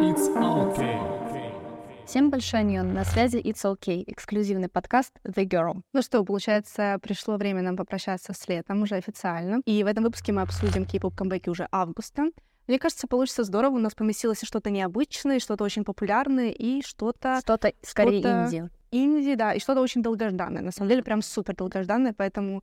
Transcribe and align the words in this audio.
It's 0.00 0.34
okay. 0.34 0.98
Всем 2.06 2.30
большой 2.30 2.60
аньон, 2.60 2.94
на 2.94 3.04
связи 3.04 3.36
It's 3.36 3.62
Okay, 3.62 4.02
эксклюзивный 4.06 4.70
подкаст 4.70 5.12
The 5.24 5.44
Girl. 5.44 5.82
Ну 5.92 6.00
что, 6.00 6.24
получается, 6.24 6.98
пришло 7.02 7.36
время 7.36 7.60
нам 7.60 7.76
попрощаться 7.76 8.32
с 8.32 8.48
летом 8.48 8.80
уже 8.80 8.94
официально. 8.94 9.60
И 9.66 9.84
в 9.84 9.86
этом 9.86 10.04
выпуске 10.04 10.32
мы 10.32 10.40
обсудим 10.40 10.86
кей-поп 10.86 11.14
камбэки 11.14 11.50
уже 11.50 11.68
августа. 11.70 12.30
Мне 12.66 12.78
кажется, 12.78 13.08
получится 13.08 13.44
здорово. 13.44 13.74
У 13.74 13.78
нас 13.78 13.94
поместилось 13.94 14.42
и 14.42 14.46
что-то 14.46 14.70
необычное, 14.70 15.38
что-то 15.38 15.64
очень 15.64 15.84
популярное, 15.84 16.48
и 16.48 16.80
что-то... 16.80 17.38
Что-то 17.42 17.74
скорее 17.82 18.20
Что-то- 18.20 18.46
инди. 18.46 18.70
Инди, 18.92 19.34
да, 19.34 19.52
и 19.52 19.60
что-то 19.60 19.82
очень 19.82 20.02
долгожданное. 20.02 20.62
На 20.62 20.72
самом 20.72 20.88
деле, 20.88 21.02
прям 21.02 21.20
супер 21.20 21.54
долгожданное, 21.54 22.14
поэтому 22.16 22.62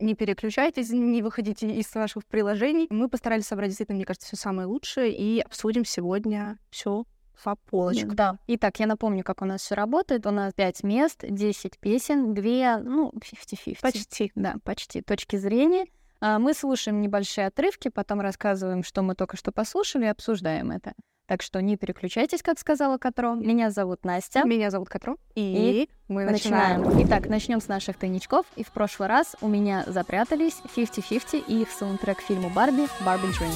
не 0.00 0.14
переключайтесь, 0.14 0.90
не 0.90 1.22
выходите 1.22 1.68
из 1.68 1.94
ваших 1.94 2.24
приложений. 2.26 2.86
Мы 2.90 3.08
постарались 3.08 3.46
собрать 3.46 3.68
действительно, 3.68 3.96
мне 3.96 4.04
кажется, 4.04 4.28
все 4.28 4.36
самое 4.36 4.66
лучшее 4.66 5.12
и 5.16 5.40
обсудим 5.40 5.84
сегодня 5.84 6.58
все 6.70 7.04
по 7.42 7.56
полочкам. 7.56 8.14
Да. 8.14 8.38
Итак, 8.46 8.80
я 8.80 8.86
напомню, 8.86 9.22
как 9.22 9.42
у 9.42 9.44
нас 9.44 9.60
все 9.60 9.74
работает. 9.74 10.26
У 10.26 10.30
нас 10.30 10.52
5 10.54 10.82
мест, 10.84 11.24
10 11.28 11.78
песен, 11.78 12.34
2, 12.34 12.78
ну, 12.78 13.12
50-50. 13.12 13.80
Почти. 13.80 14.32
Да, 14.34 14.56
почти. 14.64 15.02
Точки 15.02 15.36
зрения. 15.36 15.86
А, 16.20 16.38
Мы 16.38 16.54
слушаем 16.54 17.00
небольшие 17.00 17.46
отрывки, 17.46 17.88
потом 17.88 18.20
рассказываем, 18.20 18.82
что 18.82 19.02
мы 19.02 19.14
только 19.14 19.36
что 19.36 19.52
послушали, 19.52 20.06
и 20.06 20.08
обсуждаем 20.08 20.70
это. 20.70 20.94
Так 21.26 21.42
что 21.42 21.60
не 21.60 21.76
переключайтесь, 21.76 22.40
как 22.40 22.58
сказала 22.58 22.98
Катро. 22.98 23.34
Меня 23.34 23.70
зовут 23.70 24.04
Настя. 24.04 24.44
Меня 24.44 24.70
зовут 24.70 24.88
Катро, 24.88 25.16
и, 25.34 25.88
мы 26.06 26.24
начинаем. 26.24 26.82
Начинаем. 26.82 27.06
Итак, 27.06 27.28
начнем 27.28 27.60
с 27.60 27.66
наших 27.66 27.96
тайничков. 27.98 28.46
И 28.54 28.62
в 28.62 28.70
прошлый 28.70 29.08
раз 29.08 29.34
у 29.40 29.48
меня 29.48 29.82
запрятались 29.88 30.60
50-50 30.76 31.44
и 31.48 31.62
их 31.62 31.70
саундтрек 31.70 32.18
к 32.18 32.20
фильму 32.20 32.48
Барби 32.50 32.86
«Барби 33.04 33.26
Dream». 33.26 33.52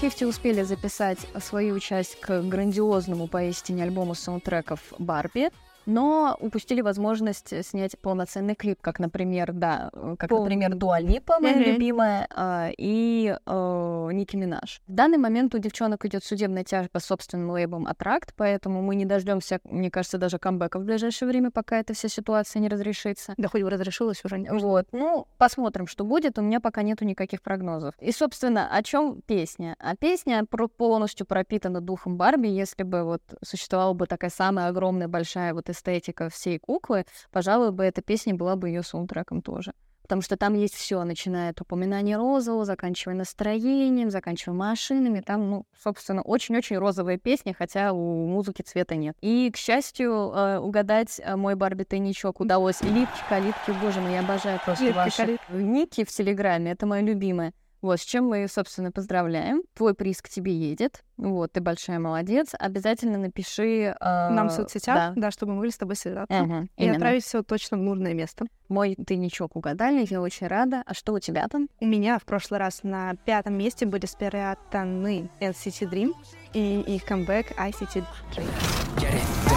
Фифти 0.00 0.24
успели 0.24 0.62
записать 0.64 1.18
свою 1.40 1.80
часть 1.80 2.20
к 2.20 2.42
грандиозному 2.42 3.26
поистине 3.26 3.84
альбому 3.84 4.14
саундтреков 4.14 4.80
«Барби», 4.98 5.48
но 5.86 6.36
упустили 6.40 6.80
возможность 6.80 7.64
снять 7.66 7.98
полноценный 7.98 8.54
клип, 8.54 8.78
как, 8.80 8.98
например, 8.98 9.52
да, 9.52 9.90
э, 9.92 10.16
как, 10.18 10.30
Полный. 10.30 10.44
например, 10.56 10.74
Дуа 10.74 11.00
Липа, 11.00 11.38
моя 11.40 11.56
Мгм. 11.56 11.64
любимая, 11.64 12.26
а, 12.34 12.70
и 12.76 13.36
э, 13.46 14.08
Ники 14.12 14.36
Минаж. 14.36 14.80
В 14.86 14.92
данный 14.92 15.18
момент 15.18 15.54
у 15.54 15.58
девчонок 15.58 16.04
идет 16.04 16.24
судебная 16.24 16.64
тяжба 16.64 16.98
с 17.00 17.04
собственным 17.04 17.50
лейбом 17.50 17.86
«Аттракт», 17.86 18.34
поэтому 18.36 18.82
мы 18.82 18.94
не 18.94 19.04
дождемся, 19.04 19.60
мне 19.64 19.90
кажется, 19.90 20.18
даже 20.18 20.38
камбэка 20.38 20.78
в 20.78 20.84
ближайшее 20.84 21.28
время, 21.28 21.50
пока 21.50 21.78
эта 21.78 21.94
вся 21.94 22.08
ситуация 22.08 22.60
не 22.60 22.68
разрешится. 22.68 23.34
Да 23.36 23.48
хоть 23.48 23.62
бы 23.62 23.70
разрешилось 23.70 24.24
уже. 24.24 24.38
не 24.38 24.50
Вот, 24.50 24.86
ну, 24.92 25.26
посмотрим, 25.38 25.86
что 25.86 26.04
будет. 26.04 26.38
У 26.38 26.42
меня 26.42 26.60
пока 26.60 26.82
нету 26.82 27.04
никаких 27.04 27.42
прогнозов. 27.42 27.94
И, 28.00 28.12
собственно, 28.12 28.68
о 28.74 28.82
чем 28.82 29.22
песня? 29.26 29.76
А 29.78 29.96
песня 29.96 30.44
про- 30.48 30.68
полностью 30.68 31.26
пропитана 31.26 31.80
духом 31.80 32.16
Барби. 32.16 32.48
Если 32.48 32.82
бы 32.82 33.02
вот 33.04 33.22
существовала 33.42 33.92
бы 33.94 34.06
такая 34.06 34.30
самая 34.30 34.68
огромная, 34.68 35.08
большая 35.08 35.54
вот 35.54 35.68
эстетика 35.74 36.30
всей 36.30 36.58
куклы, 36.58 37.04
пожалуй, 37.30 37.70
бы 37.70 37.84
эта 37.84 38.00
песня 38.00 38.34
была 38.34 38.56
бы 38.56 38.68
ее 38.68 38.82
саундтреком 38.82 39.42
тоже. 39.42 39.72
Потому 40.04 40.20
что 40.20 40.36
там 40.36 40.52
есть 40.52 40.74
все, 40.74 41.02
начиная 41.02 41.52
от 41.52 41.62
упоминания 41.62 42.18
розового, 42.18 42.66
заканчивая 42.66 43.16
настроением, 43.16 44.10
заканчивая 44.10 44.54
машинами. 44.54 45.20
Там, 45.20 45.48
ну, 45.48 45.66
собственно, 45.82 46.20
очень-очень 46.20 46.76
розовая 46.76 47.16
песня, 47.16 47.54
хотя 47.58 47.94
у 47.94 48.26
музыки 48.26 48.60
цвета 48.60 48.96
нет. 48.96 49.16
И, 49.22 49.50
к 49.50 49.56
счастью, 49.56 50.12
э, 50.12 50.58
угадать 50.58 51.22
э, 51.24 51.36
мой 51.36 51.54
Барби 51.54 51.84
тайничок 51.84 52.40
удалось. 52.40 52.82
Липки, 52.82 53.18
калитки, 53.30 53.70
боже 53.80 54.02
мой, 54.02 54.12
я 54.12 54.20
обожаю 54.20 54.60
просто 54.62 54.84
Липки, 54.84 54.96
ваши 54.96 55.16
калитки. 55.16 55.52
ники 55.52 56.04
в 56.04 56.10
Телеграме. 56.10 56.72
Это 56.72 56.84
мое 56.84 57.00
любимое. 57.00 57.54
Вот, 57.84 58.00
с 58.00 58.02
чем 58.02 58.26
мы, 58.28 58.48
собственно, 58.48 58.90
поздравляем. 58.90 59.62
Твой 59.74 59.92
приз 59.92 60.22
к 60.22 60.30
тебе 60.30 60.56
едет. 60.56 61.04
Вот, 61.18 61.52
ты 61.52 61.60
большая 61.60 61.98
молодец. 61.98 62.54
Обязательно 62.58 63.18
напиши... 63.18 63.94
э, 63.94 63.94
Нам 64.00 64.48
в 64.48 64.52
соцсетях, 64.52 65.12
Да. 65.14 65.20
да, 65.20 65.30
чтобы 65.30 65.52
мы 65.52 65.56
могли 65.56 65.70
с 65.70 65.76
тобой 65.76 65.94
связаться. 65.94 66.34
Ага, 66.40 66.62
И 66.78 66.84
именно. 66.84 66.94
отправить 66.94 67.24
все 67.24 67.42
точно 67.42 67.76
в 67.76 67.80
нужное 67.82 68.14
место. 68.14 68.46
Мой 68.70 68.94
тайничок 68.96 69.54
угадали, 69.54 70.06
я 70.08 70.22
очень 70.22 70.46
рада. 70.46 70.82
А 70.86 70.94
что 70.94 71.12
у 71.12 71.18
тебя 71.18 71.46
там? 71.48 71.68
У 71.78 71.84
меня 71.84 72.18
в 72.18 72.24
прошлый 72.24 72.58
раз 72.58 72.84
на 72.84 73.16
пятом 73.26 73.58
месте 73.58 73.84
были 73.84 74.06
спрятаны 74.06 75.28
NCT 75.40 75.90
Dream 75.90 76.12
и 76.54 76.80
их 76.80 77.04
камбэк 77.04 77.52
ICT 77.52 78.02
Dream. 78.34 79.54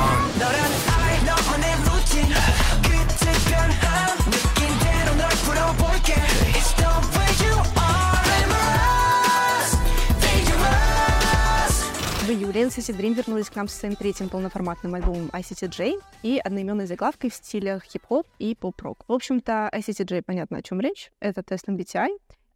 В 12.28 12.30
июле 12.30 12.64
NCT 12.64 12.94
Dream 12.98 13.14
вернулись 13.14 13.50
к 13.50 13.56
нам 13.56 13.70
со 13.70 13.78
своим 13.78 13.96
третьим 13.96 14.28
полноформатным 14.28 14.94
альбомом 14.96 15.28
ICTJ 15.28 15.94
и 16.24 16.42
одноименной 16.44 16.86
заглавкой 16.86 17.30
в 17.30 17.34
стилях 17.34 17.86
хип-хоп 17.86 18.28
и 18.38 18.54
поп-рок. 18.54 19.06
В 19.08 19.14
общем-то, 19.14 19.70
ICTJ, 19.74 20.24
понятно, 20.24 20.58
о 20.58 20.62
чем 20.62 20.82
речь. 20.82 21.10
Это 21.22 21.42
тест 21.42 21.70
MBTI 21.70 22.10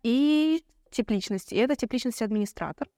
и 0.03 0.65
тип 0.89 1.09
личности. 1.09 1.53
И 1.53 1.57
это 1.57 1.77
тип 1.77 1.93
личности 1.93 2.21
администратор, 2.21 2.89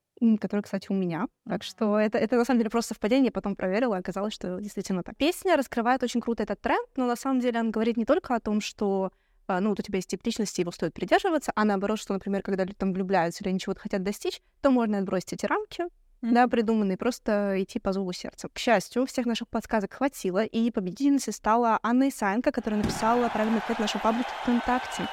который, 0.42 0.62
кстати, 0.62 0.88
у 0.90 0.96
меня. 0.96 1.28
Так 1.48 1.62
что 1.62 2.00
это, 2.00 2.18
это 2.18 2.38
на 2.38 2.44
самом 2.44 2.62
деле 2.62 2.72
просто 2.72 2.96
совпадение. 2.96 3.26
Я 3.26 3.32
потом 3.32 3.56
проверила, 3.56 3.94
и 3.94 4.00
оказалось, 4.00 4.34
что 4.34 4.60
действительно 4.60 5.04
так. 5.04 5.16
Песня 5.16 5.56
раскрывает 5.56 6.02
очень 6.02 6.22
круто 6.22 6.42
этот 6.42 6.60
тренд, 6.60 6.90
но 6.96 7.06
на 7.06 7.16
самом 7.16 7.40
деле 7.40 7.60
она 7.60 7.70
говорит 7.70 7.98
не 7.98 8.06
только 8.06 8.34
о 8.34 8.40
том, 8.40 8.62
что 8.62 9.12
а, 9.46 9.60
ну, 9.60 9.70
вот 9.70 9.80
у 9.80 9.84
тебя 9.84 9.98
есть 9.98 10.10
тип 10.10 10.26
личности, 10.26 10.62
его 10.62 10.72
стоит 10.72 10.96
придерживаться, 10.96 11.52
а 11.56 11.66
наоборот, 11.66 12.00
что, 12.00 12.14
например, 12.14 12.42
когда 12.42 12.64
люди 12.64 12.76
там 12.76 12.94
влюбляются 12.94 13.44
или 13.44 13.50
они 13.50 13.60
чего-то 13.60 13.82
хотят 13.82 14.02
достичь, 14.02 14.42
то 14.62 14.72
можно 14.72 14.98
отбросить 14.98 15.34
эти 15.34 15.46
рамки, 15.46 15.84
да, 16.32 16.48
придуманные, 16.48 16.98
просто 16.98 17.62
идти 17.62 17.80
по 17.80 17.92
зову 17.92 18.14
сердца. 18.14 18.48
К 18.48 18.58
счастью, 18.58 19.06
всех 19.06 19.26
наших 19.26 19.50
подсказок 19.50 19.94
хватило, 19.94 20.44
и 20.44 20.72
победительницей 20.72 21.34
стала 21.34 21.80
Анна 21.84 22.08
Исаенко, 22.08 22.52
которая 22.52 22.82
написала 22.82 23.28
правильный 23.28 23.60
ответ 23.60 23.80
нашей 23.80 24.00
паблике 24.00 24.30
ВКонтакте. 24.42 25.08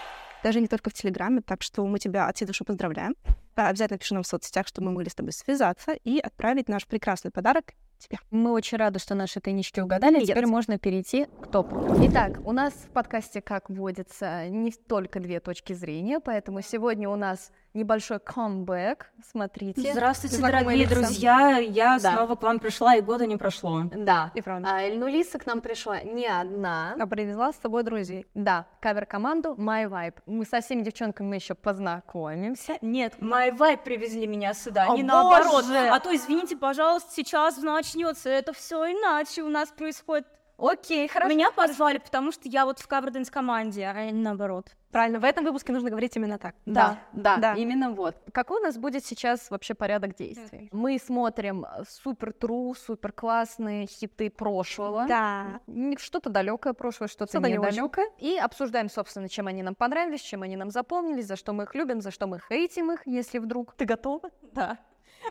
Даже 0.45 0.61
не 0.61 0.69
только 0.69 0.89
в 0.89 0.95
Телеграме, 0.95 1.43
так 1.43 1.63
что 1.63 1.85
мы 1.85 1.99
тебя 1.99 2.29
от 2.29 2.37
всей 2.37 2.47
души 2.47 2.65
поздравляем. 2.65 3.15
А, 3.57 3.69
Обязательно 3.69 3.99
пиши 3.99 4.15
нам 4.15 4.23
в 4.23 4.27
соцсетях, 4.27 4.69
чтобы 4.69 4.87
мы 4.87 4.93
могли 4.93 5.11
с 5.11 5.15
тобой 5.15 5.33
связаться 5.33 5.93
и 5.93 6.19
отправить 6.19 6.69
наш 6.69 6.87
прекрасный 6.87 7.31
подарок 7.31 7.75
тебе. 8.01 8.19
Мы 8.31 8.53
очень 8.53 8.79
рады, 8.79 8.99
что 8.99 9.15
наши 9.15 9.41
тайнички 9.41 9.81
угадали. 9.81 10.19
Нет. 10.19 10.27
Теперь 10.27 10.47
можно 10.47 10.79
перейти 10.79 11.27
к 11.27 11.51
топу. 11.51 11.87
Итак, 12.07 12.41
у 12.45 12.53
нас 12.53 12.73
в 12.73 12.89
подкасте, 12.91 13.43
как 13.43 13.69
водится, 13.69 14.49
не 14.49 14.73
только 14.73 15.21
две 15.21 15.41
точки 15.41 15.75
зрения, 15.75 16.21
поэтому 16.21 16.63
сегодня 16.63 17.09
у 17.09 17.17
нас 17.17 17.51
небольшой 17.75 18.19
камбэк. 18.19 19.11
Смотрите. 19.25 19.93
Здравствуйте, 19.93 20.37
Знакомые 20.37 20.63
дорогие 20.65 20.85
лица. 20.87 20.95
друзья. 20.95 21.59
Я 21.59 21.99
Да. 21.99 22.13
снова 22.15 22.35
к 22.35 22.43
вам 22.43 22.59
пришла, 22.59 22.97
и 22.97 23.01
года 23.01 23.27
не 23.27 23.37
прошло. 23.37 23.83
Да. 23.95 24.33
И 24.35 24.41
правда. 24.43 24.69
А 24.71 24.83
Эльнулиса 24.83 25.39
к 25.39 25.47
нам 25.47 25.61
пришла 25.61 26.01
не 26.03 26.27
одна. 26.27 26.97
А 26.99 27.07
привезла 27.07 27.53
с 27.53 27.57
собой 27.57 27.83
друзей. 27.83 28.27
Да, 28.35 28.67
кавер-команду 28.81 29.55
My 29.59 29.89
Vibe. 29.89 30.15
Мы 30.27 30.45
со 30.45 30.61
всеми 30.61 30.83
девчонками 30.83 31.37
еще 31.37 31.55
познакомимся. 31.55 32.79
Нет, 32.81 33.15
My 33.21 33.57
Vibe 33.57 33.83
привезли 33.85 34.27
меня 34.27 34.55
сюда, 34.55 34.87
О, 34.89 34.97
не 34.97 35.03
наоборот. 35.03 35.65
боже! 35.65 35.89
А 35.89 36.01
то, 36.01 36.15
извините, 36.15 36.57
пожалуйста, 36.57 37.11
сейчас 37.15 37.59
начнется 37.59 38.29
это 38.29 38.53
все 38.53 38.85
иначе 38.93 39.43
у 39.43 39.49
нас 39.49 39.69
происходит. 39.69 40.27
Окей, 40.59 41.09
хорошо. 41.09 41.33
Меня 41.35 41.51
позвали, 41.53 41.99
потому 41.99 42.33
что 42.33 42.43
я 42.49 42.67
вот 42.67 42.81
в 42.81 42.87
каверденс 42.87 43.31
команде, 43.31 43.87
а 43.87 44.11
не 44.11 44.13
наоборот. 44.23 44.67
Правильно, 44.91 45.21
в 45.21 45.25
этом 45.25 45.45
выпуске 45.45 45.73
нужно 45.73 45.89
говорить 45.91 46.17
именно 46.17 46.39
так. 46.39 46.55
Да, 46.67 46.99
да, 47.13 47.37
Да. 47.37 47.55
именно 47.55 47.91
вот. 47.91 48.17
Какой 48.33 48.61
у 48.61 48.63
нас 48.65 48.77
будет 48.77 49.05
сейчас 49.05 49.51
вообще 49.51 49.75
порядок 49.75 50.17
действий? 50.17 50.69
Мы 50.73 50.99
смотрим 50.99 51.65
супер 51.89 52.33
тру, 52.33 52.75
супер 52.75 53.13
классные 53.13 53.87
хиты 53.87 54.31
прошлого. 54.31 55.07
Да. 55.07 55.61
Что-то 55.99 56.29
далекое 56.31 56.73
прошлое, 56.73 57.09
что-то 57.09 57.31
очень. 57.39 57.55
недалекое. 57.59 58.09
И 58.19 58.37
обсуждаем, 58.37 58.89
собственно, 58.89 59.29
чем 59.29 59.47
они 59.47 59.63
нам 59.63 59.75
понравились, 59.75 60.21
чем 60.23 60.43
они 60.43 60.57
нам 60.57 60.71
запомнились, 60.71 61.27
за 61.27 61.37
что 61.37 61.53
мы 61.53 61.65
их 61.65 61.75
любим, 61.75 62.01
за 62.01 62.11
что 62.11 62.27
мы 62.27 62.41
хейтим 62.49 62.91
их, 62.93 63.07
если 63.07 63.39
вдруг. 63.39 63.75
Ты 63.75 63.85
готова? 63.85 64.31
Да. 64.53 64.79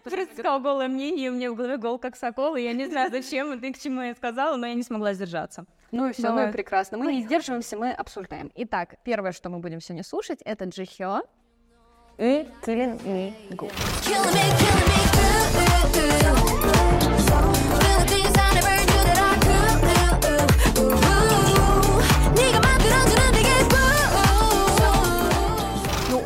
Просто 0.04 0.34
сказала 0.34 0.60
голое 0.60 0.88
мнение, 0.88 1.30
у 1.30 1.34
меня 1.34 1.52
в 1.52 1.56
голове 1.56 1.78
гол 1.78 2.00
как 2.00 2.16
сокол, 2.16 2.56
и 2.56 2.62
я 2.62 2.74
не 2.74 2.88
знаю, 2.88 3.12
зачем 3.12 3.54
и 3.54 3.74
к 3.74 3.80
чему 3.80 4.02
я 4.02 4.16
сказала, 4.16 4.56
но 4.56 4.68
я 4.68 4.74
не 4.74 4.84
смогла 4.84 5.14
сдержаться. 5.14 5.66
Ну 5.92 6.08
и 6.08 6.14
все, 6.14 6.32
ну 6.32 6.48
и 6.48 6.52
прекрасно. 6.52 6.98
Мы 6.98 7.14
не 7.14 7.24
сдерживаемся, 7.24 7.78
мы 7.78 7.92
обсуждаем. 7.92 8.52
Итак, 8.56 8.96
первое, 9.04 9.32
что 9.32 9.50
мы 9.50 9.60
будем 9.60 9.82
сегодня 9.82 10.04
слушать, 10.04 10.42
это 10.44 10.66
Джихё 10.66 11.24
и 12.18 12.46
Killing 12.66 13.02
Me 13.04 13.34
Good. 13.52 13.72
Killing 14.06 14.34
me, 14.34 14.44
killing 14.60 14.88
me, 14.88 15.00
ooh, 15.56 16.06
ooh, 17.44 17.66
ooh. 17.66 17.69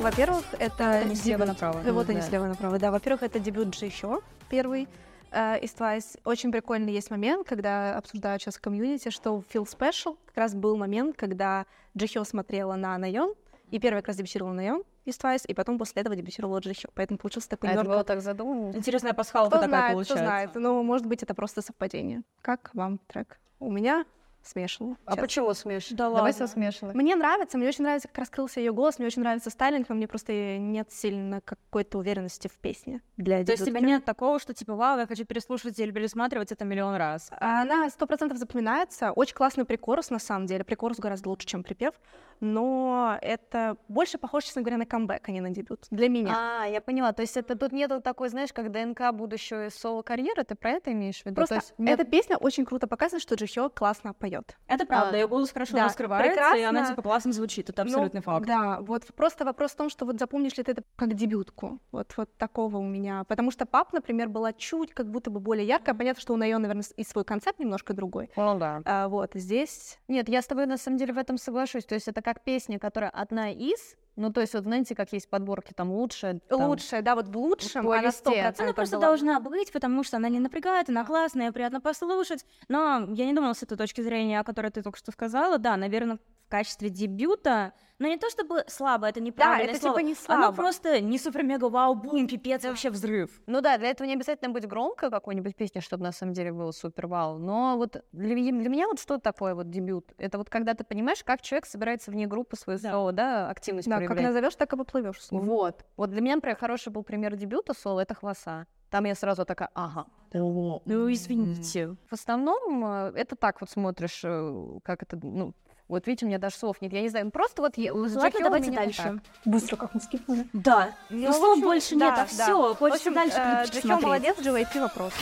Во-первых, 0.03 0.43
это 0.59 0.83
Это 0.83 1.07
не 1.09 1.15
слева 1.15 1.45
направо. 1.45 1.79
Вот 1.91 2.09
они 2.09 2.21
слева 2.21 2.45
направо. 2.47 2.77
Да, 2.77 2.91
во-первых, 2.91 3.23
это 3.23 3.39
дебют 3.39 3.69
Джи 3.69 3.89
Хё, 3.89 4.21
первый. 4.49 4.87
Э, 5.31 5.57
Из 5.61 5.71
Twice 5.73 6.19
очень 6.25 6.51
прикольный 6.51 6.93
есть 6.93 7.09
момент, 7.09 7.47
когда 7.47 7.97
обсуждают 7.97 8.41
сейчас 8.41 8.57
в 8.57 8.61
комьюнити, 8.61 9.09
что 9.09 9.39
в 9.41 9.45
Feel 9.51 9.65
Special 9.65 10.17
как 10.27 10.37
раз 10.37 10.53
был 10.53 10.77
момент, 10.77 11.15
когда 11.17 11.65
Джихё 11.97 12.23
смотрела 12.23 12.75
на 12.75 12.97
Найон, 12.97 13.33
и 13.71 13.79
первый 13.79 13.99
как 13.99 14.09
раз 14.09 14.17
дебютировала 14.17 14.53
Найон 14.53 14.83
из 15.05 15.17
Twice, 15.17 15.45
и 15.47 15.53
потом 15.53 15.79
после 15.79 16.01
этого 16.01 16.15
дебютировала 16.15 16.59
Джихё. 16.59 16.89
Поэтому 16.93 17.17
получился 17.17 17.49
такой 17.49 17.69
А 17.69 17.71
это 17.71 17.81
немного... 17.81 17.95
было 17.97 18.03
так 18.03 18.21
задумано? 18.21 18.75
Интересная 18.75 19.13
пасхалка 19.13 19.57
Кто 19.57 19.61
такая 19.65 19.69
знает, 19.69 19.85
кто 19.87 19.95
получается. 19.95 20.23
знает. 20.25 20.49
Ну, 20.55 20.83
может 20.83 21.07
быть, 21.07 21.23
это 21.23 21.33
просто 21.33 21.61
совпадение. 21.61 22.21
Как 22.41 22.69
вам 22.73 22.99
трек? 23.07 23.39
У 23.59 23.71
меня 23.71 24.05
смешанный. 24.45 24.95
А 25.05 25.11
честно. 25.11 25.21
почему 25.23 25.53
смешно? 25.53 25.97
Да 25.97 26.03
Давай 26.05 26.21
ладно. 26.31 26.47
со 26.47 26.47
смешанных. 26.53 26.95
Мне 26.95 27.15
нравится, 27.15 27.57
мне 27.57 27.67
очень 27.67 27.83
нравится, 27.83 28.07
как 28.07 28.17
раскрылся 28.19 28.59
ее 28.59 28.73
голос, 28.73 28.99
мне 28.99 29.07
очень 29.07 29.21
нравится 29.21 29.49
стайлинг, 29.49 29.89
но 29.89 29.95
мне 29.95 30.07
просто 30.07 30.57
нет 30.57 30.91
сильно 30.91 31.41
какой-то 31.41 31.97
уверенности 31.97 32.47
в 32.47 32.57
песне 32.59 33.01
для 33.17 33.43
То 33.45 33.51
есть 33.51 33.63
у 33.63 33.65
тебя 33.65 33.79
дебютки. 33.79 33.91
нет 33.93 34.05
такого, 34.05 34.39
что 34.39 34.53
типа, 34.53 34.75
вау, 34.75 34.99
я 34.99 35.07
хочу 35.07 35.25
переслушивать 35.25 35.77
или 35.79 35.91
пересматривать 35.91 36.51
это 36.51 36.65
миллион 36.65 36.95
раз. 36.95 37.29
Она 37.39 37.89
сто 37.89 38.05
процентов 38.07 38.37
запоминается. 38.37 39.11
Очень 39.11 39.35
классный 39.35 39.65
прикорус, 39.65 40.09
на 40.09 40.19
самом 40.19 40.45
деле. 40.45 40.63
Прикорус 40.63 40.97
гораздо 40.99 41.29
лучше, 41.29 41.47
чем 41.47 41.63
припев. 41.63 41.93
Но 42.39 43.17
это 43.21 43.77
больше 43.87 44.17
похоже, 44.17 44.47
честно 44.47 44.61
говоря, 44.63 44.77
на 44.77 44.85
камбэк, 44.85 45.29
а 45.29 45.31
не 45.31 45.39
на 45.39 45.49
дебют. 45.51 45.85
Для 45.91 46.09
меня. 46.09 46.33
А, 46.35 46.65
я 46.65 46.81
поняла. 46.81 47.13
То 47.13 47.21
есть 47.21 47.37
это 47.37 47.55
тут 47.57 47.71
нету 47.71 48.01
такой, 48.01 48.29
знаешь, 48.29 48.51
как 48.51 48.71
ДНК 48.71 49.13
будущего 49.13 49.69
соло-карьеры, 49.69 50.43
ты 50.43 50.55
про 50.55 50.71
это 50.71 50.91
имеешь 50.91 51.21
в 51.21 51.25
виду? 51.25 51.35
Просто 51.35 51.55
То 51.55 51.61
есть 51.61 51.73
нет- 51.77 51.99
эта 51.99 52.09
песня 52.09 52.35
очень 52.37 52.65
круто 52.65 52.87
показывает, 52.87 53.21
что 53.21 53.35
Джихё 53.35 53.69
классно 53.69 54.13
поет. 54.13 54.32
Это 54.67 54.85
правда, 54.85 55.11
А, 55.13 55.17
ее 55.17 55.27
голос 55.27 55.51
хорошо 55.51 55.73
да, 55.73 55.85
раскрывается, 55.85 56.55
и 56.55 56.61
она 56.61 56.71
прекрасно. 56.79 56.87
типа 56.95 57.01
классно 57.01 57.31
звучит, 57.33 57.69
это 57.69 57.83
Ну, 57.83 57.89
абсолютный 57.89 58.21
факт. 58.21 58.45
Да, 58.47 58.79
вот 58.81 59.05
просто 59.15 59.45
вопрос 59.45 59.71
в 59.71 59.75
том, 59.75 59.89
что 59.89 60.05
вот 60.05 60.19
запомнишь 60.19 60.57
ли 60.57 60.63
ты 60.63 60.71
это 60.71 60.83
как 60.95 61.13
дебютку. 61.13 61.79
Вот, 61.91 62.13
вот 62.17 62.35
такого 62.37 62.77
у 62.77 62.83
меня. 62.87 63.23
Потому 63.25 63.51
что 63.51 63.65
пап, 63.65 63.93
например, 63.93 64.29
была 64.29 64.53
чуть 64.53 64.93
как 64.93 65.09
будто 65.09 65.29
бы 65.29 65.39
более 65.39 65.67
яркая. 65.67 65.95
Понятно, 65.95 66.21
что 66.21 66.33
у 66.33 66.37
нее, 66.37 66.57
наверное, 66.57 66.83
и 66.95 67.03
свой 67.03 67.23
концепт 67.23 67.59
немножко 67.59 67.93
другой. 67.93 68.29
Ну 68.35 68.57
да. 68.57 68.81
А, 68.85 69.07
вот 69.07 69.31
здесь 69.35 69.99
Нет, 70.07 70.29
я 70.29 70.41
с 70.41 70.47
тобой 70.47 70.65
на 70.65 70.77
самом 70.77 70.97
деле 70.97 71.13
в 71.13 71.17
этом 71.17 71.37
соглашусь. 71.37 71.85
То 71.85 71.95
есть 71.95 72.07
это 72.07 72.21
как 72.21 72.43
песня, 72.43 72.79
которая 72.79 73.09
одна 73.09 73.51
из, 73.51 73.95
ну 74.15 74.31
то 74.31 74.41
есть 74.41 74.53
вот 74.53 74.63
знаете, 74.63 74.95
как 74.95 75.11
есть 75.13 75.29
подборки 75.29 75.73
там 75.73 75.91
лучше. 75.91 76.39
там, 76.47 76.69
лучшая, 76.69 77.01
да, 77.01 77.15
вот 77.15 77.27
в 77.27 77.37
лучшем 77.37 77.89
она 77.89 78.11
сто 78.11 78.31
Она 78.31 78.73
просто 78.73 78.97
была. 78.97 79.07
должна 79.07 79.39
быть, 79.39 79.71
потому 79.71 80.03
что 80.03 80.17
она 80.17 80.29
не 80.29 80.39
напрягает, 80.39 80.89
она 80.89 81.03
классная, 81.05 81.51
приятно 81.51 81.81
послушать. 81.81 82.45
Но 82.67 83.07
я 83.09 83.25
не 83.25 83.33
думала 83.33 83.53
с 83.53 83.63
этой 83.63 83.77
точки 83.77 84.01
зрения, 84.01 84.39
о 84.39 84.43
которой 84.43 84.71
ты 84.71 84.81
только 84.81 84.97
что 84.97 85.11
сказала. 85.11 85.57
Да, 85.57 85.77
наверное, 85.77 86.19
в 86.45 86.49
качестве 86.49 86.89
дебюта, 86.89 87.73
но 87.99 88.07
не 88.07 88.17
то 88.17 88.29
чтобы 88.29 88.63
слабо, 88.67 89.07
это 89.07 89.21
неправильное 89.21 89.73
это 89.75 89.81
слово. 89.81 89.97
типа 89.99 90.05
не 90.05 90.13
Оно 90.27 90.43
слабо. 90.43 90.55
просто 90.55 90.99
не 91.01 91.17
супер-мега 91.17 91.69
вау, 91.69 91.95
бум, 91.95 92.27
пипец, 92.27 92.63
вообще 92.63 92.89
взрыв. 92.89 93.41
Ну 93.47 93.61
да, 93.61 93.77
для 93.77 93.89
этого 93.89 94.05
не 94.07 94.13
обязательно 94.13 94.51
быть 94.51 94.67
громко 94.67 95.09
какой-нибудь 95.09 95.55
песни, 95.55 95.79
чтобы 95.79 96.03
на 96.03 96.11
самом 96.11 96.33
деле 96.33 96.51
было 96.51 96.71
супер 96.71 97.07
вау. 97.07 97.37
Но 97.37 97.77
вот 97.77 98.03
для, 98.11 98.35
меня- 98.35 98.51
для 98.59 98.69
меня 98.69 98.87
вот 98.87 98.99
что 98.99 99.17
такое 99.19 99.55
вот 99.55 99.69
дебют? 99.69 100.11
Это 100.17 100.37
вот 100.37 100.49
когда 100.49 100.73
ты 100.73 100.83
понимаешь, 100.83 101.23
как 101.23 101.41
человек 101.41 101.65
собирается 101.65 102.11
вне 102.11 102.27
группы 102.27 102.55
свою 102.55 102.77
Да. 102.79 102.91
соло, 102.91 103.11
да, 103.13 103.49
активность 103.49 103.87
Да, 103.87 103.97
как 103.99 104.07
проявлять. 104.07 104.27
назовешь, 104.27 104.55
так 104.55 104.73
и 104.73 104.77
поплывешь. 104.77 105.19
Вот. 105.31 105.85
Вот 105.95 106.09
для 106.09 106.21
меня, 106.21 106.35
например, 106.35 106.57
хороший 106.57 106.89
был 106.91 107.03
пример 107.03 107.35
дебюта 107.35 107.73
соло, 107.73 108.01
это 108.01 108.13
«Хвоса». 108.15 108.67
Там 108.89 109.05
я 109.05 109.15
сразу 109.15 109.43
такая, 109.45 109.69
ага. 109.73 110.05
Ну, 110.33 110.81
извините. 111.11 111.95
В 112.09 112.13
основном 112.13 112.85
э, 112.85 113.13
это 113.15 113.35
так 113.35 113.59
вот 113.61 113.69
смотришь, 113.69 114.21
э, 114.23 114.79
как 114.83 115.01
это, 115.03 115.17
ну, 115.21 115.53
вот 115.93 116.07
видите, 116.07 116.25
у 116.25 116.27
меня 116.29 116.39
даже 116.39 116.55
слов 116.55 116.81
нет. 116.81 116.91
Я 116.91 117.01
не 117.01 117.09
знаю, 117.09 117.25
ну, 117.25 117.31
просто 117.31 117.61
вот 117.61 117.77
я- 117.77 117.91
с 117.93 118.15
Ладно, 118.15 118.31
давайте 118.41 118.71
дальше. 118.71 119.01
так. 119.03 119.15
Быстро, 119.45 119.75
как 119.77 119.93
мы 119.93 120.01
скипнули. 120.01 120.47
Да, 120.53 120.89
Ну, 121.09 121.27
ну, 121.27 121.33
слов 121.33 121.59
больше 121.61 121.95
да, 121.95 122.05
нет, 122.05 122.13
а 122.15 122.17
да. 122.17 122.25
все, 122.25 122.73
В 122.73 122.77
хочется 122.77 123.09
общем, 123.09 123.13
дальше 123.13 123.37
э, 123.37 123.65
Джихё 123.65 123.81
смотреть. 123.81 124.03
молодец, 124.03 124.37
JYP 124.39 124.81
вопрос. 124.81 125.13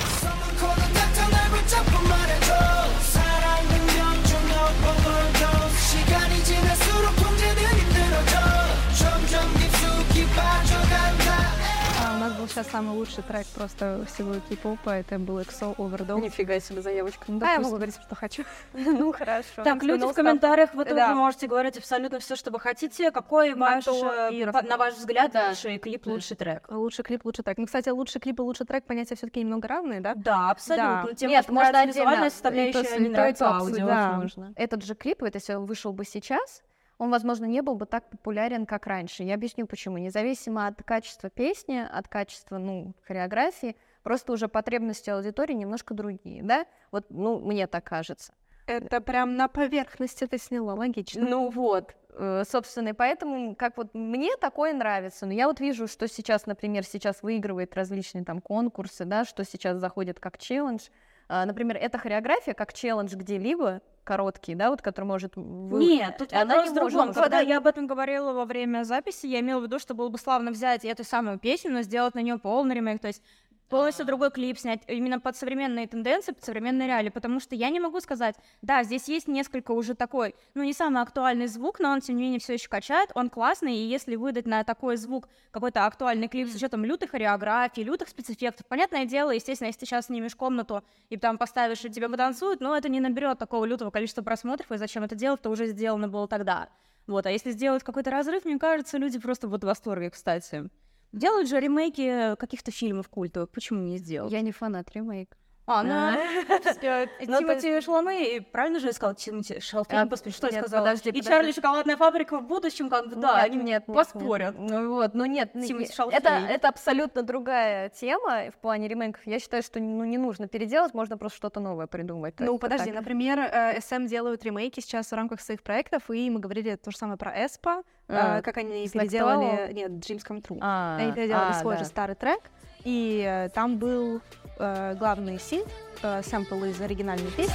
Был 12.41 12.47
сейчас 12.47 12.67
самый 12.69 12.95
лучший 12.97 13.23
трек 13.23 13.45
просто 13.53 14.03
всего 14.11 14.33
кей-попа, 14.49 14.89
это 14.89 15.19
был 15.19 15.39
EXO 15.39 15.75
Overdose. 15.75 16.21
Нифига 16.21 16.59
себе 16.59 16.81
заявочка. 16.81 17.25
Ну, 17.27 17.37
А, 17.37 17.39
я 17.39 17.39
допустим. 17.39 17.63
могу 17.63 17.75
говорить, 17.75 17.95
что 17.95 18.15
хочу. 18.15 18.43
Ну, 18.73 19.13
хорошо. 19.13 19.63
Так, 19.63 19.83
люди 19.83 19.99
в 19.99 20.05
нон-стоп. 20.05 20.15
комментариях 20.15 20.73
вы 20.73 20.85
тоже 20.85 21.13
можете 21.13 21.47
говорить 21.47 21.77
абсолютно 21.77 22.19
все, 22.19 22.35
что 22.35 22.49
вы 22.49 22.59
хотите. 22.59 23.11
Какой 23.11 23.53
ваш, 23.53 23.87
э, 23.87 24.45
на 24.63 24.77
ваш 24.77 24.95
взгляд, 24.95 25.35
лучший 25.35 25.77
клип, 25.77 26.07
лучший 26.07 26.35
трек? 26.35 26.67
Лучший 26.71 27.03
клип, 27.03 27.23
лучший 27.25 27.43
трек. 27.43 27.57
Ну, 27.59 27.65
кстати, 27.67 27.89
лучший 27.89 28.19
клип 28.19 28.39
и 28.39 28.41
лучший 28.41 28.65
трек 28.65 28.85
понятия 28.85 29.15
все-таки 29.15 29.41
немного 29.41 29.67
разные, 29.67 30.01
да? 30.01 30.15
Да, 30.15 30.49
абсолютно. 30.49 31.13
Тем, 31.15 31.29
Нет, 31.29 31.47
можно 31.49 31.81
отдельно. 31.81 32.29
составляющая, 32.29 32.99
не 32.99 33.09
нравится 33.09 33.45
то 33.45 33.51
аудио. 33.51 33.65
обсудить 33.65 33.85
да. 33.85 34.11
можно. 34.13 34.53
Этот 34.55 34.83
же 34.83 34.95
клип, 34.95 35.21
вот 35.21 35.35
если 35.35 35.53
он 35.53 35.65
вышел 35.65 35.93
бы 35.93 36.05
сейчас, 36.05 36.63
он, 37.01 37.09
возможно, 37.09 37.45
не 37.45 37.63
был 37.63 37.73
бы 37.73 37.87
так 37.87 38.07
популярен, 38.11 38.67
как 38.67 38.85
раньше. 38.85 39.23
Я 39.23 39.33
объясню, 39.33 39.65
почему. 39.65 39.97
Независимо 39.97 40.67
от 40.67 40.83
качества 40.83 41.31
песни, 41.31 41.83
от 41.91 42.07
качества, 42.07 42.59
ну, 42.59 42.93
хореографии, 43.07 43.75
просто 44.03 44.31
уже 44.33 44.47
потребности 44.47 45.09
аудитории 45.09 45.53
немножко 45.53 45.95
другие, 45.95 46.43
да? 46.43 46.67
Вот, 46.91 47.07
ну, 47.09 47.39
мне 47.39 47.65
так 47.65 47.85
кажется. 47.85 48.33
Это 48.67 49.01
прям 49.01 49.35
на 49.35 49.47
поверхности 49.47 50.27
ты 50.27 50.37
сняла, 50.37 50.75
логично. 50.75 51.27
Ну 51.27 51.49
вот, 51.49 51.95
э, 52.13 52.43
собственно, 52.47 52.89
и 52.89 52.93
поэтому, 52.93 53.55
как 53.55 53.77
вот 53.77 53.95
мне 53.95 54.37
такое 54.39 54.71
нравится. 54.71 55.25
Но 55.25 55.33
я 55.33 55.47
вот 55.47 55.59
вижу, 55.59 55.87
что 55.87 56.07
сейчас, 56.07 56.45
например, 56.45 56.83
сейчас 56.83 57.23
выигрывает 57.23 57.75
различные 57.75 58.23
там 58.23 58.41
конкурсы, 58.41 59.05
да, 59.05 59.25
что 59.25 59.43
сейчас 59.43 59.77
заходит 59.77 60.19
как 60.19 60.37
челлендж. 60.37 60.89
А, 61.33 61.45
Например, 61.45 61.77
эта 61.77 61.97
хореография 61.97 62.53
как 62.53 62.73
челлендж 62.73 63.15
где-либо, 63.15 63.79
короткий, 64.03 64.53
да, 64.53 64.69
вот, 64.69 64.81
который 64.81 65.05
может... 65.05 65.37
вы- 65.37 65.79
Нет, 65.79 66.17
тут 66.17 66.33
Она 66.33 66.63
не 66.63 66.69
в 66.69 66.73
другом. 66.73 67.07
может 67.07 67.15
Когда 67.15 67.39
я 67.39 67.59
об 67.59 67.67
этом 67.67 67.87
говорила 67.87 68.33
во 68.33 68.43
время 68.43 68.83
записи, 68.83 69.27
я 69.27 69.39
имела 69.39 69.61
в 69.61 69.63
виду, 69.63 69.79
что 69.79 69.93
было 69.93 70.09
бы 70.09 70.17
славно 70.17 70.51
взять 70.51 70.83
эту 70.83 71.05
самую 71.05 71.39
песню, 71.39 71.71
но 71.71 71.83
сделать 71.83 72.15
на 72.15 72.19
нее 72.19 72.37
полный 72.37 72.75
ремейк, 72.75 72.99
то 72.99 73.07
есть 73.07 73.23
полностью 73.71 74.05
другой 74.05 74.29
клип 74.31 74.59
снять 74.59 74.81
именно 74.87 75.19
под 75.19 75.35
современные 75.37 75.87
тенденции, 75.87 76.33
под 76.33 76.43
современные 76.43 76.87
реалии, 76.87 77.09
потому 77.09 77.39
что 77.39 77.55
я 77.55 77.69
не 77.69 77.79
могу 77.79 78.01
сказать, 78.01 78.35
да, 78.61 78.83
здесь 78.83 79.07
есть 79.07 79.27
несколько 79.27 79.71
уже 79.71 79.95
такой, 79.95 80.35
ну 80.53 80.63
не 80.63 80.73
самый 80.73 81.01
актуальный 81.01 81.47
звук, 81.47 81.79
но 81.79 81.89
он 81.91 82.01
тем 82.01 82.17
не 82.17 82.23
менее 82.23 82.39
все 82.39 82.53
еще 82.53 82.67
качает, 82.67 83.09
он 83.15 83.29
классный, 83.29 83.75
и 83.75 83.87
если 83.87 84.17
выдать 84.17 84.45
на 84.45 84.63
такой 84.65 84.97
звук 84.97 85.29
какой-то 85.51 85.85
актуальный 85.85 86.27
клип 86.27 86.49
с 86.49 86.55
учетом 86.55 86.83
лютой 86.83 87.07
хореографии, 87.07 87.81
лютых 87.81 88.09
спецэффектов, 88.09 88.67
понятное 88.67 89.05
дело, 89.05 89.31
естественно, 89.31 89.67
если 89.67 89.79
ты 89.79 89.85
сейчас 89.85 90.07
снимешь 90.07 90.35
комнату 90.35 90.83
и 91.09 91.15
там 91.15 91.37
поставишь, 91.37 91.85
и 91.85 91.89
тебя 91.89 92.09
потанцуют, 92.09 92.59
но 92.59 92.75
это 92.75 92.89
не 92.89 92.99
наберет 92.99 93.39
такого 93.39 93.63
лютого 93.63 93.89
количества 93.89 94.21
просмотров, 94.21 94.69
и 94.71 94.77
зачем 94.77 95.03
это 95.03 95.15
делать, 95.15 95.41
то 95.41 95.49
уже 95.49 95.67
сделано 95.67 96.09
было 96.09 96.27
тогда. 96.27 96.67
Вот, 97.07 97.25
а 97.25 97.31
если 97.31 97.51
сделать 97.51 97.83
какой-то 97.83 98.11
разрыв, 98.11 98.43
мне 98.43 98.59
кажется, 98.59 98.97
люди 98.97 99.17
просто 99.17 99.47
будут 99.47 99.63
в 99.63 99.67
восторге, 99.67 100.09
кстати. 100.09 100.69
Делают 101.11 101.49
же 101.49 101.59
ремейки 101.59 102.35
каких-то 102.37 102.71
фильмов 102.71 103.09
культовых, 103.09 103.49
почему 103.49 103.81
не 103.81 103.97
сделать? 103.97 104.31
Я 104.31 104.41
не 104.41 104.51
фанат 104.51 104.91
ремейк. 104.93 105.37
А, 105.71 105.83
ну, 105.83 105.93
А. 105.93 106.17
Ну, 107.27 107.37
то 107.37 107.41
Тимати 107.41 107.81
Шаломе, 107.81 108.41
правильно 108.41 108.79
же 108.79 108.87
я 108.87 108.93
сказала? 108.93 109.15
Тимати 109.15 109.59
Шалфейн, 109.59 110.01
А, 110.01 110.05
господи, 110.05 110.35
что 110.35 110.47
я 110.47 110.59
сказала? 110.59 110.85
подожди, 110.85 111.09
И. 111.09 111.21
Чарли 111.21 111.51
Шоколадная 111.51 111.97
фабрика 111.97 112.39
в 112.39 112.43
будущем, 112.47 112.89
как 112.89 113.07
бы, 113.07 113.15
да, 113.15 113.37
они 113.37 113.57
нет, 113.57 113.85
поспорят. 113.85 114.55
Ну 114.57 114.95
вот, 114.95 115.13
ну 115.13 115.25
нет, 115.25 115.51
ну, 115.53 115.63
Шалфей. 115.85 116.19
это, 116.19 116.67
абсолютно 116.67 117.23
другая 117.23 117.89
тема 117.89 118.51
в 118.51 118.57
плане 118.61 118.87
ремейков. 118.87 119.21
Я 119.25 119.39
считаю, 119.39 119.63
что 119.63 119.79
ну, 119.79 120.03
не 120.05 120.17
нужно 120.17 120.47
переделать, 120.47 120.93
можно 120.93 121.17
просто 121.17 121.37
что-то 121.37 121.59
новое 121.59 121.87
придумать. 121.87 122.35
Ну, 122.39 122.57
подожди, 122.57 122.91
например, 122.91 123.39
э, 123.39 123.77
SM 123.79 124.07
делают 124.07 124.43
ремейки 124.43 124.79
сейчас 124.79 125.11
в 125.11 125.13
рамках 125.13 125.41
своих 125.41 125.61
проектов, 125.63 126.09
и 126.09 126.29
мы 126.29 126.39
говорили 126.39 126.75
то 126.75 126.91
же 126.91 126.97
самое 126.97 127.17
про 127.17 127.45
Эспа, 127.45 127.83
А, 128.07 128.39
э, 128.39 128.41
как 128.41 128.57
они 128.57 128.87
переделали... 128.87 129.71
Нет, 129.73 129.91
Dreams 129.91 130.25
Come 130.27 130.41
True. 130.41 130.57
А, 130.61 130.97
Они 130.97 131.11
переделали 131.11 131.51
а, 131.51 131.53
свой 131.53 131.77
же 131.77 131.85
старый 131.85 132.15
трек, 132.15 132.41
и 132.83 133.23
э, 133.27 133.49
там 133.49 133.77
был 133.77 134.21
э, 134.61 134.95
главный 134.95 135.39
синт, 135.39 135.67
э, 136.03 136.21
сэмпл 136.23 136.63
из 136.65 136.79
оригинальной 136.79 137.31
песни. 137.31 137.53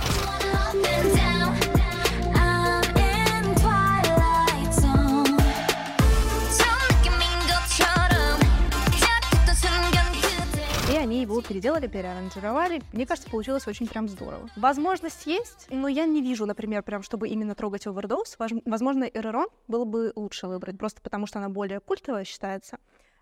И 10.93 10.97
они 10.97 11.23
его 11.23 11.41
переделали, 11.43 11.87
переаранжировали. 11.87 12.83
Мне 12.93 13.07
кажется, 13.07 13.31
получилось 13.31 13.67
очень 13.67 13.87
прям 13.87 14.09
здорово. 14.09 14.49
Возможность 14.57 15.27
есть, 15.27 15.67
но 15.71 15.89
я 15.89 16.07
не 16.07 16.23
вижу, 16.23 16.47
например, 16.47 16.83
прям, 16.83 17.03
чтобы 17.03 17.29
именно 17.29 17.55
трогать 17.55 17.87
Overdose. 17.87 18.61
Возможно, 18.65 19.05
Эрерон 19.05 19.49
было 19.69 19.85
бы 19.85 20.13
лучше 20.17 20.47
выбрать, 20.47 20.79
просто 20.79 21.01
потому 21.03 21.27
что 21.27 21.39
она 21.39 21.49
более 21.49 21.81
культовая 21.81 22.25
считается. 22.25 22.79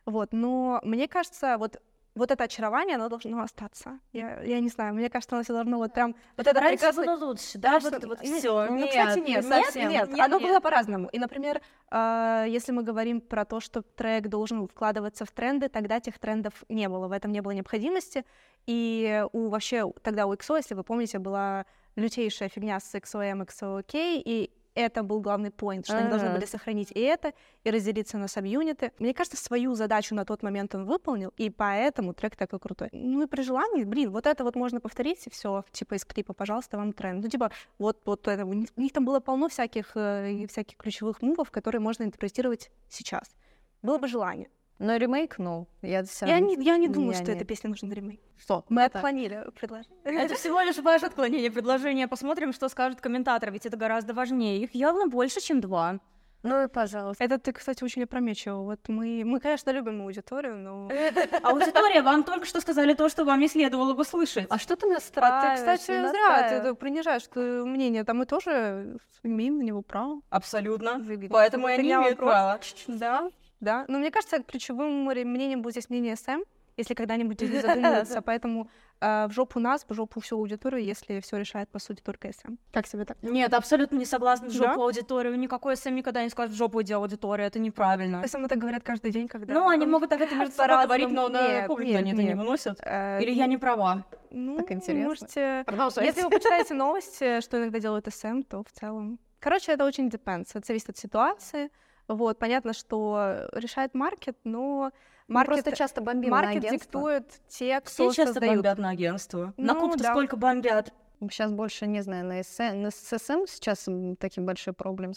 Вот, 0.07 0.33
но 0.33 0.81
мне 0.85 1.09
кажется, 1.09 1.57
вот 1.59 1.81
вот 2.15 2.31
это 2.31 2.45
очарование, 2.45 2.95
оно 2.97 3.09
должно 3.09 3.43
остаться. 3.43 3.99
Я, 4.13 4.41
я 4.43 4.61
не 4.61 4.69
знаю, 4.69 4.95
мне 4.95 5.11
кажется, 5.11 5.35
оно 5.35 5.43
все 5.43 5.53
должно 5.53 5.79
вот 5.79 5.93
прям... 5.93 6.15
Вот 6.37 6.47
это 6.47 6.61
Раньше 6.61 6.93
было 6.93 7.17
лучше, 7.17 7.59
да? 7.59 7.81
что- 7.81 7.91
Вот, 7.91 8.05
вот 8.05 8.21
все. 8.21 8.67
Ну, 8.71 8.87
кстати, 8.87 9.19
нет, 9.19 9.27
Нет, 9.27 9.45
нет, 9.45 9.65
совсем. 9.65 9.89
нет, 9.89 10.09
Нет, 10.11 10.21
оно 10.21 10.39
нет. 10.39 10.49
было 10.49 10.61
по-разному. 10.61 11.09
И, 11.09 11.19
например, 11.19 11.61
а, 11.91 12.45
если 12.47 12.71
мы 12.73 12.83
говорим 12.85 13.21
про 13.21 13.45
то, 13.45 13.59
что 13.61 13.83
трек 13.83 14.29
должен 14.29 14.69
вкладываться 14.69 15.25
в 15.25 15.31
тренды, 15.33 15.69
тогда 15.69 15.99
тех 16.01 16.19
трендов 16.19 16.65
не 16.69 16.89
было, 16.89 17.09
в 17.09 17.13
этом 17.13 17.33
не 17.33 17.41
было 17.43 17.51
необходимости. 17.53 18.25
И 18.67 19.25
у 19.33 19.49
вообще 19.49 19.91
тогда 20.03 20.27
у 20.27 20.35
XO, 20.35 20.57
если 20.57 20.75
вы 20.75 20.85
помните, 20.85 21.19
была 21.19 21.67
лютейшая 21.97 22.49
фигня 22.49 22.79
с 22.81 22.95
XOM, 22.95 23.45
XOK, 23.47 24.23
и 24.25 24.51
это 24.75 25.03
был 25.03 25.21
главный 25.21 25.51
поинт, 25.51 25.87
что 25.87 25.99
они 25.99 26.09
должны 26.09 26.31
были 26.31 26.45
сохранить 26.47 26.91
и 26.91 27.01
это, 27.01 27.33
и 27.63 27.71
разделиться 27.71 28.19
на 28.19 28.29
саб-юниты. 28.29 28.93
Мне 28.99 29.15
кажется, 29.15 29.37
свою 29.37 29.75
задачу 29.75 30.15
на 30.15 30.25
тот 30.25 30.43
момент 30.43 30.75
он 30.75 30.85
выполнил, 30.85 31.33
и 31.37 31.51
поэтому 31.51 32.15
трек 32.15 32.37
такой 32.37 32.59
крутой. 32.59 32.89
Ну 32.93 33.23
и 33.23 33.27
при 33.27 33.43
желании, 33.43 33.85
блин, 33.85 34.11
вот 34.11 34.27
это 34.27 34.45
вот 34.45 34.57
можно 34.57 34.81
повторить, 34.81 35.27
и 35.27 35.31
все, 35.31 35.65
типа 35.73 35.95
из 35.95 36.05
клипа, 36.05 36.33
пожалуйста, 36.33 36.77
вам 36.77 36.93
тренд. 36.93 37.23
Ну 37.23 37.29
типа 37.29 37.51
вот, 37.79 38.01
вот 38.05 38.27
это, 38.29 38.45
у 38.45 38.53
них, 38.53 38.69
у 38.77 38.81
них 38.81 38.93
там 38.93 39.05
было 39.05 39.21
полно 39.21 39.49
всяких, 39.49 39.93
э, 39.97 40.47
всяких 40.49 40.77
ключевых 40.77 41.23
мувов, 41.23 41.51
которые 41.51 41.81
можно 41.81 42.03
интерпретировать 42.05 42.71
сейчас. 42.89 43.35
Было 43.83 43.99
бы 43.99 44.09
желание. 44.09 44.49
Но 44.79 44.97
ремейк, 44.97 45.39
ну, 45.39 45.67
я 45.83 46.03
всё 46.03 46.27
Я 46.27 46.41
не, 46.41 46.57
я 46.57 46.77
не 46.77 46.89
думаю, 46.89 47.13
я 47.13 47.17
что 47.23 47.27
нет. 47.33 47.37
этой 47.37 47.47
песне 47.47 47.71
нужен 47.71 47.93
ремейк. 47.93 48.21
Что? 48.37 48.65
Мы 48.69 48.83
Так. 48.83 48.97
отклонили 48.97 49.45
предложение. 49.59 49.97
Это 50.25 50.35
всего 50.35 50.61
лишь 50.61 50.79
ваше 50.79 51.07
отклонение 51.07 51.51
предложения. 51.51 52.09
Посмотрим, 52.09 52.53
что 52.53 52.69
скажут 52.69 53.01
комментаторы, 53.01 53.53
ведь 53.53 53.67
это 53.67 53.77
гораздо 53.77 54.15
важнее. 54.15 54.61
Их 54.63 54.75
явно 54.75 55.07
больше, 55.07 55.41
чем 55.41 55.61
два. 55.61 56.01
Ну 56.43 56.63
и 56.65 56.69
пожалуйста. 56.69 57.25
Это 57.25 57.39
ты, 57.39 57.53
кстати, 57.53 57.83
очень 57.85 58.03
опрометчиво. 58.03 58.65
Вот 58.65 58.81
мы, 58.89 59.23
мы, 59.25 59.41
конечно, 59.41 59.71
любим 59.71 60.03
аудиторию, 60.03 60.57
но... 60.59 60.91
Аудитория, 61.43 62.03
вам 62.03 62.23
только 62.23 62.45
что 62.45 62.61
сказали 62.61 62.93
то, 62.93 63.09
что 63.09 63.25
вам 63.25 63.41
не 63.41 63.49
следовало 63.49 63.95
бы 63.95 64.05
слышать. 64.05 64.47
А 64.51 64.59
что 64.59 64.77
ты 64.77 64.85
А 64.87 64.89
ты, 64.89 64.95
настраиваешь? 64.95 65.59
кстати, 65.61 65.87
зря, 66.11 66.63
ты, 66.63 66.75
принижаешь 66.75 67.27
твое 67.29 67.65
мнение. 67.65 68.05
Там 68.05 68.19
мы 68.19 68.27
тоже 68.27 68.99
имеем 69.23 69.57
на 69.57 69.63
него 69.63 69.81
право. 69.81 70.21
Абсолютно. 70.29 71.01
Поэтому 71.31 71.67
Это 71.67 71.81
я 71.81 71.97
не 72.01 72.03
имею 72.05 72.17
права. 72.17 72.61
Да, 72.89 73.31
да. 73.65 73.85
Но 73.89 73.99
мне 73.99 74.11
кажется, 74.11 74.43
ключевым 74.43 75.05
мнением 75.05 75.63
будет 75.63 75.75
здесь 75.75 75.91
мнение 75.91 76.17
Сэм, 76.17 76.45
если 76.77 76.95
когда-нибудь 76.95 77.41
люди 77.41 77.57
задумаются. 77.67 78.21
Поэтому 78.23 78.69
э, 79.01 79.27
в 79.29 79.33
жопу 79.33 79.61
нас, 79.61 79.85
в 79.89 79.95
жопу 79.95 80.21
всю 80.21 80.37
аудиторию, 80.39 80.85
если 80.85 81.21
все 81.21 81.37
решает, 81.39 81.69
по 81.69 81.79
сути, 81.79 82.01
только 82.03 82.33
СМ. 82.33 82.57
Как 82.73 82.87
себе 82.87 83.05
так? 83.05 83.17
Нет, 83.23 83.55
абсолютно 83.55 83.97
не 83.97 84.05
согласна 84.05 84.51
с 84.51 84.57
Да? 84.57 84.69
жопу 84.71 84.83
аудиторию. 84.83 85.39
Никакой 85.39 85.77
СМ 85.77 85.95
никогда 85.95 86.23
не 86.23 86.31
скажет 86.31 86.53
в 86.53 86.57
жопу 86.57 86.83
иди 86.83 86.93
аудитория. 86.93 87.45
Это 87.47 87.59
неправильно. 87.59 88.27
СМ 88.27 88.45
это 88.45 88.57
говорят 88.57 88.83
каждый 88.83 89.11
день, 89.13 89.29
когда... 89.29 89.55
Ну, 89.55 89.69
они 89.69 89.87
могут 89.87 90.11
так 90.11 90.21
это 90.21 90.35
между 90.41 90.55
собой 90.55 90.85
говорить, 90.85 91.11
но 91.11 91.29
на 91.29 91.67
публику 91.67 91.91
нет, 91.93 92.01
они 92.01 92.13
это 92.13 92.23
не 92.23 92.35
выносят. 92.35 92.81
Э, 92.83 93.21
Или 93.23 93.31
я 93.33 93.47
не 93.47 93.57
права? 93.57 94.05
Ну, 94.31 94.57
Так 94.57 94.73
интересно. 94.73 95.09
Можете... 95.09 95.63
Продолжайте. 95.67 96.09
Если 96.11 96.23
вы 96.23 96.31
почитаете 96.31 96.75
новости, 96.75 97.41
что 97.41 97.59
иногда 97.59 97.79
делают 97.79 98.13
СМ, 98.13 98.43
то 98.43 98.65
в 98.65 98.73
целом... 98.73 99.19
Короче, 99.39 99.73
это 99.73 99.85
очень 99.85 100.09
depends. 100.09 100.49
Это 100.55 100.67
зависит 100.67 100.89
от 100.89 100.97
ситуации. 100.99 101.71
Вот, 102.09 102.39
понятно, 102.39 102.73
что 102.73 103.49
решает 103.53 103.95
маркет, 103.95 104.37
но 104.45 104.91
Мы 105.27 105.35
маркет, 105.35 105.65
просто 105.65 105.77
часто 105.77 106.01
бомбим 106.03 106.31
на 106.31 106.37
маркет 106.43 106.65
агентство. 106.65 106.79
диктует 106.79 107.29
те, 107.49 107.81
Все 107.85 108.05
кто 108.05 108.13
часто 108.13 108.33
создают. 108.35 108.57
бомбят 108.57 108.79
на 108.79 108.91
агентство. 108.91 109.55
на 109.57 109.75
Ну, 109.75 109.81
куб-то 109.81 110.03
да. 110.03 110.11
сколько 110.11 110.37
бомбят. 110.37 110.93
Сейчас 111.31 111.53
больше, 111.53 111.87
не 111.87 112.03
знаю, 112.03 112.27
на, 112.27 112.43
СМ, 112.43 112.83
на 112.83 112.91
ССМ 112.91 113.47
сейчас 113.47 113.89
м, 113.89 114.17
такие 114.17 114.45
большие 114.45 114.75
проблемы 114.75 115.15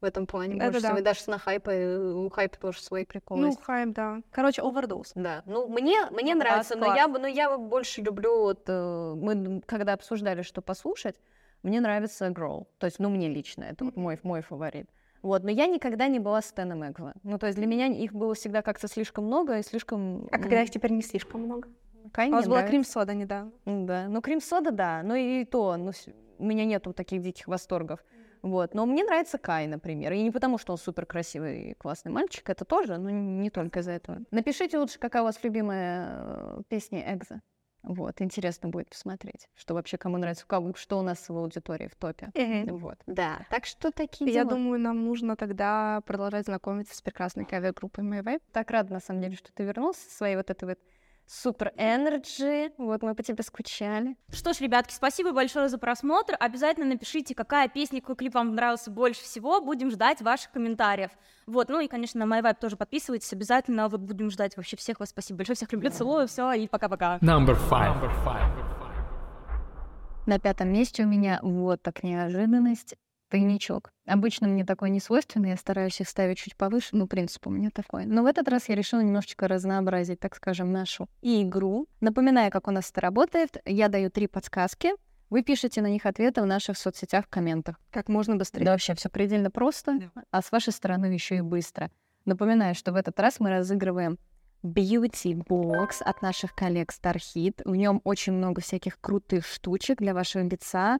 в 0.00 0.04
этом 0.04 0.26
плане. 0.28 0.56
Это 0.58 0.70
больше 0.70 0.80
да. 0.82 0.98
И 0.98 1.02
даже 1.02 1.28
на 1.28 1.38
хайпе, 1.38 1.70
э, 1.72 1.98
у 1.98 2.30
хайпа 2.30 2.56
тоже 2.60 2.80
свои 2.80 3.04
приколы 3.04 3.40
Ну, 3.46 3.56
хайп, 3.56 3.88
да. 3.94 4.20
Короче, 4.30 4.62
овердоз. 4.62 5.10
Да, 5.16 5.42
ну 5.46 5.66
мне, 5.66 6.06
мне 6.12 6.34
Класс, 6.34 6.38
нравится, 6.38 6.76
но 6.76 6.84
класс. 6.84 6.96
я, 6.98 7.08
бы- 7.08 7.18
но 7.18 7.26
я 7.26 7.58
больше 7.58 8.02
люблю, 8.02 8.38
вот, 8.42 8.62
э, 8.68 9.14
мы 9.16 9.60
когда 9.66 9.94
обсуждали, 9.94 10.42
что 10.42 10.62
послушать, 10.62 11.16
мне 11.64 11.80
нравится 11.80 12.28
Grow, 12.28 12.68
то 12.78 12.86
есть, 12.86 13.00
ну, 13.00 13.08
мне 13.08 13.28
лично, 13.28 13.64
это 13.64 13.84
вот 13.86 13.96
мой, 13.96 14.20
мой 14.22 14.42
фаворит. 14.42 14.88
Вот, 15.22 15.42
но 15.42 15.50
я 15.50 15.66
никогда 15.66 16.08
не 16.08 16.18
была 16.18 16.40
Стэном 16.42 16.88
Экза. 16.88 17.14
Ну, 17.22 17.38
то 17.38 17.46
есть 17.46 17.58
для 17.58 17.66
меня 17.66 17.86
их 17.86 18.12
было 18.12 18.34
всегда 18.34 18.62
как-то 18.62 18.88
слишком 18.88 19.26
много 19.26 19.58
и 19.58 19.62
слишком... 19.62 20.28
А 20.30 20.38
когда 20.38 20.62
их 20.62 20.70
теперь 20.70 20.92
не 20.92 21.02
слишком 21.02 21.42
много? 21.42 21.68
Кай 22.12 22.30
У 22.30 22.34
мне 22.34 22.46
была 22.46 22.62
крем-сода 22.62 23.14
недавно. 23.14 23.52
Да, 23.66 24.06
ну 24.08 24.22
крем-сода, 24.22 24.70
да, 24.70 25.02
но 25.02 25.16
и 25.16 25.44
то, 25.44 25.76
ну, 25.76 25.92
у 26.38 26.44
меня 26.44 26.64
нету 26.64 26.92
таких 26.92 27.20
диких 27.22 27.48
восторгов. 27.48 28.04
Вот, 28.42 28.72
но 28.72 28.86
мне 28.86 29.04
нравится 29.04 29.36
Кай, 29.36 29.66
например, 29.66 30.12
и 30.12 30.22
не 30.22 30.30
потому, 30.30 30.58
что 30.58 30.72
он 30.72 30.78
супер 30.78 31.06
красивый 31.06 31.70
и 31.70 31.74
классный 31.74 32.12
мальчик, 32.12 32.48
это 32.48 32.64
тоже, 32.64 32.96
но 32.96 33.10
не 33.10 33.50
только 33.50 33.80
из-за 33.80 33.92
этого. 33.92 34.20
Напишите 34.30 34.78
лучше, 34.78 34.98
какая 35.00 35.22
у 35.22 35.24
вас 35.24 35.42
любимая 35.42 36.06
э, 36.08 36.62
песня 36.68 37.14
Экза. 37.14 37.40
Вот, 37.82 38.20
интересно 38.20 38.68
будет 38.68 38.90
посмотреть, 38.90 39.48
что 39.54 39.74
вообще 39.74 39.96
кому 39.96 40.18
нравится, 40.18 40.44
кого- 40.46 40.74
что 40.74 40.98
у 40.98 41.02
нас 41.02 41.28
в 41.28 41.36
аудитории 41.36 41.86
в 41.88 41.94
топе. 41.94 42.30
Вот, 42.70 42.98
да, 43.06 43.46
так 43.50 43.66
что 43.66 43.90
такие 43.92 44.30
Я 44.32 44.42
дела. 44.42 44.56
думаю, 44.56 44.80
нам 44.80 45.04
нужно 45.04 45.36
тогда 45.36 46.00
продолжать 46.04 46.46
знакомиться 46.46 46.94
с 46.96 47.00
прекрасной 47.00 47.44
кавер-группой 47.44 48.02
My 48.04 48.22
Vibe. 48.22 48.42
так 48.52 48.70
рада, 48.70 48.92
на 48.92 49.00
самом 49.00 49.22
деле, 49.22 49.36
что 49.36 49.52
ты 49.52 49.62
вернулся 49.64 50.00
со 50.02 50.16
своей 50.16 50.36
вот 50.36 50.50
этой 50.50 50.64
вот 50.68 50.78
супер 51.28 51.72
энерджи. 51.76 52.72
Вот 52.78 53.02
мы 53.02 53.14
по 53.14 53.22
тебе 53.22 53.42
скучали. 53.42 54.16
Что 54.32 54.52
ж, 54.52 54.60
ребятки, 54.60 54.92
спасибо 54.92 55.32
большое 55.32 55.68
за 55.68 55.78
просмотр. 55.78 56.36
Обязательно 56.40 56.86
напишите, 56.86 57.34
какая 57.34 57.68
песня, 57.68 58.00
какой 58.00 58.16
клип 58.16 58.34
вам 58.34 58.54
нравился 58.54 58.90
больше 58.90 59.22
всего. 59.22 59.60
Будем 59.60 59.90
ждать 59.90 60.22
ваших 60.22 60.50
комментариев. 60.50 61.10
Вот, 61.46 61.68
ну 61.68 61.80
и, 61.80 61.88
конечно, 61.88 62.24
на 62.24 62.40
MyVibe 62.40 62.56
тоже 62.60 62.76
подписывайтесь 62.76 63.32
обязательно. 63.32 63.88
Вот 63.88 64.00
будем 64.00 64.30
ждать 64.30 64.56
вообще 64.56 64.76
всех 64.76 65.00
вас. 65.00 65.10
Спасибо 65.10 65.38
большое, 65.38 65.56
всех 65.56 65.72
люблю, 65.72 65.90
целую, 65.90 66.26
все, 66.26 66.52
и 66.52 66.66
пока-пока. 66.66 67.18
Number 67.18 67.56
five. 67.70 67.94
На 70.26 70.38
пятом 70.38 70.70
месте 70.70 71.04
у 71.04 71.06
меня 71.06 71.38
вот 71.42 71.82
так 71.82 72.02
неожиданность. 72.02 72.96
Тайничок. 73.28 73.90
Обычно 74.06 74.48
мне 74.48 74.64
такой 74.64 74.90
не 74.90 75.00
свойственно, 75.00 75.46
я 75.46 75.56
стараюсь 75.56 76.00
их 76.00 76.08
ставить 76.08 76.38
чуть 76.38 76.56
повыше, 76.56 76.96
ну, 76.96 77.06
принцип 77.06 77.46
у 77.46 77.50
меня 77.50 77.70
такой. 77.70 78.06
Но 78.06 78.22
в 78.22 78.26
этот 78.26 78.48
раз 78.48 78.68
я 78.68 78.74
решила 78.74 79.00
немножечко 79.00 79.48
разнообразить, 79.48 80.20
так 80.20 80.34
скажем, 80.34 80.72
нашу 80.72 81.08
игру. 81.22 81.86
Напоминаю, 82.00 82.50
как 82.50 82.68
у 82.68 82.70
нас 82.70 82.90
это 82.90 83.00
работает. 83.00 83.58
Я 83.64 83.88
даю 83.88 84.10
три 84.10 84.26
подсказки. 84.26 84.92
Вы 85.30 85.42
пишете 85.42 85.82
на 85.82 85.88
них 85.88 86.06
ответы 86.06 86.40
в 86.40 86.46
наших 86.46 86.78
соцсетях 86.78 87.26
в 87.26 87.28
комментах. 87.28 87.76
Как 87.90 88.08
можно 88.08 88.36
быстрее. 88.36 88.64
Да, 88.64 88.72
вообще 88.72 88.94
все 88.94 89.10
предельно 89.10 89.50
просто, 89.50 90.10
а 90.30 90.40
с 90.40 90.50
вашей 90.50 90.72
стороны 90.72 91.06
еще 91.06 91.36
и 91.36 91.40
быстро. 91.42 91.90
Напоминаю, 92.24 92.74
что 92.74 92.92
в 92.92 92.96
этот 92.96 93.20
раз 93.20 93.38
мы 93.38 93.50
разыгрываем 93.50 94.18
Beauty 94.62 95.34
Box 95.34 96.02
от 96.02 96.22
наших 96.22 96.54
коллег 96.54 96.92
Starhit. 96.92 97.60
В 97.64 97.74
нем 97.76 98.00
очень 98.04 98.32
много 98.32 98.60
всяких 98.60 98.98
крутых 99.00 99.46
штучек 99.46 99.98
для 99.98 100.14
вашего 100.14 100.42
лица. 100.42 100.98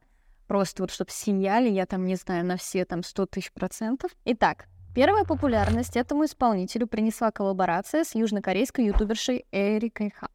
Просто 0.49 0.83
вот 0.83 0.91
чтобы 0.91 1.11
сияли, 1.11 1.69
я 1.69 1.87
там 1.87 2.05
не 2.07 2.17
знаю, 2.17 2.45
на 2.45 2.57
все 2.57 2.85
там 2.85 3.03
100 3.05 3.27
тысяч 3.27 3.53
процентов. 3.53 4.11
Итак, 4.25 4.67
первая 4.95 5.25
популярность 5.25 5.97
этому 5.97 6.25
исполнителю 6.25 6.87
принесла 6.87 7.31
коллаборация 7.31 8.03
с 8.03 8.15
южнокорейской 8.15 8.87
ютубершей 8.87 9.45
Эрикой 9.53 10.11
Ха. 10.11 10.29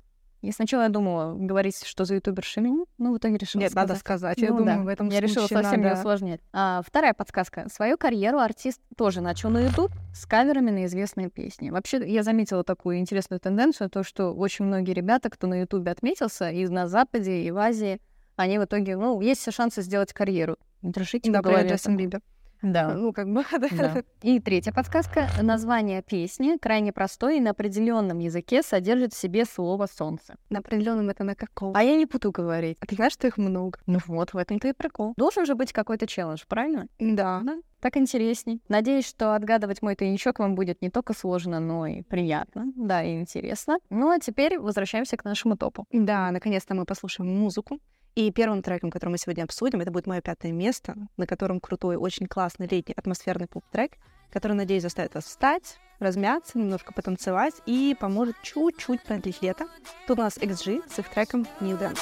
Я 0.43 0.51
сначала 0.51 0.89
думала 0.89 1.33
говорить, 1.37 1.85
что 1.85 2.03
за 2.03 2.15
ютуберша 2.15 2.59
имя, 2.59 2.83
но 2.97 3.13
в 3.13 3.17
итоге 3.17 3.37
решила 3.37 3.61
Нет, 3.61 3.73
надо 3.73 3.95
сказать. 3.95 4.37
сказать. 4.37 4.37
Я 4.39 4.49
Ну 4.51 4.57
думаю, 4.57 4.77
да, 4.79 4.83
в 4.83 4.87
этом 4.89 5.07
Я 5.07 5.21
решила 5.21 5.47
совсем 5.47 5.79
не 5.79 5.87
надо- 5.87 5.99
усложнять. 6.01 6.41
А, 6.51 6.81
вторая 6.85 7.13
подсказка. 7.13 7.67
Свою 7.69 7.97
карьеру 7.97 8.39
артист 8.39 8.81
тоже 8.97 9.21
начал 9.21 9.49
на 9.49 9.59
YouTube 9.65 9.91
с 10.13 10.25
каверами 10.25 10.69
на 10.69 10.85
известные 10.85 11.29
песни. 11.29 11.69
Вообще, 11.69 12.05
я 12.05 12.23
заметила 12.23 12.65
такую 12.65 12.97
интересную 12.99 13.39
тенденцию, 13.39 13.89
то, 13.89 14.03
что 14.03 14.33
очень 14.33 14.65
многие 14.65 14.91
ребята, 14.91 15.29
кто 15.29 15.47
на 15.47 15.61
YouTube 15.61 15.87
отметился, 15.87 16.51
и 16.51 16.67
на 16.67 16.87
Западе, 16.89 17.43
и 17.43 17.49
в 17.49 17.57
Азии, 17.57 18.01
они 18.35 18.59
в 18.59 18.65
итоге, 18.65 18.95
ну, 18.97 19.19
есть 19.21 19.41
все 19.41 19.51
шансы 19.51 19.81
сделать 19.81 20.13
карьеру. 20.13 20.57
Держите 20.81 21.29
в 21.29 21.33
Например, 21.33 21.59
голове. 21.59 21.69
Джастин 21.73 21.97
Бибер. 21.97 22.21
Да. 22.63 22.93
Ну, 22.93 23.11
как 23.11 23.27
бы, 23.31 23.43
да. 23.51 23.67
Да. 23.71 24.03
И 24.21 24.39
третья 24.39 24.71
подсказка. 24.71 25.27
Название 25.41 26.01
песни 26.01 26.57
крайне 26.57 26.93
простое 26.93 27.35
и 27.35 27.39
на 27.41 27.51
определенном 27.51 28.19
языке 28.19 28.63
содержит 28.63 29.13
в 29.13 29.17
себе 29.17 29.43
слово 29.45 29.87
«солнце». 29.87 30.35
На 30.49 30.59
определенном 30.59 31.09
это 31.09 31.25
на 31.25 31.35
каком? 31.35 31.75
А 31.75 31.83
я 31.83 31.95
не 31.95 32.05
буду 32.05 32.31
говорить. 32.31 32.77
А 32.79 32.85
ты 32.85 32.95
знаешь, 32.95 33.13
что 33.13 33.27
их 33.27 33.37
много? 33.37 33.79
Ну 33.85 33.99
вот, 34.07 34.33
в 34.33 34.37
этом-то 34.37 34.69
и 34.69 34.73
прикол. 34.73 35.13
Должен 35.17 35.45
же 35.45 35.55
быть 35.55 35.73
какой-то 35.73 36.07
челлендж, 36.07 36.43
правильно? 36.47 36.87
Да. 36.99 37.41
Да. 37.43 37.57
Так 37.81 37.97
интересней. 37.97 38.61
Надеюсь, 38.69 39.05
что 39.05 39.35
отгадывать 39.35 39.81
мой 39.81 39.95
тайничок 39.95 40.39
вам 40.39 40.55
будет 40.55 40.81
не 40.81 40.89
только 40.89 41.13
сложно, 41.13 41.59
но 41.59 41.85
и 41.85 42.01
приятно, 42.01 42.71
да, 42.77 43.03
и 43.03 43.19
интересно. 43.19 43.77
Ну 43.89 44.09
а 44.09 44.19
теперь 44.19 44.57
возвращаемся 44.57 45.17
к 45.17 45.25
нашему 45.25 45.57
топу. 45.57 45.85
Да, 45.91 46.31
наконец-то 46.31 46.75
мы 46.75 46.85
послушаем 46.85 47.37
музыку. 47.37 47.79
И 48.15 48.31
первым 48.31 48.61
треком, 48.61 48.91
который 48.91 49.09
мы 49.09 49.17
сегодня 49.17 49.43
обсудим, 49.43 49.81
это 49.81 49.89
будет 49.89 50.05
мое 50.05 50.21
пятое 50.21 50.51
место, 50.51 50.95
на 51.17 51.25
котором 51.25 51.59
крутой, 51.59 51.95
очень 51.95 52.27
классный 52.27 52.67
летний 52.67 52.93
атмосферный 52.95 53.47
поп-трек, 53.47 53.93
который, 54.31 54.53
надеюсь, 54.53 54.83
заставит 54.83 55.15
вас 55.15 55.25
встать, 55.25 55.79
размяться, 55.99 56.59
немножко 56.59 56.93
потанцевать 56.93 57.55
и 57.65 57.95
поможет 57.99 58.35
чуть-чуть 58.43 59.03
продлить 59.03 59.41
лето. 59.41 59.67
Тут 60.07 60.19
у 60.19 60.21
нас 60.21 60.37
XG 60.37 60.83
с 60.93 60.99
их 60.99 61.09
треком 61.09 61.47
New 61.59 61.77
Dance. 61.77 61.99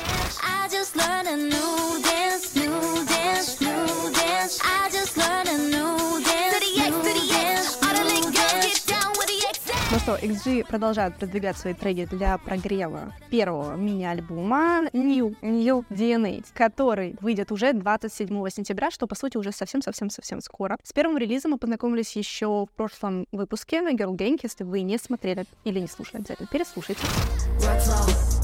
Ну 9.91 10.00
что, 10.00 10.15
XG 10.15 10.65
продолжают 10.67 11.17
продвигать 11.17 11.57
свои 11.57 11.74
треки 11.74 12.05
для 12.05 12.38
прогрева 12.38 13.13
первого 13.29 13.75
мини-альбома 13.75 14.83
New, 14.93 15.36
New 15.41 15.86
DNA, 15.89 16.45
который 16.53 17.17
выйдет 17.19 17.51
уже 17.51 17.74
27 17.74 18.50
сентября, 18.50 18.89
что, 18.89 19.05
по 19.05 19.15
сути, 19.15 19.36
уже 19.36 19.51
совсем-совсем-совсем 19.51 20.39
скоро. 20.39 20.77
С 20.81 20.93
первым 20.93 21.17
релизом 21.17 21.51
мы 21.51 21.57
познакомились 21.57 22.15
еще 22.15 22.67
в 22.67 22.69
прошлом 22.77 23.27
выпуске 23.33 23.81
на 23.81 23.93
Girl 23.93 24.15
Gang. 24.15 24.39
Если 24.41 24.63
вы 24.63 24.79
не 24.83 24.98
смотрели 24.98 25.43
или 25.65 25.81
не 25.81 25.88
слушали, 25.88 26.21
обязательно 26.21 26.48
переслушайте. 26.48 27.01
Workflow, 27.60 28.07
that's 28.07 28.40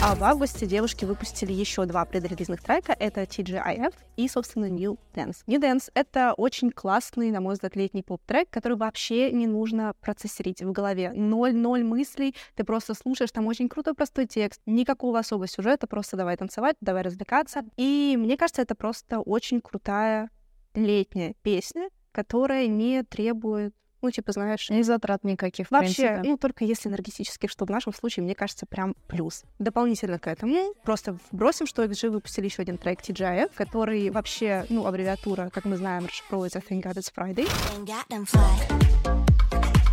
А 0.00 0.14
в 0.14 0.22
августе 0.22 0.64
девушки 0.64 1.04
выпустили 1.04 1.52
еще 1.52 1.84
два 1.84 2.04
предрелизных 2.04 2.62
трека. 2.62 2.94
Это 2.96 3.22
TGIF 3.22 3.92
и, 4.16 4.28
собственно, 4.28 4.70
New 4.70 4.96
Dance. 5.12 5.38
New 5.48 5.60
Dance— 5.60 5.90
это 5.94 6.34
очень 6.36 6.70
классный, 6.70 7.32
на 7.32 7.40
мой 7.40 7.54
взгляд, 7.54 7.74
летний 7.74 8.04
поп-трек, 8.04 8.48
который 8.48 8.78
вообще 8.78 9.32
не 9.32 9.48
нужно 9.48 9.94
процессорить 10.00 10.62
в 10.62 10.70
голове. 10.70 11.10
Ноль-ноль 11.12 11.82
мыслей, 11.82 12.36
ты 12.54 12.62
просто 12.62 12.94
слушаешь, 12.94 13.32
там 13.32 13.48
очень 13.48 13.68
крутой 13.68 13.94
простой 13.94 14.26
текст, 14.26 14.60
никакого 14.66 15.18
особого 15.18 15.48
сюжета, 15.48 15.88
просто 15.88 16.16
давай 16.16 16.36
танцевать, 16.36 16.76
давай 16.80 17.02
развлекаться. 17.02 17.64
И 17.76 18.14
мне 18.16 18.36
кажется, 18.36 18.62
это 18.62 18.76
просто 18.76 19.18
очень 19.18 19.60
крутая 19.60 20.30
летняя 20.74 21.34
песня, 21.42 21.88
которая 22.12 22.68
не 22.68 23.02
требует 23.02 23.74
ну, 24.02 24.10
типа, 24.10 24.32
знаешь, 24.32 24.70
И 24.70 24.82
затрат 24.82 25.24
никаких, 25.24 25.70
Вообще, 25.70 26.06
принципе. 26.06 26.28
ну, 26.28 26.36
только 26.36 26.64
если 26.64 26.88
энергетически, 26.88 27.46
что 27.46 27.64
в 27.64 27.70
нашем 27.70 27.92
случае, 27.92 28.24
мне 28.24 28.34
кажется, 28.34 28.66
прям 28.66 28.94
плюс. 29.06 29.44
Дополнительно 29.58 30.18
к 30.18 30.26
этому 30.26 30.74
просто 30.84 31.18
вбросим, 31.30 31.66
что 31.66 31.84
XG 31.84 32.10
выпустили 32.10 32.46
еще 32.46 32.62
один 32.62 32.78
трек 32.78 33.00
TGIF, 33.00 33.50
который 33.54 34.10
вообще, 34.10 34.64
ну, 34.68 34.86
аббревиатура, 34.86 35.50
как 35.52 35.64
мы 35.64 35.76
знаем, 35.76 36.06
расшифровывается 36.06 36.60
Thank 36.60 36.82
God 36.82 36.94
It's 36.96 37.12
Friday. 37.14 37.48
Thank 37.74 37.86
God 37.86 38.04
I'm 38.10 38.24
fly. 38.26 39.88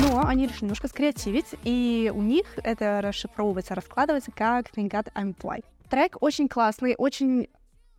Но 0.00 0.26
они 0.26 0.46
решили 0.46 0.62
немножко 0.64 0.88
скреативить, 0.88 1.46
и 1.62 2.10
у 2.14 2.22
них 2.22 2.46
это 2.64 3.00
расшифровывается, 3.02 3.74
раскладывается 3.74 4.32
как 4.32 4.66
Thank 4.70 4.90
God 4.90 5.12
I'm 5.14 5.36
Fly. 5.36 5.64
Трек 5.88 6.16
очень 6.20 6.48
классный, 6.48 6.94
очень 6.96 7.48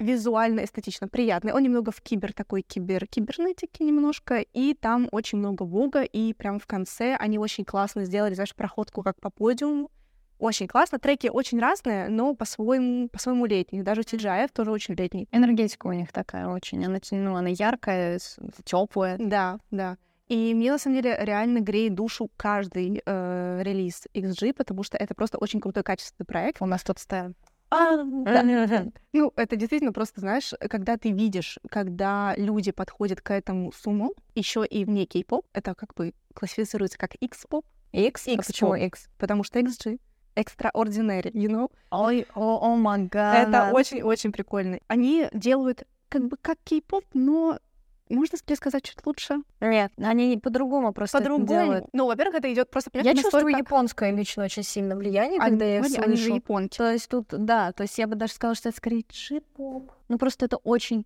визуально, 0.02 0.66
эстетично 0.66 1.08
приятный. 1.08 1.54
Он 1.54 1.64
немного 1.64 1.92
в 1.92 2.02
кибер 2.02 2.34
такой 2.34 2.62
кибер 2.62 3.08
кибернетики 3.08 3.84
немножко, 3.84 4.40
и 4.54 4.74
там 4.74 5.08
очень 5.12 5.38
много 5.38 5.64
вога, 5.64 6.02
и 6.02 6.34
прям 6.34 6.60
в 6.60 6.68
конце 6.68 7.16
они 7.16 7.38
очень 7.38 7.66
классно 7.66 8.06
сделали, 8.06 8.34
знаешь, 8.34 8.56
проходку 8.56 9.04
как 9.04 9.20
по 9.20 9.30
подиуму. 9.30 9.90
Очень 10.40 10.68
классно. 10.68 10.98
Треки 10.98 11.28
очень 11.28 11.60
разные, 11.60 12.10
но 12.10 12.34
по-своему, 12.34 13.10
по-своему 13.10 13.46
летние. 13.46 13.84
Даже 13.84 14.02
TGIF 14.02 14.50
тоже 14.52 14.72
очень 14.72 14.96
летний. 14.96 15.28
Энергетика 15.32 15.86
у 15.86 15.94
них 15.94 16.12
такая 16.12 16.48
очень. 16.48 16.84
Она, 16.84 16.98
ну, 17.12 17.36
она 17.36 17.50
яркая, 17.50 18.20
теплая. 18.66 19.18
Да, 19.20 19.60
да. 19.70 19.98
И 20.30 20.56
мне, 20.56 20.72
на 20.72 20.80
самом 20.80 20.96
деле, 21.00 21.16
реально 21.22 21.60
греет 21.60 21.94
душу 21.94 22.32
каждый 22.38 23.04
э, 23.06 23.62
релиз 23.64 24.08
XG, 24.16 24.54
потому 24.54 24.82
что 24.82 24.98
это 24.98 25.14
просто 25.14 25.38
очень 25.38 25.60
крутой 25.60 25.84
качественный 25.84 26.26
проект. 26.26 26.62
У 26.62 26.66
нас 26.66 26.84
тут 26.84 26.98
стоят. 26.98 27.34
А, 27.72 28.04
да. 28.04 28.86
Ну, 29.14 29.32
это 29.36 29.56
действительно 29.56 29.94
просто, 29.94 30.20
знаешь, 30.20 30.54
когда 30.70 30.98
ты 30.98 31.12
видишь, 31.12 31.58
когда 31.70 32.34
люди 32.36 32.72
подходят 32.72 33.22
к 33.22 33.32
этому 33.32 33.72
с 33.72 33.88
умом, 33.88 34.12
еще 34.36 34.66
и 34.66 34.84
вне 34.84 35.06
кей-поп, 35.06 35.48
это 35.54 35.74
как 35.74 35.94
бы 35.96 36.14
классифицируется 36.34 36.98
как 36.98 37.16
X-поп, 37.16 37.66
X? 37.94 38.28
А 38.28 38.32
X 38.32 38.48
почему 38.48 38.72
поп. 38.72 38.80
X? 38.80 39.10
потому 39.18 39.44
что 39.44 39.60
XG 39.60 40.00
extraordinary, 40.36 41.32
you 41.32 41.50
know? 41.50 41.72
Ой, 41.92 42.28
о, 42.36 42.76
о. 42.76 43.08
Это 43.08 43.72
очень-очень 43.74 44.32
прикольно. 44.32 44.80
Они 44.88 45.28
делают 45.34 45.84
как 46.10 46.28
бы 46.28 46.38
как 46.42 46.58
кей-поп, 46.64 47.06
но 47.14 47.58
можно 48.16 48.38
ли 48.48 48.56
сказать 48.56 48.84
чуть 48.84 49.06
лучше? 49.06 49.38
Нет, 49.60 49.92
они 49.98 50.38
по-другому 50.38 50.94
просто 50.94 51.18
По-другому. 51.20 51.46
делают. 51.48 51.86
Ну, 51.94 52.08
во-первых, 52.08 52.36
это 52.40 52.52
идет 52.52 52.70
просто 52.70 52.90
Я 53.02 53.14
чувствую 53.16 53.48
японское 53.50 54.12
лично 54.12 54.44
очень 54.46 54.64
сильно 54.64 54.96
влияние, 54.96 55.40
Они- 55.40 55.52
когда 55.52 55.66
я 55.66 55.80
их 55.80 55.86
они- 55.86 55.98
они 55.98 56.16
же 56.16 56.24
слышу. 56.24 56.36
японки. 56.36 56.78
То 56.78 56.92
есть 56.92 57.10
тут, 57.10 57.28
да, 57.30 57.72
то 57.72 57.84
есть 57.84 57.98
я 57.98 58.08
бы 58.08 58.16
даже 58.16 58.34
сказала, 58.34 58.56
что 58.56 58.70
это 58.70 58.78
скорее 58.78 59.04
джип-поп. 59.10 59.92
Ну, 60.10 60.18
просто 60.18 60.46
это 60.46 60.58
очень, 60.58 61.06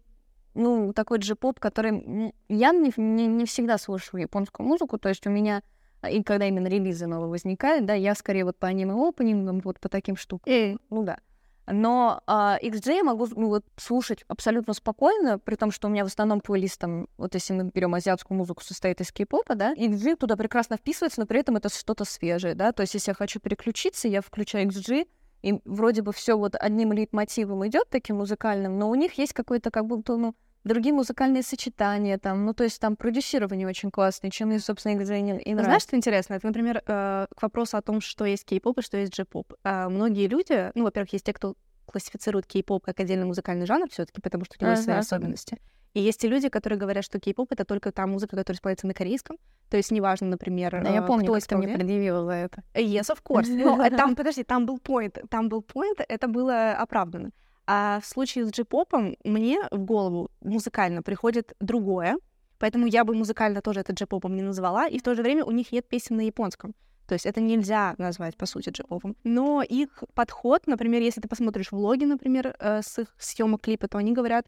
ну, 0.54 0.94
такой 0.94 1.20
джип-поп, 1.20 1.60
который... 1.60 2.34
Я 2.50 2.72
не, 2.72 2.92
не, 2.98 3.28
не 3.28 3.46
всегда 3.46 3.78
слушаю 3.78 4.22
японскую 4.22 4.66
музыку, 4.68 4.98
то 4.98 5.10
есть 5.10 5.26
у 5.28 5.30
меня, 5.30 5.62
а, 6.02 6.10
и 6.10 6.24
когда 6.24 6.48
именно 6.48 6.68
релизы 6.68 7.08
новые 7.08 7.30
возникают, 7.30 7.86
да, 7.86 7.94
я 7.94 8.16
скорее 8.16 8.46
вот 8.46 8.58
по 8.58 8.68
аниме-опенингам, 8.68 9.60
вот 9.62 9.80
по 9.80 9.90
таким 9.90 10.16
штукам. 10.16 10.52
Э, 10.52 10.76
Ну 10.90 11.04
да. 11.04 11.20
Но 11.68 12.22
а, 12.28 12.60
XJ 12.62 12.98
я 12.98 13.04
могу 13.04 13.28
ну, 13.36 13.48
вот, 13.48 13.66
слушать 13.78 14.24
абсолютно 14.28 14.74
спокойно, 14.74 15.40
при 15.40 15.56
том, 15.56 15.72
что 15.72 15.88
у 15.88 15.92
меня 15.92 16.04
в 16.04 16.08
основном 16.08 16.42
плейлист, 16.42 16.80
там, 16.80 17.08
вот 17.18 17.34
если 17.34 17.54
мы 17.54 17.72
берем 17.74 17.96
азиатскую 17.96 18.38
музыку, 18.38 18.64
состоит 18.64 19.02
из 19.02 19.12
кей-попа, 19.12 19.56
да, 19.56 19.74
XG 19.74 20.18
туда 20.18 20.36
прекрасно 20.36 20.78
вписывается, 20.78 21.22
но 21.22 21.26
при 21.26 21.40
этом 21.40 21.56
это 21.56 21.70
что-то 21.70 22.06
свежее, 22.06 22.54
да, 22.54 22.72
то 22.72 22.82
есть 22.82 22.94
если 22.94 23.12
я 23.12 23.16
хочу 23.16 23.40
переключиться, 23.40 24.08
я 24.08 24.22
включаю 24.22 24.68
XG, 24.68 25.08
и 25.42 25.60
вроде 25.66 26.02
бы 26.02 26.12
все 26.12 26.38
вот 26.38 26.56
одним 26.60 26.92
лейтмотивом 26.92 27.68
идет 27.68 27.90
таким 27.90 28.18
музыкальным, 28.18 28.78
но 28.78 28.90
у 28.90 28.96
них 28.96 29.14
есть 29.18 29.34
какой-то 29.34 29.72
как 29.72 29.86
будто, 29.86 30.18
ну, 30.18 30.36
другие 30.66 30.94
музыкальные 30.94 31.44
сочетания 31.44 32.18
там, 32.18 32.46
ну, 32.46 32.54
то 32.54 32.64
есть 32.64 32.82
там 32.82 32.96
продюсирование 32.98 33.68
очень 33.68 33.92
классное, 33.92 34.32
чем 34.32 34.50
мне, 34.50 34.60
собственно, 34.60 34.94
и 34.94 34.96
и 34.96 35.00
Знаешь, 35.04 35.44
нравится. 35.46 35.88
что 35.88 35.96
интересно? 35.96 36.34
Это, 36.34 36.48
например, 36.48 36.84
э, 36.86 37.28
к 37.34 37.42
вопросу 37.42 37.78
о 37.78 37.82
том, 37.82 38.02
что 38.02 38.26
есть 38.26 38.46
кей-поп 38.46 38.80
и 38.80 38.82
что 38.82 38.98
есть 38.98 39.14
джей-поп. 39.14 39.54
А, 39.64 39.88
Многие 39.90 40.28
люди, 40.28 40.72
ну, 40.76 40.84
во-первых, 40.84 41.14
есть 41.14 41.26
те, 41.26 41.34
кто 41.34 41.56
классифицирует 41.86 42.48
кей-поп 42.48 42.84
как 42.84 43.00
отдельный 43.00 43.26
музыкальный 43.26 43.66
жанр 43.66 43.88
все 43.90 44.06
таки 44.06 44.20
потому 44.20 44.44
что 44.44 44.56
у 44.60 44.64
него 44.64 44.72
есть 44.72 44.84
свои 44.84 44.98
особенности. 44.98 45.60
И 45.94 46.02
есть 46.02 46.22
и 46.26 46.28
люди, 46.28 46.50
которые 46.50 46.78
говорят, 46.78 47.06
что 47.06 47.20
кей-поп— 47.20 47.50
это 47.54 47.64
только 47.64 47.92
та 47.94 48.06
музыка, 48.06 48.36
которая 48.36 48.58
исполняется 48.58 48.86
на 48.86 48.94
корейском. 48.94 49.38
То 49.70 49.78
есть 49.78 49.92
неважно, 49.92 50.28
например, 50.28 50.84
Да, 50.84 50.90
я 50.90 51.02
э, 51.02 51.08
помню, 51.08 51.26
кто 51.26 51.40
ты 51.40 51.56
мне 51.56 51.74
предъявила 51.74 52.26
за 52.26 52.34
это. 52.34 52.64
Yes, 52.74 53.16
of 53.16 53.20
course. 53.24 53.48
Но 53.48 53.82
э, 53.82 53.90
там, 53.98 54.16
подожди, 54.16 54.44
там 54.44 54.66
был 54.66 54.78
point. 54.78 55.26
Там 55.30 55.48
был 55.48 55.62
point, 55.62 56.04
это 56.06 56.28
было 56.28 56.72
оправдано. 56.74 57.32
А 57.68 58.00
в 58.00 58.06
случае 58.06 58.46
с 58.46 58.52
джей-попом 58.52 59.16
мне 59.24 59.60
в 59.72 59.80
голову 59.80 60.30
музыкально 60.42 61.02
приходит 61.02 61.54
другое, 61.60 62.18
поэтому 62.60 62.86
я 62.86 63.04
бы 63.04 63.16
музыкально 63.16 63.62
тоже 63.62 63.80
это 63.80 63.94
джей-попом 63.94 64.36
не 64.36 64.44
назвала, 64.44 64.88
и 64.88 65.00
в 65.00 65.04
то 65.04 65.16
же 65.16 65.24
время 65.24 65.44
у 65.44 65.52
них 65.52 65.72
нет 65.72 65.88
песен 65.88 66.18
на 66.18 66.22
японском. 66.22 66.76
То 67.08 67.14
есть 67.14 67.26
это 67.26 67.40
нельзя 67.40 67.96
назвать, 67.98 68.36
по 68.36 68.46
сути, 68.46 68.70
джей-попом. 68.70 69.16
Но 69.24 69.62
их 69.62 70.04
подход, 70.14 70.68
например, 70.68 71.02
если 71.02 71.22
ты 71.22 71.28
посмотришь 71.28 71.72
влоги, 71.72 72.06
например, 72.06 72.56
э, 72.60 72.82
с 72.82 73.00
их 73.00 73.16
съемок 73.20 73.62
клипа, 73.62 73.88
то 73.88 73.98
они 73.98 74.12
говорят 74.12 74.48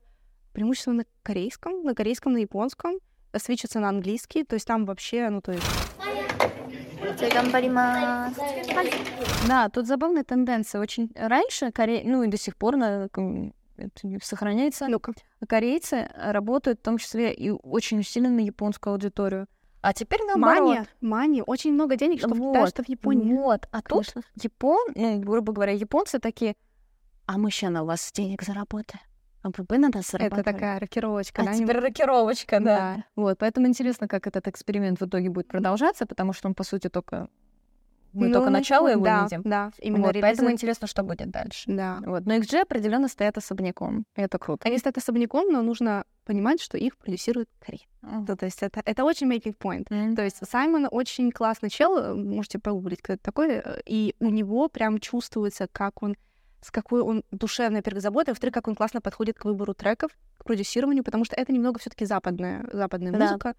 преимущественно 0.53 0.97
на 0.97 1.05
корейском, 1.21 1.83
на 1.83 1.93
корейском, 1.93 2.33
на 2.33 2.37
японском, 2.37 2.95
э, 3.31 3.39
свечатся 3.39 3.79
на 3.79 3.89
английский, 3.89 4.43
то 4.43 4.55
есть 4.55 4.65
там 4.65 4.85
вообще, 4.85 5.29
ну, 5.29 5.41
то 5.41 5.51
есть... 5.51 5.65
Да, 9.47 9.69
тут 9.69 9.87
забавная 9.87 10.23
тенденция. 10.23 10.81
Очень 10.81 11.11
раньше, 11.15 11.71
коре... 11.71 12.01
ну 12.03 12.23
и 12.23 12.27
до 12.27 12.37
сих 12.37 12.55
пор 12.55 12.75
на... 12.75 13.07
ком- 13.09 13.53
это 13.77 14.07
не 14.07 14.19
сохраняется, 14.19 14.87
Ну-ка. 14.87 15.13
корейцы 15.47 16.09
работают 16.15 16.79
в 16.79 16.83
том 16.83 16.97
числе 16.97 17.31
и 17.33 17.51
очень 17.51 18.03
сильно 18.03 18.29
на 18.29 18.39
японскую 18.39 18.93
аудиторию. 18.93 19.47
А 19.81 19.93
теперь 19.93 20.21
наоборот. 20.25 20.63
Мания, 20.67 20.87
мания, 21.01 21.43
очень 21.43 21.73
много 21.73 21.95
денег, 21.95 22.19
что 22.19 22.29
в 22.29 22.33
Китае, 22.33 22.59
Вот, 22.61 22.69
что 22.69 22.83
в 22.83 22.89
Японии. 22.89 23.33
Вот. 23.33 23.67
А 23.71 23.81
тут 23.81 24.11
Конечно. 24.11 24.21
Япон, 24.41 24.79
ну, 24.95 25.19
грубо 25.19 25.53
говоря, 25.53 25.73
японцы 25.73 26.19
такие, 26.19 26.55
а 27.25 27.37
мы 27.37 27.51
ща 27.51 27.69
на 27.69 27.83
вас 27.83 28.11
денег 28.11 28.41
заработаем. 28.41 29.03
А 29.43 29.49
вы 29.55 29.77
на 29.77 29.89
нас 29.89 30.13
Это 30.13 30.43
такая 30.43 30.79
рокировочка, 30.79 31.41
А 31.41 31.45
да? 31.45 31.53
теперь 31.53 31.79
рокировочка, 31.79 32.59
да. 32.59 32.65
Да. 32.97 33.03
Вот, 33.15 33.37
поэтому 33.37 33.67
интересно, 33.67 34.07
как 34.07 34.27
этот 34.27 34.47
эксперимент 34.47 34.99
в 34.99 35.05
итоге 35.05 35.29
будет 35.29 35.47
продолжаться, 35.47 36.05
потому 36.05 36.33
что 36.33 36.47
он, 36.47 36.53
по 36.55 36.63
сути, 36.63 36.89
только... 36.89 37.29
Мы 38.13 38.29
Ну, 38.29 38.33
только 38.35 38.49
начало 38.49 38.87
его 38.87 39.03
да, 39.03 39.23
видим. 39.23 39.41
Да, 39.43 39.71
именно 39.79 40.05
Вот, 40.07 40.13
поэтому 40.19 40.47
релизы. 40.47 40.53
интересно, 40.53 40.87
что 40.87 41.03
будет 41.03 41.29
дальше. 41.29 41.63
Да. 41.67 41.99
Вот. 42.05 42.25
Но 42.25 42.35
XG 42.35 42.61
определенно 42.61 43.09
стоят 43.09 43.37
особняком. 43.37 44.05
И 44.15 44.21
это 44.21 44.39
круто. 44.39 44.67
Они 44.67 44.77
стоят 44.79 44.97
особняком, 44.97 45.51
но 45.51 45.61
нужно 45.61 46.03
понимать, 46.25 46.59
что 46.61 46.77
их 46.77 46.97
продюсирует 46.97 47.47
Корея. 47.63 47.81
Ну, 48.01 48.25
то 48.25 48.45
есть 48.45 48.63
это, 48.63 48.81
это 48.85 49.03
очень 49.03 49.31
making 49.31 49.55
point. 49.57 49.85
Мгм. 49.89 50.15
То 50.15 50.23
есть 50.23 50.37
Саймон 50.49 50.87
очень 50.89 51.31
классный 51.31 51.69
чел, 51.69 51.97
э, 51.97 52.13
можете 52.15 52.57
погуглить, 52.59 53.01
кто 53.01 53.13
это 53.13 53.21
такой, 53.23 53.61
э, 53.63 53.81
и 53.85 54.15
у 54.19 54.29
него 54.29 54.67
прям 54.69 54.99
чувствуется, 54.99 55.67
как 55.71 56.01
он, 56.01 56.15
с 56.61 56.71
какой 56.71 57.01
он 57.01 57.23
душевной, 57.31 57.79
во-первых, 57.79 58.01
заботой, 58.01 58.31
во-вторых, 58.33 58.53
как 58.53 58.67
он 58.67 58.75
классно 58.75 59.01
подходит 59.01 59.37
к 59.37 59.45
выбору 59.45 59.73
треков, 59.73 60.11
к 60.37 60.43
продюсированию, 60.43 61.03
потому 61.03 61.23
что 61.25 61.35
это 61.35 61.51
немного 61.53 61.79
все 61.79 61.89
таки 61.89 62.05
западная, 62.05 62.67
западная 62.71 63.11
Да. 63.11 63.19
музыка, 63.19 63.55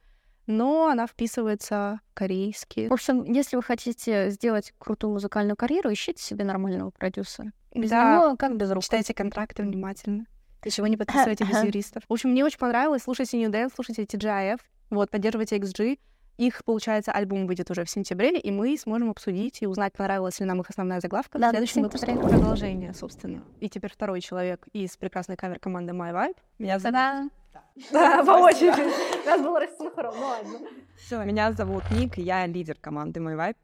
но 0.47 0.89
она 0.89 1.07
вписывается 1.07 2.01
корейски. 2.15 2.89
В 2.89 2.93
общем, 2.93 3.25
если 3.25 3.57
вы 3.57 3.63
хотите 3.63 4.31
сделать 4.31 4.73
крутую 4.79 5.13
музыкальную 5.13 5.57
карьеру, 5.57 5.93
ищите 5.93 6.23
себе 6.23 6.45
нормального 6.45 6.91
продюсера. 6.91 7.53
Без 7.75 7.91
Да. 7.91 8.15
него 8.17 8.37
как 8.37 8.57
без 8.57 8.71
рук. 8.71 8.83
Читайте 8.83 9.13
контракты 9.15 9.63
внимательно. 9.63 10.27
Ничего 10.65 10.87
не 10.87 10.97
подписывайте 11.37 11.45
без 11.45 11.63
юристов. 11.63 12.03
В 12.09 12.13
общем, 12.13 12.31
мне 12.31 12.45
очень 12.45 12.59
понравилось. 12.59 13.03
Слушайте 13.03 13.39
New 13.39 13.51
Dance, 13.51 13.73
слушайте 13.75 14.05
TGIF. 14.05 14.61
Вот, 14.91 15.11
поддерживайте 15.11 15.59
XG. 15.59 15.99
Их, 16.39 16.65
получается, 16.65 17.11
альбом 17.11 17.49
выйдет 17.49 17.69
уже 17.71 17.85
в 17.85 17.91
сентябре, 17.91 18.39
и 18.39 18.53
мы 18.53 18.79
сможем 18.79 19.11
обсудить 19.11 19.61
и 19.61 19.67
узнать, 19.67 19.93
понравилась 19.93 20.39
ли 20.39 20.47
нам 20.47 20.61
их 20.61 20.71
основная 20.71 21.01
заглавка. 21.01 21.37
Да, 21.39 21.49
в 21.49 21.51
следующем 21.51 21.83
выпуске 21.83 22.13
продолжение, 22.15 22.95
собственно. 22.95 23.43
И 23.59 23.69
теперь 23.69 23.91
второй 23.93 24.21
человек 24.21 24.67
из 24.73 24.97
прекрасной 24.97 25.37
кавер-команды 25.37 25.93
My 25.93 26.13
Vibe. 26.13 26.37
Меня 26.59 26.79
зовут... 26.79 26.95
Та-да! 26.95 27.29
Да, 27.93 28.25
по 28.25 28.31
очереди. 28.43 28.81
У 29.25 29.27
нас 29.27 29.41
был 29.41 29.57
рассинхрон, 29.57 30.15
ну 30.17 30.27
ладно. 30.27 30.59
Всё, 30.97 31.25
Меня 31.25 31.53
зовут 31.53 31.83
Ник, 31.91 32.17
я 32.19 32.47
лидер 32.47 32.77
команды 32.81 33.19
My 33.19 33.37
Vibe. 33.37 33.57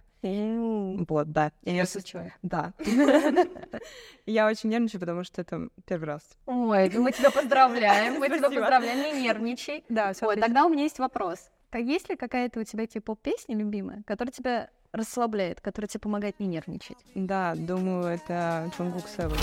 Вот, 1.08 1.30
да. 1.30 1.52
Я 1.62 1.84
с- 1.86 1.96
Да. 2.42 2.72
Я 4.26 4.46
очень 4.46 4.70
нервничаю, 4.70 5.00
потому 5.00 5.22
что 5.22 5.42
это 5.42 5.68
первый 5.86 6.06
раз. 6.06 6.22
Ой, 6.46 6.90
мы 6.90 7.12
тебя 7.12 7.30
поздравляем, 7.30 8.18
мы 8.18 8.28
тебя 8.28 8.48
поздравляем, 8.48 9.14
не 9.16 9.22
нервничай. 9.22 9.84
Да, 9.88 10.12
все 10.12 10.26
Ой, 10.26 10.36
тогда 10.36 10.64
у 10.64 10.70
меня 10.70 10.84
есть 10.84 10.98
вопрос. 10.98 11.50
Как 11.74 11.82
есть 11.82 12.08
ли 12.08 12.14
какая-то 12.14 12.60
у 12.60 12.62
тебя 12.62 12.86
типа 12.86 13.16
песня 13.20 13.56
любимая, 13.56 14.04
которая 14.06 14.30
тебя 14.30 14.68
расслабляет, 14.92 15.60
которая 15.60 15.88
тебе 15.88 15.98
помогает 15.98 16.38
не 16.38 16.46
нервничать? 16.46 16.98
Да, 17.16 17.56
думаю, 17.56 18.04
это 18.04 18.70
Чонгук 18.78 19.08
Севен. 19.08 19.34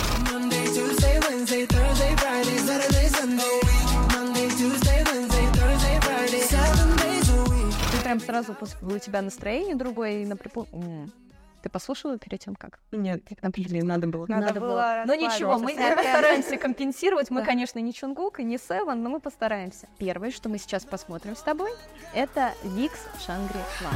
Ты 7.91 8.01
прям 8.01 8.21
сразу 8.21 8.53
после 8.53 8.87
у 8.87 8.97
тебя 8.97 9.21
настроение 9.21 9.75
другое 9.75 10.21
и 10.21 10.25
на 10.25 10.35
припу- 10.37 10.69
М. 10.71 11.11
Ты 11.61 11.69
послушала 11.69 12.17
перед 12.17 12.39
тем, 12.39 12.55
как? 12.55 12.79
Нет, 12.91 13.21
Как 13.29 13.43
например? 13.43 13.69
блин, 13.69 13.87
надо 13.87 14.07
было. 14.07 14.25
Надо 14.27 14.59
было 14.59 15.03
Ну 15.05 15.13
ничего, 15.13 15.57
мы 15.59 15.75
постараемся 15.75 16.57
компенсировать. 16.57 17.29
Мы, 17.29 17.41
Да. 17.41 17.45
конечно, 17.45 17.79
не 17.79 17.93
Чунгук 17.93 18.39
и 18.39 18.43
не 18.43 18.57
Севен, 18.57 19.01
но 19.03 19.09
мы 19.09 19.19
постараемся. 19.19 19.87
Первое, 19.97 20.31
что 20.31 20.49
мы 20.49 20.57
сейчас 20.57 20.85
посмотрим 20.85 21.35
с 21.35 21.41
тобой, 21.41 21.71
это 22.13 22.53
Викс 22.63 22.99
Шангри-Ла. 23.25 23.91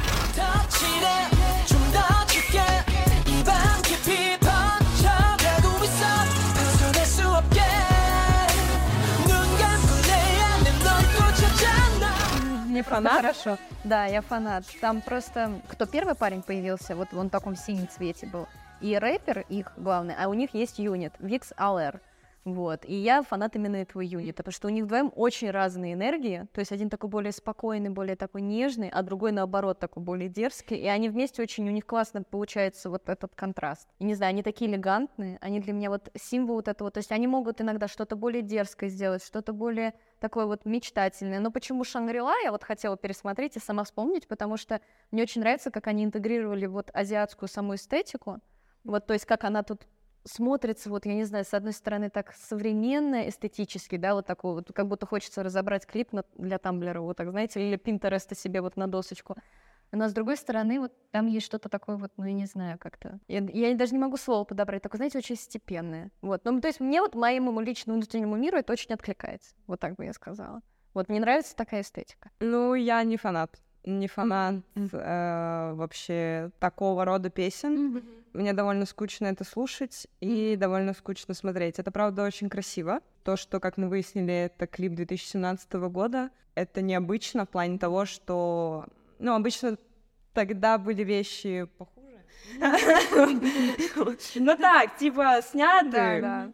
Не 12.76 12.82
фанат? 12.82 13.22
Хорошо. 13.22 13.56
Да, 13.84 14.04
я 14.04 14.20
фанат. 14.20 14.64
Там 14.82 15.00
просто, 15.00 15.62
кто 15.66 15.86
первый 15.86 16.14
парень 16.14 16.42
появился, 16.42 16.94
вот 16.94 17.08
он 17.14 17.28
в 17.28 17.30
таком 17.30 17.56
синем 17.56 17.88
цвете 17.88 18.26
был. 18.26 18.46
И 18.82 18.98
рэпер 18.98 19.46
их 19.48 19.72
главный, 19.78 20.14
а 20.14 20.28
у 20.28 20.34
них 20.34 20.52
есть 20.52 20.78
юнит, 20.78 21.14
Викс 21.18 21.54
Алэр. 21.56 22.02
Вот. 22.46 22.84
И 22.84 22.94
я 22.94 23.22
фанат 23.22 23.56
именно 23.56 23.74
этого 23.74 24.02
юнита, 24.02 24.36
потому 24.44 24.52
что 24.52 24.68
у 24.68 24.70
них 24.70 24.84
вдвоем 24.84 25.12
очень 25.16 25.50
разные 25.50 25.94
энергии. 25.94 26.46
То 26.52 26.60
есть 26.60 26.70
один 26.70 26.88
такой 26.88 27.10
более 27.10 27.32
спокойный, 27.32 27.90
более 27.90 28.14
такой 28.14 28.40
нежный, 28.40 28.88
а 28.88 29.02
другой, 29.02 29.32
наоборот, 29.32 29.80
такой 29.80 30.04
более 30.04 30.28
дерзкий. 30.28 30.76
И 30.76 30.86
они 30.86 31.08
вместе 31.08 31.42
очень, 31.42 31.68
у 31.68 31.72
них 31.72 31.84
классно 31.84 32.22
получается 32.22 32.88
вот 32.88 33.08
этот 33.08 33.34
контраст. 33.34 33.88
И 33.98 34.04
не 34.04 34.14
знаю, 34.14 34.30
они 34.30 34.44
такие 34.44 34.70
элегантные, 34.70 35.38
они 35.40 35.58
для 35.58 35.72
меня 35.72 35.90
вот 35.90 36.08
символ 36.14 36.54
вот 36.54 36.68
этого. 36.68 36.92
То 36.92 36.98
есть 36.98 37.10
они 37.10 37.26
могут 37.26 37.60
иногда 37.60 37.88
что-то 37.88 38.14
более 38.14 38.42
дерзкое 38.42 38.90
сделать, 38.90 39.24
что-то 39.24 39.52
более 39.52 39.94
такое 40.20 40.46
вот 40.46 40.64
мечтательное. 40.64 41.40
Но 41.40 41.50
почему 41.50 41.82
Шангрила 41.82 42.32
я 42.44 42.52
вот 42.52 42.62
хотела 42.62 42.96
пересмотреть 42.96 43.56
и 43.56 43.60
сама 43.60 43.82
вспомнить, 43.82 44.28
потому 44.28 44.56
что 44.56 44.80
мне 45.10 45.24
очень 45.24 45.40
нравится, 45.40 45.72
как 45.72 45.88
они 45.88 46.04
интегрировали 46.04 46.66
вот 46.66 46.92
азиатскую 46.94 47.48
саму 47.48 47.74
эстетику. 47.74 48.38
Вот, 48.84 49.04
то 49.04 49.14
есть 49.14 49.26
как 49.26 49.42
она 49.42 49.64
тут 49.64 49.88
смотрится, 50.26 50.90
вот, 50.90 51.06
я 51.06 51.14
не 51.14 51.24
знаю, 51.24 51.44
с 51.44 51.54
одной 51.54 51.72
стороны 51.72 52.10
так 52.10 52.34
современно, 52.34 53.28
эстетически, 53.28 53.96
да, 53.96 54.14
вот 54.14 54.26
такой 54.26 54.54
вот, 54.54 54.72
как 54.74 54.88
будто 54.88 55.06
хочется 55.06 55.42
разобрать 55.42 55.86
клип 55.86 56.12
на- 56.12 56.24
для 56.36 56.58
Тамблера, 56.58 57.00
вот 57.00 57.16
так, 57.16 57.30
знаете, 57.30 57.66
или 57.66 57.76
Пинтереста 57.76 58.34
себе 58.34 58.60
вот 58.60 58.76
на 58.76 58.86
досочку. 58.86 59.36
Но 59.92 60.08
с 60.08 60.12
другой 60.12 60.36
стороны, 60.36 60.80
вот 60.80 60.92
там 61.12 61.26
есть 61.26 61.46
что-то 61.46 61.68
такое 61.68 61.96
вот, 61.96 62.10
ну, 62.16 62.24
я 62.24 62.32
не 62.32 62.46
знаю, 62.46 62.76
как-то. 62.78 63.20
Я, 63.28 63.40
я 63.40 63.74
даже 63.76 63.92
не 63.92 64.00
могу 64.00 64.16
слово 64.16 64.44
подобрать, 64.44 64.82
такое, 64.82 64.98
знаете, 64.98 65.18
очень 65.18 65.36
степенное. 65.36 66.10
Вот. 66.22 66.44
Ну, 66.44 66.60
то 66.60 66.68
есть 66.68 66.80
мне 66.80 67.00
вот 67.00 67.14
моему 67.14 67.60
личному 67.60 67.98
внутреннему 67.98 68.36
миру 68.36 68.58
это 68.58 68.72
очень 68.72 68.92
откликается. 68.92 69.54
Вот 69.66 69.80
так 69.80 69.94
бы 69.94 70.04
я 70.04 70.12
сказала. 70.12 70.60
Вот 70.92 71.08
мне 71.08 71.20
нравится 71.20 71.54
такая 71.54 71.82
эстетика. 71.82 72.30
Ну, 72.40 72.74
я 72.74 73.02
не 73.04 73.16
фанат. 73.16 73.60
Не 73.86 74.08
фанат 74.08 74.56
э, 74.74 75.72
вообще 75.74 76.50
такого 76.58 77.04
рода 77.04 77.30
песен. 77.30 78.02
Мне 78.32 78.52
довольно 78.52 78.84
скучно 78.84 79.26
это 79.26 79.44
слушать 79.44 80.08
и 80.20 80.56
довольно 80.56 80.92
скучно 80.92 81.34
смотреть. 81.34 81.78
Это, 81.78 81.92
правда, 81.92 82.24
очень 82.24 82.50
красиво. 82.50 83.00
То, 83.22 83.36
что, 83.36 83.60
как 83.60 83.76
мы 83.76 83.88
выяснили, 83.88 84.34
это 84.34 84.66
клип 84.66 84.94
2017 84.94 85.72
года, 85.74 86.30
это 86.56 86.82
необычно 86.82 87.46
в 87.46 87.48
плане 87.48 87.78
того, 87.78 88.06
что... 88.06 88.86
Ну, 89.20 89.34
обычно 89.34 89.78
тогда 90.34 90.78
были 90.78 91.04
вещи 91.04 91.68
похуже. 91.78 92.24
Ну 94.34 94.56
так, 94.56 94.96
типа, 94.98 95.40
сняты. 95.42 96.52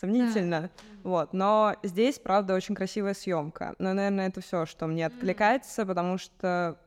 Да, 0.00 0.06
да. 0.06 0.12
Сомнительно. 0.30 0.70
Вот. 1.02 1.32
Но 1.32 1.76
здесь, 1.82 2.18
правда, 2.18 2.54
очень 2.54 2.74
красивая 2.74 3.14
съемка. 3.14 3.74
Но, 3.78 3.92
наверное, 3.92 4.28
это 4.28 4.40
все, 4.40 4.66
что 4.66 4.86
мне 4.86 5.06
откликается, 5.06 5.86
потому 5.86 6.18
что 6.18 6.78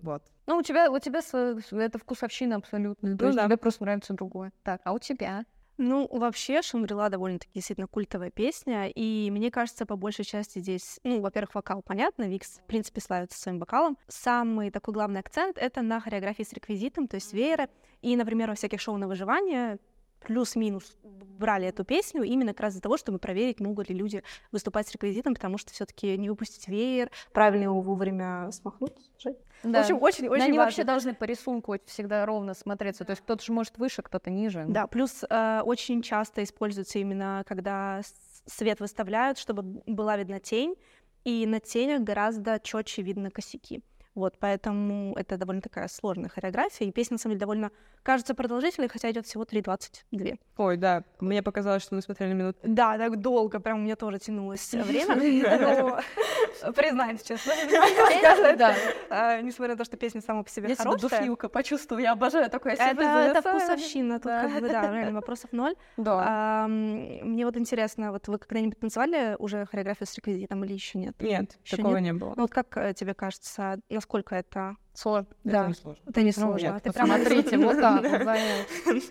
вот. 0.00 0.22
Ну, 0.46 0.56
у 0.58 0.62
тебя, 0.62 0.90
у 0.90 0.98
тебя 0.98 1.20
это 1.20 1.98
вкусовщина 1.98 2.56
абсолютно. 2.56 3.16
То 3.16 3.24
Ну 3.24 3.28
есть 3.28 3.36
да. 3.36 3.44
тебе 3.46 3.56
просто 3.56 3.82
нравится 3.84 4.14
другое. 4.14 4.52
Так, 4.62 4.80
а 4.84 4.92
у 4.92 4.98
тебя? 4.98 5.44
Ну, 5.80 6.08
вообще, 6.10 6.60
Шангрила 6.60 7.08
довольно-таки 7.08 7.52
действительно 7.54 7.86
культовая 7.86 8.30
песня, 8.30 8.88
и 8.88 9.30
мне 9.30 9.48
кажется, 9.52 9.86
по 9.86 9.94
большей 9.94 10.24
части 10.24 10.58
здесь, 10.58 10.98
ну, 11.04 11.20
во-первых, 11.20 11.54
вокал, 11.54 11.82
понятно, 11.82 12.24
Викс, 12.24 12.58
в 12.58 12.64
принципе, 12.64 13.00
славится 13.00 13.40
своим 13.40 13.60
вокалом. 13.60 13.96
Самый 14.08 14.72
такой 14.72 14.92
главный 14.92 15.20
акцент— 15.20 15.56
это 15.60 15.82
на 15.82 16.00
хореографии 16.00 16.42
с 16.42 16.52
реквизитом, 16.52 17.06
то 17.06 17.14
есть 17.14 17.32
веера, 17.32 17.68
и, 18.02 18.16
например, 18.16 18.48
во 18.48 18.56
всяких 18.56 18.80
шоу 18.80 18.96
на 18.96 19.06
выживание 19.06 19.78
плюс-минус 20.20 20.96
брали 21.02 21.68
эту 21.68 21.84
песню 21.84 22.22
именно 22.22 22.52
как 22.52 22.60
раз 22.60 22.72
из-за 22.72 22.82
того, 22.82 22.96
чтобы 22.96 23.18
проверить, 23.18 23.60
могут 23.60 23.88
ли 23.88 23.94
люди 23.94 24.22
выступать 24.52 24.88
с 24.88 24.92
реквизитом, 24.92 25.34
потому 25.34 25.58
что 25.58 25.72
все 25.72 25.86
таки 25.86 26.16
не 26.16 26.28
выпустить 26.28 26.68
веер, 26.68 27.10
правильно 27.32 27.64
его 27.64 27.80
вовремя 27.80 28.50
смахнуть. 28.50 28.92
Жень. 29.18 29.36
В 29.62 29.76
общем, 29.76 30.00
очень, 30.00 30.26
Но 30.26 30.32
очень 30.32 30.42
они 30.44 30.58
важно. 30.58 30.64
вообще 30.64 30.84
должны 30.84 31.14
по 31.14 31.24
рисунку 31.24 31.76
всегда 31.86 32.24
ровно 32.26 32.54
смотреться. 32.54 33.04
То 33.04 33.10
есть 33.10 33.22
кто-то 33.22 33.44
же 33.44 33.52
может 33.52 33.76
выше, 33.78 34.02
кто-то 34.02 34.30
ниже. 34.30 34.64
Да, 34.68 34.86
плюс 34.86 35.24
э, 35.28 35.62
очень 35.64 36.02
часто 36.02 36.44
используется 36.44 36.98
именно, 36.98 37.42
когда 37.46 38.02
свет 38.46 38.80
выставляют, 38.80 39.38
чтобы 39.38 39.62
была 39.86 40.16
видна 40.16 40.38
тень, 40.38 40.76
и 41.24 41.44
на 41.46 41.60
тенях 41.60 42.02
гораздо 42.02 42.60
четче 42.60 43.02
видно 43.02 43.30
косяки. 43.30 43.82
Вот, 44.14 44.36
поэтому 44.38 45.14
это 45.16 45.36
довольно 45.36 45.62
такая 45.62 45.88
сложная 45.88 46.28
хореография, 46.28 46.88
и 46.88 46.92
песня, 46.92 47.14
на 47.14 47.18
самом 47.18 47.34
деле, 47.34 47.40
довольно 47.40 47.70
кажется 48.02 48.34
продолжительной, 48.34 48.88
хотя 48.88 49.10
идет 49.10 49.26
всего 49.26 49.44
3.22. 49.44 50.38
Ой, 50.56 50.76
да, 50.76 51.04
мне 51.20 51.42
показалось, 51.42 51.82
что 51.82 51.94
мы 51.94 52.02
смотрели 52.02 52.32
минут. 52.32 52.56
Да, 52.62 52.98
так 52.98 53.20
долго, 53.20 53.60
прям 53.60 53.78
у 53.78 53.82
меня 53.82 53.96
тоже 53.96 54.18
тянулось 54.18 54.72
время, 54.72 55.14
но 55.14 56.72
признаемся 56.72 57.26
честно, 57.26 57.52
а, 59.10 59.40
несмотря 59.40 59.74
на 59.74 59.78
то, 59.78 59.84
что 59.84 59.96
песня 59.96 60.20
сама 60.20 60.42
по 60.42 60.50
себе 60.50 60.70
Я 60.70 60.76
хорошая, 60.76 61.10
душнилка 61.10 61.48
почувствовала, 61.48 62.02
я 62.02 62.12
обожаю 62.12 62.50
такое. 62.50 62.74
это, 62.74 63.02
это 63.02 63.42
вкусовщина, 63.42 64.18
тут 64.18 64.32
как 64.32 64.60
бы, 64.60 64.68
да, 64.68 64.92
реально 64.92 65.12
вопросов 65.12 65.52
ноль. 65.52 65.74
Да. 65.96 66.66
Мне 66.68 67.44
вот 67.44 67.56
интересно, 67.56 68.12
вот 68.12 68.26
вы 68.28 68.38
когда-нибудь 68.38 68.78
танцевали 68.80 69.36
уже 69.38 69.66
хореографию 69.66 70.06
с 70.06 70.14
реквизитом 70.14 70.64
или 70.64 70.72
еще 70.72 70.98
нет? 70.98 71.14
Нет, 71.20 71.58
такого 71.68 71.98
не 71.98 72.12
было. 72.12 72.34
Ну 72.36 72.42
вот 72.42 72.50
как 72.50 72.76
э, 72.76 72.94
тебе 72.94 73.14
кажется, 73.14 73.78
насколько 73.98 74.34
это... 74.34 74.76
Сложно. 74.94 75.28
Это 75.44 75.52
да. 75.52 75.66
не 75.68 75.74
сложно. 75.74 76.02
Это 76.08 76.20
не 76.22 76.32
Ну, 76.36 76.42
сложно. 76.42 76.66
нет, 76.66 76.82
Ты 76.82 76.92
прям 76.92 77.08
посмотрите, 77.08 77.58
вот 77.58 77.76
так. 77.80 78.02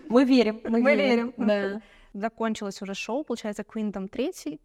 Мы 0.09 0.23
верим. 0.25 0.59
Мы 0.63 0.81
верим. 0.95 1.33
закончилось 2.13 2.81
уже 2.81 2.93
шоу, 2.93 3.23
получается, 3.23 3.63
Queendom 3.63 4.07
3, 4.07 4.59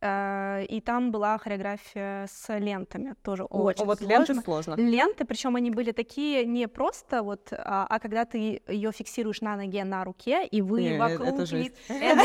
э, 0.00 0.64
и 0.68 0.80
там 0.80 1.10
была 1.10 1.38
хореография 1.38 2.26
с 2.26 2.58
лентами, 2.58 3.14
тоже 3.22 3.44
очень 3.44 3.82
О, 3.82 3.86
вот 3.86 3.98
сложно. 3.98 4.14
ленты 4.14 4.34
сложно. 4.42 4.74
Ленты, 4.76 5.24
причем 5.24 5.56
они 5.56 5.70
были 5.70 5.92
такие 5.92 6.44
не 6.46 6.68
просто 6.68 7.22
вот, 7.22 7.52
а, 7.52 7.86
а 7.88 7.98
когда 7.98 8.24
ты 8.24 8.60
ее 8.68 8.92
фиксируешь 8.92 9.40
на 9.40 9.56
ноге, 9.56 9.84
на 9.84 10.04
руке, 10.04 10.46
и 10.46 10.62
вы 10.62 10.82
Не, 10.82 10.96
э, 10.96 10.98
вокруг... 10.98 11.28
это 11.28 11.46
жесть. 11.46 11.74
Это, 11.88 12.22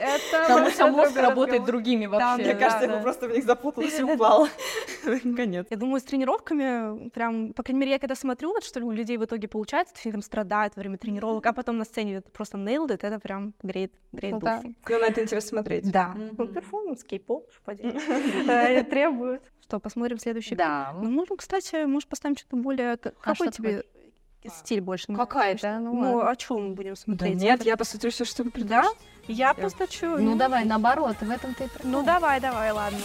это 0.00 0.46
Там 0.48 0.60
у 0.60 0.64
вообще 0.64 0.76
тебя 0.76 0.86
мозг 0.88 1.16
работает 1.16 1.64
другими 1.64 2.06
вообще. 2.06 2.42
мне 2.42 2.54
кажется, 2.54 2.86
я 2.86 2.96
бы 2.96 3.02
просто 3.02 3.28
в 3.28 3.32
них 3.32 3.44
запутался 3.44 4.00
и 4.00 4.02
упал. 4.02 4.48
Конец. 5.36 5.66
Я 5.70 5.76
думаю, 5.76 6.00
с 6.00 6.04
тренировками 6.04 7.08
прям, 7.10 7.52
по 7.52 7.62
крайней 7.62 7.80
мере, 7.80 7.92
я 7.92 7.98
когда 7.98 8.14
смотрю, 8.14 8.52
вот 8.52 8.64
что 8.64 8.80
у 8.80 8.90
людей 8.90 9.16
в 9.18 9.24
итоге 9.24 9.48
получается, 9.48 9.94
они 10.04 10.12
там 10.12 10.22
страдают 10.22 10.76
во 10.76 10.80
время 10.80 10.98
тренировок, 10.98 11.44
а 11.46 11.52
потом 11.52 11.78
на 11.78 11.84
сцене 11.84 12.16
это 12.16 12.30
просто 12.30 12.56
nailed 12.56 12.88
it, 12.88 13.00
это 13.02 13.18
прям 13.18 13.54
греет, 13.62 13.92
греет 14.12 14.34
Ну 14.34 14.40
да. 14.40 14.62
Когда 14.82 15.06
на 15.06 15.10
это 15.10 15.22
интересно 15.22 15.48
смотреть. 15.48 15.90
Да. 15.90 16.14
Ну, 16.16 16.46
перформанс, 16.46 17.04
кей-поп, 17.04 17.50
что. 17.52 17.70
Э, 18.50 18.82
требует. 18.84 19.42
Что, 19.62 19.78
посмотрим 19.78 20.18
следующий? 20.18 20.54
Да. 20.54 20.92
Ну, 21.00 21.10
можем, 21.10 21.36
кстати, 21.36 21.84
может, 21.84 22.08
поставим 22.08 22.36
что-то 22.36 22.56
более... 22.56 22.92
А 22.92 22.96
Какой 22.96 23.34
что 23.34 23.50
тебе 23.52 23.84
стиль 24.48 24.80
больше? 24.80 25.06
Какая-то, 25.14 25.78
ну 25.80 25.92
Ну, 25.94 26.26
о 26.26 26.36
чем 26.36 26.68
мы 26.68 26.74
будем 26.74 26.90
Да 26.94 26.96
смотреть? 26.96 27.36
нет, 27.36 27.64
я 27.64 27.76
посмотрю 27.76 28.10
все, 28.10 28.24
что 28.24 28.42
вы 28.42 28.50
Да? 28.50 28.54
предложите. 28.54 28.96
Я 29.28 29.54
просто 29.54 29.86
чую. 29.86 30.22
Ну 30.22 30.36
давай, 30.36 30.64
наоборот, 30.64 31.16
в 31.20 31.30
этом 31.30 31.54
ты 31.54 31.64
и. 31.64 31.68
Ну, 31.84 32.02
давай, 32.02 32.40
давай, 32.40 32.72
ладно. 32.72 32.98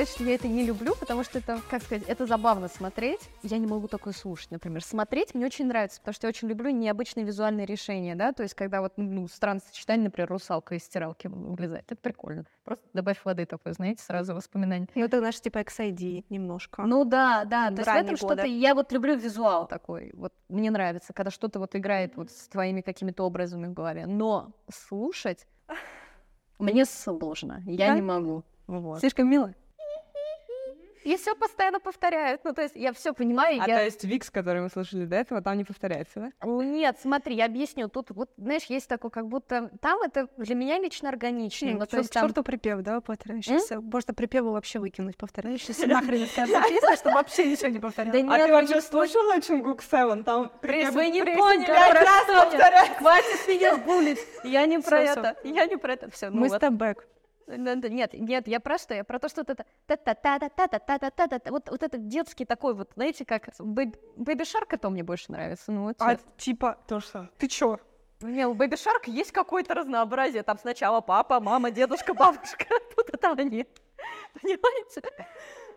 Сказать, 0.00 0.14
что 0.14 0.24
я 0.24 0.34
это 0.34 0.48
не 0.48 0.64
люблю, 0.64 0.94
потому 0.98 1.24
что 1.24 1.38
это, 1.38 1.60
как 1.68 1.82
сказать, 1.82 2.04
это 2.08 2.24
забавно 2.24 2.68
смотреть. 2.68 3.20
Я 3.42 3.58
не 3.58 3.66
могу 3.66 3.86
такое 3.86 4.14
слушать, 4.14 4.50
например. 4.50 4.82
Смотреть 4.82 5.34
мне 5.34 5.44
очень 5.44 5.66
нравится, 5.66 6.00
потому 6.00 6.14
что 6.14 6.26
я 6.26 6.30
очень 6.30 6.48
люблю 6.48 6.70
необычные 6.70 7.26
визуальные 7.26 7.66
решения, 7.66 8.14
да, 8.14 8.32
то 8.32 8.42
есть 8.42 8.54
когда 8.54 8.80
вот, 8.80 8.94
ну, 8.96 9.28
странное 9.28 9.60
сочетание, 9.60 10.04
например, 10.04 10.30
русалка 10.30 10.74
из 10.74 10.84
стиралки 10.84 11.26
вылезает. 11.26 11.84
Это 11.92 12.00
прикольно. 12.00 12.46
Просто 12.64 12.86
добавь 12.94 13.20
воды 13.24 13.44
такой, 13.44 13.72
знаете, 13.72 14.02
сразу 14.02 14.34
воспоминания. 14.34 14.88
Ну, 14.94 15.04
это, 15.04 15.18
знаешь, 15.18 15.38
типа 15.38 15.58
XID 15.58 16.24
немножко. 16.30 16.82
Ну 16.82 17.04
да, 17.04 17.44
да, 17.44 17.68
то 17.68 17.76
есть 17.76 17.86
в 17.90 17.94
этом 17.94 18.16
что-то, 18.16 18.46
я 18.46 18.74
вот 18.74 18.92
люблю 18.92 19.16
визуал 19.16 19.66
такой, 19.66 20.12
вот 20.14 20.32
мне 20.48 20.70
нравится, 20.70 21.12
когда 21.12 21.30
что-то 21.30 21.58
вот 21.58 21.76
играет 21.76 22.16
вот 22.16 22.30
с 22.30 22.48
твоими 22.48 22.80
какими-то 22.80 23.24
образами 23.24 23.66
в 23.66 23.74
голове, 23.74 24.06
но 24.06 24.52
слушать 24.72 25.46
мне 26.58 26.86
сложно, 26.86 27.62
я 27.66 27.88
Да? 27.88 27.94
не 27.96 28.02
могу. 28.02 28.44
Вот. 28.66 29.00
Слишком 29.00 29.28
мило. 29.28 29.52
И 31.04 31.16
все 31.16 31.34
постоянно 31.34 31.80
повторяют. 31.80 32.42
Ну, 32.44 32.52
то 32.52 32.62
есть 32.62 32.76
я 32.76 32.92
все 32.92 33.12
понимаю. 33.12 33.60
А 33.62 33.68
я... 33.68 33.78
то 33.78 33.84
есть 33.84 34.04
Викс, 34.04 34.30
который 34.30 34.62
мы 34.62 34.68
слышали 34.68 35.06
до 35.06 35.16
этого, 35.16 35.40
там 35.40 35.56
не 35.56 35.64
повторяется, 35.64 36.32
да? 36.42 36.46
Нет, 36.46 36.98
смотри, 37.00 37.36
я 37.36 37.46
объясню. 37.46 37.88
Тут 37.88 38.10
вот, 38.10 38.30
знаешь, 38.36 38.64
есть 38.64 38.88
такое, 38.88 39.10
как 39.10 39.26
будто 39.28 39.70
там 39.80 40.00
это 40.02 40.28
для 40.36 40.54
меня 40.54 40.78
лично 40.78 41.08
органичнее. 41.08 41.74
Ну, 41.74 41.86
то 41.86 41.98
есть 41.98 42.12
там... 42.12 42.26
черту 42.26 42.42
припев, 42.42 42.82
да, 42.82 43.00
повторяющийся. 43.00 43.80
Можно 43.80 44.14
припевы 44.14 44.52
вообще 44.52 44.78
выкинуть, 44.78 45.16
повторяющийся 45.16 45.86
нахрен 45.88 46.24
из 46.24 46.30
песни, 46.30 46.96
чтобы 46.96 47.14
вообще 47.14 47.50
ничего 47.50 47.68
не 47.68 47.78
Да 47.78 47.86
повторялось. 47.88 48.22
нет, 48.22 48.32
А 48.32 48.36
ты 48.38 48.46
ну, 48.46 48.54
вообще 48.54 48.80
слушала 48.80 49.40
Чунгук 49.40 49.82
Севен? 49.82 50.24
Там 50.24 50.52
вы 50.62 51.10
не 51.10 51.22
поняли, 51.22 51.66
пять 51.66 51.94
раз 51.94 52.26
повторяю. 52.26 52.94
Хватит 52.96 53.48
меня 53.48 53.76
булить. 53.78 54.18
Я 54.44 54.66
не 54.66 54.78
про 54.78 55.00
это. 55.00 55.36
Я 55.44 55.66
не 55.66 55.76
про 55.76 55.94
это. 55.94 56.10
Все, 56.10 56.30
ну 56.30 56.40
Мы 56.40 56.48
вот. 56.48 56.58
степбэк. 56.58 57.06
Да, 57.58 57.88
Нет, 57.88 58.14
нет, 58.14 58.48
я 58.48 58.60
про 58.60 58.78
что? 58.78 58.94
Я 58.94 59.04
про 59.04 59.18
то, 59.18 59.28
что 59.28 59.42
это 59.42 59.64
та 59.86 59.96
та 59.96 60.14
та 60.14 60.38
та 60.38 60.48
та 60.48 60.68
та 60.68 60.78
та 60.78 61.10
та 61.10 61.26
та 61.26 61.38
та 61.38 61.50
вот 61.50 61.68
вот 61.70 61.82
этот 61.82 62.08
детский 62.08 62.44
такой 62.44 62.74
вот, 62.74 62.92
знаете, 62.94 63.24
как 63.24 63.48
Бэби 63.58 64.44
Шарк, 64.44 64.72
это 64.72 64.90
мне 64.90 65.02
больше 65.02 65.32
нравится. 65.32 65.72
Ну 65.72 65.84
вот 65.84 65.96
А 66.00 66.16
типа, 66.36 66.78
То 66.86 67.00
что? 67.00 67.28
ты 67.38 67.48
чё? 67.48 67.78
Не, 68.22 68.46
у 68.46 68.54
Бэби 68.54 68.76
Шарк 68.76 69.08
есть 69.08 69.32
какое-то 69.32 69.74
разнообразие. 69.74 70.42
Там 70.42 70.58
сначала 70.58 71.00
папа, 71.00 71.40
мама, 71.40 71.70
дедушка, 71.70 72.14
бабушка. 72.14 72.66
Тут 72.96 73.10
это 73.10 73.32
они. 73.32 73.66
Понимаете? 74.42 75.02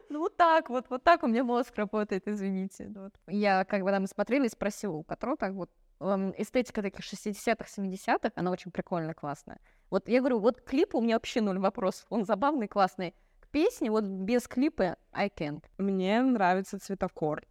Ну 0.09 0.19
вот 0.19 0.37
так 0.37 0.69
вот, 0.69 0.85
вот 0.89 1.03
так 1.03 1.23
у 1.23 1.27
меня 1.27 1.43
мозг 1.43 1.75
работает, 1.75 2.27
извините. 2.27 2.91
Ну. 2.93 3.09
Я, 3.27 3.65
как 3.65 3.81
бы 3.83 3.89
там 3.91 4.05
смотрели, 4.07 4.47
спросила 4.47 4.97
у 4.97 5.03
Петро, 5.03 5.35
так 5.35 5.53
вот, 5.53 5.69
эстетика 5.99 6.81
таких 6.81 7.01
60-х, 7.01 7.65
70-х, 7.65 8.31
она 8.35 8.51
очень 8.51 8.71
прикольная, 8.71 9.13
классная. 9.13 9.59
Вот 9.89 10.07
я 10.09 10.19
говорю, 10.19 10.39
вот 10.39 10.61
клип 10.61 10.95
у 10.95 11.01
меня 11.01 11.15
вообще 11.15 11.41
ноль 11.41 11.59
вопросов, 11.59 12.05
он 12.09 12.25
забавный, 12.25 12.67
классный. 12.67 13.13
К 13.39 13.47
песне 13.49 13.91
вот 13.91 14.05
без 14.05 14.47
клипа 14.47 14.97
I 15.11 15.29
can't. 15.29 15.63
Мне 15.77 16.21
нравится 16.21 16.79
цветокор. 16.79 17.43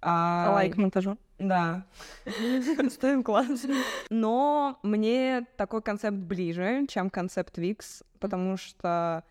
А, 0.00 0.52
Лайк 0.52 0.76
монтажу. 0.76 1.18
Да. 1.38 1.86
Ставим 2.90 3.22
класс. 3.22 3.66
Но 4.10 4.78
мне 4.82 5.46
такой 5.56 5.82
концепт 5.82 6.16
ближе, 6.16 6.86
чем 6.88 7.10
концепт 7.10 7.58
Викс, 7.58 8.02
потому 8.18 8.56
что, 8.56 9.24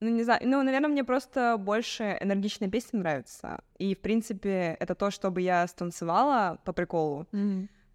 ну, 0.00 0.08
не 0.08 0.22
знаю, 0.24 0.40
ну, 0.44 0.62
наверное, 0.62 0.88
мне 0.88 1.04
просто 1.04 1.56
больше 1.58 2.16
энергичные 2.20 2.70
песни 2.70 2.98
нравятся. 2.98 3.60
И, 3.78 3.94
в 3.94 4.00
принципе, 4.00 4.76
это 4.80 4.94
то, 4.94 5.10
чтобы 5.10 5.42
я 5.42 5.66
станцевала 5.66 6.58
по 6.64 6.72
приколу, 6.72 7.26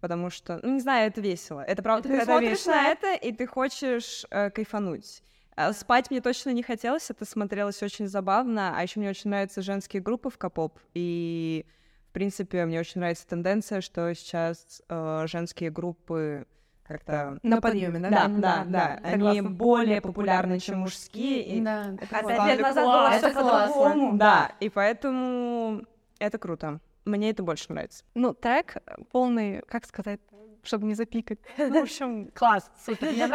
потому 0.00 0.30
что, 0.30 0.60
ну, 0.62 0.74
не 0.74 0.80
знаю, 0.80 1.08
это 1.08 1.20
весело. 1.20 1.60
Это 1.60 1.82
правда, 1.82 2.08
ты 2.08 2.14
Это 2.14 2.24
смотришь 2.26 2.50
весело. 2.50 2.72
на 2.72 2.88
это, 2.88 3.14
и 3.14 3.32
ты 3.32 3.46
хочешь 3.46 4.24
э, 4.30 4.50
кайфануть. 4.50 5.22
А 5.56 5.72
Спать 5.72 6.10
мне 6.10 6.20
точно 6.20 6.50
не 6.50 6.62
хотелось, 6.62 7.10
это 7.10 7.24
смотрелось 7.24 7.82
очень 7.82 8.08
забавно, 8.08 8.74
а 8.76 8.82
еще 8.82 9.00
мне 9.00 9.08
очень 9.10 9.30
нравятся 9.30 9.62
женские 9.62 10.02
группы 10.02 10.28
в 10.28 10.36
капоп, 10.38 10.78
и 10.94 11.64
в 12.10 12.12
принципе, 12.12 12.64
мне 12.66 12.78
очень 12.80 13.00
нравится 13.00 13.26
тенденция, 13.26 13.80
что 13.80 14.14
сейчас 14.14 14.82
э, 14.88 15.24
женские 15.26 15.70
группы 15.70 16.46
как-то... 16.86 17.38
На 17.42 17.60
подъеме, 17.60 17.98
да? 17.98 18.10
Да, 18.10 18.28
да, 18.28 18.64
да. 18.66 19.00
Они 19.02 19.12
Согласна. 19.40 19.50
более 19.50 20.00
популярны, 20.00 20.58
чем 20.58 20.80
мужские. 20.80 21.42
и- 21.42 21.60
Да, 21.60 21.94
А 22.10 22.22
пять 22.22 22.46
лет 22.46 22.60
назад 22.60 22.84
было 22.84 23.10
Это 23.12 23.30
по-другому. 23.40 24.16
Да, 24.18 24.52
и 24.60 24.68
поэтому 24.68 25.82
это 26.18 26.38
круто. 26.38 26.80
Мне 27.04 27.30
это 27.30 27.42
больше 27.42 27.72
нравится. 27.72 28.04
Ну, 28.14 28.34
трек 28.34 28.76
полный, 29.12 29.62
как 29.68 29.84
сказать, 29.86 30.20
чтобы 30.64 30.86
не 30.86 30.94
запикать. 30.94 31.38
Ну, 31.58 31.78
в 31.80 31.82
общем, 31.82 32.30
класс, 32.34 32.70
супер. 32.84 33.08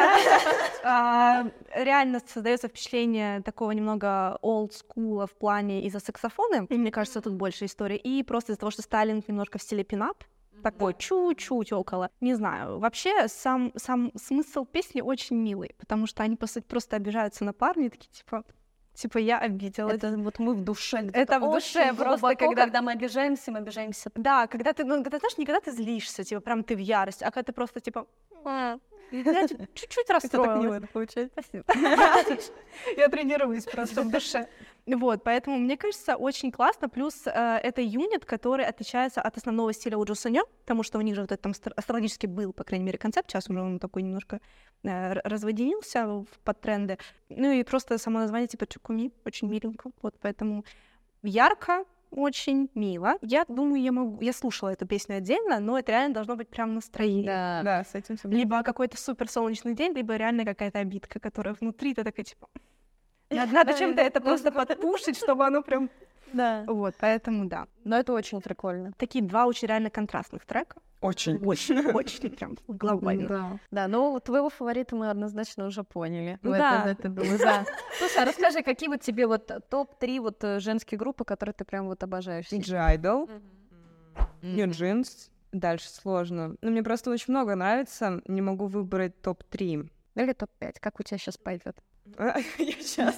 А, 0.84 1.46
Реально 1.76 2.20
создается 2.26 2.68
впечатление 2.68 3.42
такого 3.42 3.72
немного 3.72 4.38
old 4.42 4.72
school 4.72 5.28
в 5.28 5.34
плане 5.38 5.84
из-за 5.86 6.00
саксофона, 6.00 6.66
и 6.70 6.78
мне 6.78 6.92
кажется, 6.92 7.22
тут 7.22 7.34
больше 7.34 7.66
истории, 7.66 7.98
и 7.98 8.24
просто 8.24 8.52
из-за 8.52 8.60
того, 8.60 8.72
что 8.72 8.82
Сталин 8.82 9.24
немножко 9.28 9.60
в 9.60 9.62
стиле 9.62 9.84
пинап, 9.84 10.24
такой 10.64 10.94
чуть-чуть 10.94 11.72
около. 11.74 12.10
Не 12.22 12.36
знаю. 12.36 12.80
Вообще, 12.80 13.28
сам, 13.28 13.72
сам 13.76 14.12
смысл 14.16 14.66
песни 14.66 15.02
очень 15.02 15.36
милый, 15.38 15.76
потому 15.80 16.08
что 16.08 16.24
они, 16.24 16.36
по 16.36 16.48
сути, 16.48 16.66
просто 16.66 16.96
обижаются 16.96 17.46
на 17.46 17.54
парня 17.54 17.90
такие, 17.90 18.10
типа, 18.12 18.44
типа, 18.94 19.18
я 19.18 19.40
обиделась. 19.40 19.96
Это 19.96 20.18
вот 20.18 20.40
мы 20.40 20.54
в 20.54 20.64
душе. 20.64 20.98
Это 20.98 21.08
где-то 21.10 21.40
в 21.40 21.54
душе 21.54 21.94
просто, 21.94 22.20
глубоко, 22.20 22.46
когда- 22.48 22.64
когда 22.64 22.82
мы 22.82 22.92
обижаемся, 22.92 23.52
мы 23.52 23.60
обижаемся 23.60 24.12
Да, 24.16 24.48
когда 24.48 24.74
ты, 24.74 24.84
ну, 24.84 25.04
когда, 25.04 25.18
знаешь, 25.20 25.38
не 25.38 25.46
когда 25.46 25.60
ты 25.62 25.72
злишься, 25.72 26.24
типа, 26.24 26.42
прям 26.42 26.64
ты 26.64 26.76
в 26.76 26.80
ярости, 26.80 27.24
а 27.24 27.32
когда 27.32 27.44
ты 27.44 27.54
просто, 27.54 27.80
типа, 27.80 28.06
«А, 28.44 28.78
я 29.12 29.48
чуть- 29.48 29.74
чуть-чуть 29.74 30.10
расстроилась. 30.10 30.84
получается. 30.94 31.42
Спасибо. 31.42 31.64
Я 32.98 33.08
тренируюсь 33.10 33.66
просто 33.66 34.02
в 34.04 34.12
душе. 34.12 34.48
Вот, 34.88 35.24
поэтому 35.24 35.58
мне 35.60 35.78
кажется, 35.78 36.16
очень 36.16 36.52
классно. 36.52 36.90
Плюс 36.90 37.28
э, 37.28 37.32
это 37.64 37.82
юнит, 37.82 38.26
который 38.26 38.66
отличается 38.66 39.22
от 39.22 39.38
основного 39.38 39.74
стиля 39.74 39.98
у 39.98 40.04
Джусанё, 40.06 40.44
потому 40.62 40.84
что 40.84 40.98
у 40.98 41.02
них 41.02 41.16
же 41.16 41.22
вот 41.22 41.32
этот 41.32 41.42
там 41.44 41.52
астро- 41.52 41.74
астрологически 41.76 42.26
был, 42.28 42.52
по 42.54 42.64
крайней 42.64 42.86
мере, 42.86 42.98
концепт. 42.98 43.30
Сейчас 43.30 43.50
уже 43.50 43.62
он 43.62 43.78
такой 43.80 44.02
немножко 44.02 44.40
э, 44.84 44.90
р- 44.90 45.22
разводнился 45.24 46.06
в- 46.08 46.26
под 46.44 46.62
тренды. 46.62 46.98
Ну 47.30 47.52
и 47.52 47.64
просто 47.64 47.98
само 48.00 48.20
название 48.20 48.48
типа 48.48 48.66
Чукуми, 48.66 49.12
очень 49.26 49.48
миленько. 49.50 49.92
Вот, 50.02 50.16
поэтому 50.20 50.64
ярко, 51.22 51.86
очень 52.12 52.70
мило. 52.76 53.16
Я 53.22 53.46
думаю, 53.48 53.82
я 53.82 53.92
могу... 53.92 54.22
Я 54.22 54.34
слушала 54.34 54.70
эту 54.70 54.86
песню 54.86 55.18
отдельно, 55.18 55.60
но 55.60 55.80
это 55.80 55.92
реально 55.92 56.14
должно 56.14 56.36
быть 56.36 56.50
прям 56.50 56.76
настроение. 56.76 57.26
Да. 57.26 57.62
Да, 57.64 57.84
с 57.84 57.96
этим 57.96 58.18
все 58.18 58.28
Либо 58.28 58.64
какой-то 58.64 58.98
супер 58.98 59.30
солнечный 59.30 59.74
день, 59.74 59.94
либо 59.94 60.16
реально 60.16 60.46
какая-то 60.46 60.80
обидка, 60.80 61.20
которая 61.20 61.54
внутри, 61.54 61.94
ты 61.94 62.04
такая, 62.04 62.26
типа... 62.26 62.48
Надо, 63.30 63.54
надо 63.54 63.74
чем-то 63.74 64.02
это 64.02 64.20
просто 64.20 64.52
подпушить, 64.52 65.18
чтобы 65.18 65.46
оно 65.46 65.62
прям... 65.62 65.90
Да. 66.34 66.66
Вот, 66.68 66.96
поэтому 67.00 67.46
да. 67.46 67.68
Но 67.84 67.98
это 67.98 68.14
очень 68.14 68.42
прикольно. 68.42 68.94
Такие 68.98 69.24
два 69.24 69.46
очень 69.46 69.68
реально 69.68 69.90
контрастных 69.90 70.46
трека. 70.46 70.78
Очень. 71.02 71.38
Очень, 71.44 71.80
очень 71.94 72.30
прям 72.30 72.58
глобально. 72.68 73.28
Да. 73.28 73.60
Да, 73.72 73.88
ну 73.88 74.20
твоего 74.20 74.50
фаворита 74.50 74.96
мы 74.96 75.10
однозначно 75.10 75.66
уже 75.66 75.84
поняли. 75.84 76.38
Ну 76.44 76.52
да. 76.52 76.82
это- 76.86 76.90
это 77.02 77.10
думаю, 77.10 77.40
да. 77.40 77.66
Слушай, 77.98 78.22
а 78.22 78.26
расскажи, 78.26 78.62
какие 78.62 78.88
вот 78.88 79.02
тебе 79.02 79.26
вот 79.28 79.52
топ-3 79.70 80.20
вот 80.22 80.44
э, 80.44 80.60
женские 80.60 81.00
группы, 81.00 81.26
которые 81.26 81.54
ты 81.54 81.66
прям 81.66 81.88
вот 81.88 82.04
обожаешь? 82.04 82.46
DJ 82.52 82.98
Idol, 82.98 83.30
New 84.44 84.68
Jeans. 84.68 85.30
Дальше 85.52 85.90
сложно. 85.90 86.56
Ну, 86.62 86.72
мне 86.72 86.82
просто 86.84 87.10
очень 87.12 87.34
много 87.34 87.56
нравится. 87.56 88.22
Не 88.28 88.42
могу 88.42 88.68
выбрать 88.68 89.20
топ-3. 89.22 89.90
Или 90.16 90.34
топ-5? 90.34 90.76
Как 90.80 91.00
у 91.00 91.04
тебя 91.04 91.18
сейчас 91.18 91.38
пойдет? 91.38 91.76
Я 92.18 92.74
сейчас. 92.80 93.18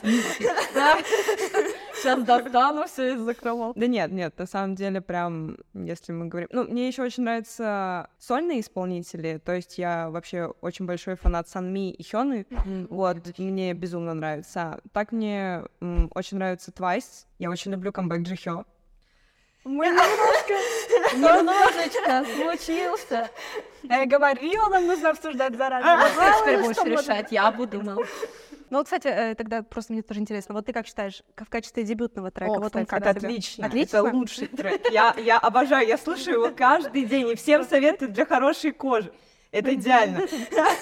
Сейчас 2.04 2.22
достану 2.24 2.86
все 2.86 3.14
из 3.14 3.22
закромов. 3.22 3.74
Да 3.78 3.88
нет, 3.88 4.12
нет, 4.12 4.38
на 4.38 4.46
самом 4.46 4.76
деле 4.76 5.00
прям, 5.00 5.58
если 5.74 6.12
мы 6.12 6.26
говорим... 6.26 6.50
Ну, 6.52 6.66
мне 6.66 6.90
еще 6.90 7.02
очень 7.02 7.24
нравятся 7.24 8.10
сольные 8.20 8.60
исполнители, 8.60 9.42
то 9.44 9.54
есть 9.54 9.78
я 9.78 10.10
вообще 10.10 10.54
очень 10.60 10.86
большой 10.86 11.16
фанат 11.16 11.48
Санми 11.48 11.92
и 11.92 12.04
Хёны, 12.04 12.46
вот, 12.90 13.18
мне 13.38 13.74
безумно 13.74 14.14
нравится. 14.14 14.82
Так 14.92 15.14
мне 15.14 15.64
очень 16.14 16.38
нравится 16.38 16.72
Twice, 16.72 17.26
я 17.40 17.50
очень 17.50 17.72
люблю 17.72 17.94
камбэк 17.94 18.24
Джихё. 18.24 18.66
Немножечко 21.14 22.26
случился. 22.36 23.30
Я 23.84 24.06
говорила, 24.06 24.68
нам 24.68 24.88
нужно 24.88 25.12
обсуждать 25.12 25.56
заранее. 25.56 25.96
Вот 25.96 26.12
ты 26.12 26.42
теперь 26.42 26.60
будешь 26.62 27.00
решать, 27.00 27.32
я 27.32 27.50
буду. 27.50 27.82
ну. 27.82 28.04
Ну, 28.74 28.80
вот, 28.80 28.86
кстати, 28.86 29.08
э, 29.08 29.36
тогда 29.36 29.62
просто 29.62 29.94
мне 29.94 30.02
тоже 30.02 30.20
интересно, 30.20 30.56
вот 30.56 30.66
ты 30.66 30.74
как 30.74 30.88
считаешь, 30.88 31.22
как 31.36 31.46
в 31.46 31.52
качестве 31.52 31.84
дебютного 31.84 32.32
трека? 32.32 32.54
О, 32.54 32.56
вот 32.56 32.76
он 32.76 32.86
кстати, 32.86 32.90
как 32.90 33.02
Это 33.04 33.20
тебе? 33.20 33.30
отлично, 33.30 33.68
Отлично? 33.68 33.98
это 33.98 34.12
лучший 34.12 34.48
трек. 34.48 34.82
Я, 34.92 35.14
я 35.20 35.38
обожаю, 35.38 35.88
я 35.88 35.96
слушаю 35.96 36.42
его 36.42 36.50
каждый 36.58 37.06
день, 37.06 37.30
и 37.30 37.36
всем 37.36 37.66
советую 37.66 38.10
для 38.10 38.26
хорошей 38.26 38.72
кожи. 38.72 39.14
Это 39.52 39.76
идеально. 39.76 40.22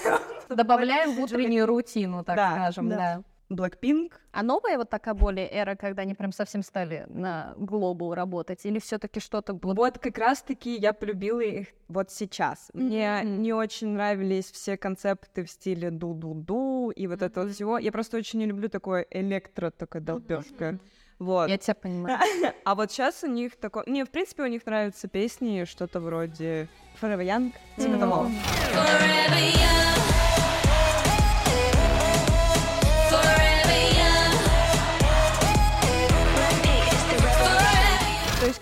Добавляем 0.48 1.12
в 1.12 1.20
утреннюю 1.20 1.66
рутину, 1.66 2.24
так 2.24 2.34
Да, 2.36 2.52
скажем, 2.52 2.88
да. 2.88 2.96
да. 2.96 3.22
Blackpink. 3.52 4.12
А 4.32 4.42
новая 4.42 4.78
вот 4.78 4.90
такая 4.90 5.14
более 5.14 5.48
эра, 5.48 5.74
когда 5.76 6.02
они 6.02 6.14
прям 6.14 6.32
совсем 6.32 6.62
стали 6.62 7.06
на 7.08 7.54
глобал 7.56 8.14
работать? 8.14 8.64
Или 8.64 8.78
все 8.78 8.98
таки 8.98 9.20
что-то 9.20 9.52
было? 9.52 9.74
Вот 9.74 9.98
как 9.98 10.18
раз-таки 10.18 10.76
я 10.76 10.92
полюбила 10.92 11.40
их 11.40 11.68
вот 11.88 12.10
сейчас. 12.10 12.70
Мне 12.72 13.22
не 13.24 13.52
очень 13.52 13.88
нравились 13.88 14.50
все 14.50 14.76
концепты 14.76 15.44
в 15.44 15.50
стиле 15.50 15.90
ду-ду-ду 15.90 16.90
и 16.90 17.06
вот 17.06 17.22
это 17.22 17.42
вот 17.42 17.52
всего. 17.52 17.78
Я 17.78 17.92
просто 17.92 18.16
очень 18.16 18.38
не 18.38 18.46
люблю 18.46 18.68
такое 18.68 19.06
электро, 19.10 19.70
такое 19.70 20.02
долбёжка. 20.02 20.78
Вот. 21.18 21.48
Я 21.48 21.58
тебя 21.58 21.74
понимаю. 21.74 22.18
А 22.64 22.74
вот 22.74 22.90
сейчас 22.90 23.22
у 23.22 23.28
них 23.28 23.56
такое... 23.56 23.84
Не, 23.86 24.04
в 24.04 24.10
принципе, 24.10 24.42
у 24.42 24.46
них 24.46 24.66
нравятся 24.66 25.06
песни, 25.08 25.64
что-то 25.64 26.00
вроде 26.00 26.68
Forever 27.00 27.24
Young, 27.24 27.52
типа 27.76 27.98
того. 27.98 28.28
Forever 28.72 29.52
young. 29.54 30.11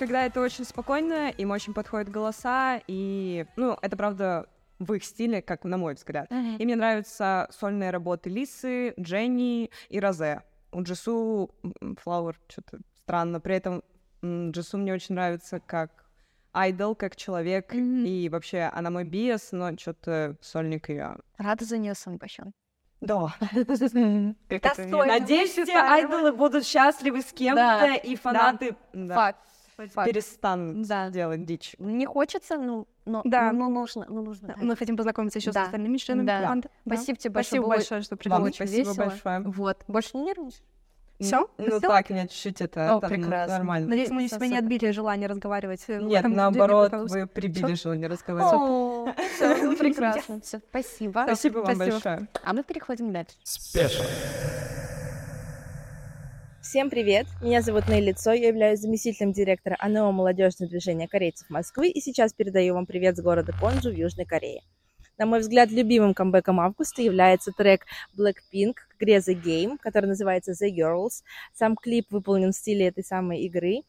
Когда 0.00 0.24
это 0.24 0.40
очень 0.40 0.64
спокойно, 0.64 1.28
им 1.28 1.50
очень 1.50 1.74
подходят 1.74 2.08
голоса, 2.08 2.80
и, 2.86 3.44
ну, 3.56 3.76
это 3.82 3.98
правда 3.98 4.46
в 4.78 4.94
их 4.94 5.04
стиле, 5.04 5.42
как 5.42 5.64
на 5.64 5.76
мой 5.76 5.92
взгляд. 5.92 6.26
И 6.30 6.64
мне 6.64 6.74
нравятся 6.74 7.48
сольные 7.50 7.90
работы 7.90 8.30
Лисы, 8.30 8.94
Дженни 8.98 9.70
и 9.90 10.00
Розе. 10.00 10.42
У 10.72 10.82
Джису 10.82 11.54
Флауэр 11.98 12.40
что-то 12.48 12.78
странно. 13.02 13.40
При 13.40 13.56
этом 13.56 13.82
Джису 14.24 14.78
мне 14.78 14.94
очень 14.94 15.16
нравится 15.16 15.60
как 15.60 16.06
айдол, 16.54 16.94
как 16.94 17.14
человек, 17.14 17.74
и 17.74 18.30
вообще 18.32 18.70
она 18.72 18.88
мой 18.88 19.04
биас, 19.04 19.52
но 19.52 19.76
что-то 19.76 20.36
сольник 20.40 20.88
ее. 20.88 21.18
Рада 21.36 21.66
за 21.66 21.76
нее 21.76 21.94
сам 21.94 22.16
большой. 22.16 22.52
Да. 23.02 23.34
Надеюсь, 25.06 25.50
все 25.50 25.76
айдолы 25.76 26.32
будут 26.32 26.64
счастливы 26.64 27.20
с 27.20 27.32
кем-то, 27.34 27.94
и 28.02 28.16
фанаты 28.16 28.76
Факт. 28.94 29.40
Факт. 29.88 30.10
перестанут 30.10 30.86
Да. 30.86 31.10
делать 31.10 31.44
дичь. 31.44 31.74
Не 31.78 32.06
хочется, 32.06 32.56
ну, 32.58 32.86
но, 33.06 33.22
Да. 33.24 33.52
ну, 33.52 33.68
нужно, 33.68 34.06
ну, 34.08 34.22
нужно. 34.22 34.54
Мы 34.60 34.76
хотим 34.76 34.96
познакомиться 34.96 35.38
еще 35.38 35.52
Да. 35.52 35.62
с 35.62 35.66
остальными 35.66 35.96
членами 35.96 36.26
Да. 36.26 36.40
команды. 36.42 36.68
Да. 36.84 36.94
Спасибо 36.96 37.18
тебе 37.18 37.30
большое. 37.32 37.44
Спасибо 37.62 37.68
большое, 37.68 38.02
что 38.02 38.14
Вам 38.14 38.18
пришли. 38.18 38.44
очень 38.44 38.54
спасибо 38.56 38.88
весело. 38.90 39.04
большое. 39.06 39.40
Вот. 39.40 39.78
Больше 39.88 40.10
не 40.16 40.24
нервничаешь? 40.24 40.62
Всё? 41.20 41.50
Ну 41.58 41.80
так, 41.80 42.08
меня 42.08 42.26
чуть-чуть 42.26 42.62
это, 42.62 42.94
О, 42.94 42.98
это, 42.98 43.08
ну, 43.08 43.14
прекрасно. 43.14 43.58
нормально. 43.58 43.88
Надеюсь, 43.88 44.08
мы 44.08 44.26
себя 44.26 44.46
не 44.46 44.56
отбили 44.56 44.90
желание 44.90 45.28
разговаривать. 45.28 45.84
э, 45.88 46.00
Нет, 46.00 46.20
этом 46.20 46.32
наоборот, 46.32 46.90
вы 47.10 47.26
прибили 47.26 47.74
Всё. 47.74 47.82
желание 47.90 48.08
разговаривать. 48.08 48.54
О, 48.54 49.14
прекрасно. 49.78 50.40
Спасибо. 50.42 51.24
Спасибо 51.26 51.58
вам 51.58 51.76
большое. 51.76 52.26
А 52.42 52.52
мы 52.54 52.62
переходим 52.62 53.12
дальше. 53.12 53.36
Всем 56.62 56.90
привет! 56.90 57.26
Меня 57.40 57.62
зовут 57.62 57.88
Нелли 57.88 58.12
Цой, 58.12 58.38
я 58.38 58.48
являюсь 58.48 58.80
заместителем 58.80 59.32
директора 59.32 59.78
АНО 59.78 60.12
молодежного 60.12 60.68
движения 60.68 61.08
корейцев 61.08 61.48
Москвы 61.48 61.88
и 61.88 62.02
сейчас 62.02 62.34
передаю 62.34 62.74
вам 62.74 62.84
привет 62.84 63.16
с 63.16 63.22
города 63.22 63.54
Понджу 63.58 63.90
в 63.90 63.94
Южной 63.94 64.26
Корее. 64.26 64.60
На 65.16 65.24
мой 65.24 65.40
взгляд, 65.40 65.70
любимым 65.70 66.12
камбэком 66.12 66.60
августа 66.60 67.00
является 67.00 67.52
трек 67.52 67.86
Blackpink 68.14 68.74
к 68.98 69.02
Game, 69.02 69.78
который 69.80 70.04
называется 70.06 70.52
The 70.52 70.68
Girls. 70.70 71.22
Сам 71.54 71.76
клип 71.76 72.08
выполнен 72.10 72.52
в 72.52 72.56
стиле 72.56 72.88
этой 72.88 73.04
самой 73.04 73.40
игры. 73.40 73.80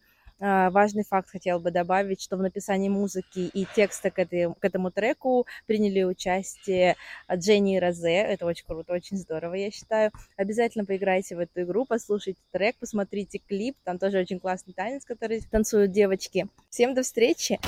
А, 0.44 0.72
Важный 0.72 1.04
факт 1.04 1.30
хотел 1.30 1.60
бы 1.60 1.70
добавить, 1.70 2.20
что 2.22 2.36
в 2.36 2.42
написании 2.42 2.90
музыки 2.90 3.40
и 3.54 3.68
текста 3.76 4.10
к, 4.10 4.18
этой- 4.18 4.54
к 4.56 4.66
этому 4.66 4.90
треку 4.90 5.46
приняли 5.68 6.02
участие 6.04 6.96
Дженни 7.32 7.78
и 7.78 7.80
Розе. 7.80 8.16
Это 8.16 8.48
очень 8.48 8.66
круто, 8.66 8.94
очень 8.94 9.18
здорово, 9.18 9.54
я 9.54 9.70
считаю. 9.70 10.12
Обязательно 10.38 10.84
поиграйте 10.84 11.36
в 11.36 11.40
эту 11.40 11.62
игру, 11.62 11.86
послушайте 11.86 12.40
трек, 12.52 12.76
посмотрите 12.80 13.38
клип. 13.38 13.78
Там 13.84 14.00
тоже 14.00 14.18
очень 14.18 14.40
классный 14.40 14.74
танец, 14.74 15.06
который 15.06 15.42
танцуют 15.42 15.92
девочки. 15.92 16.48
Всем 16.70 16.96
до 16.96 17.04
встречи! 17.04 17.60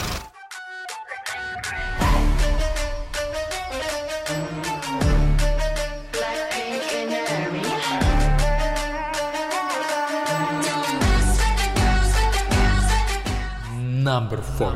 Number 14.13 14.43
four. 14.59 14.75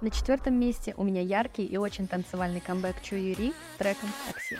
На 0.00 0.10
четвертом 0.12 0.54
месте 0.54 0.94
у 0.96 1.02
меня 1.02 1.22
яркий 1.22 1.66
и 1.66 1.76
очень 1.76 2.06
танцевальный 2.06 2.60
камбэк 2.60 3.02
Чу 3.02 3.16
Юри 3.16 3.52
с 3.74 3.78
треком 3.78 4.08
«Такси». 4.28 4.56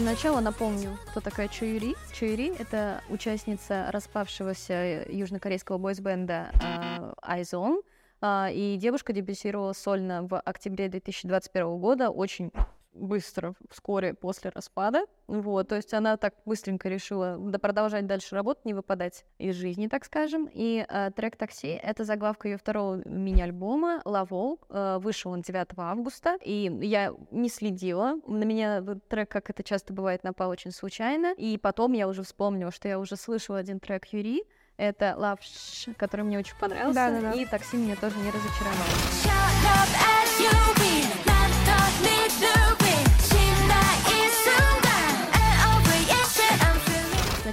Сначала 0.00 0.40
напомню, 0.40 0.96
кто 1.10 1.20
такая 1.20 1.48
Чу 1.48 1.66
Юри. 1.66 1.94
Чу 2.14 2.24
Юри— 2.24 2.56
это 2.58 3.02
участница 3.10 3.90
распавшегося 3.90 5.04
южнокорейского 5.10 5.76
бойсбенда 5.76 6.52
а, 6.62 7.12
Айзон, 7.20 7.82
а, 8.22 8.48
и 8.50 8.78
девушка 8.78 9.12
дебютировала 9.12 9.74
сольно 9.74 10.22
в 10.22 10.40
октябре 10.40 10.88
2021 10.88 11.78
года, 11.78 12.08
очень 12.08 12.50
быстро, 12.94 13.54
вскоре 13.70 14.14
после 14.14 14.50
распада. 14.50 15.04
Вот, 15.26 15.68
то 15.68 15.76
есть 15.76 15.92
она 15.94 16.16
так 16.16 16.34
быстренько 16.44 16.88
решила 16.88 17.36
да, 17.38 17.58
продолжать 17.58 18.06
дальше 18.06 18.34
работать, 18.34 18.64
не 18.64 18.74
выпадать 18.74 19.24
из 19.38 19.56
жизни, 19.56 19.88
так 19.88 20.04
скажем. 20.04 20.48
И 20.52 20.84
э, 20.88 21.10
трек 21.14 21.36
«Такси»— 21.36 21.68
это 21.82 22.04
заглавка 22.04 22.48
ее 22.48 22.56
второго 22.56 23.02
мини-альбома 23.08 24.02
«Лавол». 24.04 24.60
Э, 24.68 24.98
вышел 25.00 25.32
он 25.32 25.42
9 25.42 25.68
августа, 25.76 26.36
и 26.42 26.70
я 26.82 27.12
не 27.30 27.48
следила. 27.48 28.16
На 28.26 28.44
меня 28.44 28.82
трек, 29.08 29.30
как 29.30 29.50
это 29.50 29.62
часто 29.62 29.92
бывает, 29.92 30.24
напал 30.24 30.50
очень 30.50 30.70
случайно. 30.70 31.34
И 31.36 31.58
потом 31.58 31.92
я 31.92 32.08
уже 32.08 32.22
вспомнила, 32.22 32.70
что 32.70 32.88
я 32.88 32.98
уже 32.98 33.16
слышала 33.16 33.58
один 33.58 33.80
трек 33.80 34.06
Юри, 34.12 34.44
это 34.76 35.14
Love 35.18 35.94
который 35.96 36.22
мне 36.22 36.38
очень 36.38 36.56
понравился. 36.58 36.94
Да-да-да. 36.94 37.32
И 37.32 37.44
такси 37.46 37.76
меня 37.76 37.96
тоже 37.96 38.16
не 38.18 38.30
разочаровал. 38.30 38.86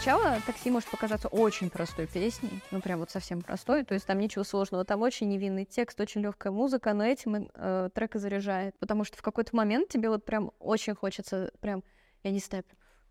Сначала 0.02 0.40
такси 0.48 0.72
может 0.72 0.90
показаться 0.90 1.28
очень 1.28 1.70
простой 1.70 2.08
песней, 2.08 2.50
ну 2.72 2.82
прям 2.82 3.02
вот 3.02 3.12
совсем 3.12 3.44
простой, 3.44 3.84
то 3.84 3.94
есть 3.94 4.08
там 4.08 4.18
ничего 4.18 4.44
сложного, 4.44 4.84
там 4.84 5.04
очень 5.04 5.30
невинный 5.30 5.64
текст, 5.64 6.02
очень 6.02 6.22
легкая 6.22 6.52
музыка, 6.52 6.94
но 6.94 7.04
этим 7.04 7.52
э, 7.54 7.90
трек 7.94 8.16
и 8.16 8.18
заряжает, 8.18 8.76
потому 8.80 9.04
что 9.04 9.20
в 9.20 9.22
какой-то 9.22 9.56
момент 9.56 9.90
тебе 9.90 10.10
вот 10.10 10.26
прям 10.26 10.54
очень 10.58 10.96
хочется 10.96 11.52
прям, 11.60 11.84
я 12.24 12.32
не 12.32 12.40
знаю, 12.40 12.64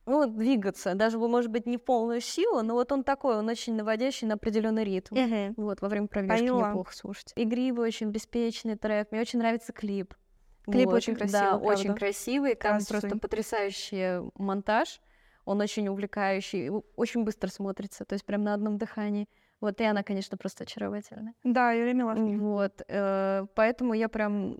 ну, 0.04 0.26
двигаться, 0.26 0.96
даже, 0.96 1.16
может 1.18 1.52
быть, 1.52 1.64
не 1.64 1.76
в 1.76 1.84
полную 1.84 2.20
силу, 2.20 2.60
но 2.62 2.74
вот 2.74 2.90
он 2.90 3.04
такой, 3.04 3.36
он 3.36 3.48
очень 3.48 3.76
наводящий 3.76 4.26
на 4.26 4.34
определенный 4.34 4.82
ритм. 4.82 5.14
Вот, 5.56 5.82
во 5.82 5.88
время 5.88 6.08
пробежки 6.08 6.40
Поняла. 6.40 6.70
неплохо 6.70 6.92
слушать. 6.92 7.32
Игривый, 7.36 7.86
очень 7.86 8.10
беспечный 8.10 8.74
трек. 8.76 9.12
Мне 9.12 9.20
очень 9.20 9.38
нравится 9.38 9.72
клип. 9.72 10.14
Клип 10.64 10.86
Вот, 10.86 10.94
очень 10.94 11.14
Да, 11.14 11.20
красивый, 11.20 11.54
очень 11.54 11.84
правда. 11.84 12.00
красивый. 12.00 12.54
Там 12.56 12.72
Красивый. 12.78 13.00
просто 13.00 13.18
потрясающий 13.18 14.28
монтаж. 14.34 15.00
Он 15.44 15.60
очень 15.60 15.88
увлекающий, 15.88 16.70
очень 16.96 17.24
быстро 17.24 17.48
смотрится, 17.48 18.04
то 18.04 18.14
есть 18.14 18.24
прям 18.24 18.42
на 18.44 18.54
одном 18.54 18.78
дыхании. 18.78 19.28
Вот, 19.60 19.80
и 19.80 19.84
она, 19.84 20.02
конечно, 20.02 20.38
просто 20.38 20.64
очаровательная. 20.64 21.34
Да, 21.44 21.72
Юлия 21.72 21.92
Милашкина. 21.92 22.38
Вот, 22.38 22.82
э, 22.88 23.46
поэтому 23.54 23.94
я 23.94 24.08
прям 24.08 24.58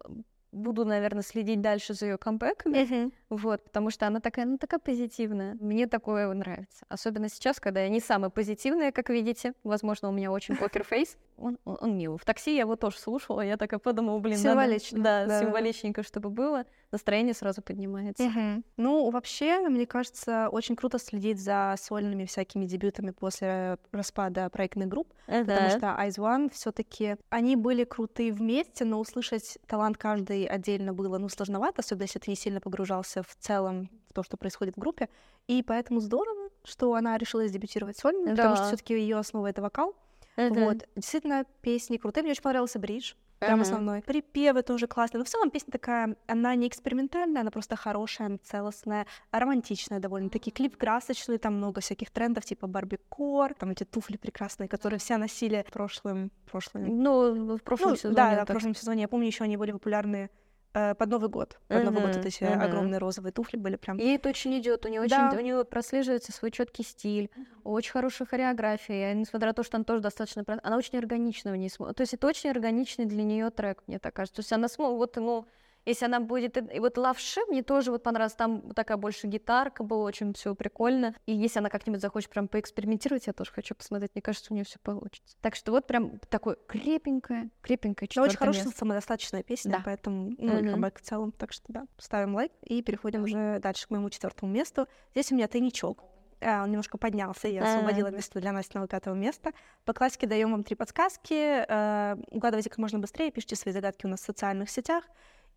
буду, 0.53 0.85
наверное, 0.85 1.23
следить 1.23 1.61
дальше 1.61 1.95
за 1.95 2.07
ее 2.07 2.19
камбэками. 2.19 3.11
Вот, 3.31 3.63
потому 3.65 3.91
что 3.91 4.07
она 4.07 4.21
такая, 4.21 4.45
ну, 4.45 4.59
такая 4.59 4.81
позитивная. 4.81 5.57
Мне 5.61 5.87
такое 5.87 6.33
нравится. 6.33 6.85
Особенно 6.89 7.29
сейчас, 7.29 7.61
когда 7.61 7.81
я 7.81 7.89
не 7.89 8.01
самая 8.01 8.29
позитивная, 8.31 8.91
как 8.93 9.09
видите. 9.09 9.55
Возможно, 9.63 10.09
у 10.09 10.13
меня 10.13 10.33
очень 10.33 10.57
покерфейс. 10.57 11.17
Он, 11.39 11.57
он, 11.65 11.79
он 11.81 11.97
милый. 11.97 12.19
В 12.19 12.25
такси 12.25 12.55
я 12.55 12.61
его 12.63 12.77
тоже 12.77 12.99
слушала. 12.99 13.41
Я 13.41 13.57
такая 13.57 13.79
подумала, 13.79 14.19
блин, 14.19 14.37
надо- 14.37 14.51
Символично, 14.51 15.03
да, 15.03 15.27
да. 15.27 15.41
символичненько, 15.41 16.03
чтобы 16.03 16.29
было. 16.29 16.65
Настроение 16.91 17.33
сразу 17.33 17.63
поднимается. 17.63 18.25
Мгм. 18.25 18.65
Ну, 18.77 19.09
вообще, 19.11 19.61
мне 19.69 19.87
кажется, 19.87 20.49
очень 20.51 20.75
круто 20.77 20.99
следить 20.99 21.41
за 21.41 21.77
сольными 21.79 22.25
всякими 22.25 22.67
дебютами 22.67 23.13
после 23.13 23.79
распада 23.93 24.51
проектных 24.51 24.89
групп, 24.89 25.15
потому 25.27 25.71
что 25.71 25.87
Eyes 25.99 26.17
One 26.19 26.51
все-таки 26.53 27.17
они 27.31 27.55
были 27.57 27.85
крутые 27.85 28.33
вместе, 28.33 28.85
но 28.85 28.99
услышать 28.99 29.57
талант 29.67 29.97
каждой 29.97 30.45
отдельно 30.45 30.93
было, 30.93 31.17
ну, 31.19 31.29
сложновато, 31.29 31.77
особенно 31.81 32.03
если 32.05 32.19
ты 32.19 32.31
не 32.31 32.37
сильно 32.37 32.61
погружался 32.61 33.20
в 33.23 33.35
целом 33.37 33.91
в 34.09 34.13
то, 34.13 34.23
что 34.23 34.37
происходит 34.37 34.77
в 34.77 34.79
группе. 34.81 35.09
И 35.47 35.63
поэтому 35.63 36.01
здорово, 36.01 36.49
что 36.65 36.95
она 36.95 37.17
решила 37.19 37.49
дебютировать 37.49 37.97
сольно, 37.99 38.31
потому 38.31 38.57
что 38.57 38.65
Да. 38.65 38.69
все-таки 38.69 38.95
ее 38.95 39.17
основа 39.19 39.47
это 39.49 39.63
вокал. 39.63 39.95
Мгм. 40.37 40.65
Вот. 40.65 40.89
Действительно, 40.97 41.45
песни 41.61 41.97
крутые. 41.97 42.23
Мне 42.23 42.33
очень 42.33 42.43
понравился 42.43 42.79
бридж. 42.79 43.15
прям 43.41 43.55
Ага. 43.55 43.63
основной. 43.63 44.03
Припевы 44.03 44.63
тоже 44.63 44.87
классные. 44.87 45.21
Но 45.21 45.25
в 45.25 45.29
целом 45.31 45.49
песня 45.51 45.73
такая, 45.73 46.15
она 46.27 46.55
не 46.55 46.69
экспериментальная, 46.69 47.41
она 47.41 47.51
просто 47.51 47.75
хорошая, 47.75 48.39
целостная, 48.45 49.07
романтичная 49.33 49.99
довольно-таки. 49.99 50.51
Клип 50.51 50.77
красочный, 50.77 51.39
там 51.39 51.55
много 51.55 51.81
всяких 51.81 52.11
трендов, 52.11 52.45
типа 52.45 52.67
барбикор, 52.67 53.55
там 53.55 53.71
эти 53.71 53.85
туфли 53.85 54.19
прекрасные, 54.19 54.69
которые 54.69 54.99
все 54.99 55.17
носили 55.17 55.65
прошлым, 55.73 56.31
прошлым. 56.51 57.03
Ну, 57.03 57.57
в 57.57 57.63
прошлом 57.63 57.91
Ну, 57.93 57.97
сезоне. 57.97 58.15
да, 58.15 58.35
да, 58.37 58.45
в 58.45 58.47
прошлом 58.49 58.75
сезоне. 58.75 59.01
Я 59.03 59.09
помню, 59.09 59.29
еще 59.29 59.45
они 59.45 59.57
были 59.57 59.73
популярны 59.73 60.29
под 60.73 61.09
Новый 61.09 61.29
год. 61.29 61.59
Под 61.69 61.85
Новый 61.85 62.03
год 62.03 62.17
вот 62.17 62.27
эти 62.27 62.45
мгм. 62.45 62.63
огромные 62.63 62.99
розовые 62.99 63.33
туфли 63.33 63.57
были 63.57 63.77
прям. 63.77 63.97
Ей 63.99 64.17
это 64.17 64.29
очень 64.29 64.57
идет, 64.59 64.87
у 64.87 64.89
нее 64.89 65.07
Да. 65.09 65.29
очень, 65.29 65.39
у 65.39 65.43
нее 65.43 65.65
прослеживается 65.65 66.33
свой 66.33 66.51
четкий 66.51 66.85
стиль, 66.85 67.31
очень 67.65 67.91
хорошая 67.93 68.27
хореография, 68.29 69.13
несмотря 69.15 69.49
на 69.49 69.55
то, 69.55 69.63
что 69.63 69.77
она 69.77 69.85
тоже 69.85 70.01
достаточно, 70.03 70.45
она 70.63 70.77
очень 70.77 70.99
органично 70.99 71.53
в 71.53 71.57
ней. 71.57 71.71
То 71.71 71.95
есть 71.99 72.15
это 72.15 72.27
очень 72.27 72.51
органичный 72.51 73.07
для 73.07 73.23
нее 73.25 73.51
трек, 73.51 73.83
мне 73.87 73.99
так 73.99 74.15
кажется. 74.15 74.37
То 74.37 74.41
есть 74.41 74.53
она 74.53 74.67
смо- 74.67 74.97
вот, 74.97 75.17
ну, 75.17 75.47
если 75.87 76.05
она 76.05 76.21
будет, 76.21 76.57
и 76.57 76.79
вот 76.79 76.99
Лавши 76.99 77.41
мне 77.49 77.63
тоже 77.63 77.91
вот 77.91 78.03
понравилось, 78.03 78.35
там 78.35 78.71
такая 78.75 78.97
больше 78.97 79.27
гитарка 79.27 79.83
была, 79.83 80.05
очень 80.05 80.35
все 80.35 80.55
прикольно. 80.55 81.15
И 81.27 81.33
если 81.33 81.59
она 81.59 81.69
как-нибудь 81.69 82.01
захочет 82.01 82.31
прям 82.31 82.49
поэкспериментировать, 82.49 83.27
я 83.27 83.33
тоже 83.33 83.51
хочу 83.53 83.75
посмотреть, 83.75 84.11
мне 84.15 84.23
кажется, 84.23 84.53
у 84.53 84.55
нее 84.55 84.65
все 84.65 84.79
получится. 84.79 85.37
Так 85.41 85.55
что 85.57 85.73
вот 85.73 85.87
прям 85.87 86.19
такое 86.29 86.57
крепенькое, 86.67 87.51
крепенькое 87.63 88.09
Но 88.17 88.23
очень 88.23 88.37
хорошая 88.37 88.65
место. 88.65 88.79
самодостаточная 88.79 89.43
песня, 89.43 89.73
Да. 89.73 89.83
поэтому, 89.85 90.33
ну, 90.39 90.61
Мгм. 90.61 90.71
камбэк 90.71 90.99
в 90.99 91.03
целом. 91.03 91.33
Так 91.33 91.53
что 91.53 91.65
да, 91.69 91.87
ставим 91.99 92.35
лайк 92.35 92.53
и 92.65 92.83
переходим 92.83 93.23
уже 93.25 93.59
дальше 93.61 93.87
к 93.87 93.91
моему 93.91 94.11
четвертому 94.11 94.53
месту. 94.53 94.87
Здесь 95.13 95.33
у 95.33 95.35
меня 95.35 95.49
тайничок. 95.49 96.05
А, 96.43 96.63
Он 96.63 96.71
немножко 96.71 96.97
поднялся, 96.97 97.49
я 97.49 97.65
освободила 97.65 98.09
место 98.09 98.41
для 98.41 98.53
Настиного 98.53 98.89
пятого 98.89 99.15
места. 99.15 99.53
По 99.85 99.93
классике 99.93 100.27
даем 100.27 100.53
вам 100.53 100.65
три 100.65 100.75
подсказки. 100.75 101.35
э, 101.69 102.17
Угадывайте 102.31 102.71
как 102.71 102.79
можно 102.79 102.99
быстрее, 102.99 103.31
пишите 103.31 103.57
свои 103.57 103.75
загадки 103.75 104.07
у 104.07 104.09
нас 104.09 104.21
в 104.21 104.25
социальных 104.25 104.71
сетях. 104.71 105.05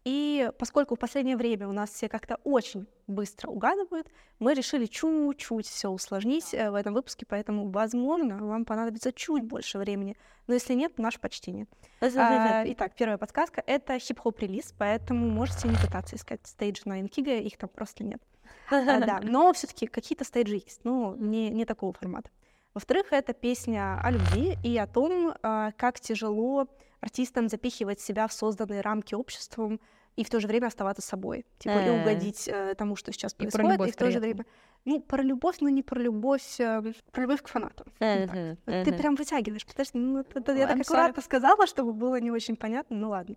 И 0.05 0.51
поскольку 0.59 0.95
в 0.95 0.99
последнее 0.99 1.37
время 1.37 1.67
у 1.67 1.71
нас 1.71 1.89
все 1.89 2.09
как-то 2.09 2.35
очень 2.43 2.87
быстро 3.07 3.49
угадывают, 3.49 4.07
мы 4.39 4.53
решили 4.53 4.85
чуть-чуть 4.85 5.65
все 5.65 5.89
усложнить 5.89 6.53
э, 6.53 6.71
в 6.71 6.75
этом 6.75 6.93
выпуске, 6.93 7.25
поэтому, 7.25 7.69
возможно, 7.69 8.45
вам 8.45 8.65
понадобится 8.65 9.13
чуть 9.13 9.43
больше 9.43 9.77
времени. 9.77 10.17
Но 10.47 10.55
если 10.55 10.73
нет, 10.73 10.97
наше 10.97 11.21
почтение. 11.21 11.67
А, 12.01 12.63
Итак, 12.67 12.93
первая 12.97 13.17
подсказка— 13.17 13.63
это 13.65 13.97
хип-хоп 13.97 14.39
релиз, 14.39 14.73
поэтому 14.77 15.29
можете 15.29 15.69
не 15.69 15.75
пытаться 15.75 16.17
искать 16.17 16.41
стейджи 16.43 16.81
на 16.83 16.99
Инкига, 16.99 17.37
их 17.37 17.57
там 17.57 17.69
просто 17.69 18.03
нет. 18.03 18.21
А, 18.69 18.99
Да, 18.99 19.19
но 19.23 19.53
все 19.53 19.67
таки 19.67 19.87
какие-то 19.87 20.25
стейджи 20.25 20.55
есть, 20.55 20.81
но 20.83 21.15
не, 21.17 21.49
не 21.49 21.63
такого 21.63 21.93
формата. 21.93 22.29
Во-вторых, 22.73 23.13
это 23.13 23.33
песня 23.33 24.01
о 24.01 24.11
любви 24.11 24.57
и 24.63 24.77
о 24.77 24.87
том, 24.87 25.33
а, 25.43 25.71
как 25.77 25.99
тяжело 25.99 26.67
артистам 27.03 27.49
запихивать 27.49 27.99
себя 27.99 28.27
в 28.27 28.33
созданные 28.33 28.81
рамки 28.81 29.13
обществом 29.15 29.79
и 30.15 30.23
в 30.23 30.29
то 30.29 30.39
же 30.39 30.47
время 30.47 30.67
оставаться 30.67 31.01
собой. 31.01 31.45
Типа 31.59 31.73
и 31.79 31.87
Э. 31.87 32.01
угодить 32.01 32.47
э, 32.47 32.75
тому, 32.75 32.95
что 32.95 33.11
сейчас 33.11 33.33
И 33.33 33.37
про 33.37 33.51
происходит, 33.51 33.69
и, 33.69 33.73
любовь 33.73 33.91
в 33.93 33.95
то 33.97 34.11
же 34.11 34.19
время... 34.19 34.45
Ну, 34.85 34.99
про 34.99 35.23
любовь, 35.23 35.57
но 35.61 35.69
не 35.69 35.81
про 35.81 35.99
любовь, 35.99 36.59
э, 36.59 36.81
про 37.11 37.21
любовь 37.21 37.41
к 37.41 37.47
Вот 37.53 38.85
Ты 38.85 38.93
прям 38.93 39.15
вытягиваешь. 39.15 39.65
Подожди, 39.65 39.97
ну 39.97 40.19
это- 40.19 40.39
это 40.39 40.53
я 40.53 40.67
так 40.67 40.81
аккуратно 40.81 41.21
сказала, 41.21 41.67
чтобы 41.67 41.93
было 41.93 42.19
не 42.19 42.31
очень 42.31 42.55
понятно, 42.55 42.97
ну 42.97 43.09
ладно. 43.09 43.35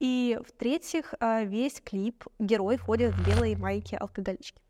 И 0.00 0.38
в-третьих, 0.46 1.14
а, 1.20 1.42
весь 1.44 1.80
клип 1.80 2.24
герой 2.38 2.76
ходит 2.76 3.14
в 3.14 3.26
белой 3.26 3.56
майке 3.56 3.96
алкоголички. 3.96 4.60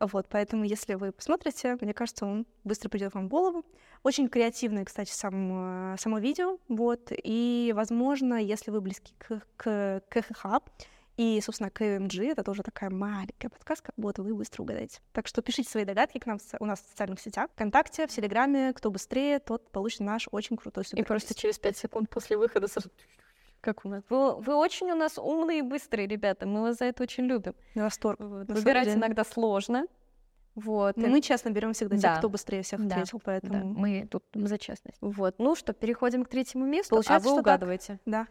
Вот, 0.00 0.26
поэтому 0.28 0.64
если 0.64 0.94
вы 0.94 1.10
посмотрите, 1.12 1.76
мне 1.80 1.92
кажется, 1.92 2.26
он 2.26 2.46
быстро 2.64 2.88
придет 2.88 3.14
вам 3.14 3.26
в 3.26 3.28
голову. 3.28 3.64
Очень 4.08 4.30
креативное, 4.30 4.86
кстати, 4.86 5.12
сам, 5.12 5.92
э, 5.92 5.96
само 5.98 6.18
видео, 6.18 6.56
вот, 6.68 7.12
и, 7.12 7.74
возможно, 7.76 8.42
если 8.42 8.70
вы 8.70 8.80
близки 8.80 9.12
к, 9.18 9.42
к 9.58 10.02
КХХ, 10.08 10.62
и, 11.18 11.38
собственно, 11.42 11.68
к 11.68 11.82
MG, 11.82 12.30
это 12.30 12.42
тоже 12.42 12.62
такая 12.62 12.88
маленькая 12.88 13.50
подсказка, 13.50 13.92
вот, 13.98 14.18
вы 14.18 14.34
быстро 14.34 14.62
угадаете. 14.62 15.00
Так 15.12 15.26
что 15.26 15.42
пишите 15.42 15.68
свои 15.68 15.84
догадки 15.84 16.16
к 16.16 16.24
нам 16.24 16.38
у 16.58 16.64
нас 16.64 16.80
в 16.80 16.88
социальных 16.88 17.20
сетях, 17.20 17.50
ВКонтакте, 17.52 18.06
в 18.06 18.10
Телеграме, 18.10 18.72
кто 18.72 18.90
быстрее, 18.90 19.40
тот 19.40 19.70
получит 19.70 20.00
наш 20.00 20.26
очень 20.30 20.56
крутой 20.56 20.84
И 20.84 20.86
супер 20.86 21.04
просто 21.04 21.34
через 21.34 21.58
5 21.58 21.76
секунд 21.76 22.08
после 22.08 22.38
выхода 22.38 22.66
сразу... 22.66 22.88
Как 23.60 23.84
у 23.84 23.90
нас? 23.90 24.02
Вы, 24.08 24.36
вы 24.36 24.54
очень 24.54 24.90
у 24.90 24.94
нас 24.94 25.18
умные 25.18 25.58
и 25.58 25.62
быстрые, 25.62 26.08
ребята. 26.08 26.46
Мы 26.46 26.62
вас 26.62 26.78
за 26.78 26.86
это 26.86 27.02
очень 27.02 27.24
любим. 27.24 27.54
восторг. 27.74 28.18
Вот. 28.20 28.48
на 28.48 28.54
Выбирать 28.54 28.88
иногда 28.88 29.22
сложно. 29.22 29.84
Вот. 30.58 30.96
Но 30.96 31.08
мы 31.08 31.20
честно 31.20 31.50
берем 31.50 31.72
всегда 31.72 31.96
тех, 31.96 32.02
Да. 32.02 32.16
кто 32.18 32.28
быстрее 32.28 32.62
всех 32.62 32.86
Да. 32.86 32.96
ответил, 32.96 33.18
Да, 33.18 33.22
поэтому 33.24 33.64
мы 33.64 34.06
тут 34.10 34.24
за 34.34 34.58
честность. 34.58 34.98
Вот. 35.00 35.36
Ну 35.38 35.54
что, 35.54 35.72
переходим 35.72 36.24
к 36.24 36.28
третьему 36.28 36.66
месту. 36.66 36.90
Получается, 36.90 37.14
а 37.16 37.18
вы 37.30 37.36
что 37.36 37.42
так. 37.44 37.54
угадываете. 37.56 38.00
да. 38.06 38.26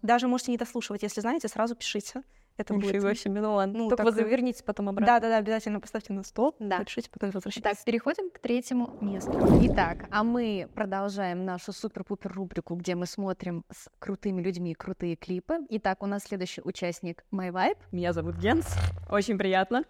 Даже 0.00 0.28
можете 0.28 0.52
не 0.52 0.58
дослушивать, 0.58 1.02
если 1.02 1.20
знаете, 1.20 1.48
сразу 1.48 1.74
пишите. 1.74 2.22
Это 2.56 2.74
будет. 2.74 2.92
Ничего 2.92 3.14
себе, 3.14 3.40
ну 3.40 3.54
ладно. 3.54 3.78
Ну, 3.78 3.88
Только 3.88 4.04
так, 4.04 4.06
вы 4.06 4.12
заверните 4.20 4.64
потом 4.64 4.88
обратно. 4.88 5.06
Да, 5.14 5.20
да, 5.20 5.28
да, 5.28 5.36
обязательно 5.38 5.78
поставьте 5.80 6.12
на 6.12 6.24
стоп, 6.24 6.56
Да. 6.58 6.78
напишите, 6.78 7.08
потом 7.10 7.30
Итак, 7.30 7.34
возвращайтесь. 7.44 7.84
переходим 7.84 8.30
к 8.30 8.38
третьему 8.40 8.96
месту. 9.00 9.32
Итак, 9.62 10.06
а 10.10 10.24
мы 10.24 10.68
продолжаем 10.74 11.44
нашу 11.44 11.72
супер-пупер 11.72 12.32
рубрику, 12.32 12.74
где 12.74 12.94
мы 12.96 13.06
смотрим 13.06 13.64
с 13.72 13.88
крутыми 14.00 14.40
людьми 14.42 14.74
крутые 14.74 15.14
клипы. 15.14 15.58
Итак, 15.70 16.02
у 16.02 16.06
нас 16.06 16.24
следующий 16.24 16.60
участник 16.64 17.24
My 17.32 17.50
Vibe. 17.52 17.78
Меня 17.92 18.12
зовут 18.12 18.36
Генс. 18.36 18.66
Очень 19.10 19.38
приятно. 19.38 19.84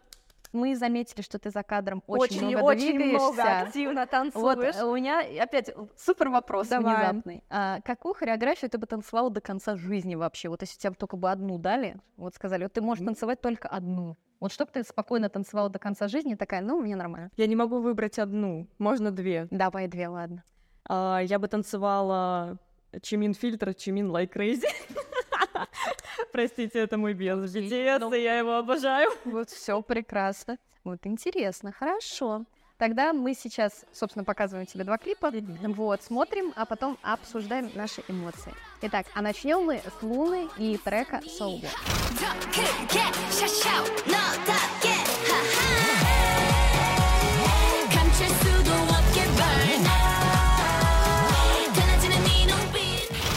Мы 0.52 0.76
заметили, 0.76 1.22
что 1.22 1.38
ты 1.38 1.50
за 1.50 1.62
кадром 1.62 2.02
очень, 2.06 2.46
много 2.46 2.74
двигаешься. 2.74 3.60
активно 3.60 4.00
Вот 4.00 4.10
танцуешь. 4.10 4.76
э, 4.76 4.84
у 4.84 4.94
меня 4.96 5.20
опять 5.42 5.70
супер 5.96 6.28
вопрос 6.28 6.68
Давай. 6.68 6.96
внезапный. 6.96 7.44
А 7.50 7.80
какую 7.82 8.14
хореографию 8.14 8.70
ты 8.70 8.78
бы 8.78 8.86
танцевала 8.86 9.30
до 9.30 9.40
конца 9.40 9.76
жизни 9.76 10.14
вообще? 10.14 10.48
Вот 10.48 10.62
если 10.62 10.78
тебе 10.78 10.94
только 10.94 11.16
бы 11.16 11.30
одну 11.30 11.58
дали, 11.58 11.96
вот 12.16 12.34
сказали, 12.34 12.64
вот 12.64 12.72
ты 12.72 12.80
можешь 12.80 13.04
танцевать 13.04 13.40
только 13.40 13.68
одну. 13.68 14.16
Вот 14.40 14.52
чтобы 14.52 14.70
ты 14.72 14.84
спокойно 14.84 15.28
танцевала 15.28 15.68
до 15.68 15.78
конца 15.78 16.06
жизни, 16.06 16.34
такая, 16.34 16.60
ну, 16.60 16.80
мне 16.80 16.94
нормально. 16.94 17.30
Я 17.36 17.46
не 17.46 17.56
могу 17.56 17.80
выбрать 17.80 18.18
одну, 18.18 18.68
можно 18.78 19.10
две. 19.10 19.48
Давай 19.50 19.88
две, 19.88 20.08
ладно. 20.08 20.44
А, 20.88 21.20
я 21.20 21.38
бы 21.38 21.48
танцевала 21.48 22.58
Чимин 23.02 23.34
фильтр, 23.34 23.74
Чимин 23.74 24.10
like 24.10 24.32
crazy. 24.32 24.66
Простите, 26.32 26.78
это 26.80 26.98
мой 26.98 27.14
без 27.14 27.54
BTS, 27.54 28.18
и 28.18 28.22
я 28.22 28.38
его 28.38 28.56
обожаю. 28.56 29.10
Вот 29.24 29.50
все 29.50 29.80
прекрасно. 29.82 30.58
Вот 30.84 31.00
интересно, 31.04 31.72
хорошо. 31.72 32.44
Тогда 32.78 33.12
мы 33.12 33.34
сейчас, 33.34 33.84
собственно, 33.92 34.24
показываем 34.24 34.66
тебе 34.66 34.84
два 34.84 34.98
клипа. 34.98 35.32
Вот, 35.62 36.02
смотрим, 36.02 36.52
а 36.54 36.64
потом 36.64 36.96
обсуждаем 37.02 37.70
наши 37.74 38.02
эмоции. 38.06 38.54
Итак, 38.82 39.06
а 39.14 39.22
начнем 39.22 39.62
мы 39.62 39.78
с 39.78 40.02
Луны 40.02 40.48
и 40.58 40.76
трека 40.78 41.20
Soul 41.24 41.60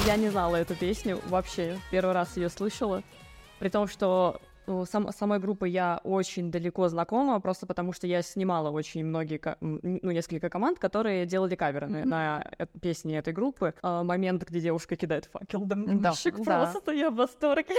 Я 0.06 0.18
не 0.18 0.30
знала 0.30 0.56
эту 0.56 0.76
песню 0.76 1.20
вообще. 1.30 1.78
Первый 1.92 2.14
раз 2.14 2.36
ее 2.36 2.50
слышала. 2.50 3.04
При 3.60 3.70
том, 3.70 3.88
что 3.88 4.42
ну, 4.68 4.86
сам- 4.86 5.12
самой 5.12 5.40
группы 5.40 5.68
я 5.68 6.02
очень 6.04 6.52
далеко 6.52 6.88
знакома, 6.90 7.40
просто 7.40 7.66
потому 7.66 7.94
что 7.94 8.08
я 8.08 8.22
снимала 8.22 8.72
очень 8.72 9.06
многие, 9.06 9.40
ну, 9.62 10.12
несколько 10.12 10.50
команд, 10.50 10.80
которые 10.80 11.26
делали 11.26 11.56
каверы 11.56 11.88
на, 11.88 12.06
на 12.06 12.44
песни 12.82 13.16
этой 13.18 13.34
группы. 13.34 13.74
А, 13.82 14.04
момент, 14.04 14.44
где 14.44 14.60
девушка 14.60 14.96
кидает 14.96 15.26
факел, 15.26 15.66
да, 15.66 15.76
Да, 15.76 16.10
мальчик, 16.10 16.36
да. 16.38 16.44
просто 16.44 16.92
я 16.94 17.10
в 17.12 17.16
восторге. 17.16 17.76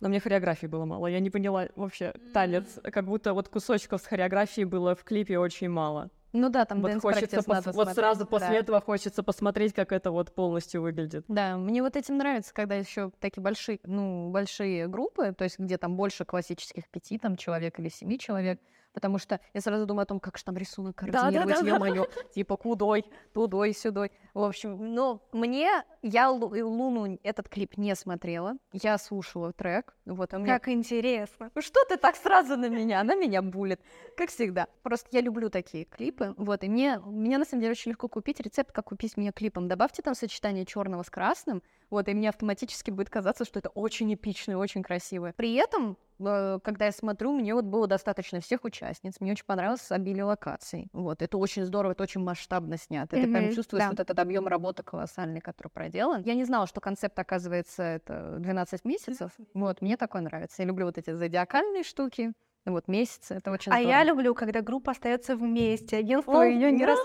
Но 0.00 0.08
мне 0.08 0.20
хореографии 0.20 0.66
было 0.66 0.84
мало, 0.84 1.06
я 1.06 1.20
не 1.20 1.30
поняла 1.30 1.68
вообще 1.76 2.12
танец, 2.32 2.78
как 2.82 3.06
будто 3.06 3.32
вот 3.32 3.48
кусочков 3.48 4.02
с 4.02 4.06
хореографией 4.06 4.66
было 4.66 4.94
в 4.94 5.02
клипе 5.04 5.38
очень 5.38 5.70
мало. 5.70 6.10
Ну 6.34 6.48
да, 6.48 6.64
там 6.64 6.82
вот 6.82 6.92
хочется, 7.00 7.36
пос- 7.36 7.44
надо 7.46 7.70
вот 7.70 7.74
смотреть, 7.74 7.94
сразу 7.94 8.26
после 8.26 8.48
да. 8.48 8.54
этого 8.56 8.80
хочется 8.80 9.22
посмотреть, 9.22 9.72
как 9.72 9.92
это 9.92 10.10
вот 10.10 10.34
полностью 10.34 10.82
выглядит. 10.82 11.24
Да, 11.28 11.56
мне 11.56 11.80
вот 11.80 11.94
этим 11.94 12.18
нравится, 12.18 12.52
когда 12.52 12.74
еще 12.74 13.12
такие 13.20 13.40
большие, 13.40 13.78
ну, 13.84 14.30
большие 14.30 14.88
группы, 14.88 15.32
то 15.32 15.44
есть 15.44 15.60
где 15.60 15.78
там 15.78 15.96
больше 15.96 16.24
классических 16.24 16.88
пяти 16.88 17.18
там 17.18 17.36
человек 17.36 17.78
или 17.78 17.88
семи 17.88 18.18
человек, 18.18 18.60
потому 18.94 19.18
что 19.18 19.40
я 19.52 19.60
сразу 19.60 19.84
думаю 19.84 20.04
о 20.04 20.06
том, 20.06 20.20
как 20.20 20.38
же 20.38 20.44
там 20.44 20.56
рисунок 20.56 20.96
координировать, 20.96 21.48
Да-да-да. 21.48 21.68
ё-моё, 21.68 22.06
типа 22.34 22.56
кудой, 22.56 23.04
тудой, 23.34 23.74
сюдой. 23.74 24.12
В 24.32 24.42
общем, 24.42 24.94
ну, 24.94 25.20
мне, 25.32 25.82
я 26.02 26.30
Лу- 26.30 26.62
Луну 26.62 27.18
этот 27.22 27.48
клип 27.48 27.76
не 27.76 27.94
смотрела, 27.96 28.54
я 28.72 28.96
слушала 28.98 29.52
трек, 29.52 29.94
вот, 30.06 30.32
а 30.32 30.38
меня 30.38 30.54
Как 30.58 30.68
интересно. 30.68 31.50
Что 31.58 31.84
ты 31.88 31.96
так 31.96 32.16
сразу 32.16 32.56
на 32.56 32.68
меня? 32.68 33.00
Она 33.00 33.14
меня 33.14 33.42
булит, 33.42 33.80
как 34.16 34.30
всегда. 34.30 34.68
Просто 34.82 35.08
я 35.12 35.20
люблю 35.20 35.50
такие 35.50 35.84
клипы, 35.84 36.34
вот, 36.36 36.64
и 36.64 36.68
мне, 36.68 36.98
мне 37.00 37.38
на 37.38 37.44
самом 37.44 37.60
деле 37.62 37.72
очень 37.72 37.90
легко 37.90 38.08
купить 38.08 38.40
рецепт, 38.40 38.72
как 38.72 38.86
купить 38.86 39.16
мне 39.16 39.32
клипом. 39.32 39.68
Добавьте 39.68 40.02
там 40.02 40.14
сочетание 40.14 40.64
черного 40.64 41.02
с 41.02 41.10
красным, 41.10 41.62
Вот, 41.94 42.08
и 42.08 42.14
мне 42.14 42.28
автоматически 42.28 42.90
будет 42.90 43.08
казаться, 43.08 43.44
что 43.44 43.60
это 43.60 43.68
очень 43.68 44.12
эпично 44.12 44.50
и 44.50 44.54
очень 44.56 44.82
красиво. 44.82 45.32
При 45.36 45.54
этом, 45.54 45.96
э, 46.18 46.58
когда 46.64 46.86
я 46.86 46.90
смотрю, 46.90 47.30
мне 47.30 47.54
вот 47.54 47.66
было 47.66 47.86
достаточно 47.86 48.40
всех 48.40 48.64
участниц, 48.64 49.20
мне 49.20 49.30
очень 49.30 49.44
понравилось 49.44 49.92
обилие 49.92 50.24
локаций. 50.24 50.88
Вот, 50.92 51.22
это 51.22 51.38
очень 51.38 51.64
здорово, 51.64 51.92
это 51.92 52.02
очень 52.02 52.20
масштабно 52.20 52.78
снято. 52.78 53.14
Ты 53.14 53.30
прям 53.30 53.52
чувствуешь 53.52 53.84
да. 53.84 53.90
вот 53.90 54.00
этот 54.00 54.18
объем 54.18 54.48
работы 54.48 54.82
колоссальный, 54.82 55.40
который 55.40 55.68
проделан. 55.68 56.22
Я 56.22 56.34
не 56.34 56.42
знала, 56.42 56.66
что 56.66 56.80
концепт, 56.80 57.16
оказывается, 57.16 57.84
это 57.84 58.38
12 58.40 58.84
месяцев. 58.84 59.30
Вот, 59.54 59.80
мне 59.80 59.96
такое 59.96 60.22
нравится. 60.22 60.62
Я 60.62 60.66
люблю 60.66 60.86
вот 60.86 60.98
эти 60.98 61.12
зодиакальные 61.12 61.84
штуки. 61.84 62.32
Вот, 62.66 62.88
месяцы, 62.88 63.34
это 63.34 63.52
очень 63.52 63.70
А 63.70 63.76
здорово. 63.76 63.92
я 63.92 64.02
люблю, 64.02 64.34
когда 64.34 64.62
группа 64.62 64.90
остается 64.90 65.36
вместе, 65.36 65.98
агентство 65.98 66.40
О, 66.40 66.44
ее 66.44 66.72
не 66.72 66.84
раз... 66.84 66.98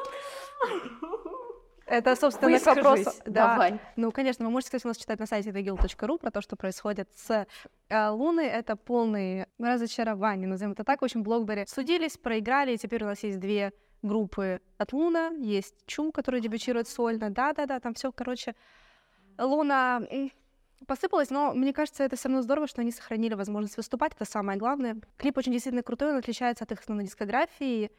Это, 1.90 2.16
собственно, 2.16 2.60
к 2.60 2.66
вопросу. 2.66 3.12
Да. 3.26 3.48
давай. 3.50 3.80
Ну, 3.96 4.12
конечно, 4.12 4.46
вы 4.46 4.52
можете, 4.52 4.70
кстати, 4.70 4.86
у 4.86 4.90
нас 4.90 4.98
читать 4.98 5.20
на 5.20 5.26
сайте 5.26 5.50
thegil.ru 5.50 6.20
про 6.20 6.32
то, 6.32 6.42
что 6.42 6.56
происходит 6.56 7.10
с 7.16 7.48
э, 7.90 8.10
Луной. 8.10 8.46
Это 8.46 8.76
полные 8.76 9.48
разочарования, 9.58 10.48
назовем 10.48 10.74
это 10.74 10.84
так. 10.84 11.02
В 11.02 11.04
общем, 11.04 11.24
Блокбери 11.24 11.66
судились, 11.68 12.18
проиграли, 12.18 12.74
и 12.74 12.78
теперь 12.78 13.04
у 13.04 13.08
нас 13.08 13.24
есть 13.24 13.40
две 13.40 13.74
группы 14.04 14.62
от 14.78 14.94
Луна. 14.94 15.30
Есть 15.40 15.76
Чум, 15.88 16.12
который 16.12 16.42
дебютирует 16.42 16.88
сольно. 16.88 17.32
Да-да-да, 17.32 17.80
там 17.80 17.96
все, 17.96 18.12
короче. 18.12 18.56
Луна 19.40 20.02
посыпалась, 20.86 21.30
но 21.30 21.54
мне 21.54 21.74
кажется, 21.74 22.04
это 22.04 22.16
все 22.16 22.30
равно 22.30 22.42
здорово, 22.42 22.68
что 22.68 22.82
они 22.82 22.92
сохранили 22.92 23.34
возможность 23.34 23.78
выступать. 23.78 24.14
Это 24.14 24.26
самое 24.26 24.58
главное. 24.58 24.98
Клип 25.18 25.38
очень 25.38 25.52
действительно 25.52 25.84
крутой, 25.84 26.12
он 26.12 26.18
отличается 26.18 26.64
от 26.64 26.72
их 26.72 26.80
основной 26.80 27.06
дискографии. 27.06 27.92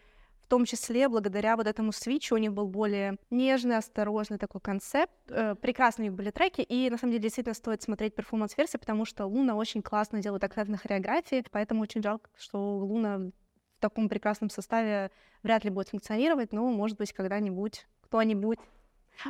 Том 0.50 0.64
числе 0.64 1.08
благодаря 1.08 1.56
вот 1.56 1.68
этому 1.68 1.92
switch 1.92 2.28
у 2.28 2.34
у 2.34 2.38
них 2.38 2.52
был 2.52 2.66
более 2.66 3.18
нежный, 3.30 3.76
осторожный 3.76 4.36
такой 4.36 4.60
концепт. 4.60 5.12
Э, 5.28 5.54
прекрасные 5.54 6.08
у 6.08 6.10
них 6.10 6.16
были 6.16 6.32
треки, 6.32 6.60
и 6.60 6.90
на 6.90 6.98
самом 6.98 7.12
деле 7.12 7.22
действительно 7.22 7.54
стоит 7.54 7.82
смотреть 7.82 8.16
перформанс-версии, 8.16 8.76
потому 8.76 9.04
что 9.04 9.26
LOONA 9.26 9.54
очень 9.54 9.80
классно 9.80 10.20
делает 10.20 10.42
акцент 10.42 10.68
на 10.68 10.76
хореографии, 10.76 11.44
поэтому 11.52 11.82
очень 11.82 12.02
жалко, 12.02 12.28
что 12.36 12.78
LOONA 12.78 13.18
в 13.18 13.32
таком 13.78 14.08
прекрасном 14.08 14.50
составе 14.50 15.12
вряд 15.44 15.62
ли 15.62 15.70
будет 15.70 15.90
функционировать, 15.90 16.52
но, 16.52 16.68
может 16.68 16.98
быть, 16.98 17.12
когда-нибудь 17.12 17.86
кто-нибудь 18.00 18.58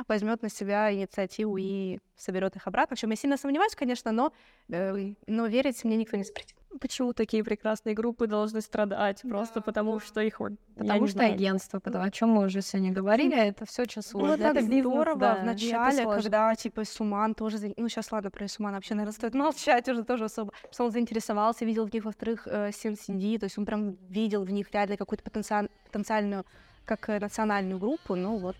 возьмет 0.07 0.41
на 0.41 0.49
себя 0.49 0.91
инициативу 0.91 1.55
и 1.57 1.99
соберет 2.15 2.55
их 2.55 2.65
обратно. 2.65 2.95
В 2.95 2.99
чем 2.99 3.11
я 3.11 3.15
сильно 3.15 3.37
сомневаюсь, 3.37 3.75
конечно, 3.75 4.11
но, 4.11 4.33
э, 4.69 5.13
но 5.27 5.45
верить 5.45 5.83
мне 5.83 5.97
никто 5.97 6.17
не 6.17 6.23
запретит. 6.23 6.57
Почему 6.79 7.13
такие 7.13 7.43
прекрасные 7.43 7.93
группы 7.93 8.27
должны 8.27 8.61
страдать? 8.61 9.21
Просто 9.23 9.61
потому, 9.61 9.99
что 9.99 10.21
их... 10.21 10.39
вот- 10.39 10.53
Потому 10.77 11.07
что 11.07 11.17
знаю. 11.17 11.33
агентство, 11.33 11.79
потому 11.79 12.05
о 12.05 12.11
чем 12.11 12.29
мы 12.29 12.45
уже 12.45 12.61
сегодня 12.61 12.91
говорили, 12.93 13.35
это 13.37 13.65
все 13.65 13.83
очень 13.83 14.01
Ну, 14.05 14.09
сложно. 14.09 14.33
это 14.33 14.53
так 14.53 14.67
бизнес, 14.67 14.81
здорово 14.85 15.19
да, 15.19 15.35
в 15.35 15.43
начале, 15.43 16.05
когда, 16.05 16.55
типа, 16.55 16.85
Суман 16.85 17.35
тоже... 17.35 17.73
Ну, 17.77 17.89
сейчас, 17.89 18.11
ладно, 18.11 18.31
про 18.31 18.47
Сумана 18.47 18.77
вообще, 18.77 18.95
наверное, 18.95 19.13
стоит 19.13 19.33
молчать 19.33 19.87
уже 19.89 20.03
тоже 20.03 20.25
особо. 20.25 20.53
Что 20.71 20.85
он 20.85 20.91
заинтересовался, 20.91 21.65
видел 21.65 21.85
в 21.85 21.93
них, 21.93 22.05
во-вторых, 22.05 22.47
э, 22.47 22.69
CNCD, 22.69 23.37
то 23.37 23.45
есть 23.45 23.57
он 23.57 23.65
прям 23.65 23.97
видел 24.09 24.43
в 24.43 24.51
них 24.51 24.71
реально 24.71 24.97
какую-то 24.97 25.23
потенциаль- 25.29 25.69
потенциальную, 25.85 26.45
как 26.85 27.09
э, 27.09 27.19
национальную 27.19 27.79
группу, 27.79 28.15
ну 28.15 28.37
вот, 28.37 28.55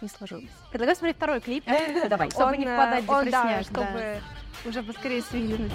не 0.00 0.08
сложилось. 0.08 0.48
Предлагаю 0.70 0.96
смотреть 0.96 1.16
второй 1.16 1.40
клип. 1.40 1.64
Давай, 2.08 2.30
чтобы 2.30 2.56
не 2.56 2.64
э, 2.64 2.74
впадать 2.74 3.04
в 3.04 3.06
да, 3.06 3.22
депрессняк, 3.22 3.58
да. 3.58 3.62
чтобы 3.64 4.20
уже 4.66 4.82
поскорее 4.82 5.22
свилинуть. 5.22 5.72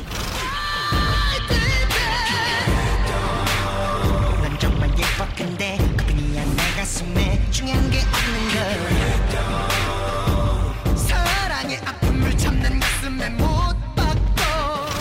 정말 5.15 5.15
예뻐 5.15 5.25
근데 5.37 5.77
그뿐이야 5.97 6.45
내 6.45 6.63
가슴에 6.77 7.51
중요한 7.51 7.91
게 7.91 7.99
없는 7.99 8.49
걸 8.55 8.57
사랑의 10.97 11.77
아픔을 11.79 12.37
참는 12.37 12.81
가슴에 12.81 13.31
못 13.31 13.45
박고 13.97 14.41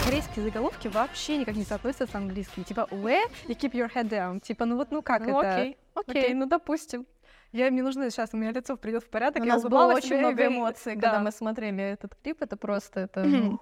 Корейские 0.06 0.44
заголовки 0.46 0.88
вообще 0.90 1.38
никак 1.38 1.56
не 1.56 1.64
соотносятся 1.64 2.06
с 2.08 2.16
английским. 2.16 2.64
Типа, 2.64 2.88
where 2.92 3.28
you 3.48 3.56
keep 3.56 3.74
your 3.74 3.88
head 3.94 4.10
down. 4.10 4.40
Типа, 4.42 4.66
ну 4.66 4.76
вот, 4.78 4.92
ну 4.92 5.02
как 5.02 5.22
Ну, 5.22 5.40
это? 5.42 5.54
окей, 5.56 5.78
окей, 5.96 6.34
ну 6.34 6.46
допустим. 6.46 7.06
Я, 7.52 7.72
мне 7.72 7.82
нужно 7.82 8.10
сейчас, 8.12 8.30
у 8.34 8.38
меня 8.38 8.52
лицо 8.52 8.78
придет 8.78 9.04
в 9.04 9.10
порядок. 9.10 9.42
У 9.42 9.46
я 9.46 9.54
нас 9.54 9.64
было 9.64 9.70
улыбалась 9.86 9.98
очень 10.04 10.08
себе 10.10 10.18
и 10.18 10.22
много 10.22 10.36
говорю- 10.36 10.52
эмоций, 10.56 10.96
Да. 10.96 11.02
когда 11.02 11.20
мы 11.20 11.32
смотрели 11.32 11.84
этот 11.84 12.14
клип. 12.22 12.42
Это 12.44 12.58
просто, 12.58 13.00
это, 13.02 13.22
Мгм. 13.22 13.50
ну, 13.50 13.60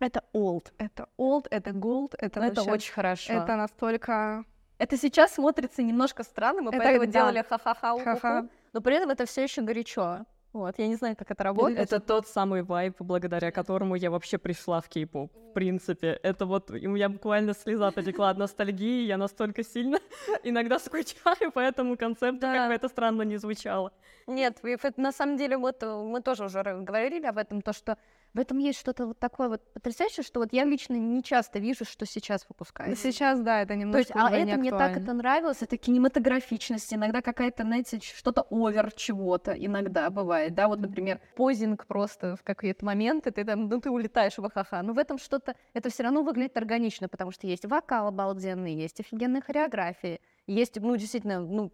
Это 0.00 0.22
old, 0.34 0.72
это 0.78 1.06
old, 1.18 1.46
это 1.50 1.70
gold, 1.72 2.14
это 2.18 2.40
ну, 2.40 2.46
это 2.46 2.60
вообще- 2.62 2.72
очень 2.72 2.92
хорошо. 2.92 3.32
Это 3.34 3.56
настолько... 3.56 4.44
это 4.77 4.97
сейчас 4.97 5.35
смотрится 5.35 5.81
немножко 5.83 6.23
странно, 6.23 6.61
мы 6.61 6.69
Это 6.71 6.79
поэтому 6.83 7.05
да. 7.05 7.11
делали 7.11 7.43
ха-ха-ха, 7.47 7.97
Ха-ха. 8.03 8.47
но 8.73 8.81
при 8.81 8.95
этом 8.95 9.09
это 9.09 9.25
все 9.25 9.43
еще 9.43 9.61
горячо. 9.61 10.25
Вот, 10.51 10.79
я 10.79 10.87
не 10.87 10.95
знаю, 10.95 11.17
как 11.17 11.31
это 11.31 11.43
работает. 11.43 11.79
Это 11.81 11.99
тот 11.99 12.27
самый 12.27 12.63
вайп, 12.63 12.95
благодаря 12.99 13.51
которому 13.51 13.95
я 13.95 14.09
вообще 14.09 14.37
пришла 14.37 14.79
в 14.79 14.87
кей-поп. 14.87 15.29
В 15.33 15.53
принципе, 15.53 16.17
это 16.23 16.45
вот 16.45 16.71
у 16.71 16.75
меня 16.75 17.09
буквально 17.09 17.53
слеза 17.53 17.91
потекла 17.91 18.29
от 18.29 18.37
ностальгии, 18.37 19.05
я 19.05 19.17
настолько 19.17 19.63
сильно 19.63 19.99
иногда 20.43 20.79
скучаю 20.79 21.51
по 21.53 21.59
этому 21.59 21.97
концепту, 21.97 22.39
Да. 22.39 22.53
как 22.53 22.67
бы 22.69 22.73
это 22.73 22.87
странно 22.87 23.23
не 23.23 23.35
звучало. 23.37 23.91
Нет, 24.27 24.61
на 24.97 25.11
самом 25.11 25.35
деле 25.35 25.57
вот 25.57 25.83
э, 25.83 25.93
мы 25.93 26.21
тоже 26.21 26.45
уже 26.45 26.63
говорили 26.63 27.25
об 27.25 27.37
этом, 27.37 27.61
то 27.61 27.73
что 27.73 27.97
в 28.35 28.39
этом 28.39 28.57
есть 28.57 28.77
что-то 28.77 29.07
вот 29.07 29.17
такое 29.17 29.47
вот 29.47 29.61
потрясающее, 29.71 30.21
что 30.21 30.41
вот 30.41 30.51
я 30.51 30.65
лично 30.65 30.95
не 30.95 31.23
часто 31.23 31.57
вижу, 31.59 31.85
что 31.85 32.05
сейчас 32.05 32.45
выпускается. 32.49 33.01
Сейчас, 33.01 33.39
да, 33.39 33.61
это 33.61 33.69
То 33.73 33.79
немножко 33.79 33.99
есть, 33.99 34.11
а 34.13 34.25
уже 34.25 34.43
не 34.43 34.51
это 34.51 34.59
мне 34.59 34.71
так 34.71 34.97
это 34.97 35.13
нравилось, 35.13 35.61
это 35.61 35.77
кинематографичность, 35.77 36.93
иногда 36.93 37.21
какая-то, 37.21 37.63
знаете, 37.63 37.99
что-то 38.01 38.45
овер 38.49 38.91
чего-то 38.91 39.53
иногда 39.53 40.09
бывает, 40.09 40.53
да, 40.53 40.67
вот, 40.67 40.81
например, 40.81 41.21
позинг 41.37 41.85
просто 41.85 42.35
в 42.35 42.43
какие-то 42.43 42.83
моменты, 42.83 43.31
ты 43.31 43.45
там, 43.45 43.69
ну, 43.69 43.79
ты 43.79 43.89
улетаешь 43.89 44.37
в 44.37 44.49
ха 44.49 44.83
но 44.83 44.91
в 44.91 44.97
этом 44.99 45.17
что-то, 45.17 45.55
это 45.73 45.89
все 45.89 46.03
равно 46.03 46.21
выглядит 46.21 46.57
органично, 46.57 47.07
потому 47.07 47.31
что 47.31 47.47
есть 47.47 47.65
вокал 47.65 48.07
обалденный, 48.07 48.75
есть 48.75 48.99
офигенные 48.99 49.41
хореографии, 49.41 50.19
есть, 50.45 50.75
ну, 50.81 50.97
действительно, 50.97 51.39
ну, 51.39 51.71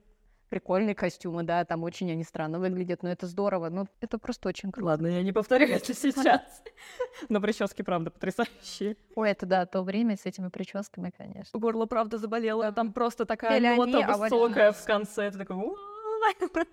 прикольные 0.51 0.93
костюмы, 0.95 1.43
да, 1.43 1.63
там 1.63 1.81
очень 1.83 2.11
они 2.11 2.25
странно 2.25 2.59
выглядят, 2.59 3.03
но 3.03 3.09
это 3.09 3.25
здорово, 3.25 3.69
ну, 3.69 3.87
это 4.01 4.17
просто 4.19 4.49
очень 4.49 4.69
круто. 4.69 4.87
Ладно, 4.87 5.07
я 5.07 5.23
не 5.23 5.31
повторю 5.31 5.65
это 5.67 5.93
сейчас. 5.93 6.41
Но 7.29 7.39
прически, 7.39 7.83
правда, 7.83 8.11
потрясающие. 8.11 8.97
Ой, 9.15 9.29
это 9.31 9.45
да, 9.45 9.65
то 9.65 9.81
время 9.81 10.17
с 10.17 10.25
этими 10.25 10.49
прическами, 10.49 11.13
конечно. 11.17 11.57
Горло, 11.57 11.85
правда, 11.85 12.17
заболело. 12.17 12.69
Там 12.73 12.91
просто 12.91 13.25
такая 13.25 13.61
нота 13.77 14.17
высокая 14.17 14.73
в 14.73 14.85
конце. 14.85 15.31
Ты 15.31 15.37
такой... 15.37 15.55
«Уа». 16.22 16.65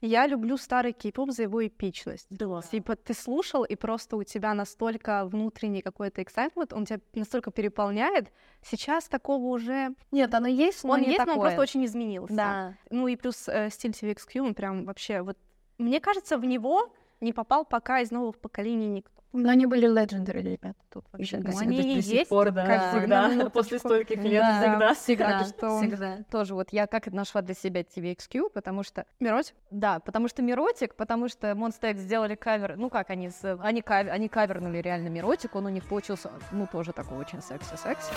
Я 0.00 0.26
люблю 0.26 0.56
старый 0.56 0.92
кей-поп 0.92 1.30
за 1.30 1.42
его 1.42 1.66
эпичность. 1.66 2.26
Типа 2.70 2.96
ты 2.96 3.12
слушал, 3.12 3.64
и 3.64 3.76
просто 3.76 4.16
у 4.16 4.22
тебя 4.22 4.54
настолько 4.54 5.26
внутренний 5.26 5.82
какой-то 5.82 6.22
excitement, 6.22 6.74
он 6.74 6.86
тебя 6.86 7.00
настолько 7.14 7.50
переполняет. 7.50 8.32
Сейчас 8.62 9.08
такого 9.08 9.44
уже... 9.44 9.94
Нет, 10.10 10.34
оно 10.34 10.48
есть, 10.48 10.84
но 10.84 10.94
он 10.94 11.00
не 11.00 11.08
есть, 11.08 11.18
но 11.18 11.24
он 11.24 11.28
такое. 11.28 11.42
просто 11.42 11.60
очень 11.60 11.84
изменился. 11.84 12.34
Да. 12.34 12.74
Ну 12.88 13.08
и 13.08 13.16
плюс 13.16 13.46
э, 13.46 13.68
стиль 13.70 13.90
TVXQ, 13.90 14.40
он 14.40 14.54
прям 14.54 14.86
вообще 14.86 15.20
вот... 15.20 15.36
Мне 15.76 16.00
кажется, 16.00 16.38
в 16.38 16.44
него 16.46 16.90
не 17.21 17.33
попал 17.33 17.65
пока 17.65 17.99
из 18.01 18.11
новых 18.11 18.37
поколений 18.39 18.87
никто. 18.87 19.11
Но 19.37 19.49
они 19.49 19.65
были 19.65 19.85
legendary, 19.85 20.41
ребята, 20.43 20.75
тут 20.89 21.03
вообще. 21.11 21.35
Ну, 21.39 21.43
до 21.43 21.51
сих- 21.51 21.61
они 21.63 21.81
до 21.81 21.87
и 21.89 22.01
сих 22.01 22.13
есть, 22.13 22.29
пор, 22.29 22.51
да, 22.51 22.65
как 22.65 22.91
Всегда, 22.91 23.27
всегда. 23.29 23.49
после 23.49 23.79
стольких 23.79 24.23
лет, 24.23 24.41
Да, 24.41 24.59
всегда. 24.61 24.93
всегда, 24.93 25.39
Так 25.39 25.47
что- 25.47 25.77
всегда. 25.79 26.17
Тоже 26.31 26.53
вот 26.55 26.69
я 26.71 26.87
как 26.87 27.07
нашла 27.07 27.41
для 27.41 27.53
себя 27.53 27.81
TVXQ, 27.83 28.49
потому 28.53 28.83
что, 28.83 29.05
Миротик? 29.19 29.53
да, 29.71 29.99
потому 29.99 30.29
что 30.29 30.41
Миротик, 30.41 30.95
потому 30.95 31.27
что 31.27 31.47
Monster 31.51 31.91
X 31.91 31.99
сделали 31.99 32.35
кавер, 32.35 32.77
ну 32.77 32.89
как 32.89 33.09
они, 33.09 33.29
с- 33.29 33.57
они, 33.61 33.81
кав- 33.81 34.07
они 34.09 34.29
кавернули 34.29 34.77
реально 34.77 35.09
Миротик, 35.09 35.53
он 35.55 35.65
у 35.65 35.69
них 35.69 35.83
получился, 35.85 36.31
ну 36.53 36.65
тоже 36.71 36.93
такой 36.93 37.17
очень 37.17 37.41
секси-секси. 37.41 38.13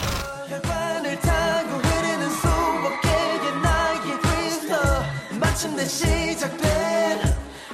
혈관을 0.48 1.16
타고 1.18 1.78
흐르는 1.82 2.30
수목의 2.30 3.60
나의 3.60 4.20
그리스도 4.22 4.74
마침내 5.40 5.84
시작된 5.84 7.18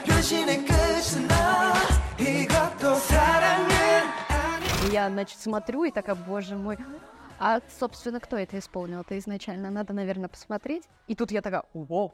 변신의 0.06 0.64
끝 0.64 0.87
я, 4.91 5.09
значит, 5.09 5.39
смотрю 5.39 5.85
и 5.85 5.91
такая, 5.91 6.15
боже 6.15 6.57
мой, 6.57 6.77
а, 7.39 7.61
собственно, 7.79 8.19
кто 8.19 8.35
это 8.35 8.59
исполнил? 8.59 8.99
Это 9.01 9.17
изначально 9.17 9.71
надо, 9.71 9.93
наверное, 9.93 10.27
посмотреть. 10.27 10.83
И 11.07 11.15
тут 11.15 11.31
я 11.31 11.41
такая, 11.41 11.63
ого, 11.73 12.13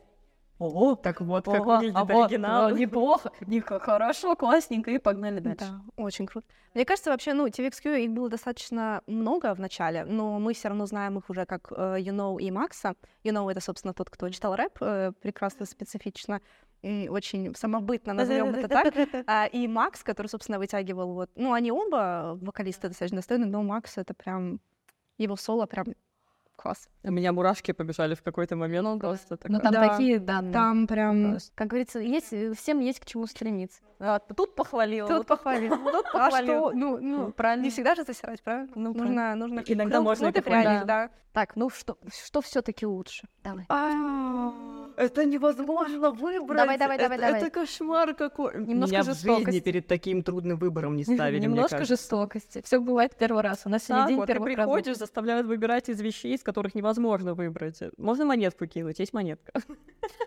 Ого, 0.58 0.96
так 0.96 1.20
вот, 1.20 1.46
как 1.46 1.66
выглядит 1.66 1.96
а 1.98 2.02
оригинал. 2.04 2.70
Вот, 2.70 2.80
неплохо, 2.80 3.32
неплохо, 3.42 3.80
хорошо, 3.84 4.36
классненько, 4.38 4.90
и 4.90 5.00
погнали 5.00 5.40
дальше. 5.40 5.66
Да, 5.66 5.82
очень 5.98 6.28
круто. 6.28 6.48
Мне 6.74 6.86
кажется, 6.86 7.10
вообще, 7.10 7.34
ну, 7.34 7.48
TVXQ 7.48 8.06
их 8.06 8.12
было 8.12 8.30
достаточно 8.30 9.02
много 9.06 9.54
в 9.54 9.60
начале, 9.60 10.06
но 10.06 10.40
мы 10.40 10.54
все 10.54 10.70
равно 10.70 10.86
знаем 10.86 11.18
их 11.18 11.30
уже 11.30 11.46
как 11.46 11.72
uh, 11.72 12.00
You 12.00 12.14
Know 12.14 12.40
и 12.40 12.52
Макса. 12.52 12.96
You 13.24 13.34
Know— 13.34 13.52
это, 13.52 13.60
собственно, 13.60 13.94
тот, 13.94 14.10
кто 14.10 14.30
читал 14.30 14.56
рэп, 14.56 14.78
uh, 14.82 15.12
прекрасно, 15.22 15.66
специфично 15.66 16.40
и 16.86 17.10
очень 17.10 17.56
самобытно, 17.56 18.14
назовем 18.14 18.54
это 18.54 18.68
так. 18.68 18.94
А, 19.28 19.48
и 19.48 19.68
Макс, 19.68 20.04
который, 20.04 20.28
собственно, 20.28 20.60
вытягивал 20.60 21.14
вот... 21.14 21.32
Ну, 21.36 21.54
они 21.54 21.72
оба 21.72 22.38
вокалисты 22.40 22.90
достаточно 22.90 23.18
достойны, 23.18 23.46
но 23.46 23.64
Макс— 23.64 23.94
это 23.98 24.14
прям... 24.14 24.60
Его 25.18 25.36
соло 25.36 25.66
прям 25.66 25.86
Класс. 26.56 26.88
У 27.04 27.12
меня 27.12 27.34
мурашки 27.34 27.74
побежали 27.74 28.16
в 28.16 28.24
какой-то 28.24 28.56
момент. 28.56 29.02
просто 29.02 29.38
Ну 29.46 29.60
такое. 29.60 29.60
там 29.60 29.74
Да, 29.74 29.90
такие 29.90 30.20
данные. 30.20 30.54
Там 30.54 30.88
прям... 30.88 31.32
просто. 31.32 31.52
Как 31.54 31.68
говорится, 31.68 32.00
есть, 32.00 32.32
э, 32.32 32.54
всем 32.54 32.80
есть 32.80 33.00
к 33.00 33.06
чему 33.06 33.28
стремиться. 33.28 33.82
А, 34.00 34.20
тут 34.20 34.56
похвалил, 34.56 35.08
Тут 35.08 35.18
вот 35.18 35.28
похвалил. 35.28 35.76
тут 35.92 36.06
А 36.14 36.26
похвалил. 36.26 36.70
что? 36.70 36.72
Ну, 36.72 36.98
ну, 37.02 37.32
правильно. 37.34 37.64
Не 37.64 37.70
всегда 37.72 37.96
же 37.96 38.04
засирать, 38.04 38.42
правильно? 38.42 38.72
Ну, 38.76 38.94
нужно, 38.94 39.36
нужно... 39.36 39.64
Иногда 39.66 39.98
Ну, 39.98 40.04
можно 40.04 40.28
и 40.28 40.34
ну, 40.34 40.86
да. 40.86 41.10
Так, 41.34 41.58
ну 41.58 41.70
что, 41.70 41.98
что 42.10 42.40
все-таки 42.42 42.86
лучше? 42.86 43.28
Давай. 43.44 43.66
Это 44.98 45.26
невозможно 45.26 46.12
выбрать. 46.12 46.58
Давай, 46.58 46.78
давай, 46.78 46.98
давай, 46.98 47.18
это, 47.18 47.26
давай. 47.28 47.41
это 47.41 47.50
кошмар 47.52 48.14
какой. 48.14 48.54
Немножко 48.66 48.93
Меня 48.96 49.04
в 49.04 49.06
жизни 49.06 49.28
жестокости. 49.30 49.60
перед 49.60 49.88
таким 49.88 50.24
трудным 50.24 50.58
выбором 50.58 50.96
не 50.96 51.04
ставили, 51.16 51.39
мне 51.39 51.48
Немножко 51.48 51.78
кажется. 51.78 51.96
жестокости. 51.96 52.62
Все 52.64 52.80
бывает 52.80 53.16
первый 53.18 53.41
раз. 53.43 53.62
У 53.66 53.70
нас 53.70 53.84
сегодня 53.84 54.04
Так 54.04 54.10
день 54.10 54.18
вот, 54.18 54.26
ты 54.28 54.34
первых 54.34 54.54
приходишь, 54.54 54.88
разов. 54.88 55.00
заставляют 55.00 55.48
выбирать 55.48 55.89
из 55.89 56.00
вещей, 56.02 56.34
из 56.36 56.43
которых 56.43 56.76
невозможно 56.76 57.34
выбрать. 57.34 57.80
Можно 57.98 58.26
монетку 58.26 58.66
кинуть? 58.68 59.00
Есть 59.00 59.14
монетка. 59.14 59.52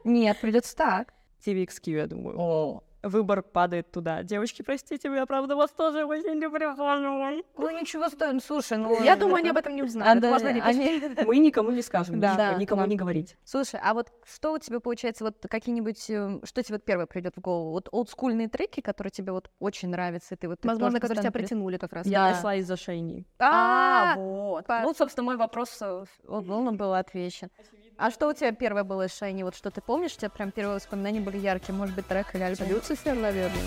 Нет, 0.05 0.39
придется 0.41 0.77
так. 0.77 1.13
TVXQ, 1.47 1.91
я 1.91 2.07
думаю. 2.07 2.83
Выбор 3.03 3.43
падает 3.43 3.93
туда. 3.93 4.25
Девочки, 4.25 4.63
простите, 4.63 5.09
я 5.09 5.25
правда 5.25 5.55
вас 5.55 5.71
тоже 5.71 6.05
очень 6.05 6.41
люблю. 6.41 6.75
Ну 6.77 7.71
ничего 7.71 8.09
стоит. 8.09 8.43
Слушай, 8.43 8.79
ну... 8.79 9.01
Я 9.03 9.15
думаю, 9.15 9.37
они 9.37 9.51
об 9.51 9.57
этом 9.57 9.75
не 9.77 9.83
А, 9.83 9.85
узнают. 9.85 10.21
да, 10.21 10.53
не 10.53 10.61
они- 10.61 11.01
Мы 11.27 11.39
никому 11.39 11.71
не 11.71 11.83
скажем, 11.83 12.19
Да. 12.19 12.33
ничего, 12.33 12.37
Да, 12.53 12.55
никому 12.55 12.87
не 12.87 12.97
говорить. 12.97 13.37
Слушай, 13.45 13.81
а 13.83 13.95
вот 13.95 14.11
что 14.29 14.53
у 14.53 14.59
тебя 14.59 14.81
получается, 14.81 15.25
вот 15.25 15.37
какие-нибудь, 15.49 16.11
э, 16.11 16.41
что 16.43 16.63
тебе 16.63 16.77
вот 16.77 16.85
первое 16.85 17.07
придет 17.07 17.37
в 17.37 17.41
голову? 17.41 17.71
Вот 17.71 17.89
олдскульные 17.93 18.49
треки, 18.49 18.81
которые 18.81 19.13
тебе 19.13 19.31
вот 19.33 19.51
очень 19.61 19.91
нравятся, 19.91 20.35
и 20.35 20.39
ты 20.39 20.49
вот... 20.49 20.65
Возможно, 20.65 20.99
которые 20.99 21.23
тебя 21.23 21.33
притянули 21.33 21.77
как 21.77 21.93
раз. 21.93 22.07
Я 22.07 22.31
нашла 22.31 22.57
из-за 22.57 22.77
Шейни. 22.77 23.27
А, 23.39 24.15
А, 24.15 24.17
вот. 24.17 24.67
Ну, 24.69 24.95
собственно, 24.95 25.25
мой 25.25 25.37
вопрос 25.37 25.79
э, 25.81 26.05
он 26.27 26.51
он 26.51 26.77
был 26.77 26.95
отвечен. 26.95 27.51
А 28.01 28.13
что 28.13 28.29
у 28.29 28.33
тебя 28.33 28.53
первое 28.53 28.85
было 28.85 29.07
из 29.07 29.17
Шайни? 29.17 29.43
Вот 29.43 29.57
что 29.57 29.73
ты 29.73 29.81
помнишь? 29.81 30.13
У 30.15 30.19
тебя 30.19 30.31
прям 30.31 30.53
первые 30.53 30.77
воспоминания 30.77 31.19
были 31.19 31.37
яркие. 31.37 31.77
Может 31.77 31.97
быть, 31.97 32.07
трек 32.07 32.33
или 32.33 32.43
альбом? 32.45 32.69
Люцифер, 32.69 33.17
наверное. 33.17 33.61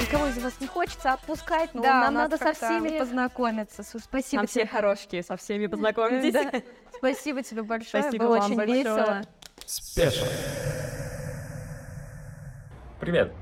Никого 0.00 0.26
из 0.26 0.38
вас 0.38 0.54
не 0.58 0.66
хочется 0.66 1.12
отпускать, 1.12 1.72
но 1.74 1.82
да, 1.82 2.00
нам 2.00 2.14
надо 2.14 2.38
со 2.38 2.54
всеми 2.54 2.98
познакомиться. 2.98 3.84
Спасибо. 3.84 4.40
Нам 4.40 4.46
тебе. 4.48 4.64
все 4.64 4.66
хорошие, 4.66 5.22
со 5.22 5.36
всеми 5.36 5.68
познакомитесь. 5.68 6.34
Спасибо 6.96 7.44
тебе 7.44 7.62
большое. 7.62 8.10
Было 8.18 8.38
очень 8.38 8.60
весело. 8.60 9.22
Спешно. 9.64 10.26
Привет, 13.00 13.32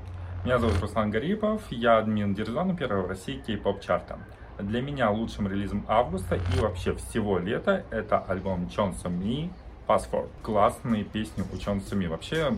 меня 0.45 0.59
зовут 0.59 0.79
Руслан 0.79 1.09
Гарипов, 1.09 1.63
я 1.71 1.97
админ 1.97 2.35
Дирижана 2.35 2.75
первого 2.75 3.07
в 3.07 3.09
России 3.09 3.41
кей-поп 3.43 3.81
чарта. 3.81 4.19
Для 4.59 4.83
меня 4.83 5.09
лучшим 5.09 5.47
релизом 5.47 5.83
августа 5.87 6.35
и 6.35 6.59
вообще 6.59 6.93
всего 6.93 7.39
лета 7.39 7.83
это 7.89 8.19
альбом 8.19 8.69
Чон 8.69 8.93
Ми 9.05 9.51
Passport. 9.87 10.29
Классные 10.43 11.05
песни 11.05 11.43
у 11.51 11.57
Чон 11.57 11.81
Ми. 11.91 12.05
Вообще, 12.07 12.55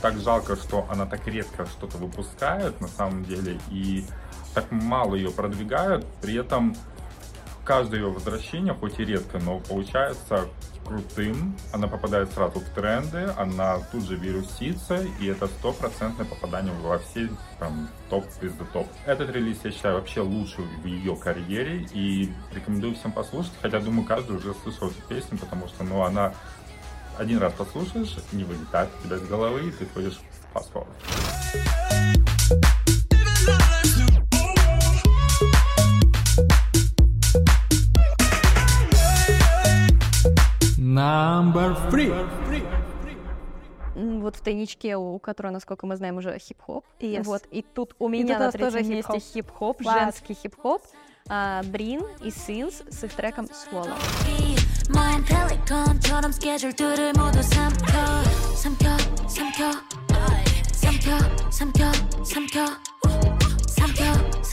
так 0.00 0.14
жалко, 0.18 0.54
что 0.54 0.86
она 0.88 1.06
так 1.06 1.26
редко 1.26 1.66
что-то 1.66 1.98
выпускает 1.98 2.80
на 2.80 2.86
самом 2.86 3.24
деле 3.24 3.58
и 3.68 4.04
так 4.54 4.70
мало 4.70 5.16
ее 5.16 5.32
продвигают, 5.32 6.06
при 6.22 6.36
этом 6.36 6.76
каждое 7.64 8.00
ее 8.00 8.10
возвращение, 8.10 8.74
хоть 8.74 8.98
и 8.98 9.04
редко, 9.04 9.38
но 9.38 9.58
получается 9.60 10.48
крутым. 10.84 11.56
Она 11.72 11.88
попадает 11.88 12.32
сразу 12.32 12.60
в 12.60 12.68
тренды, 12.74 13.32
она 13.36 13.78
тут 13.90 14.04
же 14.04 14.16
вирусится, 14.16 15.02
и 15.20 15.26
это 15.26 15.46
стопроцентное 15.46 16.26
попадание 16.26 16.74
во 16.82 16.98
все 16.98 17.30
там, 17.58 17.88
топ 18.10 18.26
звезды 18.38 18.64
топ. 18.72 18.86
Этот 19.06 19.30
релиз 19.30 19.58
я 19.64 19.70
считаю 19.70 19.96
вообще 19.96 20.20
лучший 20.20 20.64
в 20.82 20.86
ее 20.86 21.16
карьере, 21.16 21.86
и 21.92 22.30
рекомендую 22.52 22.94
всем 22.94 23.12
послушать, 23.12 23.52
хотя 23.62 23.80
думаю, 23.80 24.06
каждый 24.06 24.36
уже 24.36 24.54
слышал 24.62 24.88
эту 24.88 25.00
песню, 25.08 25.38
потому 25.38 25.68
что 25.68 25.84
ну, 25.84 26.02
она 26.02 26.34
один 27.18 27.38
раз 27.38 27.52
послушаешь, 27.54 28.16
не 28.32 28.44
вылетает 28.44 28.90
у 29.00 29.06
тебя 29.06 29.16
из 29.16 29.26
головы, 29.26 29.68
и 29.68 29.70
ты 29.70 29.86
ходишь 29.86 30.20
в 30.52 30.52
вот 44.24 44.36
в 44.36 44.40
тайничке, 44.40 44.96
у 44.96 45.18
которой, 45.18 45.52
насколько 45.52 45.86
мы 45.86 45.96
знаем, 45.96 46.16
уже 46.16 46.38
хип-хоп. 46.38 46.84
Yes. 47.00 47.22
Вот, 47.22 47.42
и 47.50 47.62
тут 47.62 47.94
у 47.98 48.08
меня 48.08 48.36
и 48.36 48.38
на 48.38 48.50
третьем 48.50 48.72
тоже 48.72 48.84
месте 48.84 49.18
хип-хоп, 49.18 49.78
хип 49.78 49.88
женский 49.90 50.34
хип-хоп. 50.34 50.82
А, 51.28 51.62
Брин 51.64 52.02
и 52.22 52.30
Синс 52.30 52.82
с 52.90 53.04
их 53.04 53.14
треком 53.14 53.46
Swallow. 53.46 53.94
삼켜 59.28 59.70
삼켜 60.80 61.18
삼켜 61.50 61.92
삼켜 62.24 63.33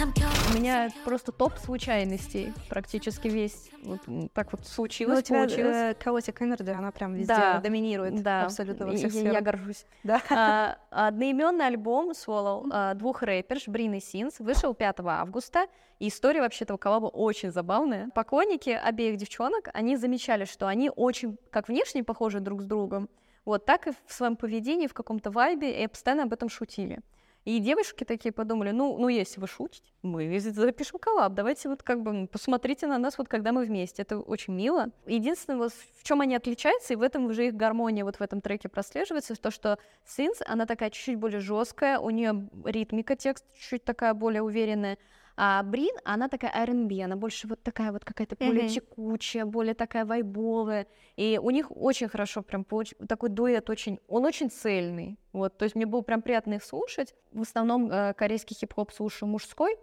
у 0.03 0.53
меня 0.57 0.89
просто 1.05 1.31
топ 1.31 1.57
случайностей 1.59 2.53
практически 2.69 3.27
весь. 3.27 3.69
Вот 3.83 3.99
так 4.33 4.51
вот 4.51 4.61
Ну, 4.61 4.67
случилось, 4.67 5.19
у 5.19 5.21
тебя 5.21 5.37
получилось. 5.39 5.75
э, 5.75 5.95
Chaotic 6.03 6.39
Energy, 6.39 6.71
она 6.71 6.91
прям 6.91 7.13
везде 7.13 7.27
Да, 7.27 7.59
доминирует. 7.59 8.23
да, 8.23 8.45
Абсолютно 8.45 8.87
во 8.87 8.93
всех 8.93 9.13
я, 9.13 9.19
сферах. 9.19 9.43
горжусь. 9.43 9.85
Да. 10.03 10.19
А, 10.31 10.77
одноименный 10.89 11.67
альбом 11.67 12.11
Swallow 12.11 12.67
а, 12.71 12.95
двух 12.95 13.21
рэперш 13.21 13.67
Брин 13.67 13.93
и 13.93 13.99
Синс 13.99 14.39
вышел 14.39 14.73
5 14.73 15.01
августа. 15.01 15.67
И 15.99 16.07
история 16.07 16.41
вообще 16.41 16.63
этого 16.65 16.77
коллаба 16.77 17.05
очень 17.05 17.51
забавная. 17.51 18.09
Поклонники 18.15 18.71
обеих 18.71 19.17
девчонок, 19.17 19.69
они 19.71 19.97
замечали, 19.97 20.45
что 20.45 20.67
они 20.67 20.89
очень 20.95 21.37
как 21.51 21.67
внешне 21.67 22.03
похожи 22.03 22.39
друг 22.39 22.63
с 22.63 22.65
другом, 22.65 23.07
вот 23.45 23.65
так 23.65 23.85
и 23.85 23.91
в 24.07 24.13
своем 24.13 24.35
поведении, 24.35 24.87
в 24.87 24.95
каком-то 24.95 25.29
вайбе, 25.29 25.83
и 25.83 25.87
постоянно 25.87 26.23
об 26.23 26.33
этом 26.33 26.49
шутили. 26.49 27.01
И 27.43 27.59
девушки 27.59 28.03
такие 28.03 28.31
подумали, 28.31 28.69
ну, 28.69 28.97
ну 28.99 29.07
если 29.07 29.39
вы 29.39 29.47
шутите, 29.47 29.91
мы 30.03 30.39
запишем 30.39 30.99
коллаб, 30.99 31.33
давайте 31.33 31.69
вот 31.69 31.81
как 31.81 32.03
бы 32.03 32.27
посмотрите 32.27 32.85
на 32.85 32.99
нас 32.99 33.17
вот 33.17 33.27
когда 33.27 33.51
мы 33.51 33.65
вместе, 33.65 34.03
это 34.03 34.19
очень 34.19 34.53
мило. 34.53 34.91
Единственное, 35.07 35.57
вот 35.57 35.73
в 35.73 36.03
чем 36.03 36.21
они 36.21 36.35
отличаются, 36.35 36.93
и 36.93 36.95
в 36.95 37.01
этом 37.01 37.25
уже 37.25 37.47
их 37.47 37.55
гармония 37.55 38.05
вот 38.05 38.17
в 38.17 38.21
этом 38.21 38.41
треке 38.41 38.69
прослеживается, 38.69 39.35
то, 39.35 39.49
что 39.49 39.79
Синс, 40.05 40.39
она 40.45 40.67
такая 40.67 40.91
чуть-чуть 40.91 41.17
более 41.17 41.39
жесткая, 41.39 41.97
у 41.97 42.11
нее 42.11 42.47
ритмика 42.63 43.15
текст 43.15 43.45
чуть-чуть 43.53 43.83
такая 43.83 44.13
более 44.13 44.43
уверенная, 44.43 44.99
а 45.37 45.63
Брин, 45.63 45.95
она 46.03 46.27
такая 46.27 46.51
R&B, 46.51 47.03
она 47.03 47.15
больше 47.15 47.47
вот 47.47 47.63
такая 47.63 47.91
вот 47.91 48.05
какая-то 48.05 48.35
более 48.35 48.63
Мгм. 48.65 48.73
текучая, 48.73 49.45
более 49.45 49.73
такая 49.73 50.05
вайбовая. 50.05 50.87
И 51.15 51.39
у 51.41 51.49
них 51.49 51.71
очень 51.71 52.07
хорошо 52.07 52.41
прям 52.41 52.63
получ... 52.63 52.93
такой 53.07 53.29
дуэт 53.29 53.69
очень, 53.69 53.99
он 54.07 54.25
очень 54.25 54.49
цельный. 54.49 55.17
Вот, 55.33 55.57
то 55.57 55.63
есть 55.63 55.75
мне 55.75 55.85
было 55.85 56.01
прям 56.01 56.21
приятно 56.21 56.55
их 56.55 56.63
слушать. 56.63 57.15
В 57.31 57.41
основном 57.41 57.89
э, 57.91 58.13
корейский 58.13 58.55
хип-хоп 58.55 58.91
слушаю 58.91 59.29
мужской. 59.29 59.77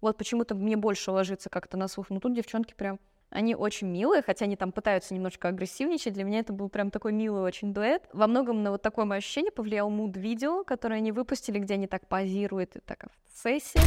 Вот 0.00 0.18
почему-то 0.18 0.54
мне 0.54 0.76
больше 0.76 1.10
ложится 1.10 1.50
как-то 1.50 1.76
на 1.76 1.88
слух. 1.88 2.10
Но 2.10 2.20
тут 2.20 2.34
девчонки 2.34 2.74
прям, 2.74 3.00
они 3.34 3.54
очень 3.54 3.88
милые, 3.88 4.22
хотя 4.22 4.46
они 4.46 4.56
там 4.56 4.72
пытаются 4.72 5.12
немножко 5.12 5.48
агрессивничать. 5.48 6.14
Для 6.14 6.24
меня 6.24 6.38
это 6.38 6.52
был 6.52 6.68
прям 6.68 6.90
такой 6.90 7.12
милый 7.12 7.42
очень 7.42 7.74
дуэт. 7.74 8.04
Во 8.12 8.26
многом 8.26 8.62
на 8.62 8.70
вот 8.70 8.80
такое 8.80 9.04
мое 9.04 9.18
ощущение 9.18 9.50
повлиял 9.50 9.90
муд-видео, 9.90 10.64
которое 10.64 10.96
они 10.96 11.12
выпустили, 11.12 11.58
где 11.58 11.74
они 11.74 11.88
так 11.88 12.06
позируют 12.06 12.76
и 12.76 12.80
так 12.80 13.06
в 13.32 13.42
сессии. 13.42 13.80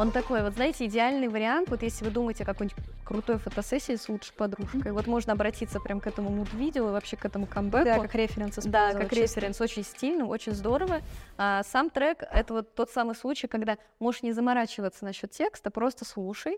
Он 0.00 0.12
такой, 0.12 0.42
вот 0.42 0.54
знаете, 0.54 0.86
идеальный 0.86 1.28
вариант, 1.28 1.68
вот 1.68 1.82
если 1.82 2.06
вы 2.06 2.10
думаете 2.10 2.44
о 2.44 2.46
какой-нибудь 2.46 2.82
крутой 3.04 3.36
фотосессии 3.36 3.96
с 3.96 4.08
лучшей 4.08 4.32
подружкой, 4.32 4.92
вот 4.92 5.06
можно 5.06 5.34
обратиться 5.34 5.78
прям 5.78 6.00
к 6.00 6.06
этому 6.06 6.30
муд-видео 6.30 6.88
и 6.88 6.92
вообще 6.92 7.18
к 7.18 7.24
этому 7.26 7.46
камбэку. 7.46 7.84
Да, 7.84 7.98
как 7.98 8.14
референс 8.14 8.56
Да, 8.64 8.92
как 8.94 9.10
чисто. 9.10 9.40
референс, 9.40 9.60
очень 9.60 9.84
стильно, 9.84 10.24
очень 10.26 10.52
здорово. 10.52 11.00
А, 11.36 11.62
сам 11.64 11.90
трек— 11.90 12.22
это 12.32 12.54
вот 12.54 12.74
тот 12.74 12.88
самый 12.88 13.14
случай, 13.14 13.46
когда 13.46 13.76
можешь 13.98 14.22
не 14.22 14.32
заморачиваться 14.32 15.04
насчет 15.04 15.32
текста, 15.32 15.70
просто 15.70 16.06
слушай. 16.06 16.56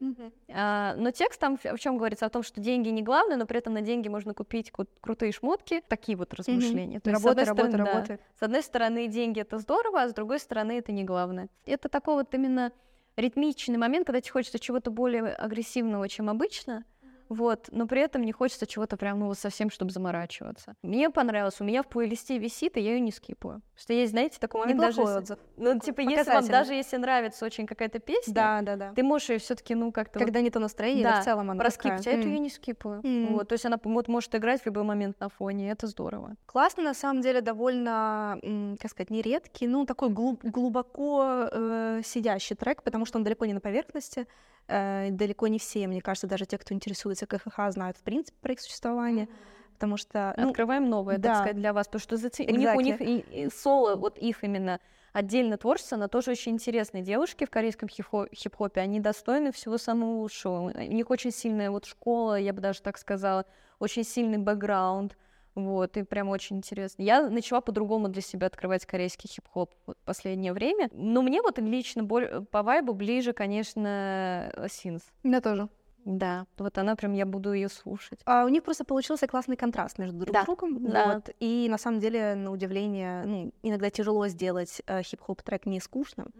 А, 0.49 0.95
но 0.97 1.11
текст 1.11 1.40
там 1.40 1.59
в 1.59 1.78
чем 1.78 1.97
говорится? 1.97 2.26
О 2.26 2.28
том, 2.30 2.45
что 2.45 2.61
деньги 2.61 2.90
не 2.90 3.03
главное, 3.03 3.36
но 3.36 3.45
при 3.47 3.59
этом 3.59 3.74
на 3.74 3.80
деньги 3.80 4.07
можно 4.07 4.34
купить 4.34 4.70
кру- 4.70 4.86
крутые 5.01 5.32
шмотки. 5.32 5.82
Такие 5.88 6.16
вот 6.16 6.32
размышления. 6.32 7.01
То 7.01 7.11
есть, 7.11 7.20
с 7.20 7.24
Работа, 7.24 7.40
одной 7.43 7.47
работа, 7.47 7.68
стороны, 7.70 7.84
да, 7.90 7.93
работа. 7.95 8.18
с 8.38 8.43
одной 8.43 8.62
стороны, 8.62 9.09
деньги 9.09 9.40
это 9.40 9.59
здорово, 9.59 10.03
а 10.03 10.09
с 10.09 10.14
другой 10.14 10.38
стороны, 10.38 10.78
это 10.78 10.93
не 10.93 11.03
главное. 11.03 11.49
Это 11.66 11.88
такой 11.88 12.14
вот 12.14 12.32
именно 12.34 12.70
ритмичный 13.17 13.79
момент, 13.79 14.07
когда 14.07 14.21
тебе 14.21 14.33
хочется 14.33 14.59
чего-то 14.59 14.91
более 14.91 15.35
агрессивного, 15.35 16.09
чем 16.09 16.31
обычно. 16.31 16.85
Вот, 17.33 17.68
но 17.72 17.87
при 17.87 18.01
этом 18.01 18.22
не 18.22 18.33
хочется 18.33 18.66
чего-то 18.66 18.97
прям, 18.97 19.18
ну, 19.20 19.26
вот 19.26 19.39
совсем, 19.39 19.70
чтобы 19.70 19.91
заморачиваться. 19.91 20.74
Мне 20.83 21.11
понравилось, 21.11 21.61
у 21.61 21.64
меня 21.64 21.83
в 21.83 21.87
плейлисте 21.89 22.39
висит, 22.39 22.76
и 22.76 22.80
я 22.80 22.93
ее 22.95 23.01
не 23.01 23.12
скипаю. 23.12 23.62
Что 23.74 23.93
есть, 23.93 24.12
знаете, 24.12 24.39
такой 24.39 24.61
момент 24.61 24.80
даже... 24.80 25.01
Неплохой 25.01 25.20
если- 25.20 25.33
отзыв. 25.35 25.45
Ну, 25.57 25.78
типа, 25.80 26.01
если 26.01 26.30
вам, 26.30 26.47
даже 26.49 26.74
если 26.74 26.97
нравится 26.97 27.45
очень 27.47 27.66
какая-то 27.66 27.99
песня, 27.99 28.35
Да, 28.35 28.61
да, 28.62 28.76
да. 28.76 28.93
ты 28.95 29.03
можешь 29.03 29.30
ее 29.30 29.39
все 29.39 29.55
таки 29.55 29.74
ну, 29.74 29.93
как-то 29.93 30.18
вот 30.18 30.24
Когда 30.24 30.41
не 30.41 30.51
то 30.51 30.59
настроение, 30.61 31.05
Да, 31.05 31.20
в 31.20 31.24
целом 31.24 31.51
она 31.51 31.59
проскипать, 31.61 32.01
а 32.01 32.05
такая, 32.05 32.18
эту 32.18 32.28
м. 32.28 32.35
я 32.35 32.39
не 32.41 32.51
скипаю. 32.51 33.01
М. 33.05 33.33
Вот, 33.35 33.49
то 33.49 33.55
есть 33.55 33.64
она 33.66 33.78
вот, 33.83 34.09
может 34.09 34.35
играть 34.35 34.62
в 34.62 34.66
любой 34.66 34.83
момент 34.85 35.18
на 35.20 35.28
фоне, 35.28 35.70
это 35.70 35.87
здорово. 35.87 36.35
Классно, 36.47 36.83
на 36.83 36.95
самом 36.95 37.22
деле, 37.22 37.41
довольно, 37.41 38.39
как 38.80 38.91
сказать, 38.91 39.11
нередкий, 39.11 39.66
ну, 39.66 39.87
такой 39.87 40.09
глуб- 40.11 40.43
глубоко 40.45 41.49
э, 41.53 42.01
сидящий 42.05 42.57
трек, 42.57 42.83
потому 42.83 43.07
что 43.07 43.18
он 43.18 43.24
далеко 43.24 43.47
не 43.47 43.55
на 43.55 43.61
поверхности, 43.61 44.26
э, 44.68 45.11
далеко 45.11 45.49
не 45.49 45.59
все, 45.59 45.87
мне 45.87 46.01
кажется, 46.01 46.26
даже 46.26 46.47
те, 46.47 46.59
кто 46.59 46.74
интересуется 46.74 47.22
КХХ, 47.27 47.70
знают, 47.70 47.97
в 47.97 48.03
принципе, 48.03 48.37
про 48.41 48.53
их 48.53 48.61
существование, 48.61 49.29
потому 49.75 49.97
что... 49.97 50.35
ну, 50.37 50.49
Открываем 50.51 50.89
новое, 50.89 51.14
так 51.16 51.23
да. 51.23 51.35
сказать, 51.37 51.57
для 51.57 51.73
вас, 51.73 51.87
потому 51.87 52.01
что 52.01 52.16
заци- 52.16 52.51
у 52.51 52.57
них, 52.57 52.75
у 52.75 52.81
них 52.81 53.01
и, 53.01 53.18
и 53.18 53.51
соло, 53.51 53.97
вот 53.97 54.18
их 54.18 54.45
именно 54.45 54.81
отдельно 55.12 55.59
творчество, 55.59 55.97
она 55.97 56.09
тоже 56.09 56.31
очень 56.31 56.53
интересные 56.53 57.03
девушки 57.03 57.45
в 57.45 57.51
корейском 57.51 57.89
хип-хо- 57.89 58.29
хип-хопе, 58.35 58.81
они 58.81 59.01
достойны 59.01 59.53
всего 59.53 59.77
самого 59.79 60.20
лучшего. 60.20 60.73
У 60.75 60.93
них 60.93 61.11
очень 61.11 61.31
сильная 61.33 61.70
вот 61.70 61.85
школа, 61.85 62.39
я 62.39 62.53
бы 62.53 62.61
даже 62.61 62.81
так 62.81 62.97
сказала, 62.97 63.45
очень 63.79 64.05
сильный 64.05 64.39
бэкграунд, 64.39 65.16
вот, 65.55 65.99
и 65.99 66.03
прям 66.03 66.31
очень 66.31 66.57
интересно. 66.57 67.03
Я 67.03 67.29
начала 67.29 67.61
по-другому 67.61 68.09
для 68.09 68.23
себя 68.23 68.47
открывать 68.47 68.87
корейский 68.87 69.29
хип-хоп 69.29 69.75
вот 69.87 69.99
последнее 70.07 70.55
время, 70.55 70.89
но 70.93 71.20
мне 71.20 71.43
вот 71.43 71.59
лично 71.59 72.03
боль- 72.03 72.47
по 72.47 72.62
вайбу 72.62 72.95
ближе, 72.95 73.35
конечно, 73.35 74.51
Синс. 74.70 75.03
Меня 75.23 75.43
тоже. 75.43 75.68
Да, 76.05 76.47
вот 76.59 76.79
она 76.79 76.97
прям, 76.97 77.13
я 77.13 77.25
буду 77.27 77.53
ее 77.53 77.69
слушать. 77.69 78.21
А 78.25 78.45
у 78.45 78.49
них 78.49 78.63
просто 78.65 78.85
получился 78.85 79.27
классный 79.27 79.57
контраст 79.57 79.99
между 79.99 80.19
друг 80.19 80.33
Да, 80.35 80.45
другом. 80.45 80.83
да. 80.91 81.15
Вот. 81.15 81.31
И 81.41 81.69
на 81.71 81.79
самом 81.79 82.01
деле, 82.01 82.35
на 82.35 82.51
удивление, 82.51 83.25
ну, 83.25 83.53
иногда 83.63 83.89
тяжело 83.91 84.27
сделать 84.29 84.83
э, 84.87 85.03
хип-хоп 85.03 85.43
трек 85.43 85.67
не 85.67 85.81
скучным. 85.81 86.33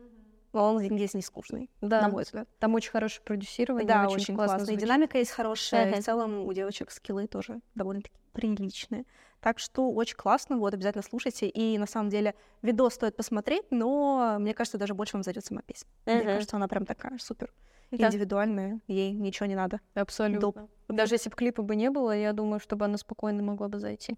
Но 0.53 0.75
он 0.75 0.81
здесь 0.81 1.15
не 1.15 1.23
скучный, 1.23 1.71
Да, 1.81 2.03
на 2.03 2.09
мой 2.11 2.25
взгляд. 2.25 2.47
там 2.59 2.75
очень 2.75 2.91
хорошее 2.91 3.23
продюсирование, 3.25 3.89
Да, 3.89 4.05
очень, 4.05 4.17
очень, 4.17 4.35
классно. 4.35 4.57
И 4.63 4.67
звучит. 4.67 4.81
динамика 4.81 5.17
есть 5.17 5.31
хорошая. 5.31 5.87
и 5.87 5.93
Ага. 5.93 6.01
в 6.03 6.05
целом 6.05 6.41
у 6.47 6.53
девочек 6.53 6.91
скиллы 6.91 7.27
тоже 7.27 7.61
довольно-таки 7.75 8.15
приличные. 8.35 9.07
Так 9.41 9.59
что 9.59 9.91
очень 9.91 10.17
классно, 10.17 10.59
вот, 10.59 10.75
обязательно 10.75 11.03
слушайте. 11.03 11.49
И 11.49 11.79
на 11.79 11.87
самом 11.87 12.11
деле 12.11 12.35
видос 12.61 12.95
стоит 12.95 13.17
посмотреть, 13.17 13.65
но 13.71 14.37
мне 14.41 14.53
кажется, 14.53 14.77
даже 14.77 14.93
больше 14.95 15.15
вам 15.17 15.23
зайдет 15.23 15.47
сама 15.47 15.63
песня. 15.63 15.89
Мне 16.05 16.17
Мгм. 16.17 16.25
кажется, 16.27 16.57
она 16.57 16.69
прям 16.69 16.85
такая 16.85 17.17
супер 17.19 17.51
Да. 17.99 18.07
индивидуальная, 18.07 18.81
ей 18.89 19.13
ничего 19.13 19.47
не 19.47 19.55
надо. 19.55 19.81
Абсолютно. 19.95 20.41
Доп. 20.41 20.71
Даже 20.89 21.15
если 21.15 21.31
бы 21.31 21.37
клипа 21.37 21.63
бы 21.63 21.77
не 21.77 21.91
было, 21.91 22.17
я 22.17 22.33
думаю, 22.33 22.59
чтобы 22.61 22.85
она 22.87 22.97
спокойно 22.99 23.43
могла 23.43 23.69
бы 23.69 23.79
зайти. 23.79 24.17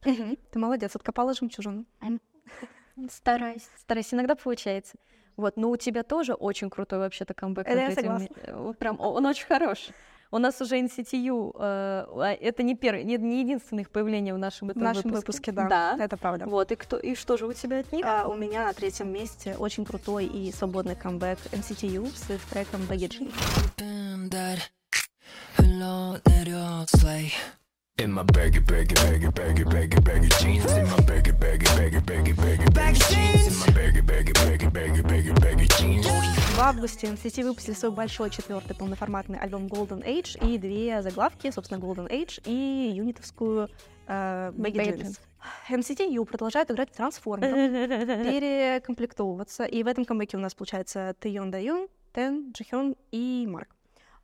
Ты 0.51 0.59
молодец, 0.59 0.95
откопала 0.97 1.35
жемчужину. 1.35 1.85
Стараюсь. 3.11 3.69
Стараюсь. 3.77 4.15
Иногда 4.15 4.35
получается. 4.35 4.97
Вот, 5.37 5.57
но 5.57 5.71
у 5.71 5.77
тебя 5.77 6.05
тоже 6.05 6.35
очень 6.35 6.71
крутой 6.71 7.01
вообще-то 7.01 7.35
камбэк. 7.35 7.67
Это 7.67 7.81
я 7.81 7.91
согласна. 7.91 8.29
Э, 8.43 8.57
Вот 8.57 8.79
прям, 8.79 9.01
он 9.01 9.27
очень 9.27 9.47
хорош. 9.47 9.89
У 10.31 10.39
нас 10.39 10.61
уже 10.61 10.77
NCTU, 10.81 11.53
э, 11.55 11.59
а, 11.61 12.37
это 12.41 12.63
не 12.63 12.75
первый, 12.75 13.05
не, 13.05 13.17
не 13.19 13.41
единственное 13.41 13.83
их 13.83 13.91
появление 13.91 14.35
в 14.35 14.39
нашем 14.39 14.69
В 14.69 14.71
этом 14.73 14.83
нашем 14.83 15.11
выпуске, 15.13 15.53
да, 15.53 15.69
Да. 15.69 15.97
это 15.99 16.17
правда. 16.17 16.47
Вот, 16.47 16.73
и 16.73 16.77
кто, 16.77 16.99
и 16.99 17.15
что 17.15 17.37
же 17.37 17.47
у 17.47 17.53
тебя 17.53 17.81
от 17.81 17.93
них? 17.93 18.05
А, 18.07 18.27
у 18.27 18.35
меня 18.35 18.65
на 18.65 18.73
третьем 18.73 19.13
месте 19.13 19.57
очень 19.59 19.85
крутой 19.85 20.27
и 20.27 20.53
свободный 20.53 20.97
камбэк 20.97 21.39
NCTU 21.53 22.09
с 22.15 22.31
их 22.31 22.41
треком 22.47 22.83
Baggage. 22.83 23.31
In 27.97 28.11
my 28.11 28.25
baggy, 28.25 28.59
baggy, 28.59 28.97
baggy, 28.97 29.29
baggy, 29.29 29.63
baggy, 29.63 30.01
baggy 30.01 30.29
jeans. 30.41 30.67
In 30.67 30.85
my 30.91 30.97
baggy, 31.07 31.31
baggy, 31.31 31.65
baggy, 31.77 32.01
baggy, 32.01 32.33
baggy, 32.33 32.67
baggy 32.75 32.99
jeans. 32.99 33.47
In 33.47 33.55
my 33.61 33.71
baggy, 33.71 34.01
baggy, 34.01 34.33
baggy, 34.33 34.67
baggy, 34.67 35.01
baggy, 35.03 35.33
baggy 35.41 35.69
jeans. 35.79 36.05
В 36.57 36.61
августе 36.61 37.07
NCT 37.07 37.45
выпустили 37.45 37.75
свой 37.75 37.93
большой 37.93 38.31
четвертый 38.31 38.75
полноформатный 38.75 39.39
альбом 39.39 39.67
Golden 39.67 40.03
Age 40.05 40.37
и 40.45 40.59
две 40.59 41.03
заглавки, 41.03 41.53
собственно, 41.53 41.79
Golden 41.79 42.09
Age 42.11 42.43
и 42.47 42.91
юнитовскую 42.97 43.69
Baggy 44.09 44.75
Jeans. 44.75 45.21
NCTU 45.71 46.25
продолжает 46.25 46.73
играть 46.73 46.91
в 46.91 46.97
трансформеров, 46.97 47.55
перекомплектовываться. 47.55 49.67
И 49.67 49.85
в 49.85 49.87
этом 49.87 50.05
камбэке 50.05 50.37
у 50.37 50.41
нас 50.41 50.53
получается 50.53 51.15
Тэйон 51.21 51.53
Даюн, 51.53 51.87
Тен, 52.13 52.51
Джихён 52.51 52.97
и 53.13 53.47
Марк. 53.49 53.69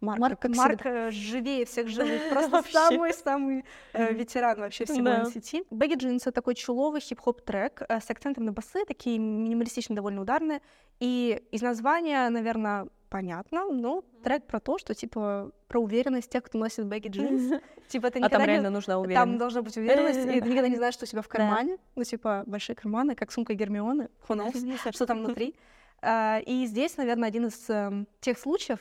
Марк, 0.00 0.18
Марк, 0.20 0.40
как 0.40 0.56
Марк 0.56 0.80
э, 0.86 1.10
живее 1.10 1.64
всех 1.66 1.88
живых, 1.88 2.20
просто 2.30 2.62
самый-самый 2.70 3.64
э, 3.92 4.12
ветеран 4.14 4.58
вообще 4.60 4.84
всего. 4.86 5.06
NCT. 5.06 5.66
Baggy 5.70 5.96
Jeans— 5.98 6.16
это 6.22 6.32
такой 6.32 6.54
чуловый 6.54 7.00
хип-хоп 7.00 7.42
трек 7.42 7.82
э, 7.88 8.00
с 8.00 8.10
акцентом 8.10 8.44
на 8.44 8.52
басы, 8.52 8.84
такие 8.86 9.18
минималистично 9.18 9.94
довольно 9.94 10.22
ударные. 10.22 10.60
И 11.00 11.42
из 11.50 11.62
названия, 11.62 12.28
наверное, 12.30 12.86
понятно, 13.10 13.70
но 13.70 14.02
трек 14.22 14.46
про 14.46 14.60
то, 14.60 14.78
что, 14.78 14.94
типа, 14.94 15.50
про 15.68 15.80
уверенность 15.80 16.30
тех, 16.30 16.44
кто 16.44 16.58
носит 16.58 16.86
baggy 16.86 17.10
jeans. 17.10 17.60
Типа, 17.88 18.08
ты 18.10 18.20
А 18.20 18.28
там 18.28 18.42
никогда 18.42 18.46
не- 18.46 18.52
реально 18.52 18.70
нужна 18.70 18.94
Там 18.94 19.02
уверенность. 19.02 19.38
должна 19.38 19.62
быть 19.62 19.76
уверенность, 19.76 20.18
и 20.20 20.40
ты 20.40 20.48
никогда 20.48 20.68
не 20.68 20.76
знаешь, 20.76 20.94
что 20.94 21.04
у 21.04 21.08
тебя 21.08 21.22
в 21.22 21.26
Да. 21.28 21.30
кармане. 21.38 21.76
Ну, 21.96 22.04
типа, 22.04 22.44
большие 22.46 22.76
карманы, 22.76 23.14
как 23.16 23.32
сумка 23.32 23.54
Гермионы, 23.54 24.08
who 24.28 24.36
knows, 24.36 24.92
что 24.92 25.06
там 25.06 25.18
внутри. 25.24 25.54
А, 26.02 26.38
И 26.46 26.66
здесь, 26.66 26.96
наверное, 26.96 27.28
один 27.28 27.46
из 27.46 27.68
эм, 27.68 28.06
тех 28.20 28.38
случаев, 28.38 28.78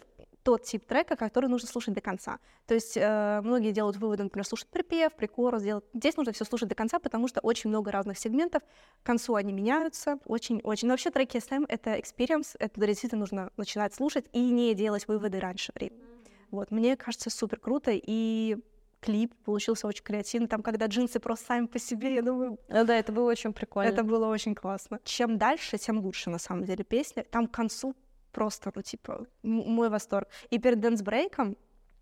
тот 0.49 0.63
тип 0.63 0.83
трека, 0.87 1.15
который 1.15 1.47
нужно 1.47 1.67
слушать 1.67 1.93
до 1.93 2.01
конца. 2.01 2.39
То 2.65 2.73
есть 2.73 2.97
э, 2.97 3.41
многие 3.43 3.71
делают 3.71 3.97
выводы, 3.97 4.23
например, 4.23 4.43
слушать 4.47 4.67
припев, 4.69 5.13
прикорус, 5.13 5.61
делать. 5.61 5.85
Здесь 5.93 6.17
нужно 6.17 6.33
все 6.33 6.43
слушать 6.43 6.69
до 6.69 6.73
конца, 6.73 6.97
потому 6.97 7.27
что 7.27 7.39
очень 7.41 7.69
много 7.69 7.91
разных 7.91 8.17
сегментов. 8.17 8.63
К 9.03 9.05
концу 9.05 9.35
они 9.35 9.53
меняются. 9.53 10.17
Очень-очень. 10.25 10.87
Но 10.87 10.93
вообще 10.93 11.11
треки 11.11 11.37
SM— 11.37 11.65
это 11.69 11.91
experience, 11.99 12.55
это 12.57 12.83
действительно 12.83 13.19
нужно 13.19 13.51
начинать 13.57 13.93
слушать 13.93 14.25
и 14.31 14.39
не 14.49 14.73
делать 14.73 15.07
выводы 15.07 15.39
раньше 15.39 15.71
времени. 15.75 16.01
Вот, 16.49 16.71
мне 16.71 16.97
кажется, 16.97 17.29
супер 17.29 17.59
круто, 17.59 17.91
и 17.93 18.57
клип 19.01 19.35
получился 19.45 19.85
очень 19.85 20.03
креативный. 20.03 20.47
Там, 20.47 20.63
когда 20.63 20.87
джинсы 20.87 21.19
просто 21.19 21.45
сами 21.45 21.67
по 21.67 21.77
себе, 21.77 22.15
я 22.15 22.23
думаю, 22.23 22.57
Ну 22.69 22.85
да, 22.85 22.97
это 22.97 23.11
было 23.11 23.29
очень 23.29 23.53
прикольно. 23.53 23.87
это 23.87 24.03
было 24.03 24.25
очень 24.25 24.55
классно. 24.55 24.99
Чем 25.03 25.37
дальше, 25.37 25.77
тем 25.77 25.99
лучше, 25.99 26.31
на 26.31 26.39
самом 26.39 26.65
деле, 26.65 26.83
песня. 26.83 27.23
Там 27.29 27.45
к 27.45 27.51
концу 27.51 27.93
просто, 28.31 28.71
ну, 28.75 28.81
типа, 28.81 29.25
мой 29.43 29.89
восторг. 29.89 30.27
И 30.49 30.59
перед 30.59 30.79
dance 30.79 31.08
break 31.08 31.38
ом, 31.38 31.55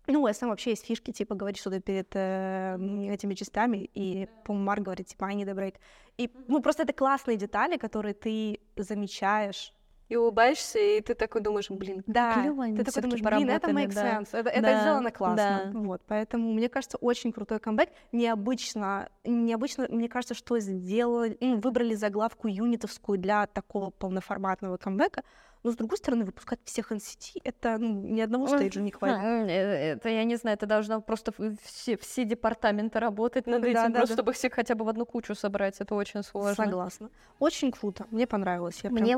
ну, 0.06 0.22
у 0.22 0.28
SM 0.28 0.48
вообще 0.48 0.70
есть 0.70 0.86
фишки, 0.86 1.10
типа, 1.12 1.34
говорить 1.34 1.58
что-то 1.58 1.80
перед 1.80 2.08
э, 2.14 2.76
этими 3.10 3.34
частями, 3.34 3.90
и, 3.94 4.28
по-моему, 4.44 4.66
Марк 4.66 4.82
говорит, 4.82 5.06
типа, 5.08 5.26
I 5.26 5.34
need 5.34 5.50
a 5.50 5.54
break. 5.54 5.74
И, 6.16 6.30
ну, 6.48 6.62
просто 6.62 6.82
это 6.84 6.92
классные 6.92 7.36
детали, 7.36 7.76
которые 7.76 8.14
ты 8.14 8.60
замечаешь. 8.76 9.74
И 10.08 10.16
улыбаешься, 10.16 10.78
и 10.78 11.02
ты 11.02 11.14
такой 11.14 11.42
думаешь, 11.42 11.68
блин, 11.68 12.02
Да, 12.06 12.32
клёво 12.42 12.64
они 12.64 12.78
ты 12.78 12.84
такой 12.84 13.02
думаешь, 13.02 13.20
блин, 13.20 13.50
это 13.50 13.70
makes 13.70 13.92
да. 13.94 14.20
sense, 14.20 14.28
это, 14.32 14.48
это 14.48 14.62
Да, 14.62 14.80
сделано 14.80 15.10
классно. 15.10 15.70
да. 15.74 15.78
Вот, 15.78 16.00
поэтому, 16.06 16.50
мне 16.54 16.70
кажется, 16.70 16.96
очень 16.96 17.30
крутой 17.30 17.60
камбэк. 17.60 17.90
Необычно, 18.12 19.10
необычно, 19.24 19.86
мне 19.90 20.08
кажется, 20.08 20.34
что 20.34 20.58
сделали, 20.60 21.36
ну, 21.42 21.60
выбрали 21.60 21.94
заглавку 21.94 22.48
юнитовскую 22.48 23.18
для 23.18 23.46
такого 23.48 23.90
полноформатного 23.90 24.78
камбэка, 24.78 25.24
но, 25.62 25.72
с 25.72 25.76
другой 25.76 25.98
стороны, 25.98 26.24
выпускать 26.24 26.60
всех 26.64 26.92
NCT, 26.92 27.40
это, 27.44 27.78
ну, 27.78 28.02
ни 28.02 28.20
одного 28.20 28.46
стейджа 28.48 28.80
не 28.80 28.90
хватит. 28.90 29.16
М, 29.18 29.46
э, 29.46 29.92
Это, 29.94 30.08
я 30.08 30.24
не 30.24 30.36
знаю, 30.36 30.54
это 30.56 30.66
должно 30.66 31.00
просто 31.00 31.32
все, 31.62 31.96
все 31.96 32.24
департаменты 32.24 33.00
работать 33.00 33.46
над 33.46 33.62
Да, 33.62 33.68
этим, 33.68 33.92
да, 33.92 33.98
просто 33.98 34.08
да. 34.08 34.14
чтобы 34.14 34.32
всех 34.32 34.52
хотя 34.54 34.74
бы 34.74 34.84
в 34.84 34.88
одну 34.88 35.04
кучу 35.06 35.34
собрать, 35.34 35.80
это 35.80 35.94
очень 35.94 36.22
сложно. 36.22 36.64
Согласна. 36.64 37.10
Очень 37.38 37.70
круто, 37.72 38.06
мне 38.10 38.26
понравилось. 38.26 38.80
Я 38.82 38.90
Мне 38.90 39.16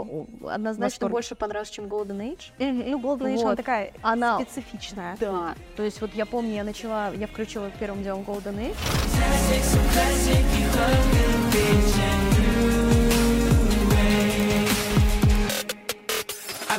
однозначно 0.48 1.08
больше 1.08 1.34
понравилось, 1.34 1.70
чем 1.70 1.86
Golden 1.86 2.18
Age. 2.18 2.52
Ну, 2.58 2.98
Golden 3.00 3.34
Age, 3.34 3.42
она 3.42 3.56
такая 3.56 3.92
Она 4.02 4.40
специфичная. 4.40 5.16
Да. 5.20 5.54
То 5.76 5.82
есть 5.82 6.00
вот 6.00 6.14
я 6.14 6.26
помню, 6.26 6.54
я 6.54 6.64
начала, 6.64 7.10
я 7.12 7.26
включила 7.26 7.70
первым 7.78 8.02
делом 8.02 8.22
Golden 8.22 8.56
Age. 8.58 8.76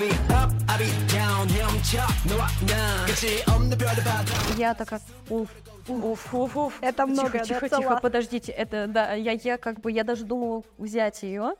be 0.00 0.10
up, 0.32 0.50
I 0.68 0.78
be 0.78 0.88
down 1.08 1.48
헤엄쳐 1.50 1.98
너와 2.28 2.46
나 2.66 3.06
끝이 3.06 3.42
없는 3.46 3.76
별의 3.78 3.96
바다 4.04 4.32
Я 4.58 4.74
такая, 4.74 5.00
уф, 5.30 5.50
уф, 5.88 6.34
уф, 6.34 6.56
уф. 6.56 6.78
Это 6.80 7.06
много, 7.06 7.38
тихо, 7.40 7.44
тихо, 7.44 7.66
that's 7.66 7.74
a 7.78 7.80
тихо, 7.80 7.92
lot. 7.94 8.00
подождите, 8.00 8.52
это, 8.52 8.86
да, 8.86 9.12
я, 9.14 9.32
я 9.32 9.58
как 9.58 9.80
бы, 9.80 9.90
я 9.92 10.04
даже 10.04 10.24
думала 10.24 10.62
взять 10.78 11.22
ее, 11.22 11.54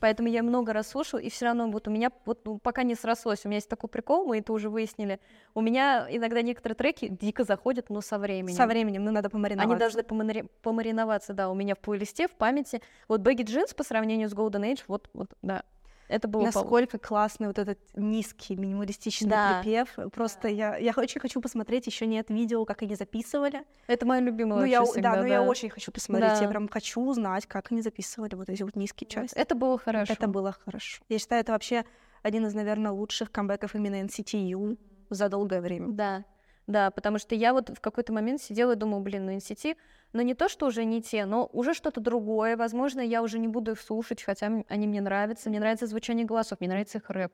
поэтому 0.00 0.28
я 0.28 0.42
много 0.42 0.72
раз 0.72 0.88
слушала, 0.88 1.20
и 1.20 1.28
все 1.28 1.46
равно 1.46 1.68
вот 1.70 1.88
у 1.88 1.90
меня, 1.90 2.10
вот 2.24 2.40
ну, 2.44 2.58
пока 2.58 2.82
не 2.82 2.94
срослось, 2.94 3.44
у 3.44 3.48
меня 3.48 3.56
есть 3.56 3.68
такой 3.68 3.88
прикол, 3.90 4.26
мы 4.26 4.38
это 4.38 4.52
уже 4.52 4.70
выяснили, 4.70 5.20
у 5.54 5.60
меня 5.60 6.06
иногда 6.08 6.42
некоторые 6.42 6.76
треки 6.76 7.08
дико 7.08 7.44
заходят, 7.44 7.90
но 7.90 8.00
со 8.00 8.18
временем. 8.18 8.56
Со 8.56 8.66
временем, 8.66 9.04
ну, 9.04 9.10
надо 9.12 9.28
помариноваться. 9.28 9.70
Они 9.72 9.78
должны 9.78 10.00
помари- 10.02 10.48
помариноваться, 10.62 11.34
да, 11.34 11.50
у 11.50 11.54
меня 11.54 11.74
в 11.74 11.78
плейлисте, 11.78 12.28
в 12.28 12.32
памяти. 12.32 12.80
Вот 13.08 13.20
Baggy 13.20 13.44
Jeans 13.44 13.74
по 13.74 13.84
сравнению 13.84 14.28
с 14.28 14.32
Golden 14.34 14.62
Age, 14.72 14.82
вот, 14.88 15.08
вот, 15.12 15.28
да. 15.42 15.62
это 16.11 16.27
было 16.27 16.41
пол- 16.41 16.45
Насколько 16.63 16.97
классный 16.99 17.47
вот 17.47 17.57
этот 17.57 17.79
низкий 17.95 18.55
минималистичный 18.55 19.29
Да. 19.29 19.61
припев. 19.63 19.97
Просто 20.13 20.47
я, 20.49 20.75
я 20.77 20.93
очень 20.97 21.21
хочу 21.21 21.39
посмотреть, 21.41 21.87
еще 21.87 22.05
нет 22.05 22.29
видео, 22.29 22.65
как 22.65 22.81
они 22.81 22.95
записывали. 22.95 23.63
Это 23.87 24.05
моя 24.05 24.21
любимая 24.21 24.59
Ну, 24.59 24.65
я, 24.65 24.83
всегда, 24.83 25.15
да, 25.15 25.21
ну 25.21 25.27
я 25.27 25.41
очень 25.41 25.69
хочу 25.69 25.91
посмотреть. 25.91 26.33
Я 26.33 26.41
Да. 26.41 26.47
прям 26.49 26.67
хочу 26.67 27.01
узнать, 27.01 27.45
как 27.45 27.71
они 27.71 27.81
записывали 27.81 28.35
вот 28.35 28.49
эти 28.49 28.61
вот 28.63 28.75
низкие 28.75 29.07
части. 29.07 29.35
Это 29.37 29.55
было 29.55 29.77
хорошо. 29.77 30.11
Это 30.13 30.27
было 30.27 30.51
хорошо. 30.51 31.01
Я 31.07 31.17
считаю, 31.17 31.41
это 31.41 31.53
вообще 31.53 31.85
один 32.23 32.45
из, 32.45 32.53
наверное, 32.53 32.91
лучших 32.91 33.31
камбэков 33.31 33.73
именно 33.75 33.95
NCTU 34.03 34.77
за 35.09 35.29
долгое 35.29 35.61
время. 35.61 35.87
Да, 35.93 36.25
да, 36.67 36.91
потому 36.91 37.19
что 37.19 37.35
я 37.35 37.53
вот 37.53 37.69
в 37.69 37.79
какой-то 37.81 38.13
момент 38.13 38.41
сидела 38.41 38.73
и 38.73 38.75
думала, 38.75 38.99
блин, 38.99 39.25
ну 39.25 39.31
NCT, 39.31 39.75
но 40.13 40.21
не 40.21 40.33
то, 40.33 40.49
что 40.49 40.65
уже 40.65 40.83
не 40.83 41.01
те, 41.01 41.25
но 41.25 41.49
уже 41.53 41.73
что-то 41.73 42.01
другое. 42.01 42.57
Возможно, 42.57 42.99
я 43.01 43.21
уже 43.21 43.39
не 43.39 43.47
буду 43.47 43.71
их 43.71 43.81
слушать, 43.81 44.21
хотя 44.23 44.63
они 44.67 44.87
мне 44.87 45.01
нравятся. 45.01 45.49
Мне 45.49 45.59
нравится 45.59 45.87
звучание 45.87 46.25
голосов, 46.25 46.59
мне 46.59 46.69
нравится 46.69 46.97
их 46.97 47.09
рэп. 47.09 47.31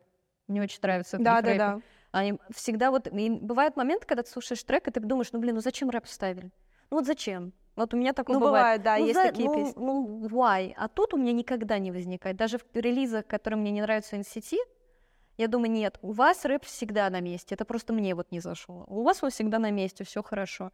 Мне 0.48 0.62
очень 0.62 0.80
нравится 0.82 1.18
Да, 1.20 1.40
их 1.40 1.44
да, 1.44 1.50
рэпы. 1.52 1.58
да. 1.58 1.82
Они 2.12 2.40
всегда 2.52 2.92
вот... 2.92 3.08
и 3.08 3.30
бывают 3.30 3.76
моменты, 3.76 4.06
когда 4.06 4.24
ты 4.24 4.30
слушаешь 4.30 4.64
трек, 4.64 4.88
и 4.88 4.92
ты 4.92 5.00
думаешь, 5.00 5.32
ну, 5.32 5.40
блин, 5.40 5.56
ну 5.56 5.62
зачем 5.62 5.90
рэп 5.90 6.06
вставили? 6.06 6.52
Ну 6.90 6.98
вот 6.98 7.06
зачем? 7.06 7.52
Вот 7.76 7.94
у 7.94 7.98
меня 7.98 8.14
такое 8.14 8.38
Ну, 8.38 8.46
бывает, 8.46 8.82
да, 8.82 8.98
ну, 8.98 9.06
есть 9.06 9.16
за- 9.20 9.28
такие 9.28 9.50
ну, 9.50 9.56
песни. 9.56 9.74
Ну, 9.80 10.28
why? 10.28 10.74
А 10.78 10.88
тут 10.88 11.14
у 11.14 11.18
меня 11.18 11.32
никогда 11.34 11.78
не 11.80 11.92
возникает. 11.92 12.38
Даже 12.38 12.58
в 12.58 12.64
релизах, 12.74 13.28
которые 13.28 13.60
мне 13.60 13.72
не 13.72 13.82
нравятся 13.82 14.16
NCT, 14.16 14.56
я 15.38 15.48
думаю, 15.48 15.70
нет, 15.70 16.00
у 16.02 16.12
вас 16.12 16.46
рэп 16.46 16.64
всегда 16.66 17.10
на 17.12 17.20
месте. 17.20 17.54
Это 17.54 17.66
просто 17.66 17.94
мне 17.94 18.16
вот 18.16 18.32
не 18.32 18.40
зашло. 18.40 18.86
У 18.88 19.04
вас 19.04 19.22
он 19.22 19.30
всегда 19.30 19.60
на 19.60 19.70
месте, 19.70 20.04
все 20.04 20.24
хорошо. 20.24 20.72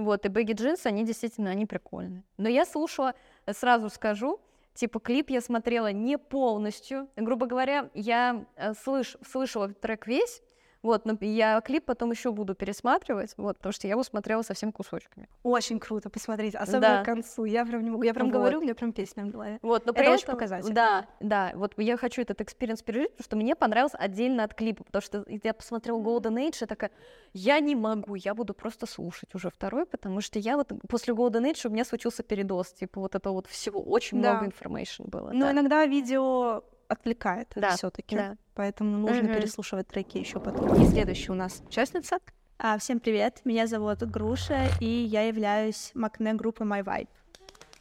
Вот, 0.00 0.24
и 0.24 0.28
Baggy 0.28 0.52
Джинсы, 0.52 0.86
они 0.86 1.04
действительно, 1.04 1.50
они 1.50 1.66
прикольные. 1.66 2.24
Но 2.36 2.48
я 2.48 2.64
слушала, 2.64 3.14
э, 3.46 3.52
сразу 3.52 3.90
скажу, 3.90 4.40
типа 4.74 4.98
клип 5.00 5.30
я 5.30 5.40
смотрела 5.40 5.92
не 5.92 6.18
полностью. 6.18 7.08
Грубо 7.16 7.46
говоря, 7.46 7.90
я 7.94 8.46
э, 8.56 8.74
слыш, 8.74 9.16
слышала 9.26 9.68
трек 9.68 10.06
весь, 10.06 10.42
вот, 10.82 11.04
но 11.04 11.16
я 11.20 11.60
клип 11.60 11.84
потом 11.84 12.10
еще 12.10 12.32
буду 12.32 12.54
пересматривать, 12.54 13.34
вот, 13.36 13.58
потому 13.58 13.72
что 13.72 13.86
я 13.86 13.92
его 13.92 14.02
смотрела 14.02 14.42
совсем 14.42 14.72
кусочками. 14.72 15.28
Очень 15.42 15.78
круто, 15.78 16.08
посмотрите. 16.10 16.58
Особенно 16.58 16.80
Да. 16.80 17.02
к 17.02 17.04
концу. 17.04 17.44
Я 17.44 17.64
прям 17.66 17.82
не 17.84 17.90
могу. 17.90 18.02
Я 18.02 18.14
прям 18.14 18.26
Вот. 18.28 18.32
говорю, 18.34 18.58
у 18.58 18.62
меня 18.62 18.74
прям 18.74 18.92
песня 18.92 19.24
в 19.24 19.28
голове. 19.28 19.58
Вот, 19.62 19.84
но 19.86 19.92
Это 19.92 20.00
при 20.02 20.08
очень 20.08 20.24
этом, 20.24 20.34
показательно. 20.36 20.74
Да, 20.74 21.06
да, 21.20 21.52
вот 21.54 21.74
я 21.76 21.96
хочу 21.96 22.22
этот 22.22 22.40
experience 22.40 22.82
пережить, 22.82 23.10
потому 23.12 23.24
что 23.24 23.36
мне 23.36 23.54
понравился 23.54 23.98
отдельно 23.98 24.44
от 24.44 24.54
клипа, 24.54 24.84
потому 24.84 25.02
что 25.02 25.24
я 25.28 25.52
посмотрела 25.54 25.98
Golden 26.00 26.36
Age, 26.48 26.56
я 26.62 26.66
такая, 26.66 26.90
я 27.32 27.60
не 27.60 27.74
могу, 27.76 28.14
я 28.14 28.34
буду 28.34 28.54
просто 28.54 28.86
слушать 28.86 29.34
уже 29.34 29.50
второй, 29.50 29.86
потому 29.86 30.20
что 30.20 30.38
я 30.38 30.56
вот 30.56 30.72
после 30.88 31.14
Golden 31.14 31.50
Age 31.50 31.66
у 31.66 31.70
меня 31.70 31.84
случился 31.84 32.22
передоз, 32.22 32.72
типа 32.72 33.00
вот 33.00 33.14
это 33.14 33.30
вот 33.30 33.46
всего, 33.46 33.82
очень 33.82 34.20
Да. 34.22 34.32
много 34.32 34.46
информации 34.46 35.04
было. 35.04 35.30
Но 35.32 35.46
да. 35.46 35.52
иногда 35.52 35.84
видео 35.86 36.62
отвлекает 36.90 37.52
Да, 37.56 37.70
все-таки. 37.76 38.16
да. 38.16 38.36
Поэтому 38.54 38.98
нужно 38.98 39.22
Мгм. 39.24 39.34
переслушивать 39.34 39.88
треки 39.88 40.18
еще 40.18 40.40
потом. 40.40 40.74
И 40.82 40.86
следующая 40.86 41.32
у 41.32 41.36
нас 41.36 41.62
участница. 41.66 42.18
А, 42.58 42.76
всем 42.78 43.00
привет, 43.00 43.40
меня 43.44 43.66
зовут 43.66 44.02
Груша, 44.02 44.66
и 44.80 44.86
я 44.86 45.22
являюсь 45.22 45.92
макне 45.94 46.34
группы 46.34 46.64
My 46.64 46.82
Vibe. 46.84 47.08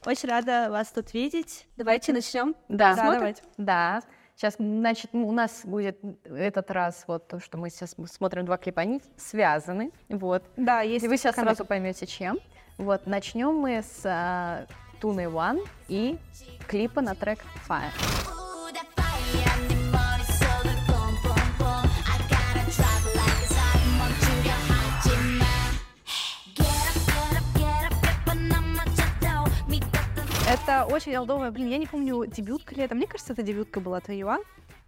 Очень 0.05 0.29
рада 0.29 0.67
вас 0.69 0.89
тут 0.91 1.13
видеть. 1.13 1.67
Давайте 1.75 2.13
начнем. 2.13 2.55
Да, 2.69 2.95
Да, 2.95 3.11
давайте. 3.13 3.43
Да. 3.57 4.01
Сейчас, 4.35 4.55
значит, 4.57 5.09
у 5.13 5.31
нас 5.33 5.65
будет 5.65 5.99
этот 6.23 6.71
раз 6.71 7.03
вот 7.07 7.27
то, 7.27 7.41
что 7.41 7.57
мы 7.57 7.69
сейчас 7.69 7.93
смотрим 8.09 8.45
два 8.45 8.55
клипа, 8.57 8.79
они 8.81 9.01
связаны, 9.17 9.91
вот. 10.07 10.43
Да, 10.55 10.79
есть. 10.79 11.03
И 11.03 11.09
вы 11.09 11.17
сейчас 11.17 11.35
коннект. 11.35 11.57
сразу 11.57 11.67
поймете, 11.67 12.05
чем. 12.05 12.39
Вот, 12.77 13.05
начнем 13.05 13.53
мы 13.55 13.83
с 13.83 14.65
Туны 15.01 15.25
One 15.25 15.67
и 15.89 16.17
клипа 16.69 17.01
на 17.01 17.15
трек 17.15 17.39
Fire. 17.67 17.91
Это 30.69 30.85
очень 30.85 31.15
олдовая, 31.15 31.49
блин, 31.49 31.67
я 31.67 31.79
не 31.79 31.87
помню, 31.87 32.27
дебютка 32.27 32.75
ли 32.75 32.83
это. 32.83 32.93
Мне 32.93 33.07
кажется, 33.07 33.33
это 33.33 33.41
дебютка 33.41 33.79
была 33.79 34.01
Тайван. 34.01 34.43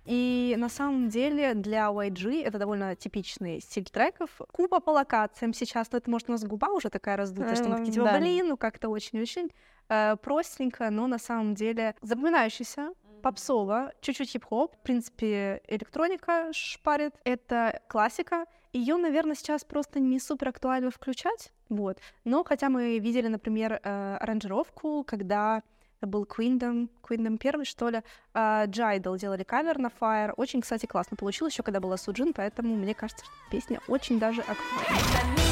И 0.06 0.54
на 0.60 0.70
самом 0.70 1.10
деле 1.10 1.56
для 1.56 1.88
YG 1.88 2.44
это 2.44 2.60
довольно 2.60 2.96
типичный 2.96 3.60
стиль 3.62 3.86
треков. 3.86 4.30
Куба 4.52 4.80
по 4.80 4.92
локациям 4.92 5.56
сейчас, 5.56 5.92
но 5.92 5.98
это 5.98 6.12
может 6.12 6.30
у 6.30 6.34
нас 6.34 6.44
губа 6.44 6.68
уже 6.68 6.92
такая 6.92 7.18
раздутая, 7.18 7.56
что 7.56 7.68
мы 7.68 7.78
такие, 7.78 7.94
типа, 7.94 8.06
да. 8.06 8.20
блин, 8.20 8.50
ну 8.50 8.58
как-то 8.58 8.90
очень-очень 8.90 9.50
э, 9.90 10.18
простенько, 10.18 10.88
но 10.92 11.08
на 11.08 11.18
самом 11.18 11.56
деле 11.56 11.96
запоминающийся, 12.04 12.94
попсово, 13.24 13.92
чуть-чуть 14.02 14.30
хип-хоп, 14.30 14.76
в 14.76 14.84
принципе, 14.84 15.64
электроника 15.68 16.50
шпарит. 16.54 17.16
Это 17.24 17.82
классика. 17.88 18.46
Ее, 18.74 18.96
наверное, 18.96 19.36
сейчас 19.36 19.66
просто 19.66 20.00
не 20.00 20.20
супер 20.20 20.50
актуально 20.50 20.92
включать, 20.92 21.52
вот. 21.68 21.98
Но 22.24 22.44
хотя 22.44 22.70
мы 22.70 23.00
видели, 23.00 23.28
например, 23.28 23.74
э, 23.84 24.18
аранжировку, 24.20 25.04
когда 25.04 25.62
был 26.02 26.24
Queendom, 26.24 26.90
Queendom 27.04 27.38
первый, 27.38 27.66
что 27.66 27.90
ли, 27.90 28.02
э, 28.34 28.66
Джайдл 28.68 29.16
делали 29.16 29.44
кавер 29.44 29.78
на 29.78 29.88
Fire. 29.88 30.34
Очень, 30.38 30.62
кстати, 30.62 30.86
классно 30.86 31.18
получилось, 31.18 31.54
еще 31.54 31.64
когда 31.64 31.80
была 31.82 31.98
Суджин, 31.98 32.34
поэтому 32.34 32.76
мне 32.76 32.94
кажется, 32.94 33.26
что 33.26 33.34
песня 33.52 33.82
очень 33.88 34.20
даже 34.20 34.42
актуальна. 34.42 35.51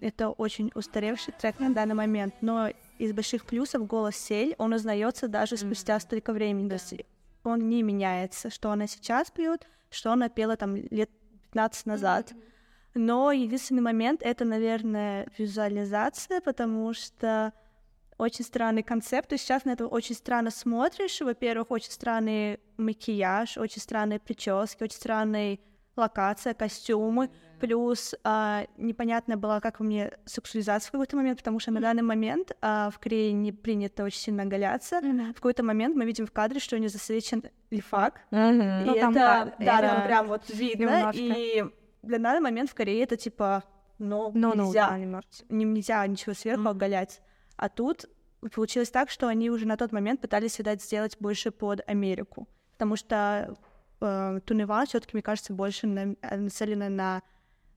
Это 0.00 0.30
очень 0.30 0.70
устаревший 0.74 1.34
трек 1.38 1.58
на 1.58 1.74
данный 1.74 1.94
момент, 1.94 2.34
но 2.40 2.70
из 2.98 3.12
больших 3.12 3.44
плюсов 3.44 3.86
голос 3.86 4.16
Сель, 4.16 4.54
он 4.58 4.72
узнается 4.72 5.28
даже 5.28 5.56
спустя 5.56 6.00
столько 6.00 6.32
времени. 6.32 6.68
То 6.68 6.74
есть 6.74 6.94
он 7.44 7.68
не 7.68 7.82
меняется, 7.82 8.50
что 8.50 8.70
она 8.70 8.86
сейчас 8.86 9.30
поет, 9.30 9.66
что 9.90 10.12
она 10.12 10.28
пела 10.28 10.56
там 10.56 10.76
лет 10.76 11.10
15 11.44 11.86
назад. 11.86 12.32
Но 12.94 13.30
единственный 13.30 13.82
момент— 13.82 14.22
это, 14.24 14.44
наверное, 14.44 15.28
визуализация, 15.38 16.40
потому 16.40 16.92
что 16.92 17.52
очень 18.18 18.44
странный 18.44 18.82
концепт. 18.82 19.28
То 19.28 19.34
есть 19.34 19.44
сейчас 19.44 19.64
на 19.64 19.70
это 19.70 19.86
очень 19.86 20.14
странно 20.14 20.50
смотришь. 20.50 21.20
Во-первых, 21.20 21.70
очень 21.70 21.92
странный 21.92 22.60
макияж, 22.76 23.56
очень 23.56 23.80
странные 23.80 24.18
прически, 24.18 24.82
очень 24.82 24.96
странная 24.96 25.58
локация, 26.00 26.54
костюмы. 26.54 27.30
Плюс 27.60 28.14
а, 28.24 28.64
непонятно 28.78 29.36
было, 29.36 29.60
как 29.60 29.80
меня 29.80 30.10
сексуализация 30.24 30.88
в 30.88 30.92
какой-то 30.92 31.16
момент, 31.16 31.38
потому 31.38 31.60
что 31.60 31.70
на 31.70 31.80
данный 31.80 32.02
момент 32.02 32.52
а, 32.62 32.88
в 32.90 32.98
Корее 32.98 33.32
не 33.32 33.52
принято 33.52 34.02
очень 34.02 34.18
сильно 34.20 34.44
оголяться. 34.44 35.00
В 35.00 35.34
какой-то 35.34 35.62
момент 35.62 35.94
мы 35.94 36.06
видим 36.06 36.26
в 36.26 36.32
кадре, 36.32 36.58
что 36.58 36.76
у 36.76 36.78
нее 36.78 36.88
засвечен 36.88 37.44
лифак. 37.70 38.14
И 38.30 38.34
Ну, 38.36 38.94
там, 38.94 39.10
это, 39.10 39.12
да, 39.12 39.44
да, 39.58 39.78
это 39.78 39.88
там 39.88 40.06
прям 40.06 40.26
вот 40.28 40.48
видно. 40.48 40.82
немножко. 40.84 41.20
И 41.22 41.64
для 42.02 42.18
данный 42.18 42.40
момент 42.40 42.70
в 42.70 42.74
Корее 42.74 43.02
это 43.02 43.16
типа, 43.18 43.62
ну, 43.98 44.30
Ну, 44.34 44.54
ну, 44.54 44.64
нельзя, 44.66 44.88
да, 44.88 44.98
не- 44.98 45.64
нельзя 45.64 46.06
ничего 46.06 46.34
сверху 46.34 46.66
оголять. 46.68 47.20
А 47.56 47.68
тут 47.68 48.06
получилось 48.54 48.90
так, 48.90 49.10
что 49.10 49.28
они 49.28 49.50
уже 49.50 49.66
на 49.66 49.76
тот 49.76 49.92
момент 49.92 50.22
пытались, 50.22 50.58
видать, 50.58 50.82
сделать 50.82 51.18
больше 51.20 51.50
под 51.50 51.82
Америку. 51.86 52.48
Потому 52.72 52.96
что 52.96 53.54
э, 54.00 54.40
Туневан 54.44 54.86
все-таки, 54.86 55.16
мне 55.16 55.22
кажется, 55.22 55.52
больше 55.52 55.86
на- 55.86 56.14
э, 56.22 56.36
нацелена 56.36 56.88
на 56.88 57.22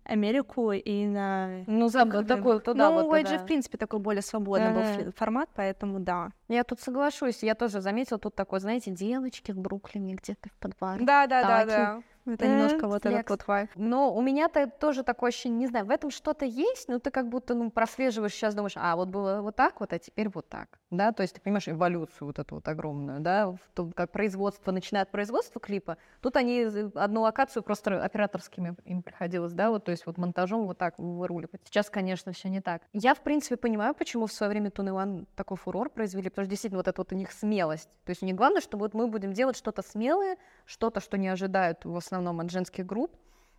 Америку 0.06 0.72
и 0.72 1.06
на... 1.06 1.64
Ну, 1.66 1.88
за, 1.88 2.06
такой, 2.24 2.60
туда 2.60 2.90
ну, 2.90 2.96
вот, 2.96 3.06
у 3.06 3.12
да. 3.38 3.44
в 3.44 3.46
принципе, 3.46 3.78
такой 3.78 4.00
более 4.00 4.22
свободный 4.22 4.72
был 4.72 4.82
Ага. 4.82 4.94
фли- 4.96 5.14
формат, 5.16 5.50
поэтому 5.56 6.00
да. 6.00 6.32
Я 6.50 6.64
тут 6.66 6.82
соглашусь, 6.82 7.42
я 7.42 7.56
тоже 7.56 7.80
заметила 7.80 8.20
тут 8.20 8.36
такой, 8.36 8.60
знаете, 8.60 8.92
девочки 8.92 9.52
в 9.52 9.60
Бруклине 9.60 10.16
где-то 10.16 10.50
в 10.50 10.58
подвале. 10.60 11.06
Да, 11.06 12.04
Это 12.26 12.46
Э, 12.46 12.48
немножко 12.48 12.88
вот 12.88 13.06
этот 13.06 13.30
вот 13.30 13.48
вайб. 13.48 13.70
Но 13.76 14.14
у 14.14 14.22
меня-то 14.22 14.68
тоже 14.68 15.04
такое 15.04 15.30
ощущение, 15.30 15.60
не 15.60 15.68
знаю, 15.68 15.86
в 15.86 15.90
этом 15.90 16.10
что-то 16.10 16.46
есть, 16.46 16.88
но 16.88 17.00
ты 17.00 17.12
как 17.12 17.30
будто 17.30 17.54
ну, 17.54 17.70
прослеживаешь 17.70 18.34
сейчас, 18.34 18.56
думаешь, 18.56 18.74
а 18.76 18.96
вот 18.96 19.10
было 19.10 19.42
вот 19.42 19.56
так 19.56 19.80
вот, 19.80 19.92
а 19.94 20.00
теперь 20.00 20.30
вот 20.30 20.48
так, 20.48 20.80
да, 20.90 21.12
то 21.12 21.22
есть 21.22 21.36
ты 21.36 21.42
понимаешь 21.42 21.68
эволюцию 21.68 22.28
вот 22.28 22.40
эту 22.40 22.56
вот 22.56 22.68
огромную, 22.68 23.20
да, 23.20 23.52
в 23.52 23.60
том, 23.74 23.92
как 23.92 24.12
производство, 24.12 24.72
начинает 24.72 25.10
производство 25.10 25.60
клипа, 25.60 25.98
тут 26.22 26.38
они 26.38 26.66
одну 26.96 27.22
локацию 27.22 27.64
просто 27.64 28.04
операторскими 28.04 28.76
им 28.86 29.04
приходилось, 29.04 29.54
да, 29.54 29.70
вот, 29.70 29.86
то 29.86 29.92
есть 29.92 30.06
вот 30.06 30.18
монтажом 30.18 30.66
вот 30.66 30.78
так 30.78 30.98
выруливать. 30.98 31.62
Сейчас, 31.66 31.90
конечно, 31.90 32.32
все 32.32 32.50
не 32.50 32.62
так. 32.62 32.84
Я, 32.94 33.16
в 33.16 33.22
принципе, 33.22 33.58
понимаю, 33.58 33.94
почему 33.94 34.28
в 34.28 34.32
свое 34.32 34.50
время 34.50 34.72
Тун 34.72 34.90
Иван 34.90 35.28
такой 35.36 35.58
фурор 35.58 35.90
произвели, 35.90 36.30
потому 36.30 36.46
что 36.46 36.50
действительно 36.52 36.80
вот 36.80 36.88
это 36.88 37.02
вот 37.02 37.12
у 37.12 37.16
них 37.16 37.32
смелость. 37.32 37.90
То 38.06 38.12
есть 38.12 38.24
у 38.24 38.26
них 38.26 38.36
главное, 38.36 38.62
что 38.62 38.78
вот 38.78 38.94
мы 38.94 39.08
будем 39.08 39.34
делать 39.34 39.58
что-то 39.58 39.82
смелое, 39.82 40.38
что-то, 40.66 41.00
что 41.00 41.18
не 41.18 41.28
ожидают 41.28 41.84
в 41.84 41.96
основном 41.96 42.13
от 42.18 42.52
женских 42.52 42.86
групп, 42.86 43.16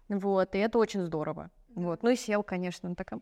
вот, 0.08 0.54
и 0.54 0.58
это 0.58 0.78
очень 0.78 1.02
здорово. 1.02 1.50
Вот. 1.74 2.02
Ну 2.02 2.10
и 2.10 2.16
Сел, 2.16 2.42
конечно, 2.42 2.88
она 2.88 2.94
такая 2.94 3.20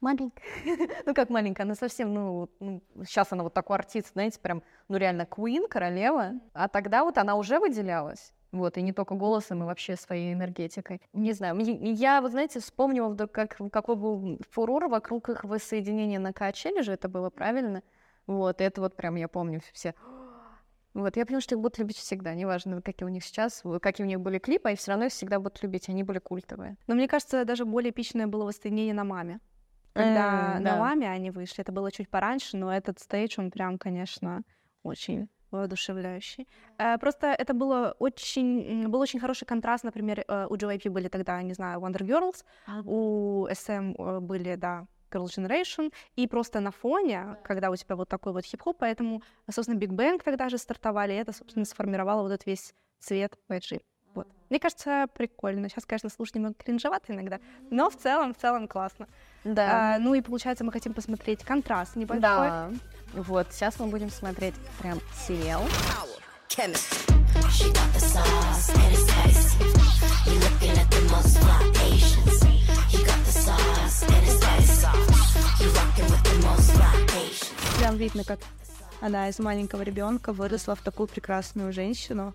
маленькая. 0.00 0.42
ну, 1.06 1.14
как 1.14 1.30
маленькая, 1.30 1.64
она 1.64 1.74
совсем, 1.74 2.14
ну, 2.14 2.48
сейчас 3.04 3.32
она 3.32 3.42
вот 3.42 3.54
такой 3.54 3.76
артист, 3.76 4.12
знаете, 4.12 4.40
прям, 4.40 4.62
ну, 4.88 4.96
реально, 4.96 5.22
Queen, 5.22 5.68
королева. 5.68 6.32
А 6.52 6.68
тогда 6.68 7.04
вот 7.04 7.18
она 7.18 7.36
уже 7.36 7.58
выделялась. 7.58 8.32
Вот, 8.52 8.76
и 8.78 8.82
не 8.82 8.92
только 8.92 9.14
голосом, 9.14 9.62
и 9.62 9.66
вообще 9.66 9.94
своей 9.94 10.32
энергетикой. 10.32 11.00
Не 11.12 11.32
знаю, 11.32 11.56
я, 11.60 12.20
вот 12.20 12.32
знаете, 12.32 12.58
вспомнила, 12.58 13.08
вдруг, 13.08 13.30
как, 13.30 13.56
какой 13.70 13.94
был 13.94 14.40
фурор 14.50 14.88
вокруг 14.88 15.28
их 15.28 15.44
воссоединения 15.44 16.18
на 16.18 16.32
Качеле 16.32 16.82
же, 16.82 16.92
это 16.92 17.08
было 17.08 17.30
правильно. 17.30 17.82
Вот, 18.26 18.60
и 18.60 18.64
это 18.64 18.80
вот 18.80 18.96
прям 18.96 19.14
я 19.14 19.28
помню 19.28 19.60
все. 19.72 19.94
Вот, 20.94 21.16
я 21.16 21.24
поняла, 21.24 21.40
что 21.40 21.54
их 21.54 21.60
будут 21.60 21.78
любить 21.78 21.96
всегда, 21.96 22.34
неважно, 22.34 22.82
какие 22.82 23.06
у 23.06 23.10
них 23.10 23.24
сейчас, 23.24 23.62
какие 23.80 24.04
у 24.04 24.08
них 24.08 24.20
были 24.20 24.38
клипы, 24.38 24.68
они 24.68 24.76
все 24.76 24.90
равно 24.90 25.06
их 25.06 25.12
всегда 25.12 25.38
будут 25.38 25.62
любить, 25.62 25.88
они 25.88 26.02
были 26.02 26.18
культовые. 26.18 26.76
Но 26.88 26.94
мне 26.94 27.06
кажется, 27.06 27.44
даже 27.44 27.64
более 27.64 27.90
эпичное 27.90 28.26
было 28.26 28.44
воссоединение 28.44 28.94
на 28.94 29.04
маме. 29.04 29.40
Когда 29.92 30.56
М, 30.56 30.62
на 30.64 30.76
маме 30.78 31.10
они 31.10 31.30
вышли, 31.30 31.60
это 31.62 31.72
было 31.72 31.90
чуть 31.92 32.08
пораньше, 32.08 32.56
но 32.56 32.72
этот 32.72 32.98
стейдж, 32.98 33.34
он 33.38 33.50
прям, 33.50 33.78
конечно, 33.78 34.42
очень 34.82 35.28
воодушевляющий. 35.50 36.48
Э, 36.78 36.96
Просто 36.98 37.26
это 37.28 37.54
было 37.54 37.94
очень, 37.98 38.88
был 38.88 39.00
очень 39.00 39.20
хороший 39.20 39.46
контраст, 39.46 39.84
например, 39.84 40.24
э, 40.26 40.46
у 40.48 40.54
JYP 40.54 40.90
были 40.90 41.08
тогда, 41.08 41.42
не 41.42 41.54
знаю, 41.54 41.80
Wonder 41.80 42.02
Girls, 42.02 42.44
у 42.84 43.46
SM 43.50 43.94
э, 43.98 44.20
были, 44.20 44.54
да, 44.56 44.86
Girl 45.10 45.26
Generation, 45.26 45.92
и 46.16 46.26
просто 46.26 46.60
на 46.60 46.70
фоне, 46.70 47.36
когда 47.44 47.70
у 47.70 47.76
тебя 47.76 47.96
вот 47.96 48.08
такой 48.08 48.32
вот 48.32 48.44
хип-хоп, 48.44 48.76
поэтому, 48.78 49.22
собственно, 49.50 49.78
Big 49.78 49.90
Bang 49.90 50.22
тогда 50.22 50.48
же 50.48 50.58
стартовали, 50.58 51.12
и 51.12 51.16
это, 51.16 51.32
собственно, 51.32 51.64
сформировало 51.64 52.22
вот 52.22 52.32
этот 52.32 52.46
весь 52.46 52.74
цвет 53.00 53.36
YG. 53.48 53.80
Вот. 54.14 54.26
Мне 54.48 54.58
кажется, 54.58 55.06
прикольно. 55.14 55.68
Сейчас, 55.68 55.86
конечно, 55.86 56.10
слушать 56.10 56.34
немного 56.34 56.54
кринжевато 56.54 57.12
иногда, 57.12 57.38
но 57.70 57.90
в 57.90 57.96
целом, 57.96 58.34
в 58.34 58.38
целом 58.38 58.66
классно. 58.66 59.06
Да. 59.44 59.94
А, 59.94 59.98
ну 59.98 60.14
и 60.14 60.20
получается, 60.20 60.64
мы 60.64 60.72
хотим 60.72 60.94
посмотреть 60.94 61.44
контраст 61.44 61.96
небольшой. 61.96 62.20
Да. 62.20 62.70
Вот, 63.12 63.52
сейчас 63.52 63.78
мы 63.78 63.86
будем 63.86 64.10
смотреть 64.10 64.54
прям 64.80 64.98
сериал. 65.26 65.62
She 67.50 67.72
got 67.72 67.92
the 67.92 68.00
sauce 68.00 68.70
and 68.74 68.92
it's 68.92 69.06
spicy. 69.06 69.64
You 70.26 70.38
looking 70.40 70.76
at 70.76 70.90
the 70.90 71.00
most 71.10 71.38
fly 71.38 71.70
Asians. 71.84 72.69
Прям 77.78 77.96
видно, 77.96 78.24
как 78.24 78.38
она 79.00 79.28
из 79.28 79.38
маленького 79.38 79.82
ребенка 79.82 80.32
выросла 80.32 80.74
в 80.74 80.82
такую 80.82 81.08
прекрасную 81.08 81.72
женщину. 81.72 82.34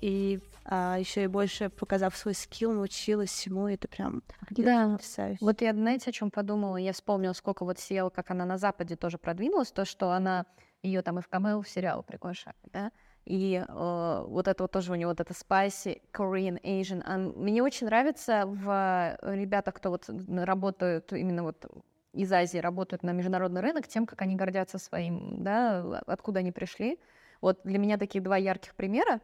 И 0.00 0.40
еще 0.66 1.24
и 1.24 1.26
больше 1.28 1.70
показав 1.70 2.16
свой 2.16 2.34
скилл, 2.34 2.72
научилась 2.72 3.30
всему, 3.30 3.68
и 3.68 3.74
это 3.74 3.88
прям 3.88 4.22
Да. 4.50 4.90
потрясающе. 4.90 5.38
Вот 5.40 5.62
я, 5.62 5.72
знаете, 5.72 6.10
о 6.10 6.12
чем 6.12 6.30
подумала? 6.30 6.76
Я 6.76 6.92
вспомнила, 6.92 7.32
сколько 7.32 7.64
вот 7.64 7.78
съел, 7.78 8.10
как 8.10 8.30
она 8.30 8.44
на 8.44 8.58
Западе 8.58 8.96
тоже 8.96 9.16
продвинулась, 9.16 9.72
то, 9.72 9.84
что 9.86 10.10
она 10.10 10.44
ее 10.82 11.00
там 11.02 11.18
и 11.18 11.22
в 11.22 11.28
камео 11.28 11.62
в 11.62 11.68
сериал 11.68 12.02
приглашали, 12.02 12.56
да? 12.72 12.90
И 13.28 13.62
э, 13.62 14.24
вот 14.26 14.48
это 14.48 14.64
вот 14.64 14.72
тоже 14.72 14.90
у 14.90 14.94
нее 14.94 15.06
вот 15.06 15.20
это 15.20 15.34
spicy 15.34 16.00
Korean 16.14 16.58
Asian. 16.62 17.02
А 17.04 17.18
мне 17.18 17.62
очень 17.62 17.86
нравится 17.86 18.44
в 18.46 19.18
э, 19.20 19.36
ребятах, 19.36 19.74
кто 19.74 19.90
вот 19.90 20.08
работают 20.08 21.12
именно 21.12 21.42
вот 21.42 21.66
из 22.14 22.32
Азии, 22.32 22.56
работают 22.56 23.02
на 23.02 23.12
международный 23.12 23.60
рынок, 23.60 23.86
тем, 23.86 24.06
как 24.06 24.22
они 24.22 24.34
гордятся 24.34 24.78
своим, 24.78 25.44
да, 25.44 26.00
откуда 26.06 26.40
они 26.40 26.52
пришли. 26.52 26.98
Вот 27.42 27.60
для 27.64 27.78
меня 27.78 27.98
такие 27.98 28.22
два 28.22 28.38
ярких 28.38 28.74
примера 28.74 29.20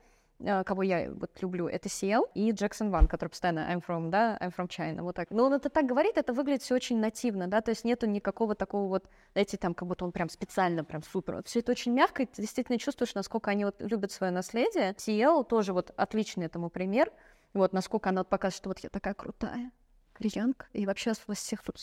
кого 0.64 0.82
я 0.82 1.10
вот 1.10 1.30
люблю, 1.40 1.66
это 1.68 1.88
Сиэл 1.88 2.26
и 2.34 2.50
Джексон 2.50 2.90
Ван, 2.90 3.06
который 3.06 3.30
постоянно 3.30 3.60
I'm 3.60 3.84
from, 3.84 4.10
да, 4.10 4.38
I'm 4.40 4.54
from 4.54 4.68
China, 4.68 5.02
вот 5.02 5.16
так. 5.16 5.30
Но 5.30 5.44
он 5.44 5.54
это 5.54 5.68
так 5.68 5.86
говорит, 5.86 6.16
это 6.16 6.32
выглядит 6.32 6.62
все 6.62 6.74
очень 6.74 6.98
нативно, 6.98 7.46
да, 7.48 7.60
то 7.60 7.70
есть 7.70 7.84
нету 7.84 8.06
никакого 8.06 8.54
такого 8.54 8.88
вот, 8.88 9.08
знаете, 9.32 9.56
там, 9.56 9.74
как 9.74 9.88
будто 9.88 10.04
он 10.04 10.12
прям 10.12 10.28
специально, 10.28 10.84
прям 10.84 11.02
супер. 11.02 11.42
Все 11.44 11.60
это 11.60 11.72
очень 11.72 11.92
мягко, 11.92 12.22
и 12.22 12.26
ты 12.26 12.42
действительно 12.42 12.78
чувствуешь, 12.78 13.14
насколько 13.14 13.50
они 13.50 13.64
вот 13.64 13.80
любят 13.80 14.12
свое 14.12 14.32
наследие. 14.32 14.94
Сиэл 14.98 15.44
тоже 15.44 15.72
вот 15.72 15.92
отличный 15.96 16.46
этому 16.46 16.70
пример, 16.70 17.10
вот 17.52 17.72
насколько 17.72 18.10
она 18.10 18.24
показывает, 18.24 18.56
что 18.56 18.68
вот 18.68 18.78
я 18.80 18.90
такая 18.90 19.14
крутая 19.14 19.70
кореянка, 20.12 20.66
и 20.72 20.86
вообще 20.86 21.12
вас 21.26 21.38
всех 21.38 21.62
тут. 21.62 21.76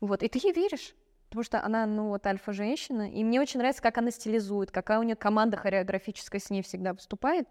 Вот, 0.00 0.22
и 0.22 0.28
ты 0.28 0.38
ей 0.38 0.52
веришь. 0.52 0.94
Потому 1.28 1.44
что 1.44 1.62
она, 1.62 1.84
ну, 1.84 2.08
вот 2.08 2.26
альфа-женщина. 2.26 3.10
И 3.10 3.22
мне 3.22 3.40
очень 3.40 3.58
нравится, 3.58 3.82
как 3.82 3.98
она 3.98 4.10
стилизует, 4.10 4.70
какая 4.70 4.98
у 4.98 5.02
нее 5.02 5.14
команда 5.16 5.58
хореографическая 5.58 6.40
с 6.40 6.48
ней 6.48 6.62
всегда 6.62 6.94
выступает. 6.94 7.46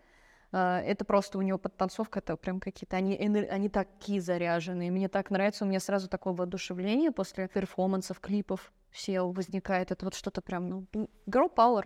А, 0.52 0.82
Это 0.82 1.06
просто 1.06 1.38
у 1.38 1.42
нее 1.42 1.58
подтанцовка, 1.58 2.20
это 2.20 2.38
прям 2.38 2.60
какие-то, 2.60 2.98
они, 2.98 3.16
они 3.18 3.70
такие 3.70 4.22
заряженные. 4.22 4.92
Мне 4.92 5.10
так 5.10 5.30
нравится, 5.30 5.66
у 5.66 5.68
меня 5.68 5.80
сразу 5.80 6.08
такое 6.08 6.34
воодушевление 6.34 7.12
после 7.12 7.48
перформансов, 7.48 8.20
клипов 8.20 8.72
все 8.92 9.22
возникает. 9.22 9.92
Это 9.92 10.06
вот 10.06 10.16
что-то 10.16 10.42
прям, 10.42 10.70
ну, 10.70 10.88
girl 11.28 11.54
power. 11.54 11.86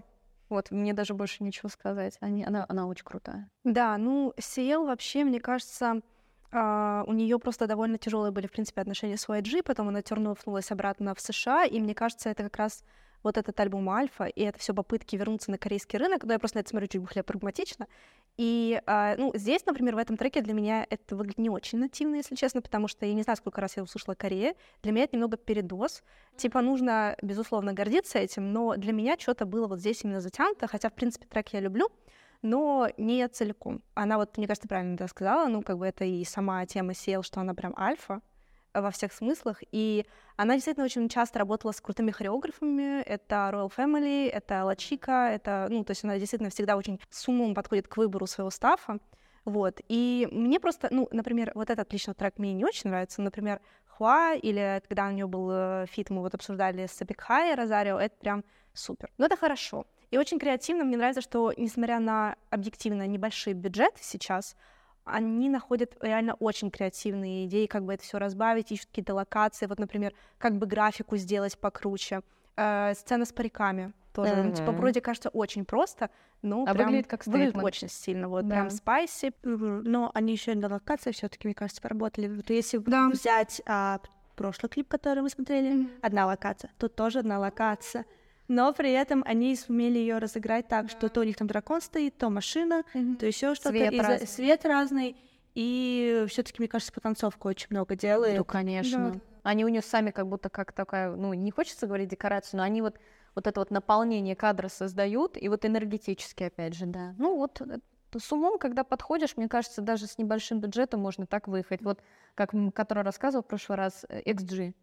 Вот, 0.50 0.70
мне 0.70 0.94
даже 0.94 1.14
больше 1.14 1.44
нечего 1.44 1.70
сказать. 1.70 2.18
Они, 2.20 2.44
она, 2.44 2.66
она 2.68 2.86
очень 2.86 3.06
крутая. 3.06 3.50
Да, 3.64 3.98
ну, 3.98 4.34
Сиэл 4.38 4.86
вообще, 4.86 5.24
мне 5.24 5.40
кажется, 5.40 6.02
а, 6.52 7.04
у 7.08 7.14
нее 7.14 7.40
просто 7.40 7.68
довольно 7.68 7.98
тяжелые 7.98 8.32
были, 8.32 8.48
в 8.48 8.52
принципе, 8.52 8.82
отношения 8.82 9.18
с 9.18 9.28
YG, 9.30 9.64
потом 9.64 9.88
она 9.88 10.02
тернулась 10.02 10.72
обратно 10.72 11.16
в 11.16 11.22
США, 11.22 11.66
и 11.66 11.80
мне 11.80 11.96
кажется, 11.96 12.30
это 12.30 12.44
как 12.44 12.58
раз 12.58 12.84
вот 13.24 13.38
этот 13.38 13.60
альбом 13.60 13.90
Альфа, 13.90 14.26
и 14.26 14.42
это 14.42 14.60
все 14.60 14.74
попытки 14.74 15.16
вернуться 15.16 15.52
на 15.52 15.58
корейский 15.58 15.98
рынок, 15.98 16.24
но 16.24 16.34
я 16.34 16.40
просто 16.40 16.58
на 16.58 16.62
это 16.62 16.70
смотрю 16.70 16.88
чуть 16.88 17.02
более 17.02 17.24
прагматично. 17.24 17.88
И, 18.38 18.82
а, 18.86 19.16
ну, 19.18 19.32
здесь, 19.36 19.66
например, 19.66 19.96
в 19.96 19.98
этом 19.98 20.18
треке 20.18 20.42
для 20.42 20.54
меня 20.54 20.86
это 20.90 21.16
выглядит 21.16 21.38
не 21.38 21.50
очень 21.50 21.80
нативно, 21.80 22.16
если 22.16 22.36
честно, 22.36 22.62
потому 22.62 22.88
что 22.88 23.06
я 23.06 23.14
не 23.14 23.24
знаю, 23.24 23.38
сколько 23.38 23.62
раз 23.62 23.78
я 23.78 23.84
услышала 23.84 24.16
Корея. 24.16 24.56
Для 24.84 24.92
меня 24.92 25.04
это 25.04 25.16
немного 25.16 25.38
передоз. 25.38 26.04
Типа, 26.38 26.62
нужно, 26.62 27.16
безусловно, 27.22 27.74
гордиться 27.74 28.20
этим, 28.20 28.52
но 28.52 28.76
для 28.76 28.94
меня 28.94 29.18
что-то 29.20 29.46
было 29.46 29.68
вот 29.68 29.80
здесь 29.80 30.04
именно 30.04 30.22
затянуто, 30.22 30.68
хотя, 30.68 30.90
в 30.90 30.94
принципе, 30.94 31.28
трек 31.28 31.50
я 31.50 31.60
люблю, 31.60 31.90
но 32.42 32.90
не 32.98 33.28
целиком. 33.28 33.84
Она 33.94 34.18
вот, 34.18 34.38
мне 34.38 34.48
кажется, 34.48 34.68
правильно 34.68 34.96
это 34.96 35.08
сказала, 35.08 35.48
ну, 35.48 35.62
как 35.62 35.78
бы 35.78 35.86
это 35.86 36.06
и 36.06 36.24
сама 36.24 36.66
тема 36.66 36.94
сел, 36.94 37.24
что 37.24 37.42
она 37.42 37.54
прям 37.54 37.76
альфа 37.78 38.22
во 38.74 38.92
всех 38.92 39.14
смыслах, 39.14 39.62
и 39.72 40.06
она 40.38 40.56
действительно 40.56 40.86
очень 40.86 41.10
часто 41.10 41.40
работала 41.40 41.72
с 41.72 41.82
крутыми 41.82 42.12
хореографами, 42.12 43.02
это 43.02 43.50
Royal 43.54 43.72
Family, 43.76 44.30
это 44.30 44.56
La 44.56 44.76
Chica, 44.76 45.30
это, 45.30 45.68
ну, 45.70 45.84
то 45.84 45.92
есть 45.92 46.04
она 46.04 46.18
действительно 46.20 46.50
всегда 46.50 46.78
очень 46.78 47.00
с 47.10 47.28
умом 47.28 47.54
подходит 47.54 47.88
к 47.88 47.98
выбору 47.98 48.28
своего 48.28 48.50
стафа, 48.50 49.00
вот, 49.44 49.82
и 49.88 50.28
мне 50.32 50.60
просто, 50.60 50.88
ну, 50.92 51.08
например, 51.12 51.52
вот 51.56 51.70
этот 51.70 51.92
лично 51.92 52.14
трек 52.14 52.38
мне 52.38 52.54
не 52.54 52.64
очень 52.64 52.90
нравится, 52.90 53.22
например, 53.22 53.60
Хуа, 53.88 54.34
или 54.34 54.82
когда 54.88 55.08
у 55.08 55.12
нее 55.12 55.28
был 55.28 55.50
э, 55.52 55.86
фит, 55.88 56.10
мы 56.10 56.22
вот 56.22 56.34
обсуждали 56.34 56.88
с 56.88 57.02
Epic 57.02 57.20
High 57.28 57.56
Розарио, 57.56 58.00
это 58.00 58.16
прям 58.18 58.44
супер. 58.74 59.12
Но 59.18 59.26
это 59.26 59.36
хорошо. 59.36 59.86
И 60.12 60.18
очень 60.18 60.40
креативно 60.40 60.84
мне 60.84 60.98
нравится, 60.98 61.22
что, 61.22 61.54
несмотря 61.56 62.00
на 62.00 62.36
объективно 62.50 63.06
небольшие 63.08 63.54
бюджеты 63.54 64.00
сейчас, 64.02 64.56
они 65.04 65.50
находят 65.50 65.96
реально 66.02 66.36
очень 66.36 66.70
креативные 66.72 67.46
идеи, 67.46 67.66
как 67.66 67.84
бы 67.86 67.94
это 67.94 68.04
все 68.04 68.20
разбавить, 68.20 68.72
ищут 68.72 68.88
какие-то 68.88 69.14
локации, 69.14 69.66
вот, 69.66 69.80
например, 69.80 70.14
как 70.38 70.58
бы 70.58 70.66
графику 70.68 71.18
сделать 71.18 71.58
покруче. 71.58 72.22
Э, 72.58 72.94
сцена 72.94 73.26
с 73.26 73.32
париками 73.34 73.94
тоже, 74.14 74.44
ну, 74.44 74.54
типа, 74.54 74.72
вроде 74.74 75.00
кажется 75.02 75.30
очень 75.30 75.64
просто, 75.66 76.10
но 76.42 76.64
А 76.64 76.74
прям 76.74 76.88
выглядит 76.88 77.08
как 77.08 77.26
выглядит 77.26 77.56
очень 77.56 77.88
стильно, 77.88 78.28
вот, 78.28 78.46
Да. 78.48 78.56
прям 78.56 78.70
спайси. 78.70 79.32
Но 79.44 80.12
они 80.14 80.34
еще 80.34 80.52
и 80.52 80.56
на 80.56 80.68
локации 80.68 81.12
все-таки, 81.12 81.48
мне 81.48 81.56
кажется, 81.56 81.82
поработали. 81.82 82.28
Вот 82.28 82.50
если 82.50 82.78
Да. 82.80 83.08
взять 83.10 83.62
а, 83.66 84.00
прошлый 84.36 84.70
клип, 84.70 84.90
который 84.90 85.22
мы 85.24 85.30
смотрели, 85.30 85.88
одна 86.02 86.26
локация, 86.26 86.72
тут 86.78 86.96
тоже 86.96 87.20
одна 87.20 87.40
локация. 87.40 88.06
Но 88.52 88.74
при 88.74 88.92
этом 88.92 89.24
они 89.26 89.56
сумели 89.56 89.98
ее 89.98 90.18
разыграть 90.18 90.68
так, 90.68 90.90
что 90.90 91.08
то 91.08 91.22
у 91.22 91.24
них 91.24 91.38
там 91.38 91.48
дракон 91.48 91.80
стоит, 91.80 92.18
то 92.18 92.30
машина, 92.30 92.84
то 93.18 93.26
еще 93.26 93.56
что-то. 93.56 93.78
За- 93.78 94.04
разный. 94.04 94.28
свет 94.28 94.66
разный. 94.66 95.16
И 95.56 96.26
все-таки, 96.28 96.58
мне 96.60 96.68
кажется, 96.68 96.92
потанцовка 96.92 97.48
очень 97.48 97.68
много 97.70 97.96
делает. 97.96 98.38
Ну, 98.38 98.44
конечно. 98.44 99.22
Они 99.44 99.64
у 99.64 99.70
нее 99.70 99.82
сами 99.82 100.12
как 100.12 100.28
будто 100.28 100.50
как 100.50 100.74
такая, 100.74 101.16
ну, 101.16 101.34
не 101.34 101.50
хочется 101.50 101.88
говорить 101.88 102.10
декорацию, 102.10 102.58
но 102.58 102.64
они 102.64 102.82
вот 102.82 103.00
вот 103.34 103.48
это 103.48 103.62
вот 103.62 103.72
наполнение 103.72 104.36
кадра 104.36 104.68
создают, 104.68 105.38
и 105.42 105.48
вот 105.48 105.64
энергетически, 105.64 106.44
опять 106.44 106.76
же, 106.76 106.86
да. 106.86 107.16
Ну, 107.18 107.38
вот 107.38 107.62
э, 107.62 107.80
с 108.20 108.32
умом, 108.34 108.60
когда 108.60 108.84
подходишь, 108.84 109.38
мне 109.38 109.48
кажется, 109.48 109.82
даже 109.82 110.08
с 110.08 110.18
небольшим 110.18 110.60
бюджетом 110.60 111.00
можно 111.00 111.26
так 111.26 111.48
выехать. 111.48 111.82
Вот, 111.82 112.02
как 112.36 112.52
который 112.74 113.04
рассказывал 113.04 113.44
в 113.44 113.48
прошлый 113.48 113.78
раз, 113.78 114.06
э, 114.10 114.22
XG. 114.26 114.74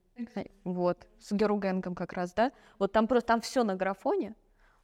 Вот, 0.64 1.06
с 1.18 1.32
Геругенгом 1.32 1.94
как 1.94 2.12
раз, 2.12 2.32
да? 2.34 2.52
Вот 2.78 2.92
там 2.92 3.06
просто, 3.06 3.28
там 3.28 3.40
все 3.40 3.64
на 3.64 3.76
графоне, 3.76 4.34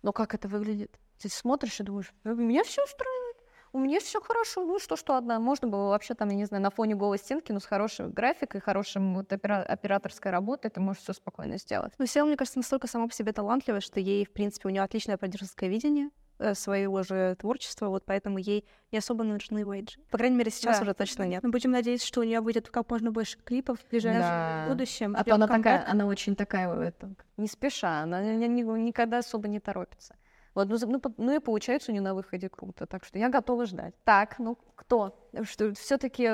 но 0.03 0.12
как 0.12 0.35
это 0.35 0.49
выглядит? 0.49 0.99
Ты 1.18 1.28
смотришь 1.28 1.80
и 1.80 1.82
думаешь, 1.82 2.12
«Э, 2.24 2.35
меня 2.35 2.64
все 2.64 2.85
устраивает. 2.85 3.37
У 3.72 3.78
меня 3.78 3.99
все 3.99 4.20
хорошо, 4.20 4.64
ну 4.64 4.78
что, 4.78 4.95
что 4.97 5.16
одна. 5.16 5.41
Можно 5.41 5.66
было 5.66 5.89
вообще 5.89 6.14
там, 6.14 6.28
я 6.28 6.37
не 6.37 6.45
знаю, 6.45 6.62
на 6.62 6.70
фоне 6.70 6.95
голой 6.95 7.18
стенки, 7.18 7.51
но 7.51 7.59
с 7.59 7.64
хорошей 7.66 8.09
графикой, 8.09 8.61
хорошим 8.61 9.14
вот 9.16 9.32
опера- 9.32 9.64
операторской 9.64 10.30
работой 10.30 10.70
ты 10.70 10.80
можешь 10.80 11.03
все 11.03 11.12
спокойно 11.12 11.59
сделать. 11.59 11.93
Ну, 11.99 12.07
Сел, 12.07 12.24
мне 12.26 12.37
кажется, 12.37 12.61
настолько 12.61 12.87
сама 12.87 13.09
по 13.09 13.12
себе 13.14 13.32
талантливая, 13.32 13.80
что 13.80 13.99
ей, 13.99 14.24
в 14.24 14.32
принципе, 14.32 14.68
у 14.68 14.70
нее 14.70 14.82
отличное 14.82 15.16
продюсерское 15.16 15.68
видение 15.68 16.11
своего 16.55 17.03
же 17.03 17.37
творчества, 17.39 17.89
вот 17.89 18.05
поэтому 18.05 18.39
ей 18.39 18.64
не 18.93 18.99
особо 18.99 19.24
нужны 19.24 19.62
вейджи. 19.64 19.99
По 20.11 20.18
крайней 20.18 20.37
мере, 20.37 20.51
сейчас 20.51 20.78
Да. 20.78 20.82
уже 20.82 20.95
точно 20.95 21.24
нет. 21.24 21.43
Мы 21.43 21.51
будем 21.51 21.70
надеяться, 21.70 22.07
что 22.07 22.20
у 22.20 22.24
нее 22.24 22.41
будет 22.41 22.68
как 22.70 22.91
можно 22.91 23.11
больше 23.11 23.39
клипов 23.45 23.78
в 23.80 23.89
ближайшем 23.91 24.20
Да. 24.22 24.66
будущем. 24.68 25.14
А 25.16 25.24
то 25.24 25.35
она 25.35 25.47
такая, 25.47 25.85
она 25.89 26.07
очень 26.07 26.35
такая, 26.37 26.72
это, 26.80 27.14
не 27.37 27.47
спеша, 27.49 28.01
она 28.01 28.22
ни- 28.22 28.47
ни- 28.47 28.62
никогда 28.80 29.18
особо 29.18 29.49
не 29.49 29.61
торопится. 29.61 30.16
Вот, 30.55 30.68
ну, 30.68 30.76
ну, 30.86 31.00
ну 31.18 31.34
и 31.34 31.38
получается 31.40 31.90
у 31.90 31.92
нее 31.94 32.02
на 32.02 32.14
выходе 32.14 32.48
круто, 32.48 32.86
так 32.86 33.05
что 33.05 33.18
я 33.18 33.28
готова 33.28 33.66
ждать. 33.66 33.94
Так, 34.05 34.38
ну 34.38 34.57
кто? 34.76 35.28
Что 35.42 35.74
все-таки 35.74 36.28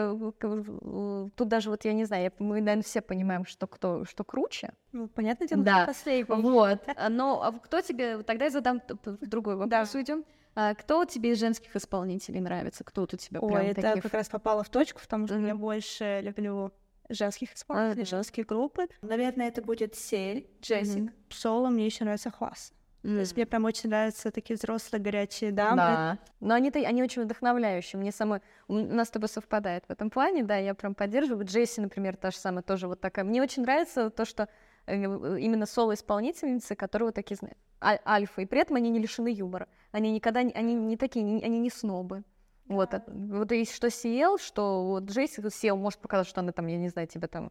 тут 1.37 1.49
даже 1.49 1.71
вот 1.71 1.85
я 1.85 1.93
не 1.93 2.05
знаю, 2.05 2.25
я- 2.25 2.33
мы, 2.39 2.61
наверное, 2.61 2.83
все 2.83 3.01
понимаем, 3.01 3.47
что 3.47 3.67
кто, 3.67 4.05
что 4.05 4.25
круче. 4.25 4.73
Ну, 4.93 5.09
понятное 5.09 5.49
дело, 5.49 5.63
Да. 5.65 5.87
последний. 5.87 6.35
Вот. 6.43 6.81
А, 6.97 7.09
Но 7.09 7.43
а 7.43 7.53
кто 7.53 7.81
тебе? 7.81 8.23
Тогда 8.23 8.45
я 8.47 8.51
задам 8.51 8.83
другой 9.21 9.57
вопрос. 9.57 9.95
Уйдем. 9.95 10.25
А 10.55 10.75
кто 10.75 11.05
тебе 11.05 11.31
из 11.33 11.39
женских 11.39 11.75
исполнителей 11.77 12.41
нравится? 12.41 12.83
Кто 12.85 13.07
тут 13.07 13.15
у 13.21 13.23
тебя 13.23 13.41
Ой, 13.41 13.49
прям 13.53 13.67
это 13.67 13.81
такие 13.83 14.03
как 14.03 14.15
раз 14.15 14.29
попало 14.29 14.65
в 14.65 14.69
точку, 14.69 15.01
потому 15.01 15.27
что 15.27 15.37
я 15.39 15.55
Мгм. 15.55 15.59
больше 15.59 16.21
люблю 16.23 16.73
женских 17.09 17.55
исполнителей, 17.55 18.03
Ага. 18.03 18.11
женские 18.11 18.45
группы. 18.45 18.87
Наверное, 19.01 19.49
это 19.49 19.63
будет 19.63 19.95
Сель, 19.95 20.49
Джессик. 20.61 21.13
Соло 21.31 21.69
мне 21.71 21.87
еще 21.87 22.05
нравится 22.05 22.31
Хвас. 22.31 22.73
То 23.03 23.09
есть 23.09 23.35
мне 23.35 23.47
прям 23.47 23.65
очень 23.65 23.89
нравятся 23.89 24.31
такие 24.31 24.57
взрослые 24.57 25.01
горячие 25.03 25.53
дамы. 25.53 25.77
Да. 25.77 26.19
Но 26.41 26.55
они, 26.55 26.71
они 26.71 27.03
очень 27.03 27.23
вдохновляющие. 27.23 27.99
Мне 27.99 28.13
самой... 28.13 28.43
У 28.69 28.75
нас 28.75 29.09
с 29.09 29.11
тобой 29.11 29.29
совпадает 29.29 29.85
в 29.89 29.91
этом 29.91 30.11
плане, 30.11 30.43
да, 30.43 30.57
я 30.57 30.75
прям 30.75 30.95
поддерживаю. 30.95 31.47
Джесси, 31.47 31.81
например, 31.81 32.17
та 32.17 32.31
же 32.31 32.37
самая, 32.37 32.63
тоже 32.63 32.89
вот 32.89 33.01
такая. 33.01 33.25
Мне 33.25 33.43
очень 33.43 33.63
нравится 33.63 34.11
то, 34.11 34.27
что 34.27 34.49
э, 34.87 34.95
именно 34.97 35.65
соло-исполнительницы, 35.65 36.75
которые 36.75 37.07
вот 37.09 37.15
такие, 37.15 37.37
знаешь, 37.37 37.57
аль- 37.81 38.01
альфа, 38.07 38.43
и 38.43 38.47
при 38.47 38.61
этом 38.61 38.77
они 38.77 38.91
не 38.91 38.99
лишены 38.99 39.29
юмора. 39.29 39.69
Они 39.93 40.13
никогда, 40.13 40.43
не- 40.43 40.53
они 40.53 40.75
не 40.75 40.97
такие, 40.99 41.25
не- 41.25 41.43
они 41.43 41.59
не 41.59 41.71
снобы. 41.71 42.23
Вот, 42.67 42.93
а- 42.93 43.03
вот 43.07 43.51
есть 43.53 43.75
что 43.75 43.89
Сиел, 43.91 44.39
что 44.39 44.87
вот 44.87 45.05
Джесси 45.05 45.43
Сиел 45.51 45.77
может 45.77 46.01
показать, 46.01 46.27
что 46.27 46.41
она 46.41 46.53
там, 46.53 46.67
я 46.67 46.77
не 46.77 46.91
знаю, 46.91 47.09
тебя 47.09 47.29
там 47.29 47.51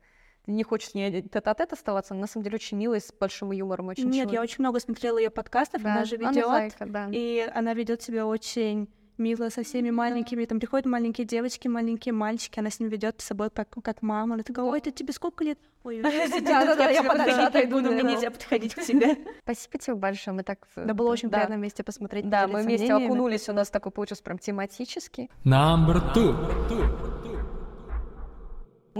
не 0.49 0.63
хочешь 0.63 0.89
с 0.89 0.93
ней 0.93 1.21
тет-а-тет 1.21 1.73
оставаться, 1.73 2.13
она 2.13 2.21
на 2.21 2.27
самом 2.27 2.43
деле 2.43 2.55
очень 2.55 2.77
милая, 2.77 2.99
с 2.99 3.13
большим 3.17 3.51
юмором 3.51 3.87
очень 3.87 4.05
Нет, 4.05 4.15
я 4.15 4.23
человек. 4.23 4.41
очень 4.43 4.55
много 4.59 4.79
смотрела 4.79 5.17
ее 5.17 5.29
подкастов, 5.29 5.81
Да, 5.81 5.93
она 5.93 6.05
же 6.05 6.15
она 6.15 6.31
ведет, 6.31 6.47
зайка, 6.47 6.85
да. 6.85 7.07
и 7.11 7.49
она 7.53 7.73
ведет 7.73 8.01
себя 8.01 8.25
очень 8.25 8.87
мило 9.19 9.49
со 9.49 9.63
всеми 9.63 9.91
маленькими. 9.91 10.45
Там 10.45 10.59
приходят 10.59 10.85
маленькие 10.85 11.27
девочки, 11.27 11.67
маленькие 11.67 12.13
мальчики, 12.13 12.59
она 12.59 12.69
с 12.69 12.79
ними 12.79 12.89
ведет 12.89 13.21
с 13.21 13.25
собой 13.25 13.49
как, 13.49 13.69
как 13.83 14.01
мама. 14.01 14.35
Она 14.35 14.43
такая, 14.43 14.65
ой, 14.65 14.79
это 14.79 14.91
тебе 14.91 15.13
сколько 15.13 15.43
лет? 15.43 15.59
Ой, 15.83 15.97
я 15.97 17.03
подожди, 17.03 17.41
отойду, 17.41 17.81
но 17.81 17.91
мне 17.91 18.03
нельзя 18.03 18.31
подходить 18.31 18.73
к 18.73 18.81
тебе. 18.81 19.17
Спасибо 19.43 19.77
тебе 19.77 19.95
большое, 19.95 20.35
мы 20.35 20.43
так... 20.43 20.59
Да, 20.75 20.93
было 20.93 21.11
очень 21.11 21.29
приятно 21.29 21.55
вместе 21.55 21.83
посмотреть. 21.83 22.29
Да, 22.29 22.47
мы 22.47 22.63
вместе 22.63 22.93
окунулись, 22.93 23.47
у 23.49 23.53
нас 23.53 23.69
такой 23.69 23.91
получился 23.91 24.23
прям 24.23 24.39
тематический. 24.39 25.29
Number 25.45 26.01
two. 26.13 27.28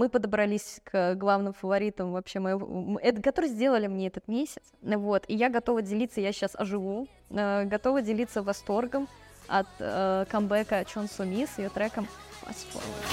Мы 0.00 0.08
подобрались 0.08 0.80
к 0.84 1.14
главным 1.14 1.52
фаворитам 1.52 2.12
вообще 2.12 2.40
моего, 2.40 2.98
это, 3.02 3.20
которые 3.20 3.50
сделали 3.50 3.86
мне 3.86 4.06
этот 4.06 4.28
месяц. 4.28 4.62
Вот, 4.80 5.24
и 5.28 5.34
я 5.34 5.50
готова 5.50 5.82
делиться, 5.82 6.22
я 6.22 6.32
сейчас 6.32 6.52
оживу, 6.54 7.06
э, 7.28 7.64
готова 7.64 8.00
делиться 8.00 8.42
восторгом 8.42 9.08
от 9.46 9.66
э, 9.78 10.24
камбэка 10.30 10.86
Чон 10.86 11.06
Су 11.06 11.24
Ми 11.24 11.44
с 11.44 11.58
ее 11.58 11.68
треком 11.68 12.08
Fast 12.42 12.64
Forward. 12.72 13.04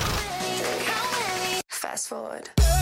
Fast 1.68 2.10
forward. 2.10 2.77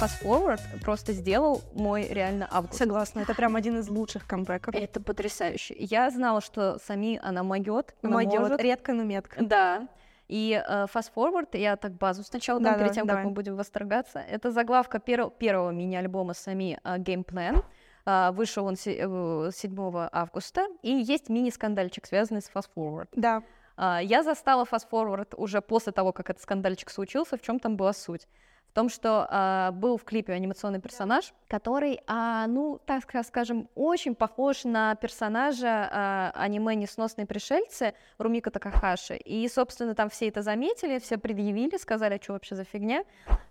Fast 0.00 0.22
Forward 0.24 0.60
просто 0.82 1.12
сделал 1.12 1.62
мой 1.74 2.06
реально 2.08 2.48
август. 2.50 2.78
Согласна, 2.78 3.20
это 3.20 3.34
прям 3.34 3.54
один 3.56 3.78
из 3.78 3.88
лучших 3.88 4.26
камбэков. 4.26 4.74
Это 4.74 5.00
потрясающе. 5.00 5.74
Я 5.78 6.10
знала, 6.10 6.40
что 6.40 6.78
Сами 6.78 7.18
она 7.22 7.42
могет, 7.42 7.94
Могёт, 8.02 8.40
может. 8.40 8.60
редко, 8.62 8.92
но 8.94 9.02
метко. 9.04 9.44
Да. 9.44 9.88
И 10.28 10.52
э, 10.66 10.86
Fast 10.92 11.12
Forward, 11.14 11.48
я 11.58 11.76
так 11.76 11.92
базу 11.98 12.22
сначала 12.22 12.60
дам, 12.60 12.72
Да-да, 12.74 12.84
перед 12.84 12.94
тем, 12.94 13.06
давай. 13.06 13.22
как 13.24 13.28
мы 13.28 13.34
будем 13.34 13.56
восторгаться. 13.56 14.20
Это 14.20 14.50
заглавка 14.52 14.98
перо- 14.98 15.30
первого 15.36 15.70
мини-альбома 15.70 16.34
Сами 16.34 16.78
э, 16.84 16.96
Game 16.98 17.24
Plan. 17.24 17.62
А, 18.06 18.32
Вышел 18.32 18.64
он 18.64 18.76
се- 18.76 18.96
э, 18.98 19.50
7 19.52 20.08
августа. 20.12 20.66
И 20.82 20.90
есть 20.92 21.28
мини-скандальчик, 21.28 22.06
связанный 22.06 22.40
с 22.40 22.50
Fast 22.50 22.70
Forward. 22.76 23.08
Да. 23.12 23.42
А, 23.76 24.00
Я 24.02 24.22
застала 24.22 24.64
Fast 24.64 24.86
Forward 24.90 25.34
уже 25.36 25.60
после 25.60 25.92
того, 25.92 26.12
как 26.12 26.30
этот 26.30 26.42
скандальчик 26.42 26.90
случился. 26.90 27.36
В 27.36 27.42
чем 27.42 27.58
там 27.58 27.76
была 27.76 27.92
суть? 27.92 28.28
В 28.70 28.72
том, 28.72 28.88
что 28.88 29.26
а, 29.28 29.72
был 29.72 29.96
в 29.96 30.04
клипе 30.04 30.32
анимационный 30.32 30.80
персонаж, 30.80 31.32
который, 31.48 32.00
а, 32.06 32.46
ну, 32.46 32.80
так 32.86 33.02
ска- 33.02 33.24
скажем, 33.24 33.68
очень 33.74 34.14
похож 34.14 34.62
на 34.62 34.94
персонажа 34.94 35.88
а, 35.90 36.32
аниме 36.36 36.76
«Несносные 36.76 37.26
пришельцы» 37.26 37.94
Румика 38.18 38.52
Такахаши. 38.52 39.16
И, 39.16 39.48
собственно, 39.48 39.96
там 39.96 40.08
все 40.08 40.28
это 40.28 40.42
заметили, 40.42 41.00
все 41.00 41.18
предъявили, 41.18 41.78
сказали, 41.78 42.20
что 42.22 42.34
вообще 42.34 42.54
за 42.54 42.62
фигня. 42.62 43.02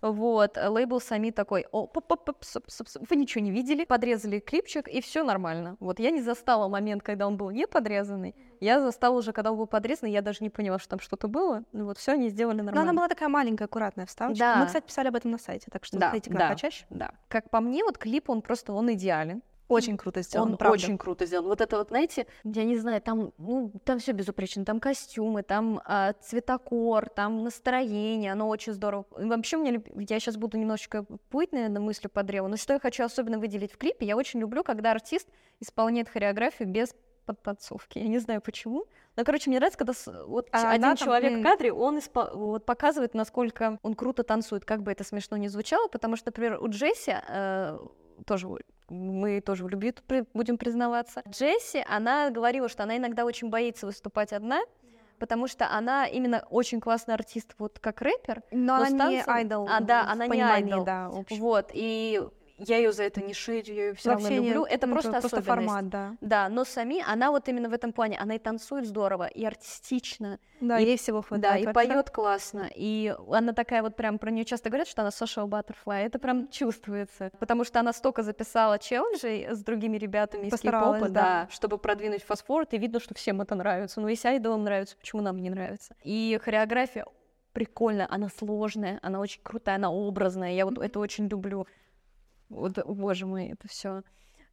Вот, 0.02 0.58
лейбл 0.58 1.02
сами 1.02 1.32
такой, 1.32 1.66
о, 1.74 1.86
поп 1.88 2.08
поп 2.08 2.24
поп 2.24 2.38
соп 2.40 2.64
соп 2.68 2.88
соп». 2.88 3.04
вы 3.10 3.18
ничего 3.18 3.44
не 3.44 3.52
видели, 3.52 3.84
подрезали 3.84 4.40
клипчик, 4.40 4.88
и 4.88 5.02
все 5.02 5.26
нормально. 5.26 5.76
Вот, 5.82 6.00
я 6.00 6.12
не 6.12 6.22
застала 6.22 6.70
момент, 6.70 7.04
когда 7.04 7.28
он 7.28 7.36
был 7.36 7.50
не 7.50 7.68
подрезанный, 7.68 8.36
я 8.60 8.82
застала 8.82 9.18
уже, 9.18 9.34
когда 9.34 9.52
он 9.52 9.58
был 9.58 9.68
подрезанный, 9.68 10.12
я 10.12 10.22
даже 10.22 10.40
не 10.42 10.50
поняла, 10.50 10.80
что 10.80 10.90
там 10.90 11.00
что-то 11.00 11.28
было. 11.28 11.64
Ну 11.72 11.86
вот, 11.86 11.98
все 11.98 12.14
они 12.14 12.30
сделали 12.30 12.58
Но 12.58 12.64
нормально. 12.64 12.90
она 12.92 12.98
была 12.98 13.08
такая 13.08 13.30
маленькая, 13.30 13.66
аккуратная 13.66 14.06
вставочка. 14.06 14.40
Да. 14.40 14.56
Мы, 14.58 14.66
кстати, 14.68 14.86
писали 14.86 15.08
об 15.08 15.16
этом 15.16 15.32
на 15.32 15.38
сайте, 15.38 15.68
так 15.72 15.86
что 15.86 15.98
Да, 15.98 16.10
смотрите 16.10 16.30
к 16.30 16.34
да. 16.34 16.40
нам 16.40 16.50
почаще. 16.54 16.86
Да. 16.90 17.12
Как 17.28 17.50
по 17.50 17.60
мне, 17.60 17.84
вот 17.84 17.98
клип, 17.98 18.30
он 18.30 18.42
просто, 18.42 18.74
он 18.74 18.92
идеален. 18.94 19.42
Очень 19.70 19.98
круто 19.98 20.24
сделан, 20.24 20.50
он 20.54 20.58
правда. 20.58 20.74
очень 20.74 20.98
круто 20.98 21.28
сделан. 21.28 21.46
Вот 21.46 21.62
это 21.62 21.78
вот, 21.78 21.90
знаете, 21.90 22.26
я 22.44 22.64
не 22.64 22.76
знаю, 22.76 23.00
там, 23.04 23.34
ну, 23.38 23.72
там 23.86 24.00
все 24.00 24.14
безупречно. 24.14 24.66
Там 24.66 24.80
костюмы, 24.80 25.44
там 25.44 25.80
а, 25.86 26.14
цветокор, 26.14 27.08
там 27.08 27.44
настроение, 27.44 28.32
оно 28.32 28.48
очень 28.48 28.74
здорово. 28.74 29.06
И 29.20 29.26
Вообще, 29.26 29.58
мне, 29.58 29.80
я 29.96 30.20
сейчас 30.20 30.38
буду 30.38 30.58
немножечко 30.58 31.06
плыть, 31.30 31.52
наверное, 31.52 31.82
мыслью 31.82 32.10
по 32.10 32.24
древу, 32.24 32.48
но 32.48 32.58
что 32.58 32.74
я 32.74 32.80
хочу 32.80 33.04
особенно 33.04 33.38
выделить 33.38 33.72
в 33.72 33.78
клипе, 33.78 34.08
я 34.08 34.18
очень 34.18 34.40
люблю, 34.40 34.64
когда 34.64 34.90
артист 34.90 35.28
исполняет 35.60 36.10
хореографию 36.10 36.68
без 36.68 36.96
подтанцовки. 37.26 38.00
Я 38.00 38.08
не 38.08 38.20
знаю 38.20 38.42
почему. 38.42 38.86
Но, 39.16 39.24
короче, 39.24 39.50
мне 39.50 39.60
нравится, 39.60 39.78
когда 39.78 39.94
вот 40.26 40.48
А 40.52 40.70
один 40.72 40.82
там, 40.82 40.96
человек 40.98 41.34
м. 41.34 41.40
в 41.42 41.44
кадре, 41.44 41.74
он 41.74 41.98
испо- 41.98 42.34
вот 42.36 42.66
показывает, 42.66 43.14
насколько 43.14 43.78
он 43.84 43.94
круто 43.96 44.24
танцует, 44.24 44.66
как 44.66 44.82
бы 44.84 44.92
это 44.92 45.04
смешно 45.04 45.38
не 45.38 45.48
звучало, 45.50 45.88
потому 45.88 46.16
что, 46.16 46.28
например, 46.30 46.58
у 46.62 46.70
Джесси 46.70 47.16
э, 47.28 47.80
тоже 48.26 48.48
мы 48.90 49.42
тоже 49.42 49.66
в 49.66 49.70
любви 49.70 49.94
будем 50.34 50.58
признаваться. 50.58 51.22
Джесси, 51.30 51.84
она 51.88 52.30
говорила, 52.32 52.68
что 52.70 52.84
она 52.84 52.98
иногда 52.98 53.24
очень 53.26 53.50
боится 53.50 53.86
выступать 53.86 54.34
одна, 54.34 54.62
потому 55.20 55.48
что 55.48 55.68
она 55.70 56.08
именно 56.08 56.46
очень 56.50 56.80
классный 56.80 57.14
артист, 57.14 57.54
вот 57.60 57.78
как 57.80 58.02
рэпер. 58.02 58.42
Но 58.52 58.76
она 58.76 58.86
с 58.88 58.92
не 58.92 58.98
танцем- 58.98 59.24
айдол 59.34 59.68
А, 59.70 59.80
да, 59.82 60.08
она 60.10 60.28
не 60.28 60.42
айдол. 60.42 60.86
да, 60.86 61.06
общем. 61.08 61.38
Вот, 61.40 61.70
и 61.74 62.22
я 62.60 62.78
ее 62.78 62.92
за 62.92 63.04
это 63.04 63.22
не 63.22 63.34
шею, 63.34 63.64
я 63.66 63.74
ее 63.74 63.94
все 63.94 64.12
равно 64.12 64.30
люблю. 64.30 64.62
нет, 64.62 64.72
это 64.72 64.88
ну, 64.88 64.94
просто 64.94 65.12
это 65.12 65.20
просто 65.22 65.38
особенность. 65.38 65.68
формат, 65.68 65.90
да. 65.90 66.16
Да, 66.22 66.50
но 66.50 66.66
сами, 66.66 67.04
она 67.06 67.32
вот 67.32 67.48
именно 67.48 67.70
в 67.70 67.74
этом 67.74 67.94
плане, 67.94 68.18
она 68.18 68.36
и 68.36 68.40
танцует 68.40 68.86
здорово, 68.86 69.28
и 69.28 69.46
артистично. 69.46 70.40
Да, 70.60 70.80
и, 70.80 70.86
ей 70.86 70.98
всего 70.98 71.22
Да, 71.22 71.28
хватает 71.28 71.64
и 71.64 71.66
вообще. 71.66 71.90
поет 71.90 72.10
классно. 72.10 72.70
И 72.76 73.16
она 73.32 73.54
такая 73.54 73.82
вот 73.82 73.96
прям, 73.96 74.20
про 74.20 74.32
нее 74.32 74.46
часто 74.46 74.70
говорят, 74.70 74.88
что 74.88 75.02
она 75.02 75.10
social 75.10 75.48
butterfly. 75.48 76.06
Это 76.06 76.20
прям 76.20 76.50
чувствуется. 76.50 77.32
Потому 77.40 77.64
что 77.64 77.80
она 77.80 77.94
столько 77.94 78.24
записала 78.24 78.78
челленджей 78.78 79.48
с 79.52 79.64
другими 79.64 79.98
ребятами 79.98 80.48
из 80.48 80.60
кей-попа, 80.60 81.10
да. 81.10 81.10
да, 81.10 81.48
чтобы 81.52 81.78
продвинуть 81.78 82.24
фастфорд, 82.24 82.74
и 82.74 82.78
видно, 82.78 83.00
что 83.00 83.14
всем 83.14 83.42
это 83.42 83.56
нравится. 83.56 84.02
Ну, 84.02 84.08
если 84.08 84.28
айдолам 84.28 84.64
нравится, 84.64 84.98
почему 84.98 85.22
нам 85.22 85.38
не 85.38 85.50
нравится? 85.50 85.96
И 86.04 86.40
хореография 86.44 87.06
прикольная, 87.54 88.08
она 88.10 88.30
сложная, 88.30 89.00
она 89.02 89.20
очень 89.20 89.42
крутая, 89.44 89.76
она 89.76 89.92
образная. 89.92 90.54
Я 90.54 90.66
вот 90.66 90.78
это 90.78 91.00
очень 91.00 91.28
люблю. 91.28 91.68
Вот, 92.50 92.78
боже 92.86 93.26
мой, 93.26 93.48
это 93.50 93.68
все. 93.68 94.04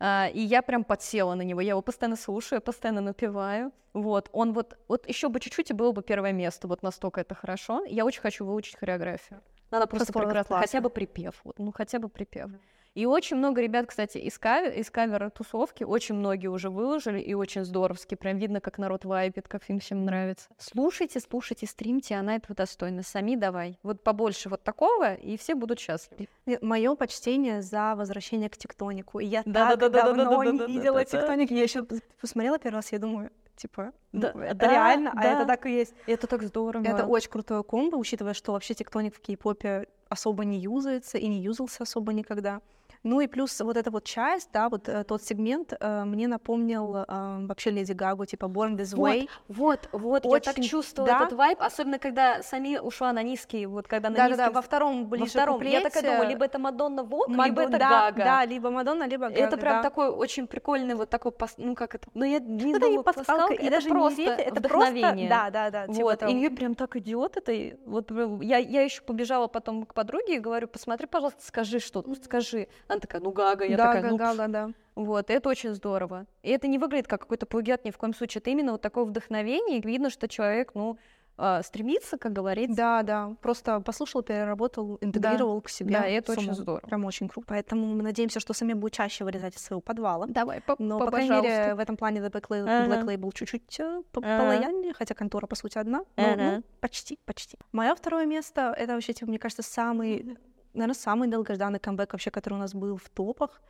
и 0.03 0.41
я 0.41 0.63
прям 0.63 0.85
подсела 0.85 1.35
на 1.35 1.43
него. 1.43 1.61
Я 1.61 1.71
его 1.71 1.83
постоянно 1.83 2.17
слушаю, 2.17 2.61
постоянно 2.61 3.01
напеваю. 3.01 3.73
Вот, 3.95 4.29
он 4.33 4.53
вот, 4.53 4.77
вот 4.89 5.09
еще 5.09 5.31
бы 5.31 5.41
чуть-чуть 5.41 5.71
и 5.71 5.75
было 5.75 5.93
бы 5.93 6.03
первое 6.03 6.33
место. 6.33 6.69
Вот 6.69 6.83
настолько 6.83 7.23
это 7.23 7.35
хорошо. 7.35 7.83
Я 7.87 8.05
очень 8.05 8.21
хочу 8.21 8.45
выучить 8.45 8.77
хореографию. 8.77 9.41
Она 9.71 9.87
просто 9.87 10.13
прекрасна. 10.13 10.59
Хотя 10.59 10.81
бы 10.81 10.91
припев. 10.91 11.41
Вот, 11.45 11.59
ну, 11.59 11.73
хотя 11.73 11.99
бы 11.99 12.09
припев. 12.09 12.51
И 12.97 13.05
очень 13.05 13.37
много 13.37 13.61
ребят, 13.61 13.85
кстати, 13.89 14.17
из, 14.17 14.39
кавер, 14.39 14.73
из 14.73 14.91
кавер-тусовки, 14.91 15.85
очень 15.85 16.15
многие 16.15 16.47
уже 16.47 16.71
выложили, 16.71 17.21
и 17.21 17.35
очень 17.35 17.63
здоровски. 17.63 18.15
Прям 18.15 18.39
видно, 18.39 18.63
как 18.63 18.79
народ 18.79 19.05
вайпит, 19.05 19.49
как 19.49 19.69
им 19.69 19.81
всем 19.81 20.07
нравится. 20.07 20.49
Слушайте, 20.57 21.21
слушайте, 21.21 21.67
стримьте, 21.67 22.15
она 22.15 22.37
этого 22.37 22.55
достойна. 22.55 23.03
Сами 23.03 23.37
давай. 23.37 23.79
Вот 23.83 24.03
побольше 24.03 24.49
вот 24.49 24.63
такого, 24.63 25.13
и 25.13 25.37
все 25.37 25.55
будут 25.55 25.79
счастливы. 25.79 26.27
Мое 26.63 26.95
почтение 26.95 27.61
за 27.61 27.95
возвращение 27.97 28.49
к 28.49 28.57
тектонику. 28.57 29.19
И 29.19 29.27
Я 29.27 29.43
Да, 29.45 29.73
так 29.73 29.79
да, 29.79 29.89
да, 29.91 29.91
да, 29.91 30.03
да, 30.03 30.25
давно 30.25 30.39
да, 30.39 30.51
не 30.53 30.59
да, 30.59 30.67
да, 30.67 30.73
видела 30.73 30.99
да, 31.01 31.05
да. 31.05 31.05
тектоник. 31.05 31.51
Я 31.51 31.63
еще 31.65 31.87
посмотрела 32.19 32.59
первый 32.59 32.77
раз, 32.77 32.93
я 32.93 32.99
думаю, 32.99 33.31
типа, 33.57 33.93
ну, 34.13 34.21
Да, 34.23 34.29
это 34.43 34.55
да, 34.55 34.71
реально, 34.71 35.13
а 35.15 35.23
это 35.23 35.41
да. 35.41 35.45
так 35.45 35.67
и 35.67 35.71
есть. 35.71 35.93
Это 36.07 36.27
так 36.27 36.43
здорово. 36.45 36.83
Это 36.83 37.05
очень 37.05 37.29
крутое 37.29 37.63
комбо, 37.63 37.97
учитывая, 37.97 38.33
что 38.33 38.53
вообще 38.53 38.73
тектоник 38.73 39.15
в 39.15 39.21
кей-попе 39.21 39.87
особо 40.09 40.47
не 40.47 40.59
юзается 40.59 41.19
и 41.19 41.27
не 41.27 41.43
юзался 41.43 41.83
особо 41.83 42.15
никогда. 42.15 42.63
Ну 43.07 43.21
и 43.21 43.29
плюс 43.29 43.61
вот 43.61 43.77
эта 43.77 43.93
вот 43.93 44.03
часть, 44.03 44.51
да, 44.53 44.69
вот 44.69 44.89
э, 44.89 45.05
тот 45.05 45.23
сегмент 45.23 45.73
э, 45.79 46.05
мне 46.05 46.27
напомнил 46.27 46.97
э, 46.97 47.47
вообще 47.47 47.71
Леди 47.71 47.93
Гагу, 47.93 48.27
типа 48.27 48.47
Born 48.47 48.77
This 48.77 48.97
Way. 48.97 49.29
Вот, 49.47 49.89
вот, 49.93 50.25
я 50.25 50.41
так 50.41 50.61
чувствовала 50.61 51.13
да. 51.13 51.25
этот 51.25 51.39
вайб, 51.39 51.61
особенно 51.61 52.01
когда 52.01 52.43
Сами 52.43 52.79
ушла 52.79 53.13
на 53.13 53.23
низкий, 53.23 53.67
вот 53.67 53.87
когда 53.87 54.11
на 54.11 54.17
Да-да-да, 54.17 54.47
низком 54.47 54.55
во 54.55 54.61
втором 54.63 55.03
во 55.05 55.11
ближе 55.11 55.31
втором. 55.31 55.63
Я 55.63 55.83
такая 55.83 55.91
куплете, 55.91 56.17
думаю, 56.17 56.29
либо 56.29 56.45
это 56.45 56.59
Мадонна 56.59 57.05
Вок, 57.05 57.29
либо 57.29 57.39
Маду- 57.43 57.61
это 57.63 57.79
да, 57.79 57.89
Гага. 57.89 58.25
Да, 58.25 58.45
либо 58.45 58.71
Мадонна, 58.71 59.07
либо 59.07 59.29
Гага. 59.29 59.41
это 59.41 59.57
прям 59.57 59.77
да. 59.77 59.83
такой 59.83 60.09
очень 60.09 60.49
прикольный 60.49 60.97
вот 60.97 61.09
такой, 61.09 61.31
пос- 61.31 61.55
ну 61.59 61.77
как 61.77 61.95
это, 61.95 62.09
ну 62.13 62.25
я 62.25 62.41
не 62.41 62.73
Это 62.73 62.81
думаю, 62.81 63.05
подсказка, 63.05 63.55
и 63.55 63.57
это 63.67 63.71
даже 63.71 63.89
просто 63.89 64.21
не 64.21 64.27
это 64.27 64.61
вдохновение. 64.61 65.29
просто... 65.29 65.29
Да, 65.29 65.51
да, 65.51 65.71
да. 65.71 65.93
типа 65.93 66.05
Вот, 66.05 66.19
того. 66.19 66.33
и 66.33 66.35
мне 66.35 66.51
прям 66.51 66.75
так 66.75 66.97
идет 66.97 67.37
это. 67.37 67.53
и 67.53 67.77
Вот 67.87 68.11
я, 68.43 68.59
я 68.59 68.83
еще 68.83 69.03
побежала 69.03 69.47
потом 69.47 69.85
к 69.87 69.95
подруге 69.95 70.37
и 70.37 70.39
говорю, 70.41 70.67
посмотри, 70.67 71.07
пожалуйста, 71.07 71.45
скажи 71.45 71.79
что, 71.79 72.03
ну 72.05 72.17
скажи. 72.17 72.67
Она 72.89 72.96
такая, 73.01 73.21
ну 73.21 73.31
Гага, 73.33 73.65
я 73.65 73.77
да, 73.77 73.93
такая, 73.93 74.11
ну 74.11 74.17
Гага, 74.17 74.49
да. 74.49 74.71
вот, 74.95 75.31
это 75.31 75.49
очень 75.49 75.75
здорово. 75.75 76.27
И 76.43 76.51
это 76.51 76.67
не 76.69 76.79
выглядит 76.79 77.07
как 77.09 77.21
какой-то 77.23 77.47
плагиат 77.47 77.85
ни 77.85 77.91
в 77.91 77.99
коем 77.99 78.15
случае. 78.15 78.41
Это 78.41 78.51
именно 78.51 78.73
вот 78.73 78.81
такое 78.83 79.05
вдохновение. 79.05 79.79
И 79.79 79.87
видно, 79.87 80.11
что 80.11 80.29
человек, 80.29 80.73
ну, 80.75 80.99
а, 81.39 81.63
стремится, 81.63 82.17
как 82.17 82.33
говорится. 82.33 82.75
Да, 82.75 83.03
да. 83.03 83.35
Просто 83.43 83.81
послушал, 83.81 84.23
переработал, 84.23 84.97
интегрировал 85.03 85.61
к 85.61 85.69
себе. 85.69 85.93
Да, 85.93 86.09
и 86.09 86.15
это 86.15 86.33
очень 86.33 86.55
здорово. 86.55 86.81
Прям 86.87 87.05
очень 87.05 87.29
круто. 87.29 87.47
Поэтому 87.51 87.87
мы 87.95 88.03
надеемся, 88.03 88.41
что 88.41 88.55
сами 88.55 88.73
будет 88.73 88.95
чаще 88.95 89.23
вырезать 89.23 89.55
из 89.55 89.61
своего 89.63 89.83
подвала. 89.83 90.25
Давай, 90.29 90.63
по, 90.63 90.77
Но, 90.79 90.99
по- 90.99 91.07
крайней 91.09 91.29
пожалуйста. 91.29 91.61
мере, 91.61 91.75
в 91.75 91.79
этом 91.79 91.99
плане 91.99 92.21
The 92.23 92.31
Black 92.33 92.49
Label, 92.49 92.67
Ага. 92.67 92.87
Black 92.95 93.05
Label 93.05 93.33
чуть-чуть 93.35 93.81
по- 94.13 94.23
Ага. 94.25 94.39
полояннее, 94.41 94.95
хотя 94.95 95.15
контора, 95.15 95.47
по 95.47 95.57
сути, 95.57 95.77
одна. 95.77 96.05
Но, 96.17 96.25
Ага. 96.25 96.37
ну, 96.37 96.63
почти, 96.81 97.19
почти. 97.27 97.59
Мое 97.71 97.95
второе 97.95 98.25
место— 98.25 98.75
это 98.79 98.95
вообще, 98.95 99.13
типа, 99.13 99.29
мне 99.29 99.39
кажется, 99.39 99.63
самый, 99.63 100.39
наверное, 100.77 100.95
самый 100.95 101.29
долгожданный 101.29 101.79
камбэк 101.79 102.13
вообще, 102.13 102.31
который 102.31 102.55
у 102.55 102.59
нас 102.59 102.75
был 102.75 102.97
в 102.97 103.09
топах. 103.11 103.61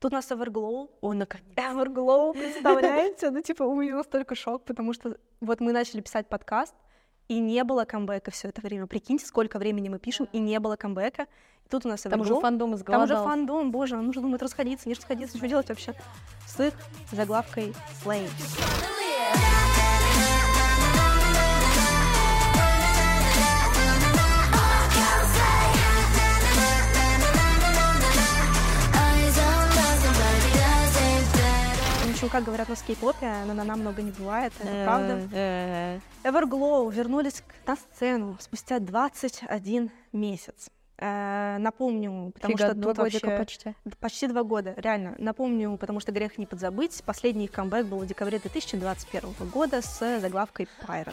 Тут 0.00 0.12
у 0.12 0.16
нас 0.16 0.30
Everglow. 0.30 0.90
О, 1.00 1.12
наконец. 1.14 1.46
Everglow, 1.56 2.32
представляете? 2.38 3.30
Ну, 3.30 3.40
типа, 3.42 3.62
у 3.62 3.74
меня 3.80 3.96
настолько 3.96 4.34
шок, 4.34 4.64
потому 4.64 4.92
что 4.92 5.16
вот 5.40 5.60
мы 5.60 5.72
начали 5.72 6.00
писать 6.00 6.28
подкаст, 6.28 6.74
и 7.28 7.38
не 7.38 7.62
было 7.64 7.84
камбэка 7.84 8.30
все 8.30 8.48
это 8.48 8.60
время. 8.60 8.86
Прикиньте, 8.86 9.24
сколько 9.24 9.58
времени 9.58 9.88
мы 9.88 9.98
пишем, 9.98 10.28
и 10.32 10.38
не 10.38 10.58
было 10.60 10.76
камбэка. 10.76 11.22
И 11.64 11.68
тут 11.70 11.86
у 11.86 11.88
нас 11.88 12.02
Там 12.02 12.20
уже 12.20 12.34
Everglow. 12.34 12.40
фандом 12.40 12.68
Там 12.70 12.74
уже 12.74 12.82
изголодался. 12.82 13.24
фандом, 13.24 13.70
боже, 13.70 13.96
он 13.96 14.08
уже 14.08 14.20
думает 14.20 14.42
расходиться, 14.42 14.88
не 14.88 14.94
расходиться, 14.94 15.38
что 15.38 15.48
делать 15.48 15.68
вообще? 15.68 15.94
С 16.46 16.60
их 16.60 16.74
заглавкой 17.12 17.72
Flame. 18.04 18.28
Общем, 32.24 32.32
как 32.38 32.44
говорят 32.44 32.70
на 32.70 32.76
скейпопе, 32.76 33.26
на 33.44 33.52
на 33.52 33.76
много 33.76 34.00
не 34.00 34.10
бывает, 34.10 34.50
это 34.58 34.84
правда. 34.86 36.00
Everglow 36.22 36.90
вернулись 36.90 37.42
к- 37.42 37.68
на 37.68 37.76
сцену 37.76 38.38
спустя 38.40 38.78
21 38.78 39.90
месяц. 40.12 40.70
Э, 40.96 41.58
напомню, 41.58 42.30
потому 42.34 42.56
Фига, 42.56 42.68
что 42.68 42.74
два 42.74 42.94
тут 42.94 42.98
вообще... 43.02 43.36
почти. 43.36 43.74
Почти 44.00 44.26
два 44.28 44.42
года, 44.42 44.72
реально. 44.78 45.14
Напомню, 45.18 45.76
потому 45.76 46.00
что 46.00 46.12
грех 46.12 46.38
не 46.38 46.46
подзабыть. 46.46 47.02
Последний 47.04 47.44
их 47.44 47.52
камбэк 47.52 47.84
был 47.84 47.98
в 47.98 48.06
декабре 48.06 48.38
2021 48.38 49.34
года 49.50 49.82
с 49.82 49.98
заглавкой 50.20 50.66
Pirate. 50.80 51.12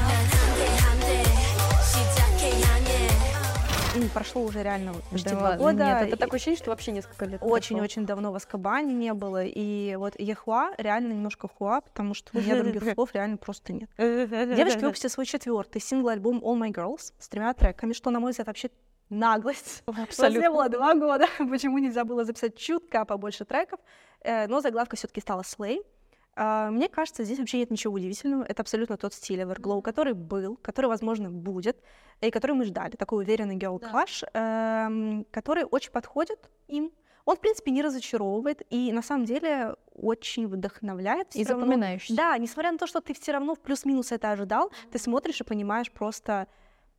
Прошло 4.13 4.43
уже 4.43 4.63
реально 4.63 4.93
почти 5.11 5.29
Да 5.29 5.35
два 5.35 5.57
года. 5.57 5.85
Нет, 5.85 6.07
это 6.07 6.17
такое 6.17 6.37
ощущение, 6.37 6.57
что 6.57 6.71
вообще 6.71 6.91
несколько 6.91 7.25
лет. 7.25 7.41
Очень-очень 7.43 8.05
давно 8.05 8.31
в 8.31 8.35
Аскабане 8.35 8.93
не 8.93 9.13
было. 9.13 9.43
И 9.43 9.95
вот 9.95 10.19
Ехуа 10.19 10.73
реально 10.77 11.13
немножко 11.13 11.47
хуа, 11.47 11.81
потому 11.81 12.13
что 12.13 12.37
у 12.37 12.41
меня 12.41 12.61
других 12.61 12.83
слов 12.95 13.13
реально 13.13 13.37
просто 13.37 13.73
нет. 13.73 13.89
Девочки 13.97 14.83
выпустили 14.83 15.09
свой 15.09 15.25
четвертый 15.25 15.81
сингл-альбом 15.81 16.39
All 16.39 16.57
My 16.57 16.71
Girls 16.71 17.13
с 17.19 17.29
тремя 17.29 17.53
треками, 17.53 17.93
что, 17.93 18.09
на 18.09 18.19
мой 18.19 18.31
взгляд, 18.31 18.47
вообще 18.47 18.69
наглость. 19.09 19.83
Абсолютно. 19.85 20.25
У 20.25 20.31
нас 20.31 20.33
не 20.33 20.49
было 20.49 20.69
два 20.69 20.93
года. 20.95 21.27
Почему 21.37 21.77
нельзя 21.77 22.03
было 22.03 22.25
записать 22.25 22.57
чутка 22.57 23.05
побольше 23.05 23.45
треков? 23.45 23.79
Э, 24.21 24.47
Но 24.47 24.61
заглавка 24.61 24.95
все-таки 24.95 25.21
стала 25.21 25.41
Slay. 25.41 25.85
А, 26.35 26.71
Мне 26.71 26.89
кажется, 26.89 27.23
здесь 27.23 27.39
вообще 27.39 27.59
нет 27.59 27.71
ничего 27.71 27.93
удивительного. 27.93 28.43
Это 28.43 28.61
абсолютно 28.61 28.97
тот 28.97 29.13
стиль 29.13 29.41
Everglow, 29.41 29.81
который 29.81 30.13
был, 30.13 30.57
который, 30.57 30.87
возможно, 30.87 31.29
будет, 31.29 31.77
и 32.21 32.31
который 32.31 32.53
мы 32.53 32.65
ждали. 32.65 32.91
Такой 32.91 33.23
уверенный 33.23 33.57
girl 33.57 33.79
crush, 33.79 34.27
эм, 34.33 35.25
который 35.31 35.63
очень 35.63 35.91
подходит 35.91 36.49
им. 36.67 36.91
Он, 37.25 37.37
в 37.37 37.39
принципе, 37.39 37.71
не 37.71 37.81
разочаровывает 37.81 38.63
и, 38.69 38.91
на 38.91 39.01
самом 39.01 39.25
деле, 39.25 39.75
очень 39.93 40.47
вдохновляет. 40.47 41.35
И 41.35 41.43
запоминающийся. 41.43 42.15
Да, 42.15 42.37
несмотря 42.37 42.71
на 42.71 42.77
то, 42.77 42.87
что 42.87 42.99
ты 42.99 43.13
все 43.13 43.31
равно 43.31 43.55
в 43.55 43.59
плюс-минус 43.59 44.11
это 44.11 44.31
ожидал, 44.31 44.71
ты 44.91 44.99
смотришь 44.99 45.39
и 45.39 45.43
понимаешь 45.45 45.89
просто, 45.89 46.47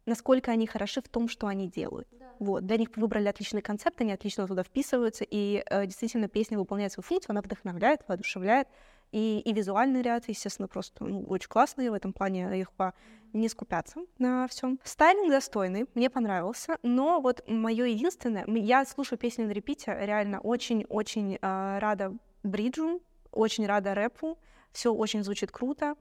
насколько 0.07 0.51
они 0.51 0.67
хороши 0.67 1.03
в 1.03 1.09
том, 1.09 1.29
что 1.29 1.47
они 1.47 1.69
делают. 1.69 2.09
Вот, 2.39 2.67
для 2.67 2.79
них 2.79 2.89
выбрали 2.97 3.29
отличный 3.29 3.63
концепт, 3.63 4.01
они 4.01 4.13
отлично 4.13 4.47
туда 4.47 4.65
вписываются, 4.65 5.25
и 5.29 5.63
э, 5.67 5.87
действительно 5.87 6.29
песня 6.29 6.59
выполняет 6.59 6.93
свою 6.93 7.05
функцию, 7.05 7.31
она 7.33 7.43
вдохновляет, 7.43 8.01
воодушевляет, 8.09 8.67
и, 9.15 9.39
и 9.39 9.53
визуальный 9.53 10.03
ряд, 10.03 10.25
естественно, 10.29 10.67
просто 10.67 11.05
ну, 11.05 11.23
очень 11.29 11.49
классный 11.49 11.89
в 11.89 11.95
этом 11.95 12.13
плане, 12.13 12.67
по- 12.77 12.95
не 13.33 13.49
скупятся 13.49 14.01
на 14.19 14.49
всем. 14.49 14.81
Стайлинг 14.83 15.31
достойный, 15.31 15.87
мне 15.95 16.11
понравился, 16.11 16.79
но 16.83 17.21
вот 17.21 17.45
мое 17.47 17.85
единственное, 17.85 18.45
я 18.47 18.85
слушаю 18.85 19.17
песни 19.17 19.45
на 19.45 19.53
репите, 19.53 19.97
реально 20.01 20.41
очень-очень 20.41 21.39
э, 21.41 21.79
рада 21.79 22.13
бриджу, 22.43 23.01
очень 23.31 23.67
рада 23.67 23.95
рэпу, 23.95 24.37
все 24.73 24.93
очень 24.93 25.23
звучит 25.23 25.53
круто, 25.53 25.95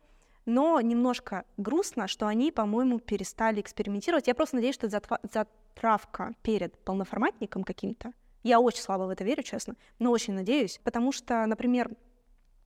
но 0.47 0.81
немножко 0.81 1.45
грустно, 1.57 2.07
что 2.07 2.25
они, 2.25 2.51
по-моему, 2.51 2.99
перестали 2.99 3.61
экспериментировать. 3.61 4.25
Я 4.25 4.33
просто 4.33 4.55
надеюсь, 4.55 4.75
что 4.75 4.89
затравка 4.89 6.33
перед 6.41 6.75
полноформатником 6.79 7.63
каким-то. 7.63 8.11
Я 8.41 8.59
очень 8.59 8.81
слабо 8.81 9.03
в 9.03 9.09
это 9.09 9.23
верю, 9.23 9.43
честно, 9.43 9.75
но 9.99 10.09
очень 10.09 10.33
надеюсь, 10.33 10.81
потому 10.83 11.11
что, 11.11 11.45
например, 11.45 11.91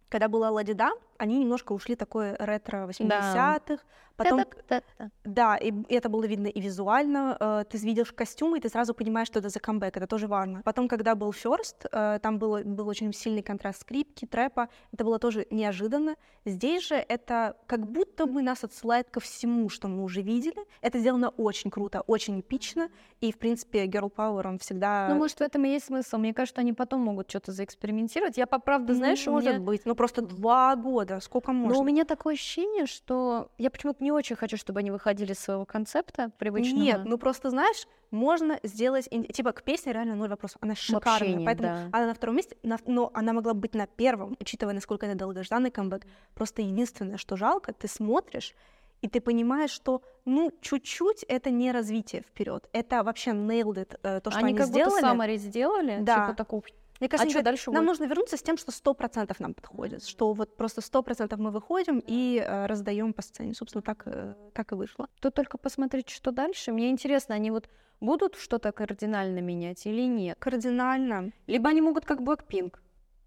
когда 0.10 0.28
была 0.28 0.50
Ладида, 0.52 0.92
они 1.18 1.40
немножко 1.40 1.74
ушли 1.74 1.96
такое 1.96 2.36
ретро 2.40 2.88
80-х, 2.88 3.84
потом 4.16 4.44
Та-та-та-та. 4.44 5.10
да, 5.26 5.58
и 5.58 5.72
и 5.72 5.94
это 5.96 6.10
было 6.10 6.26
видно 6.26 6.48
и 6.48 6.60
визуально. 6.60 7.38
э, 7.40 7.64
Ты 7.70 7.78
видишь 7.78 8.12
костюмы, 8.12 8.58
и 8.58 8.62
ты 8.62 8.70
сразу 8.70 8.94
понимаешь, 8.94 9.28
что 9.28 9.40
это 9.40 9.50
за 9.50 9.60
камбэк. 9.60 9.96
Это 9.98 10.08
тоже 10.08 10.28
важно. 10.28 10.62
Потом, 10.64 10.88
когда 10.88 11.14
был 11.16 11.30
First, 11.32 11.88
э, 11.92 12.20
там 12.20 12.40
было, 12.40 12.64
был 12.64 12.88
очень 12.88 13.14
сильный 13.14 13.44
контраст 13.44 13.82
скрипки, 13.82 14.26
трэпа. 14.26 14.70
Это 14.92 15.04
было 15.04 15.20
тоже 15.20 15.46
неожиданно. 15.52 16.16
Здесь 16.46 16.88
же 16.88 16.96
это 16.96 17.56
как 17.68 17.86
будто 17.92 18.26
бы 18.26 18.42
нас 18.42 18.64
отсылает 18.64 19.10
ко 19.12 19.20
всему, 19.20 19.70
что 19.70 19.88
мы 19.88 20.04
уже 20.04 20.22
видели. 20.22 20.66
Это 20.82 20.98
сделано 21.00 21.30
очень 21.38 21.70
круто, 21.70 22.02
очень 22.08 22.40
эпично. 22.40 22.90
И, 23.22 23.32
в 23.32 23.38
принципе, 23.38 23.86
Girl 23.86 24.12
Power, 24.12 24.48
он 24.48 24.58
всегда... 24.58 25.08
Ну, 25.10 25.16
может, 25.16 25.38
в 25.38 25.42
этом 25.42 25.66
и 25.66 25.70
есть 25.70 25.86
смысл. 25.86 26.18
Мне 26.18 26.34
кажется, 26.34 26.62
они 26.62 26.74
потом 26.74 27.02
могут 27.02 27.30
что-то 27.30 27.52
заэкспериментировать. 27.52 28.38
Я, 28.38 28.48
по 28.48 28.60
правде, 28.60 28.94
знаешь, 28.94 29.26
может 29.28 29.60
быть. 29.60 29.86
Ну, 29.86 29.94
просто 29.96 30.22
два 30.22 30.76
года. 30.76 31.07
Сколько 31.22 31.52
можно? 31.52 31.76
Но 31.76 31.82
у 31.82 31.86
меня 31.86 32.06
такое 32.06 32.34
ощущение, 32.36 32.86
что 32.86 33.50
я 33.58 33.70
почему-то 33.70 34.04
не 34.04 34.12
очень 34.12 34.36
хочу, 34.36 34.58
чтобы 34.58 34.80
они 34.80 34.92
выходили 34.92 35.32
из 35.34 35.40
своего 35.40 35.66
концепта 35.66 36.32
привычного. 36.38 36.82
Нет, 36.82 37.02
ну 37.06 37.18
просто 37.18 37.50
знаешь, 37.50 37.88
можно 38.12 38.60
сделать, 38.64 39.10
типа 39.34 39.52
к 39.52 39.64
песне 39.64 39.94
реально 39.94 40.16
ноль 40.16 40.30
вопросов, 40.30 40.58
она 40.62 40.76
шикарная, 40.76 41.36
нет, 41.36 41.46
поэтому 41.46 41.70
да. 41.70 41.90
она 41.98 42.08
на 42.08 42.14
втором 42.14 42.36
месте, 42.36 42.56
на- 42.64 42.80
но 42.86 43.12
она 43.14 43.34
могла 43.34 43.54
быть 43.54 43.74
на 43.76 43.88
первом, 43.88 44.38
учитывая, 44.40 44.74
насколько 44.74 45.06
это 45.06 45.18
долгожданный 45.18 45.72
камбэк. 45.72 46.06
Просто 46.34 46.62
единственное, 46.62 47.18
что 47.18 47.36
жалко, 47.36 47.74
ты 47.74 47.88
смотришь 47.88 48.56
и 49.02 49.08
ты 49.08 49.22
понимаешь, 49.22 49.70
что 49.70 50.02
ну 50.26 50.52
чуть-чуть 50.62 51.24
это 51.28 51.50
не 51.52 51.72
развитие 51.72 52.22
вперед, 52.24 52.68
это 52.74 53.04
вообще 53.04 53.32
nailed 53.32 53.76
it, 53.76 54.00
э, 54.04 54.22
то, 54.22 54.32
что 54.32 54.40
они, 54.40 54.50
они 54.50 54.58
как 54.58 54.68
сделали. 54.68 55.02
будто 55.02 55.06
summary 55.08 55.38
сделали, 55.38 55.98
Да. 56.02 56.26
типа 56.26 56.34
такого. 56.36 56.64
Мне 57.00 57.10
кажется, 57.10 57.28
А 57.28 57.30
говорят, 57.30 57.46
дальше 57.46 57.72
нам 57.72 57.84
будет? 57.84 57.88
нужно 57.92 58.06
вернуться 58.06 58.38
с 58.38 58.42
тем, 58.42 58.58
что 58.58 58.72
сто 58.72 58.94
процентов 58.94 59.40
нам 59.40 59.54
подходит, 59.54 60.04
что 60.06 60.34
вот 60.34 60.56
просто 60.56 60.82
сто 60.82 61.04
процентов 61.04 61.40
мы 61.40 61.52
выходим 61.52 62.02
и 62.06 62.44
раздаем 62.48 63.14
по 63.14 63.22
сцене. 63.22 63.54
Собственно, 63.54 63.82
так, 63.82 64.04
э, 64.06 64.34
так 64.54 64.72
и 64.72 64.76
вышло. 64.76 65.08
Тут 65.22 65.34
только 65.34 65.58
посмотреть, 65.58 66.10
что 66.10 66.32
дальше. 66.32 66.72
Мне 66.72 66.90
интересно, 66.90 67.36
они 67.36 67.52
вот 67.52 67.70
будут 68.00 68.36
что-то 68.36 68.72
кардинально 68.72 69.40
менять 69.40 69.86
или 69.86 70.02
нет? 70.08 70.38
Кардинально. 70.40 71.32
Либо 71.48 71.70
они 71.70 71.82
могут 71.82 72.06
как 72.06 72.22
Blackpink. 72.22 72.76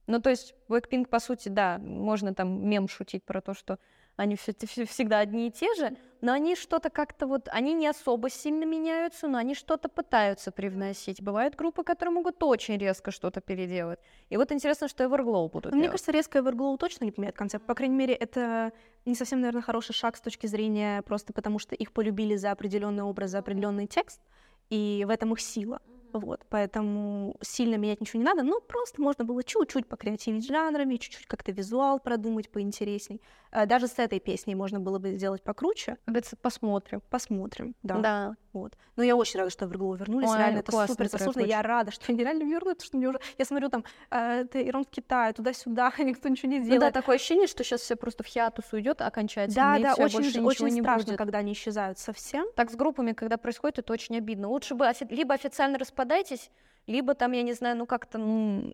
Ну, 0.07 0.21
то 0.21 0.31
есть 0.31 0.55
Blackpink, 0.69 1.07
по 1.07 1.21
сути, 1.21 1.49
да, 1.49 1.79
можно 1.79 2.35
там 2.35 2.69
мем 2.69 2.89
шутить 2.89 3.25
про 3.25 3.41
то, 3.41 3.55
что 3.55 3.79
они 4.21 4.37
все, 4.37 4.53
всегда 4.87 5.21
одни 5.21 5.49
и 5.49 5.51
те 5.51 5.75
же, 5.75 5.97
но 6.21 6.33
они 6.33 6.55
что-то 6.55 6.91
как-то 6.91 7.27
вот, 7.27 7.49
они 7.51 7.73
не 7.73 7.87
особо 7.89 8.29
сильно 8.29 8.65
меняются, 8.65 9.29
но 9.29 9.39
они 9.39 9.55
что-то 9.55 9.89
пытаются 9.89 10.53
привносить. 10.53 11.23
Бывают 11.23 11.57
группы, 11.57 11.83
которые 11.83 12.13
могут 12.13 12.43
очень 12.43 12.77
резко 12.77 13.11
что-то 13.11 13.41
переделать. 13.41 13.99
И 14.29 14.37
вот 14.37 14.53
интересно, 14.53 14.89
что 14.89 15.05
Everglow 15.05 15.51
будут 15.51 15.73
Мне 15.73 15.83
делать. 15.83 15.93
кажется, 15.93 16.13
резко 16.13 16.39
Everglow 16.41 16.77
точно 16.77 17.07
не 17.07 17.13
поменяет 17.13 17.37
концепт. 17.37 17.65
По 17.67 17.75
крайней 17.75 17.97
мере, 17.97 18.15
это 18.15 18.73
не 19.07 19.15
совсем, 19.15 19.41
наверное, 19.41 19.63
хороший 19.63 19.95
шаг 19.95 20.17
с 20.17 20.21
точки 20.21 20.47
зрения 20.47 21.01
просто 21.03 21.33
потому, 21.33 21.59
что 21.59 21.75
их 21.75 21.93
полюбили 21.93 22.37
за 22.37 22.51
определенный 22.51 23.03
образ, 23.03 23.31
за 23.31 23.39
определенный 23.39 23.87
текст, 23.87 24.21
и 24.69 25.05
в 25.07 25.11
этом 25.11 25.33
их 25.33 25.41
сила. 25.41 25.81
Вот, 26.13 26.45
поэтому 26.49 27.37
сильно 27.41 27.77
менять 27.77 28.01
ничего 28.01 28.19
не 28.21 28.25
надо, 28.25 28.43
но 28.43 28.61
просто 28.61 29.01
можно 29.01 29.25
было 29.25 29.43
чуть-чуть 29.45 29.87
покреативить 29.87 30.47
жанрами, 30.47 30.97
чуть-чуть 30.97 31.27
как-то 31.27 31.53
визуал 31.53 32.01
продумать 32.01 32.51
поинтересней. 32.51 33.21
Э, 33.53 33.67
Даже 33.67 33.87
с 33.87 33.99
этой 33.99 34.21
песней 34.21 34.55
можно 34.55 34.81
было 34.81 34.99
бы 34.99 35.13
сделать 35.13 35.43
покруче. 35.43 35.99
Говорится, 36.07 36.37
посмотрим. 36.37 37.03
Посмотрим, 37.11 37.75
да. 37.83 37.99
Да. 37.99 38.35
Вот. 38.53 38.77
Но 38.97 39.03
я 39.05 39.15
очень 39.15 39.39
рада, 39.39 39.51
что 39.51 39.67
Everglow 39.67 39.97
вернулись. 39.97 40.29
Ой, 40.29 40.39
реально, 40.39 40.59
это 40.59 40.87
супер 40.87 41.09
заслуженно. 41.09 41.45
Я 41.45 41.63
рада, 41.63 41.91
что 41.93 42.05
они 42.13 42.19
реально 42.25 42.43
вернули, 42.43 42.75
потому 42.75 42.85
что 42.87 42.97
мне 42.97 43.09
уже... 43.09 43.21
Я 43.39 43.45
смотрю 43.45 43.69
там, 43.69 43.85
э, 44.11 44.41
это 44.43 44.67
Ирон 44.67 44.85
в 44.85 44.89
Китае, 44.91 45.33
туда-сюда, 45.33 45.93
никто 45.99 46.29
ничего 46.29 46.51
не 46.51 46.59
Ну 46.59 46.65
да, 46.65 46.71
делает. 46.73 46.95
такое 46.95 47.17
ощущение, 47.17 47.47
что 47.47 47.63
сейчас 47.63 47.81
все 47.83 47.95
просто 47.97 48.25
в 48.25 48.27
хиатус 48.27 48.73
уйдет 48.73 49.01
окончательно. 49.03 49.55
Да, 49.55 49.79
да, 49.79 49.93
всё, 49.95 50.19
очень, 50.19 50.45
очень 50.45 50.67
не 50.67 50.81
страшно, 50.81 51.07
будет. 51.07 51.19
когда 51.19 51.39
они 51.39 51.53
исчезают 51.53 51.99
совсем. 51.99 52.47
Так 52.57 52.71
с 52.71 52.75
группами, 52.75 53.13
когда 53.13 53.37
происходит, 53.37 53.79
это 53.79 53.93
очень 53.93 54.17
обидно. 54.17 54.49
Лучше 54.49 54.75
бы 54.75 54.87
офи- 54.87 55.07
либо 55.11 55.33
официально 55.35 55.79
распадайтесь, 55.79 56.51
либо 56.87 57.15
там, 57.15 57.33
я 57.33 57.43
не 57.43 57.53
знаю, 57.53 57.77
ну 57.77 57.87
как-то, 57.87 58.19
ну, 58.19 58.73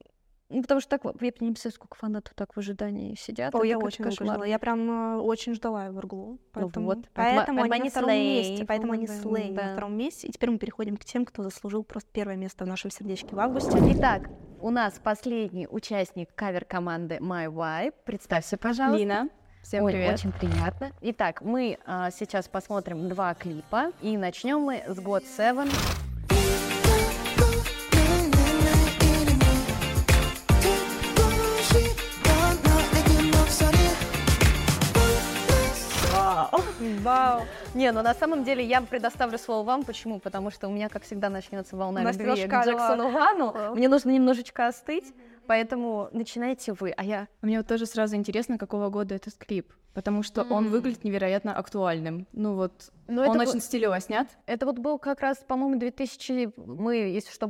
ну, 0.48 0.62
потому 0.62 0.80
что 0.80 0.98
так, 0.98 1.04
я 1.04 1.32
не 1.40 1.50
представляю, 1.50 1.74
сколько 1.74 1.96
фанатов 1.96 2.34
так 2.34 2.54
в 2.54 2.58
ожидании 2.58 3.16
сидят. 3.16 3.54
О, 3.54 3.58
это 3.58 3.66
я 3.66 3.78
очень 3.78 4.04
много 4.04 4.16
кошмар. 4.16 4.34
ждала. 4.36 4.46
Я 4.46 4.58
прям 4.58 5.16
э, 5.16 5.20
очень 5.20 5.54
ждала 5.54 5.88
Everglow. 5.88 6.38
Поэтому, 6.52 6.86
вот, 6.86 6.98
поэтому- 7.12 7.36
поэтому 7.36 7.62
они 7.62 7.68
поэтому 7.68 7.68
на 7.68 7.74
они 7.74 7.90
втором 7.90 8.10
месте. 8.10 8.64
Поэтому 8.66 8.92
они 8.92 9.06
слей 9.08 9.52
да. 9.52 9.62
на 9.62 9.72
втором 9.72 9.96
месте. 9.96 10.28
И 10.28 10.30
теперь 10.30 10.50
мы 10.50 10.58
переходим 10.58 10.96
к 10.96 11.04
тем, 11.04 11.24
кто 11.24 11.42
заслужил 11.42 11.82
просто 11.82 12.08
первое 12.12 12.36
место 12.36 12.64
в 12.64 12.68
нашем 12.68 12.90
сердечке 12.90 13.34
в 13.34 13.40
августе. 13.40 13.76
Итак, 13.94 14.30
у 14.60 14.70
нас 14.70 15.00
последний 15.02 15.66
участник 15.68 16.32
кавер-команды 16.34 17.16
My 17.16 17.46
Vibe. 17.46 17.94
Представься, 18.04 18.56
пожалуйста. 18.56 18.98
Лина. 18.98 19.28
Всем 19.62 19.82
Ой, 19.82 19.92
привет. 19.92 20.14
очень 20.14 20.30
приятно. 20.30 20.92
Итак, 21.00 21.42
мы 21.42 21.78
а, 21.84 22.12
сейчас 22.12 22.46
посмотрим 22.46 23.08
два 23.08 23.34
клипа, 23.34 23.90
и 24.00 24.16
начнем 24.16 24.60
мы 24.60 24.84
с 24.86 24.96
God 24.96 25.24
Seven. 25.24 25.68
Вау. 37.02 37.42
Не, 37.74 37.92
ну 37.92 38.02
на 38.02 38.14
самом 38.14 38.44
деле 38.44 38.64
я 38.64 38.80
предоставлю 38.80 39.38
слово 39.38 39.64
вам. 39.66 39.84
Почему? 39.84 40.18
Потому 40.18 40.50
что 40.50 40.68
у 40.68 40.70
меня, 40.70 40.88
как 40.88 41.02
всегда, 41.04 41.30
начнется 41.30 41.76
волна 41.76 42.00
У 42.00 42.04
нас 42.04 42.16
любви 42.16 42.46
к 42.46 42.64
Джексону 42.64 43.10
Вану. 43.10 43.74
Мне 43.74 43.88
нужно 43.88 44.10
немножечко 44.10 44.66
остыть, 44.66 45.12
поэтому 45.46 46.08
начинайте 46.12 46.72
вы, 46.72 46.90
а 46.90 47.04
я... 47.04 47.28
Мне 47.42 47.58
вот 47.58 47.66
тоже 47.66 47.86
сразу 47.86 48.16
интересно, 48.16 48.58
какого 48.58 48.88
года 48.90 49.14
этот 49.14 49.34
клип, 49.34 49.72
потому 49.94 50.22
что 50.22 50.42
он 50.42 50.68
выглядит 50.68 51.04
невероятно 51.04 51.56
актуальным. 51.56 52.26
Ну 52.32 52.54
вот, 52.54 52.90
Ну, 53.08 53.22
он 53.22 53.30
это 53.30 53.40
очень 53.42 53.52
вот- 53.54 53.62
стилево 53.62 54.00
снят. 54.00 54.26
Это 54.46 54.66
вот 54.66 54.78
был 54.78 54.98
как 54.98 55.20
раз, 55.20 55.38
по-моему, 55.38 55.78
2000... 55.78 56.52
Мы, 56.56 56.96
если 56.96 57.30
что, 57.32 57.48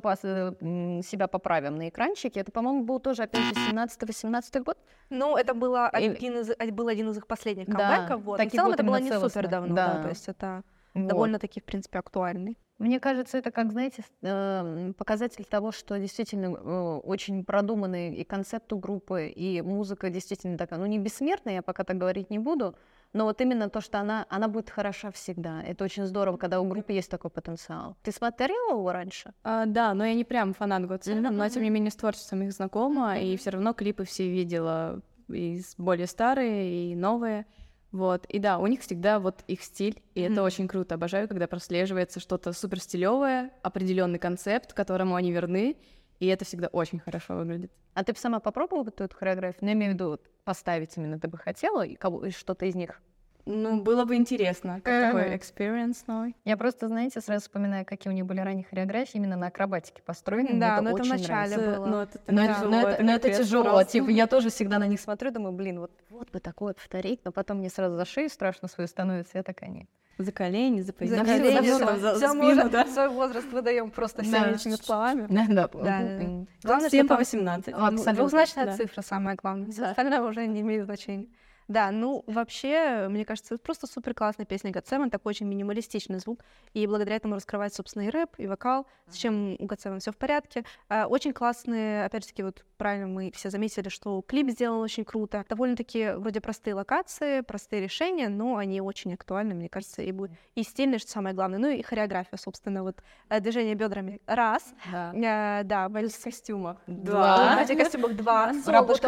м, 0.60 1.02
себя 1.02 1.27
поправим 1.27 1.77
на 1.77 1.89
экранчике. 1.89 2.40
Это, 2.40 2.52
по-моему, 2.52 2.85
был 2.85 3.01
тоже, 3.01 3.23
опять 3.24 3.43
же, 3.44 3.55
17-18 3.70 4.60
год. 4.64 4.78
Ну, 5.10 5.36
это 5.36 5.55
было 5.55 5.90
Или- 5.98 6.14
один 6.14 6.39
из, 6.39 6.51
э, 6.51 6.70
был 6.73 6.89
один 6.89 7.10
из 7.10 7.16
их 7.16 7.27
последних 7.27 7.66
Да, 7.66 7.73
камбэков. 8.06 8.23
Вот. 8.24 8.39
Но 8.39 8.48
В 8.48 8.51
целом 8.52 8.66
вот 8.66 8.74
это 8.74 8.82
было 8.85 9.01
не 9.01 9.12
супер 9.12 9.48
давно, 9.48 9.74
да. 9.74 9.94
да. 9.94 10.02
То 10.02 10.09
есть 10.10 10.28
это 10.28 10.62
Вот. 10.94 11.09
довольно-таки, 11.09 11.60
в 11.60 11.64
принципе, 11.64 11.98
актуальный. 11.98 12.56
Мне 12.78 13.01
кажется, 13.01 13.39
это 13.39 13.51
как, 13.51 13.73
знаете, 13.73 14.05
эм, 14.20 14.93
показатель 14.93 15.44
того, 15.44 15.73
что 15.73 15.98
действительно 15.98 16.55
э, 16.55 17.01
очень 17.05 17.43
продуманный 17.43 18.15
и 18.15 18.23
концепт 18.23 18.70
у 18.73 18.78
группы, 18.78 19.28
и 19.28 19.62
музыка 19.62 20.11
действительно 20.11 20.59
такая, 20.59 20.78
ну 20.78 20.85
не 20.85 20.98
бессмертная, 20.98 21.55
я 21.55 21.62
пока 21.62 21.85
так 21.85 21.97
говорить 21.97 22.28
не 22.28 22.39
буду, 22.39 22.77
но 23.15 23.24
вот 23.24 23.40
именно 23.40 23.70
то, 23.70 23.81
что 23.81 23.98
она, 23.98 24.27
она 24.28 24.48
будет 24.48 24.69
хороша 24.69 25.11
всегда. 25.11 25.62
Это 25.62 25.85
очень 25.85 26.05
здорово, 26.05 26.36
когда 26.36 26.61
у 26.61 26.69
группы 26.69 26.93
есть 26.93 27.11
такой 27.11 27.31
потенциал. 27.31 27.97
Ты 28.03 28.12
смотрела 28.12 28.73
его 28.73 28.93
раньше? 28.93 29.32
А, 29.43 29.65
да, 29.65 29.94
но 29.94 30.05
я 30.05 30.12
не 30.12 30.24
прям 30.24 30.53
фанат 30.53 30.82
Seven, 30.82 31.31
но 31.31 31.48
тем 31.48 31.62
не 31.62 31.70
менее 31.70 31.90
с 31.90 31.97
творчеством 31.97 32.43
их 32.43 32.53
знакома, 32.53 33.19
и 33.19 33.39
все 33.39 33.51
равно 33.51 33.73
клипы 33.73 34.05
все 34.05 34.28
видела, 34.28 35.01
и 35.28 35.62
более 35.78 36.07
старые, 36.07 36.93
и 36.93 36.94
новые. 36.94 37.47
Вот. 37.92 38.26
И 38.26 38.38
да, 38.38 38.58
у 38.58 38.66
них 38.66 38.80
всегда 38.80 39.18
вот 39.18 39.42
их 39.46 39.62
стиль, 39.62 40.02
и 40.14 40.20
это 40.20 40.42
очень 40.42 40.68
круто. 40.68 40.96
Обожаю, 40.96 41.28
когда 41.28 41.46
прослеживается 41.46 42.20
что-то 42.20 42.52
супер 42.52 42.80
стилевое, 42.80 43.50
определенный 43.62 44.18
концепт, 44.18 44.72
которому 44.72 45.14
они 45.14 45.32
верны, 45.32 45.76
и 46.18 46.26
это 46.26 46.44
всегда 46.44 46.68
очень 46.68 46.98
хорошо 46.98 47.36
выглядит. 47.36 47.72
А 47.94 48.04
ты 48.04 48.12
бы 48.12 48.18
сама 48.18 48.40
попробовала 48.40 48.84
бы 48.84 48.92
эту 48.96 49.16
хореографию? 49.16 49.58
Ну, 49.62 49.68
я 49.68 49.74
имею 49.74 49.92
в 49.92 49.94
виду, 49.94 50.20
поставить 50.44 50.96
именно 50.96 51.18
ты 51.18 51.28
бы 51.28 51.38
хотела, 51.38 51.86
и 51.86 51.94
кого, 51.94 52.26
и 52.26 52.30
что-то 52.30 52.66
из 52.66 52.74
них? 52.74 53.00
Ну, 53.48 53.81
было 53.81 54.05
бы 54.05 54.16
интересно, 54.16 54.81
как 54.82 54.93
Мгм. 55.14 55.18
такой 55.23 55.36
experience 55.36 55.98
новый. 56.09 56.35
Я 56.44 56.56
просто, 56.56 56.89
знаете, 56.89 57.20
сразу 57.20 57.43
вспоминаю, 57.43 57.85
какие 57.86 58.12
у 58.12 58.14
них 58.14 58.27
были 58.27 58.40
ранние 58.40 58.64
хореографии, 58.64 59.18
именно 59.18 59.36
на 59.36 59.47
акробатике 59.47 60.02
построены. 60.05 60.59
Да, 60.59 60.74
это 60.74 60.82
но 60.82 60.90
это 60.90 61.05
в 61.05 61.06
начале 61.09 61.56
нравится. 61.56 61.77
было. 61.81 61.86
Ну, 61.86 61.97
это 62.01 62.20
Но 62.27 62.44
это, 62.44 62.55
тяжело, 62.55 62.70
но 62.70 62.81
это- 62.89 63.02
но 63.05 63.12
это 63.12 63.31
тяжело. 63.32 63.64
просто. 63.64 63.93
Типа, 63.93 64.10
я 64.10 64.27
тоже 64.27 64.51
всегда 64.51 64.81
на 64.81 64.89
них 64.89 65.01
смотрю, 65.01 65.31
думаю, 65.31 65.52
блин, 65.52 65.78
вот, 65.78 65.93
вот 66.10 66.31
бы 66.32 66.40
такое 66.40 66.74
повторить, 66.74 67.20
но 67.24 67.31
потом 67.31 67.59
мне 67.59 67.70
сразу 67.70 67.94
за 67.97 68.05
шею 68.05 68.28
страшно 68.31 68.66
свою 68.66 68.89
становится, 68.89 69.39
я 69.39 69.44
такая, 69.44 69.70
нет. 69.70 69.86
За 70.18 70.32
колени, 70.32 70.81
за 70.81 70.86
За 70.89 70.93
позицию, 70.94 71.24
колени, 71.27 71.68
за, 71.70 71.86
всё, 71.97 72.14
за 72.16 72.28
мы 72.35 72.44
спину, 72.51 72.60
уже 72.62 72.68
да. 72.70 72.86
свой 72.86 73.09
возраст 73.10 73.52
выдаем 73.52 73.90
просто 73.90 74.23
Да. 74.23 74.47
семечными 74.47 74.74
словами. 74.77 75.27
Да, 75.31 75.44
да. 75.48 75.68
Да, 75.85 76.01
М. 76.01 76.48
Главное, 76.64 76.89
Всем 76.89 77.06
по 77.06 77.14
там 77.14 77.18
18. 77.18 77.74
А, 77.74 77.89
абсолютно. 77.89 78.12
Двухзначная 78.14 78.64
Да. 78.66 78.73
цифра 78.73 79.02
самое 79.02 79.36
главное. 79.36 79.68
Да. 79.77 79.90
Остальное 79.90 80.23
уже 80.23 80.47
не 80.47 80.62
имеет 80.62 80.86
значения. 80.86 81.27
Да, 81.68 81.90
ну 81.90 82.22
вообще, 82.26 83.09
мне 83.09 83.24
кажется, 83.24 83.55
это 83.55 83.62
просто 83.62 83.86
супер 83.86 84.14
классная 84.14 84.47
песня 84.47 84.70
Seven, 84.70 85.10
такой 85.10 85.30
очень 85.30 85.47
минималистичный 85.47 86.18
звук, 86.18 86.44
и 86.74 86.86
благодаря 86.86 87.16
этому 87.16 87.34
раскрывать, 87.34 87.74
собственно, 87.74 88.05
и 88.05 88.10
рэп, 88.10 88.34
и 88.38 88.47
вокал, 88.47 88.86
с 89.09 89.16
чем 89.16 89.55
у 89.55 89.66
Seven 89.66 89.98
все 89.98 90.12
в 90.12 90.16
порядке. 90.16 90.64
А, 90.88 91.06
Очень 91.06 91.32
классные, 91.32 92.05
опять 92.05 92.22
же 92.22 92.28
таки, 92.28 92.43
вот 92.43 92.64
правильно 92.76 93.06
мы 93.06 93.32
все 93.34 93.51
заметили, 93.51 93.88
что 93.88 94.22
клип 94.22 94.51
сделан 94.51 94.80
очень 94.80 95.05
круто. 95.05 95.44
Довольно-таки 95.48 96.12
вроде 96.16 96.40
простые 96.40 96.74
локации, 96.74 97.40
простые 97.40 97.82
решения, 97.82 98.28
но 98.28 98.56
они 98.56 98.80
очень 98.80 99.14
актуальны, 99.14 99.55
мне 99.55 99.68
кажется, 99.68 100.02
и 100.02 100.12
будут 100.12 100.36
и 100.55 100.62
стильные, 100.62 100.98
что 100.98 101.10
самое 101.10 101.34
главное, 101.34 101.59
ну 101.59 101.68
и 101.68 101.82
хореография, 101.82 102.38
собственно, 102.38 102.82
вот 102.82 103.02
э, 103.28 103.40
движение 103.40 103.74
бедрами. 103.74 104.20
Раз, 104.26 104.74
Да. 104.93 105.12
Э, 105.60 105.64
да, 105.64 105.88
в 105.88 106.22
костюмах. 106.22 106.78
Два. 106.86 107.36
В 107.64 107.76
костюмах 107.76 108.16
два. 108.16 108.55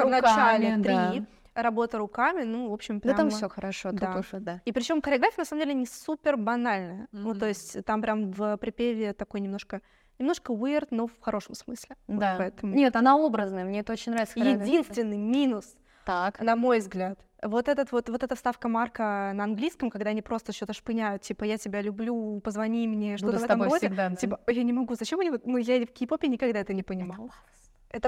В 0.05 0.09
начале 0.09 0.83
три. 0.83 1.27
Работа 1.55 1.99
руками, 1.99 2.45
ну, 2.45 2.71
в 2.71 2.73
общем, 2.73 3.01
Да 3.01 3.09
там 3.15 3.29
прямо- 3.29 3.31
все 3.31 3.49
хорошо, 3.49 3.91
тут 3.91 4.01
да. 4.01 4.17
уже, 4.19 4.41
да. 4.41 4.61
И 4.65 4.73
причем 4.73 5.03
хореография, 5.03 5.39
на 5.41 5.45
самом 5.45 5.63
деле, 5.65 5.75
не 5.75 5.87
супер 5.87 6.37
банальная. 6.37 7.09
Ну, 7.13 7.35
то 7.35 7.47
есть 7.47 7.85
там 7.85 8.01
прям 8.03 8.31
в 8.31 8.57
припеве 8.59 9.13
такой 9.13 9.41
немножко 9.41 9.81
немножко 10.19 10.53
weird, 10.53 10.89
но 10.91 11.07
в 11.07 11.13
хорошем 11.21 11.55
смысле. 11.55 11.95
Вот 12.09 12.19
Да. 12.19 12.35
поэтому. 12.39 12.75
Нет, 12.75 12.97
она 12.97 13.17
образная, 13.17 13.65
мне 13.65 13.81
это 13.81 13.93
очень 13.93 14.11
нравится. 14.11 14.37
Единственный 14.41 15.17
минус, 15.17 15.77
Так. 16.05 16.41
на 16.41 16.57
мой 16.57 16.79
взгляд, 16.81 17.21
вот, 17.41 17.69
этот 17.69 17.93
вот, 17.93 18.09
вот 18.09 18.25
эта 18.25 18.35
ставка 18.35 18.67
Марка 18.69 19.31
на 19.33 19.45
английском, 19.45 19.91
когда 19.91 20.11
они 20.11 20.21
просто 20.23 20.53
что-то 20.53 20.73
шпыняют, 20.73 21.23
типа, 21.23 21.45
я 21.45 21.57
тебя 21.57 21.81
люблю, 21.83 22.41
позвони 22.41 22.89
мне, 22.89 23.17
что-то 23.17 23.39
в 23.39 23.45
этом 23.45 23.63
роде. 23.63 23.77
всегда. 23.87 24.09
да. 24.09 24.17
Типа, 24.17 24.41
«Ой, 24.45 24.55
я 24.57 24.65
не 24.65 24.73
могу, 24.73 24.97
зачем 24.97 25.21
они, 25.21 25.31
вот- 25.31 25.47
ну, 25.47 25.57
я 25.57 25.87
в 25.87 25.93
кей-попе 25.93 26.27
никогда 26.27 26.59
это 26.59 26.75
не 26.75 26.83
понимала. 26.83 27.27
Это 27.27 27.35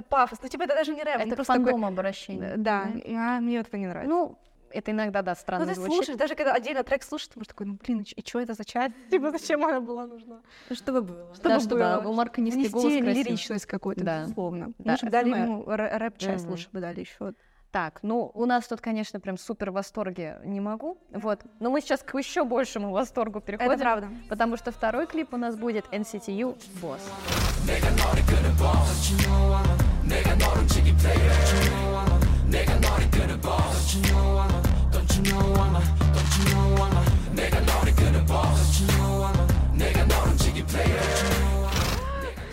пафос, 0.09 0.39
ну, 0.43 0.49
типа, 0.49 0.63
это 0.65 0.75
даже 0.75 0.95
не 0.95 1.03
рэп, 1.03 1.17
Это 1.21 1.35
просто 1.37 1.53
такой, 1.55 1.73
фандому 1.73 1.87
обращение. 1.87 2.51
Э, 2.53 2.57
Да, 2.57 2.89
а, 3.07 3.41
мне 3.41 3.59
вот 3.59 3.69
это 3.69 3.79
не 3.79 3.87
нравится. 3.87 4.11
Ну, 4.15 4.39
это 4.73 4.91
иногда, 4.93 5.23
да, 5.23 5.33
Ну, 5.33 5.37
странно 5.41 5.67
ты 5.67 5.75
звучит. 5.75 5.95
слушаешь, 5.95 6.19
даже 6.19 6.35
когда 6.37 6.53
отдельно 6.53 6.85
трек 6.85 7.03
слушаешь, 7.03 7.29
ты 7.29 7.39
можешь 7.39 7.49
такой, 7.49 7.67
ну, 7.67 7.79
блин, 7.85 8.05
и 8.15 8.21
что 8.29 8.41
это 8.41 8.55
за 8.55 8.65
часть? 8.65 8.95
Типа, 9.11 9.31
зачем 9.31 9.65
она 9.65 9.81
была 9.81 10.07
нужна? 10.07 10.41
Ну, 10.69 10.77
чтобы 10.77 11.03
было. 11.03 11.27
да, 11.43 11.59
чтобы 11.59 11.61
что 11.61 11.79
да, 11.79 12.01
было. 12.01 12.11
у 12.11 12.15
Марка 12.15 12.41
низкий 12.41 12.69
голос 12.69 12.85
красивый. 12.93 13.13
лиричность 13.15 13.67
какую-то, 13.67 14.05
Да. 14.05 14.23
безусловно. 14.23 14.73
Да, 14.79 14.93
Лучше 14.93 15.07
бы 15.07 15.11
дали 15.11 15.29
ему 15.31 15.65
рэ- 15.65 15.97
рэп-часть, 15.99 16.47
лучше 16.47 16.69
бы 16.73 16.81
дали 16.81 17.01
еще. 17.01 17.33
Так, 17.71 18.01
ну, 18.03 18.33
у 18.35 18.47
нас 18.47 18.67
тут, 18.67 18.81
конечно, 18.81 19.21
прям 19.21 19.39
супер 19.39 19.71
восторге 19.71 20.41
не 20.45 20.61
могу. 20.61 20.99
Вот. 21.13 21.41
Но 21.61 21.71
мы 21.71 21.81
сейчас 21.81 22.03
к 22.03 22.19
еще 22.19 22.45
большему 22.45 22.91
восторгу 22.91 23.41
переходим. 23.41 23.71
Это 23.71 23.81
правда. 23.81 24.09
Потому 24.29 24.57
что 24.57 24.73
второй 24.73 25.07
клип 25.07 25.33
у 25.33 25.37
нас 25.37 25.55
будет 25.57 25.87
NCTU 25.93 26.57
Boss. 26.83 27.01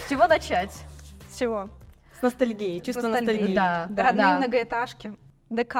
С 0.05 0.09
чего 0.09 0.27
начать? 0.27 0.71
С 1.31 1.39
чего? 1.39 1.69
С 2.17 2.21
ностальгией, 2.21 2.81
чувство 2.81 3.07
ностальгии. 3.07 3.55
Да, 3.55 3.87
да, 3.89 4.03
Родные 4.03 4.25
да. 4.25 4.37
многоэтажки, 4.39 5.17
ДК, 5.49 5.75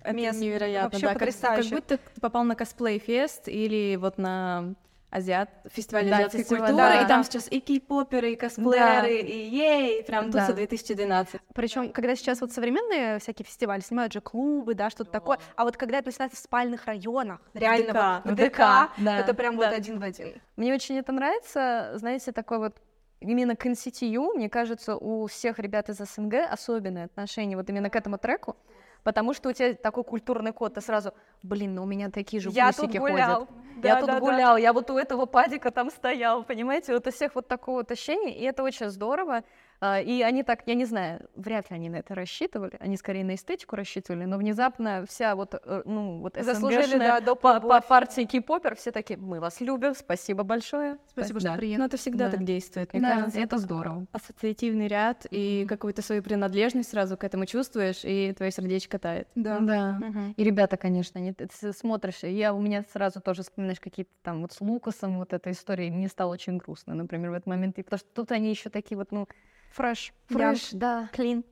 Это 0.00 0.14
мест. 0.14 0.40
невероятно, 0.40 0.90
Вообще 0.90 1.00
да, 1.06 1.12
как, 1.14 1.18
как 1.18 1.28
потрясающе. 1.28 1.74
будто 1.74 1.98
ты 1.98 2.20
попал 2.20 2.44
на 2.44 2.54
косплей-фест 2.54 3.48
или 3.48 3.96
вот 3.96 4.18
на 4.18 4.74
азиат, 5.10 5.50
фестиваль 5.70 6.08
Да, 6.08 6.16
азиатской 6.16 6.40
фестиваль, 6.40 6.70
культуры, 6.70 6.88
да. 6.94 7.02
и 7.02 7.06
там 7.06 7.22
сейчас 7.24 7.46
и 7.52 7.60
кей-поперы, 7.60 8.32
и 8.32 8.36
косплееры, 8.36 9.16
и 9.20 9.46
ей, 9.48 10.02
прям 10.04 10.30
Да. 10.30 10.40
туса 10.40 10.54
2012. 10.54 11.40
Причем, 11.54 11.92
когда 11.92 12.16
сейчас 12.16 12.40
вот 12.40 12.50
современные 12.52 13.18
всякие 13.18 13.44
фестивали 13.44 13.80
снимают 13.82 14.12
же 14.14 14.20
клубы, 14.22 14.74
да, 14.74 14.88
что-то 14.88 15.10
такое, 15.10 15.38
а 15.54 15.64
вот 15.64 15.76
когда 15.76 15.98
это 15.98 16.08
начинается 16.08 16.38
в 16.38 16.40
спальных 16.40 16.86
районах, 16.86 17.40
реально 17.52 17.92
ДК, 17.92 18.24
вот 18.24 18.32
в 18.32 18.34
в 18.34 18.48
ДК, 18.48 18.58
да, 18.98 19.18
это 19.18 19.34
прям 19.34 19.56
вот 19.56 19.68
да. 19.70 19.76
один 19.76 19.98
в 20.00 20.02
один. 20.02 20.40
Мне 20.56 20.72
очень 20.74 20.96
это 20.98 21.12
нравится, 21.12 21.92
знаете, 21.96 22.32
такой 22.32 22.58
вот 22.58 22.76
именно 23.22 23.56
к 23.56 23.66
NCTU, 23.66 24.34
мне 24.34 24.48
кажется, 24.48 24.96
у 24.96 25.26
всех 25.26 25.58
ребят 25.58 25.88
из 25.88 25.98
СНГ 25.98 26.34
особенное 26.50 27.06
отношение 27.06 27.56
вот 27.56 27.68
именно 27.70 27.90
к 27.90 27.96
этому 27.96 28.18
треку, 28.18 28.56
потому 29.02 29.34
что 29.34 29.50
у 29.50 29.52
тебя 29.52 29.74
такой 29.74 30.04
культурный 30.04 30.52
код, 30.52 30.74
ты 30.74 30.80
сразу, 30.80 31.12
блин, 31.42 31.74
ну 31.74 31.82
у 31.82 31.86
меня 31.86 32.10
такие 32.10 32.40
же 32.40 32.50
Я 32.50 32.72
тут 32.72 32.94
гулял. 32.94 33.46
ходят. 33.46 33.62
Да, 33.76 33.88
я 33.88 33.94
да, 33.94 34.00
тут 34.00 34.10
да. 34.10 34.20
гулял, 34.20 34.56
я 34.56 34.72
вот 34.72 34.90
у 34.90 34.96
этого 34.96 35.26
падика 35.26 35.70
там 35.70 35.90
стоял, 35.90 36.44
понимаете? 36.44 36.92
Вот 36.92 37.06
у 37.06 37.10
всех 37.10 37.34
вот 37.34 37.48
такое 37.48 37.76
вот 37.76 37.90
ощущение, 37.90 38.36
и 38.36 38.44
это 38.44 38.62
очень 38.62 38.90
здорово. 38.90 39.42
А, 39.84 40.00
И 40.00 40.22
они 40.22 40.44
так, 40.44 40.62
я 40.66 40.74
не 40.76 40.84
знаю, 40.84 41.28
вряд 41.34 41.68
ли 41.70 41.74
они 41.76 41.90
на 41.90 41.96
это 41.96 42.14
рассчитывали, 42.14 42.76
они 42.78 42.96
скорее 42.96 43.24
на 43.24 43.34
эстетику 43.34 43.74
рассчитывали, 43.74 44.24
но 44.26 44.36
внезапно 44.38 45.04
вся 45.08 45.34
вот, 45.34 45.54
э, 45.54 45.82
ну, 45.84 46.20
вот 46.20 46.36
Заслужили, 46.40 46.98
да, 46.98 47.18
доп. 47.20 47.40
по, 47.40 47.58
по 47.58 47.80
партии 47.80 48.24
кей-попер, 48.24 48.76
все 48.76 48.92
такие, 48.92 49.18
мы 49.18 49.40
вас 49.40 49.60
любим, 49.60 49.94
спасибо 49.96 50.44
большое. 50.44 50.98
Спасибо, 51.08 51.40
Да. 51.40 51.48
что 51.50 51.58
приехали. 51.58 51.80
Ну, 51.80 51.86
это 51.86 51.96
всегда 51.96 52.26
Да. 52.26 52.30
так 52.30 52.44
действует, 52.44 52.92
мне 52.92 53.02
Да, 53.02 53.16
кажется. 53.16 53.40
это 53.40 53.58
здорово. 53.58 54.06
Ассоциативный 54.12 54.86
ряд 54.86 55.26
и 55.32 55.66
какую-то 55.68 56.00
свою 56.00 56.22
принадлежность 56.22 56.90
сразу 56.90 57.16
к 57.16 57.24
этому 57.24 57.44
чувствуешь, 57.46 58.02
и 58.04 58.32
твое 58.36 58.52
сердечко 58.52 59.00
тает. 59.00 59.26
Да. 59.34 59.58
Да. 59.58 59.98
Мгм. 60.00 60.34
И 60.36 60.44
ребята, 60.44 60.76
конечно, 60.76 61.18
они, 61.20 61.32
ты 61.32 61.48
смотришь, 61.72 62.22
и 62.22 62.30
я 62.30 62.54
у 62.54 62.60
меня 62.60 62.84
сразу 62.92 63.20
тоже 63.20 63.42
вспоминаешь 63.42 63.80
какие-то 63.80 64.12
там 64.22 64.42
вот 64.42 64.52
с 64.52 64.60
Лукасом 64.60 65.18
вот 65.18 65.32
эта 65.32 65.50
история, 65.50 65.88
и 65.88 65.90
мне 65.90 66.06
стало 66.06 66.30
очень 66.34 66.58
грустно, 66.58 66.94
например, 66.94 67.30
в 67.30 67.34
этот 67.34 67.48
момент, 67.48 67.80
и 67.80 67.82
потому 67.82 67.98
что 67.98 68.08
тут 68.14 68.30
они 68.30 68.48
еще 68.50 68.70
такие 68.70 68.96
вот, 68.96 69.10
ну, 69.10 69.26
Фреш, 69.72 70.12
фреш, 70.26 70.70
да, 70.72 71.08
клин. 71.12 71.44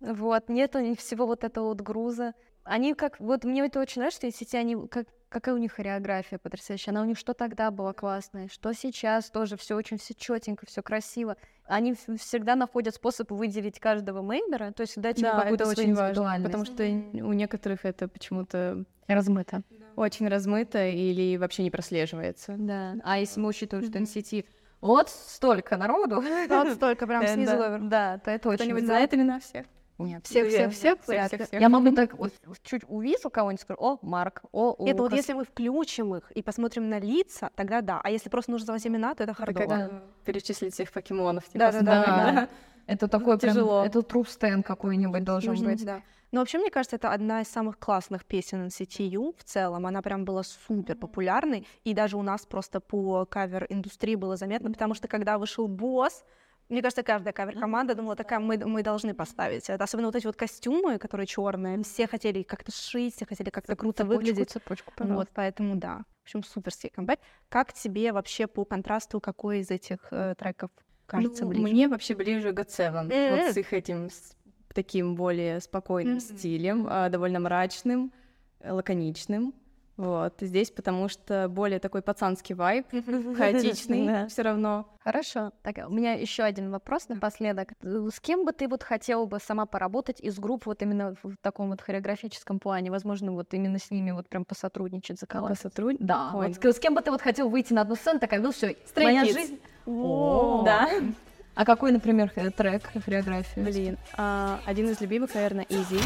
вот, 0.00 0.48
нет 0.48 0.74
у 0.76 0.80
них 0.80 0.98
всего 0.98 1.26
вот 1.26 1.44
этого 1.44 1.66
вот 1.68 1.80
груза. 1.80 2.34
Они 2.64 2.94
как, 2.94 3.20
вот 3.20 3.44
мне 3.44 3.64
это 3.64 3.80
очень 3.80 4.00
нравится, 4.00 4.28
что 4.28 4.36
сети, 4.36 4.56
они, 4.56 4.88
как, 4.88 5.06
какая 5.28 5.54
у 5.54 5.58
них 5.58 5.72
хореография 5.72 6.38
потрясающая, 6.38 6.92
она 6.92 7.02
у 7.02 7.04
них 7.04 7.18
что 7.18 7.32
тогда 7.34 7.70
была 7.70 7.92
классная, 7.92 8.48
что 8.48 8.72
сейчас 8.72 9.30
тоже 9.30 9.56
все 9.56 9.76
очень 9.76 9.98
все 9.98 10.14
четенько, 10.14 10.66
все 10.66 10.82
красиво. 10.82 11.36
Они 11.64 11.94
всегда 11.94 12.54
находят 12.56 12.94
способ 12.94 13.30
выделить 13.30 13.78
каждого 13.78 14.22
мембера, 14.22 14.72
то 14.72 14.82
есть 14.82 15.00
дать 15.00 15.18
ему 15.18 15.32
Да, 15.32 15.40
какую-то 15.42 15.64
это 15.64 15.74
свою 15.74 15.94
важно, 15.94 16.40
потому 16.44 16.64
что 16.64 16.82
у 16.84 17.32
некоторых 17.32 17.84
это 17.84 18.08
почему-то 18.08 18.84
размыто. 19.06 19.62
очень 19.96 20.28
размыто 20.28 20.86
или 20.88 21.36
вообще 21.36 21.62
не 21.62 21.70
прослеживается. 21.70 22.54
Да. 22.58 22.96
А 23.02 23.18
если 23.18 23.40
мы 23.40 23.48
учитываем, 23.48 23.88
что 23.88 23.98
NCT 23.98 24.44
вот 24.80 25.08
столько 25.10 25.76
народу, 25.76 26.22
Вот 26.48 26.68
столько, 26.72 27.06
прям 27.06 27.26
снизу 27.26 27.56
да, 27.56 27.78
да, 27.78 28.18
то 28.18 28.30
это 28.30 28.48
очень 28.48 28.56
Кто-нибудь 28.58 28.84
знает 28.86 29.14
имена 29.14 29.40
всех? 29.40 29.66
Нет, 29.98 30.26
Всех, 30.26 30.48
всех, 30.48 30.72
всех, 30.72 30.98
всех, 31.00 31.06
вряд 31.08 31.28
всех, 31.28 31.40
ли. 31.40 31.46
всех. 31.46 31.60
Я 31.60 31.68
могу 31.70 31.90
так 31.92 32.12
вот 32.18 32.30
чуть 32.62 32.82
увижу 32.86 33.30
кого-нибудь, 33.30 33.62
скажу, 33.62 33.78
о, 33.80 33.98
Марк, 34.02 34.42
о, 34.52 34.72
Это 34.86 34.96
вот 34.98 35.04
Лукас». 35.04 35.16
если 35.16 35.32
мы 35.32 35.44
включим 35.44 36.14
их 36.16 36.30
и 36.32 36.42
посмотрим 36.42 36.90
на 36.90 36.98
лица, 36.98 37.48
тогда 37.54 37.80
да. 37.80 38.00
А 38.04 38.10
если 38.10 38.28
просто 38.28 38.50
нужно 38.52 38.72
назвать 38.74 38.86
имена, 38.92 39.14
то 39.14 39.24
это 39.24 39.32
хардово. 39.32 39.66
как 39.66 39.92
перечислить 40.26 40.74
всех 40.74 40.92
покемонов. 40.92 41.44
типа, 41.44 41.58
Да-да-да. 41.58 42.02
с- 42.02 42.34
Да. 42.34 42.48
Это 42.86 43.08
такой 43.08 43.38
прям, 43.38 43.56
это 43.56 44.00
true 44.00 44.24
stand 44.26 44.62
какой-нибудь 44.64 45.24
должен 45.24 45.56
быть. 45.64 45.84
да. 45.84 46.02
Но 46.32 46.40
вообще, 46.40 46.58
мне 46.58 46.70
кажется, 46.70 46.96
это 46.96 47.12
одна 47.12 47.40
из 47.42 47.48
самых 47.48 47.78
классных 47.78 48.24
песен 48.24 48.66
NCTU 48.66 49.34
в 49.38 49.44
целом. 49.44 49.86
Она 49.86 50.02
прям 50.02 50.24
была 50.24 50.42
супер 50.42 50.96
популярной. 50.96 51.66
И 51.84 51.94
даже 51.94 52.16
у 52.16 52.22
нас 52.22 52.44
просто 52.46 52.80
по 52.80 53.24
кавер-индустрии 53.24 54.16
было 54.16 54.36
заметно, 54.36 54.70
потому 54.72 54.94
что 54.94 55.08
когда 55.08 55.38
вышел 55.38 55.68
босс, 55.68 56.24
мне 56.68 56.82
кажется, 56.82 57.04
каждая 57.04 57.32
кавер-команда 57.32 57.94
думала, 57.94 58.16
такая, 58.16 58.40
мы, 58.40 58.58
мы 58.58 58.82
должны 58.82 59.14
поставить. 59.14 59.70
Это 59.70 59.84
особенно 59.84 60.08
вот 60.08 60.16
эти 60.16 60.26
вот 60.26 60.34
костюмы, 60.34 60.98
которые 60.98 61.26
черные. 61.28 61.80
Все 61.84 62.08
хотели 62.08 62.42
как-то 62.42 62.72
шить, 62.72 63.14
все 63.14 63.24
хотели 63.24 63.50
как-то 63.50 63.76
круто 63.76 64.02
Цепочку, 64.02 64.18
выглядеть. 64.18 64.50
цепочку, 64.50 64.90
Вот, 64.90 64.96
пожалуйста. 64.96 65.32
поэтому 65.34 65.76
да. 65.76 66.02
В 66.22 66.24
общем, 66.24 66.42
суперский 66.42 66.90
камбэк. 66.90 67.20
Как 67.48 67.72
тебе 67.72 68.12
вообще 68.12 68.48
по 68.48 68.64
контрасту, 68.64 69.20
какой 69.20 69.60
из 69.60 69.70
этих 69.70 69.98
э, 70.10 70.34
треков 70.36 70.72
кажется 71.06 71.44
Ну, 71.44 71.50
ближе? 71.50 71.62
Мне 71.62 71.86
вообще 71.88 72.16
ближе 72.16 72.48
God 72.50 72.66
Seven. 72.66 73.04
Вот 73.30 73.54
с 73.54 73.56
их 73.56 73.72
этим 73.72 74.10
с- 74.10 74.34
таким 74.76 75.14
более 75.14 75.60
спокойным 75.60 76.16
Мгм. 76.16 76.20
стилем, 76.20 76.86
а, 76.88 77.08
довольно 77.08 77.40
мрачным, 77.40 78.12
э, 78.60 78.70
лаконичным. 78.72 79.54
Вот. 79.96 80.34
Здесь 80.40 80.70
потому 80.70 81.08
что 81.08 81.48
более 81.48 81.78
такой 81.78 82.02
пацанский 82.02 82.54
вайб, 82.54 82.84
хаотичный 83.38 84.06
Да. 84.06 84.26
все 84.28 84.42
равно. 84.42 84.84
Хорошо. 85.02 85.52
Так, 85.62 85.76
у 85.88 85.90
меня 85.90 86.12
еще 86.12 86.42
один 86.42 86.70
вопрос 86.70 87.08
напоследок. 87.08 87.70
С 87.82 88.20
кем 88.20 88.44
бы 88.44 88.52
ты 88.52 88.68
вот 88.68 88.82
хотела 88.82 89.24
бы 89.24 89.38
сама 89.40 89.64
поработать 89.64 90.20
из 90.20 90.38
групп 90.38 90.66
вот 90.66 90.82
именно 90.82 91.14
в 91.22 91.36
таком 91.40 91.70
вот 91.70 91.80
хореографическом 91.80 92.58
плане? 92.58 92.90
Возможно, 92.90 93.32
вот 93.32 93.54
именно 93.54 93.78
с 93.78 93.90
ними 93.90 94.10
вот 94.10 94.28
прям 94.28 94.44
посотрудничать, 94.44 95.18
заколоть? 95.18 95.52
Посотрудничать? 95.52 96.06
Да. 96.06 96.32
Ой. 96.34 96.48
Вот 96.48 96.56
с, 96.56 96.76
с 96.76 96.78
кем 96.78 96.94
бы 96.94 97.00
ты 97.00 97.10
вот 97.10 97.22
хотел 97.22 97.48
выйти 97.48 97.72
на 97.72 97.80
одну 97.80 97.94
сцену, 97.94 98.20
такая, 98.20 98.40
ну 98.40 98.52
все, 98.52 98.76
моя 98.96 99.24
жизнь. 99.24 99.58
О, 99.86 100.62
Да. 100.66 100.90
А 101.56 101.64
какой, 101.64 101.90
например, 101.90 102.30
трек, 102.54 102.82
хореография? 103.02 103.64
Блин, 103.64 103.96
а, 104.14 104.60
один 104.66 104.90
из 104.90 105.00
любимых, 105.00 105.34
наверное, 105.34 105.64
Easy. 105.64 105.98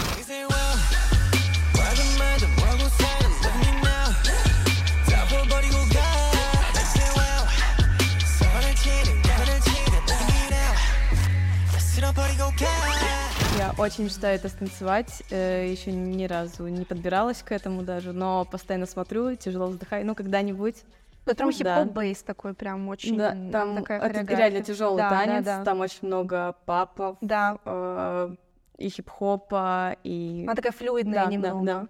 Я 13.59 13.75
очень 13.77 14.05
мечтаю 14.05 14.37
это 14.37 14.49
станцевать. 14.49 15.25
Еще 15.31 15.91
ни 15.91 16.25
разу 16.27 16.69
не 16.69 16.85
подбиралась 16.85 17.43
к 17.43 17.51
этому 17.51 17.83
даже, 17.83 18.13
но 18.13 18.45
постоянно 18.45 18.87
смотрю, 18.87 19.35
тяжело 19.35 19.67
вздыхаю. 19.67 20.07
Ну, 20.07 20.15
когда-нибудь. 20.15 20.77
Ну, 21.27 21.35
там 21.35 21.49
Да. 21.49 21.53
хип-хоп 21.53 21.93
бейс 21.93 22.23
такой 22.23 22.55
прям 22.55 22.89
очень 22.89 23.17
Да, 23.17 23.37
там 23.53 23.77
такая 23.77 24.01
это 24.01 24.35
реально 24.35 24.63
тяжелый 24.63 24.97
Да, 24.99 25.11
да, 25.11 25.17
танец. 25.17 25.45
да. 25.45 25.65
Там 25.65 25.81
очень 25.81 26.07
много 26.09 26.57
папов 26.65 27.19
Да. 27.21 27.59
э, 27.65 28.35
и 28.79 28.89
хип-хопа, 28.89 29.97
и... 30.03 30.45
Она 30.47 30.55
такая 30.55 30.73
флюидная 30.73 31.25
да, 31.27 31.31
немного. 31.31 31.65
да, 31.65 31.81
да. 31.83 31.89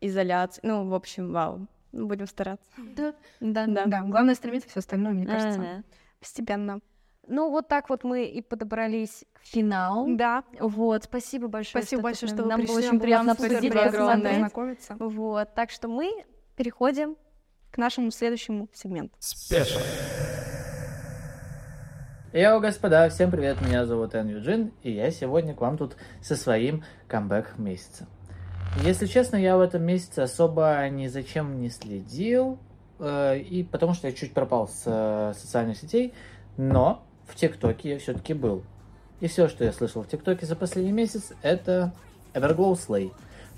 Изоляция. 0.00 0.62
Ну, 0.64 0.88
в 0.88 0.94
общем, 0.94 1.32
вау. 1.32 1.66
Ну, 1.92 2.06
Будем 2.06 2.26
стараться. 2.26 2.70
Да, 2.96 3.14
да. 3.40 3.66
Да. 3.66 3.86
Да, 3.86 4.02
главное 4.02 4.34
стремиться, 4.34 4.68
все 4.68 4.78
остальное, 4.80 5.12
мне 5.12 5.26
кажется, 5.26 5.60
Ага. 5.60 5.82
постепенно. 6.20 6.80
Ну, 7.26 7.50
вот 7.50 7.68
так 7.68 7.90
вот 7.90 8.04
мы 8.04 8.24
и 8.24 8.40
подобрались 8.40 9.24
к 9.34 9.44
финалу. 9.44 10.16
Да, 10.16 10.44
Вот, 10.60 11.04
спасибо 11.04 11.48
большое. 11.48 11.82
спасибо 11.82 12.00
что 12.00 12.02
большое, 12.02 12.32
что 12.32 12.42
вы 12.44 12.48
нам 12.48 12.60
пришли. 12.60 12.72
было 12.74 12.78
очень 12.78 12.90
Нам 12.92 13.00
приятно 13.00 13.34
посмотреть. 13.34 13.72
познакомиться. 14.22 14.96
Вот, 14.98 15.54
так 15.54 15.70
что 15.70 15.88
мы 15.88 16.24
переходим 16.56 17.16
К 17.70 17.78
нашему 17.78 18.10
следующему 18.10 18.68
сегменту. 18.72 19.14
Yo, 22.32 22.60
господа, 22.60 23.08
всем 23.08 23.30
привет, 23.30 23.60
меня 23.60 23.86
зовут 23.86 24.14
Эн 24.14 24.28
Юджин, 24.28 24.72
и 24.82 24.92
я 24.92 25.10
сегодня 25.10 25.54
к 25.54 25.60
вам 25.60 25.78
тут 25.78 25.96
со 26.22 26.36
своим 26.36 26.84
камбэк 27.06 27.58
месяца. 27.58 28.06
Если 28.82 29.06
честно, 29.06 29.36
я 29.36 29.56
в 29.56 29.60
этом 29.60 29.82
месяце 29.82 30.20
особо 30.20 30.86
ни 30.90 31.06
за 31.06 31.22
чем 31.22 31.60
не 31.60 31.70
следил, 31.70 32.58
э, 32.98 33.38
и 33.38 33.64
потому 33.64 33.94
что 33.94 34.08
я 34.08 34.12
чуть 34.12 34.34
пропал 34.34 34.68
с 34.68 34.82
э, 34.84 35.32
социальных 35.38 35.78
сетей, 35.78 36.12
но 36.56 37.02
в 37.26 37.34
ТикТоке 37.34 37.92
я 37.92 37.98
все-таки 37.98 38.34
был. 38.34 38.62
И 39.20 39.26
все, 39.26 39.48
что 39.48 39.64
я 39.64 39.72
слышал 39.72 40.02
в 40.02 40.08
ТикТоке 40.08 40.46
за 40.46 40.54
последний 40.54 40.92
месяц, 40.92 41.32
это 41.42 41.92
Everglow 42.34 42.74
Slay. 42.74 43.12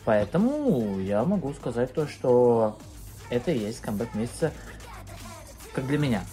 Поэтому 0.05 1.01
я 1.01 1.25
могу 1.25 1.53
сказать 1.53 1.93
то, 1.93 2.07
что 2.07 2.79
это 3.31 3.51
и 3.51 3.59
есть 3.59 3.81
камбэк 3.81 4.15
месяца, 4.15 4.53
как 5.73 5.87
для 5.87 5.99
меня. 5.99 6.25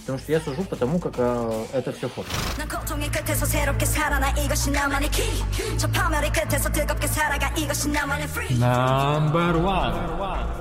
Потому 0.00 0.18
что 0.18 0.32
я 0.32 0.40
сужу 0.40 0.64
по 0.64 0.76
тому, 0.76 0.98
как 0.98 1.14
э, 1.16 1.64
это 1.72 1.92
все 1.92 2.10
ходит. 2.10 2.30
Number 8.60 9.54
one. 9.62 10.54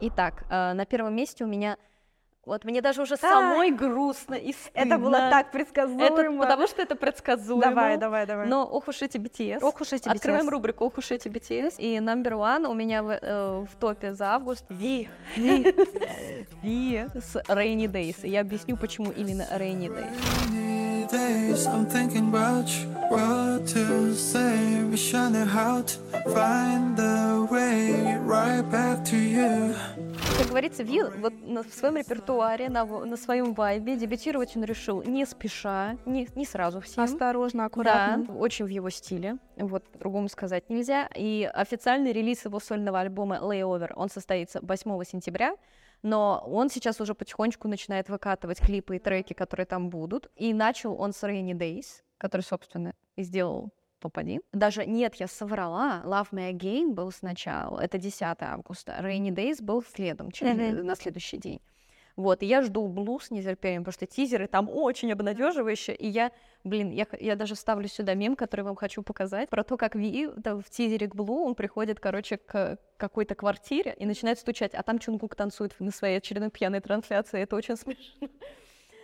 Итак, 0.00 0.44
э, 0.48 0.72
на 0.72 0.86
первом 0.86 1.14
месте 1.14 1.44
у 1.44 1.46
меня 1.46 1.76
вот 2.48 2.64
мне 2.64 2.80
даже 2.80 3.02
уже 3.02 3.16
самой 3.16 3.70
грустно 3.70 4.34
и 4.34 4.54
Это 4.72 4.96
было 4.98 5.10
стыдно. 5.10 5.30
так 5.30 5.50
предсказуемо. 5.52 6.04
Это 6.04 6.32
потому 6.38 6.66
что 6.66 6.82
это 6.82 6.96
предсказуемо. 6.96 7.62
Давай, 7.62 7.96
давай, 7.98 8.26
давай. 8.26 8.46
Но 8.46 8.64
ох 8.64 8.88
уж 8.88 9.02
эти 9.02 9.18
BTS. 9.18 9.58
Ох 9.62 9.80
уж 9.80 9.92
эти 9.92 10.08
Открываем 10.08 10.46
BTS. 10.46 10.50
рубрику 10.50 10.84
«Ох 10.86 10.96
уж 10.98 11.10
эти 11.10 11.28
BTS». 11.28 11.74
И 11.78 11.98
number 11.98 12.32
one 12.32 12.66
у 12.66 12.74
меня 12.74 13.02
в, 13.02 13.10
э, 13.10 13.64
в 13.70 13.76
топе 13.78 14.14
за 14.14 14.24
август 14.34 14.64
Ви. 14.70 15.08
Ви 16.62 17.06
с 17.20 17.36
Rainy 17.48 17.88
Days. 17.90 18.24
И 18.24 18.30
я 18.30 18.40
объясню, 18.40 18.76
почему 18.76 19.10
именно 19.12 19.44
Rainy 19.56 19.88
Days. 19.88 21.08
days 21.10 21.66
I'm 21.66 21.86
thinking 21.86 22.28
about 22.28 22.68
you, 22.68 22.86
what 23.10 23.66
to 23.66 24.14
say. 24.14 24.84
Wish 24.90 25.14
I 25.14 25.28
knew 25.30 25.44
how 25.44 25.82
to 25.82 25.96
find 26.34 26.96
the 26.96 27.46
way 27.50 28.18
right 28.24 28.62
back 28.70 29.04
to 29.10 29.16
you. 29.16 29.74
Как 30.38 30.46
говорится, 30.48 30.82
Ви 30.84 31.02
вот 31.02 31.32
на, 31.42 31.62
в 31.62 31.72
своем 31.72 31.96
репертуаре, 31.96 32.68
на, 32.68 32.84
на 32.84 33.16
своем 33.16 33.54
вайбе 33.54 33.96
дебютировать 33.96 34.56
он 34.56 34.64
решил 34.64 35.02
не 35.02 35.26
спеша, 35.26 35.96
не, 36.06 36.28
не 36.36 36.44
сразу 36.44 36.80
всем. 36.80 37.02
Осторожно, 37.02 37.64
аккуратно. 37.64 38.24
Да, 38.24 38.32
очень 38.34 38.64
в 38.66 38.68
его 38.68 38.88
стиле, 38.90 39.38
вот 39.56 39.84
по-другому 39.88 40.28
сказать 40.28 40.70
нельзя. 40.70 41.08
И 41.16 41.50
официальный 41.52 42.12
релиз 42.12 42.44
его 42.44 42.60
сольного 42.60 43.00
альбома 43.00 43.38
Layover, 43.42 43.92
он 43.96 44.10
состоится 44.10 44.60
8 44.62 45.04
сентября, 45.04 45.56
но 46.02 46.44
он 46.46 46.70
сейчас 46.70 47.00
уже 47.00 47.14
потихонечку 47.14 47.66
начинает 47.66 48.08
выкатывать 48.08 48.60
клипы 48.60 48.96
и 48.96 48.98
треки, 49.00 49.32
которые 49.32 49.66
там 49.66 49.90
будут. 49.90 50.30
И 50.36 50.54
начал 50.54 50.94
он 51.00 51.12
с 51.12 51.22
Rainy 51.24 51.54
Days, 51.54 52.02
который, 52.18 52.42
собственно, 52.42 52.94
и 53.16 53.22
сделал 53.22 53.70
топ-1. 54.00 54.40
Даже 54.52 54.86
нет, 54.86 55.16
я 55.16 55.26
соврала. 55.26 56.02
Love 56.04 56.28
Me 56.32 56.52
Again 56.52 56.92
был 56.92 57.10
сначала, 57.10 57.80
это 57.80 57.98
10 57.98 58.22
августа. 58.40 58.96
Rainy 59.00 59.30
Days 59.30 59.62
был 59.62 59.82
следом, 59.82 60.30
через- 60.30 60.82
на 60.84 60.94
следующий 60.94 61.36
день. 61.38 61.60
Вот, 62.16 62.42
и 62.42 62.46
я 62.46 62.62
жду 62.62 62.88
блуз 62.88 63.26
с 63.26 63.30
нетерпением, 63.30 63.84
потому 63.84 63.92
что 63.92 64.06
тизеры 64.06 64.48
там 64.48 64.68
очень 64.68 65.12
обнадеживающие, 65.12 65.94
и 65.94 66.08
я, 66.08 66.32
блин, 66.64 66.90
я, 66.90 67.06
я 67.20 67.36
даже 67.36 67.54
ставлю 67.54 67.86
сюда 67.86 68.14
мем, 68.14 68.34
который 68.34 68.62
вам 68.62 68.74
хочу 68.74 69.04
показать, 69.04 69.48
про 69.48 69.62
то, 69.62 69.76
как 69.76 69.94
Ви 69.94 70.28
да, 70.36 70.56
в 70.56 70.68
тизере 70.68 71.06
к 71.06 71.14
Блу, 71.14 71.44
он 71.44 71.54
приходит, 71.54 72.00
короче, 72.00 72.36
к 72.36 72.78
какой-то 72.96 73.36
квартире 73.36 73.94
и 73.96 74.04
начинает 74.04 74.40
стучать, 74.40 74.74
а 74.74 74.82
там 74.82 74.98
Чунгук 74.98 75.36
танцует 75.36 75.76
на 75.78 75.92
своей 75.92 76.16
очередной 76.18 76.50
пьяной 76.50 76.80
трансляции, 76.80 77.40
это 77.40 77.54
очень 77.54 77.76
смешно. 77.76 78.28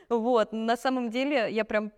Вот, 0.08 0.52
на 0.52 0.76
самом 0.76 1.10
деле 1.10 1.50
я 1.50 1.64
прям 1.64 1.92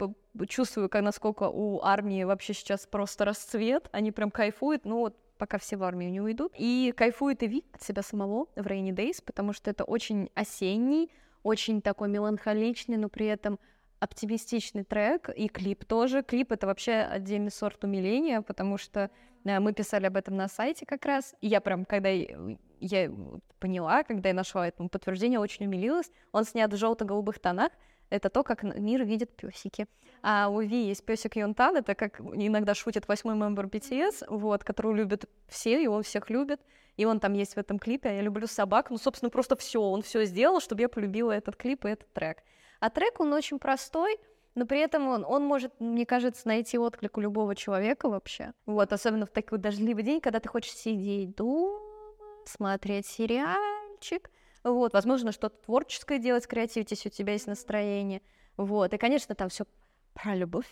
чувствую, 0.49 0.89
как, 0.89 1.03
насколько 1.03 1.45
у 1.45 1.83
армии 1.83 2.25
вообще 2.25 2.55
сейчас 2.55 2.87
просто 2.87 3.25
расцвет, 3.25 3.89
они 3.93 4.13
прям 4.13 4.31
кайфуют, 4.31 4.85
ну 4.85 4.99
вот 4.99 5.17
пока 5.39 5.59
все 5.59 5.77
в 5.77 5.83
армию 5.83 6.11
не 6.11 6.21
уйдут. 6.21 6.53
И 6.57 6.93
кайфует 6.97 7.43
и 7.43 7.47
Ви 7.47 7.65
от 7.73 7.83
себя 7.83 8.03
самого 8.03 8.47
в 8.57 8.67
Rainy 8.67 8.91
Days, 8.91 9.23
потому 9.25 9.53
что 9.53 9.71
это 9.71 9.85
очень 9.85 10.31
осенний, 10.35 11.11
очень 11.43 11.83
такой 11.83 12.09
меланхоличный, 12.09 12.97
но 12.97 13.09
при 13.09 13.27
этом 13.27 13.59
оптимистичный 13.99 14.85
трек, 14.85 15.31
и 15.35 15.49
клип 15.49 15.85
тоже. 15.85 16.23
Клип— 16.23 16.53
это 16.53 16.67
вообще 16.67 16.93
отдельный 16.93 17.51
сорт 17.51 17.85
умиления, 17.85 18.43
потому 18.43 18.79
что 18.79 19.11
э, 19.45 19.61
мы 19.61 19.73
писали 19.73 20.07
об 20.07 20.17
этом 20.17 20.37
на 20.37 20.49
сайте 20.49 20.85
как 20.85 21.05
раз, 21.07 21.35
и 21.41 21.47
я 21.47 21.61
прям, 21.61 21.85
когда 21.85 22.11
я 22.81 23.11
поняла, 23.59 24.03
когда 24.03 24.29
я 24.29 24.35
нашла 24.35 24.69
этому 24.69 24.89
подтверждение, 24.89 25.39
очень 25.39 25.67
умилилась. 25.67 26.11
Он 26.33 26.45
снят 26.45 26.73
в 26.73 26.77
желто-голубых 26.77 27.39
тонах, 27.39 27.73
это 28.11 28.31
то, 28.31 28.43
как 28.43 28.63
мир 28.63 29.05
видит 29.05 29.37
песики. 29.37 29.87
А 30.23 30.49
у 30.49 30.61
Ви 30.61 30.87
есть 30.87 31.05
песик 31.05 31.37
Йонтан, 31.37 31.77
это 31.77 31.95
как 31.95 32.21
иногда 32.21 32.75
шутит 32.75 33.09
восьмой 33.09 33.37
мембер 33.37 33.67
BTS, 33.67 34.25
вот, 34.29 34.65
которого 34.65 34.95
любят 34.95 35.27
все, 35.49 35.83
и 35.83 35.87
он 35.87 36.03
всех 36.03 36.31
любит. 36.31 36.61
И 36.97 37.05
он 37.05 37.21
там 37.21 37.35
есть 37.35 37.55
в 37.55 37.59
этом 37.59 37.79
клипе. 37.79 38.17
Я 38.17 38.23
люблю 38.23 38.47
собак. 38.47 38.91
Ну, 38.91 38.97
собственно, 38.97 39.29
просто 39.29 39.55
все. 39.57 39.81
Он 39.81 40.03
все 40.03 40.25
сделал, 40.25 40.61
чтобы 40.61 40.81
я 40.81 40.89
полюбила 40.89 41.33
этот 41.33 41.57
клип 41.57 41.85
и 41.85 41.91
этот 41.91 42.11
трек. 42.13 42.39
А 42.81 42.91
трек, 42.91 43.21
он 43.21 43.33
очень 43.33 43.59
простой, 43.59 44.19
но 44.55 44.67
при 44.67 44.81
этом 44.81 45.07
он, 45.09 45.25
он 45.25 45.45
может, 45.45 45.79
мне 45.79 46.07
кажется, 46.07 46.49
найти 46.49 46.79
отклик 46.79 47.19
у 47.19 47.21
любого 47.21 47.55
человека 47.55 48.09
вообще. 48.09 48.53
Вот, 48.65 48.93
особенно 48.93 49.27
в 49.27 49.31
такой 49.31 49.59
дождливый 49.59 50.03
день, 50.03 50.21
когда 50.21 50.41
ты 50.41 50.49
хочешь 50.49 50.73
сидеть 50.73 51.37
дома, 51.37 51.79
смотреть 52.47 53.07
сериальчик, 53.07 54.31
вот, 54.65 54.93
возможно, 54.93 55.33
что-то 55.33 55.57
творческое 55.65 56.19
делать, 56.19 56.47
креативить, 56.47 56.91
если 56.91 57.09
у 57.09 57.13
тебя 57.13 57.33
есть 57.35 57.47
настроение. 57.47 58.23
Вот, 58.57 58.93
и, 58.93 58.97
конечно, 58.99 59.35
там 59.35 59.49
все 59.49 59.65
про 60.15 60.35
любовь, 60.35 60.67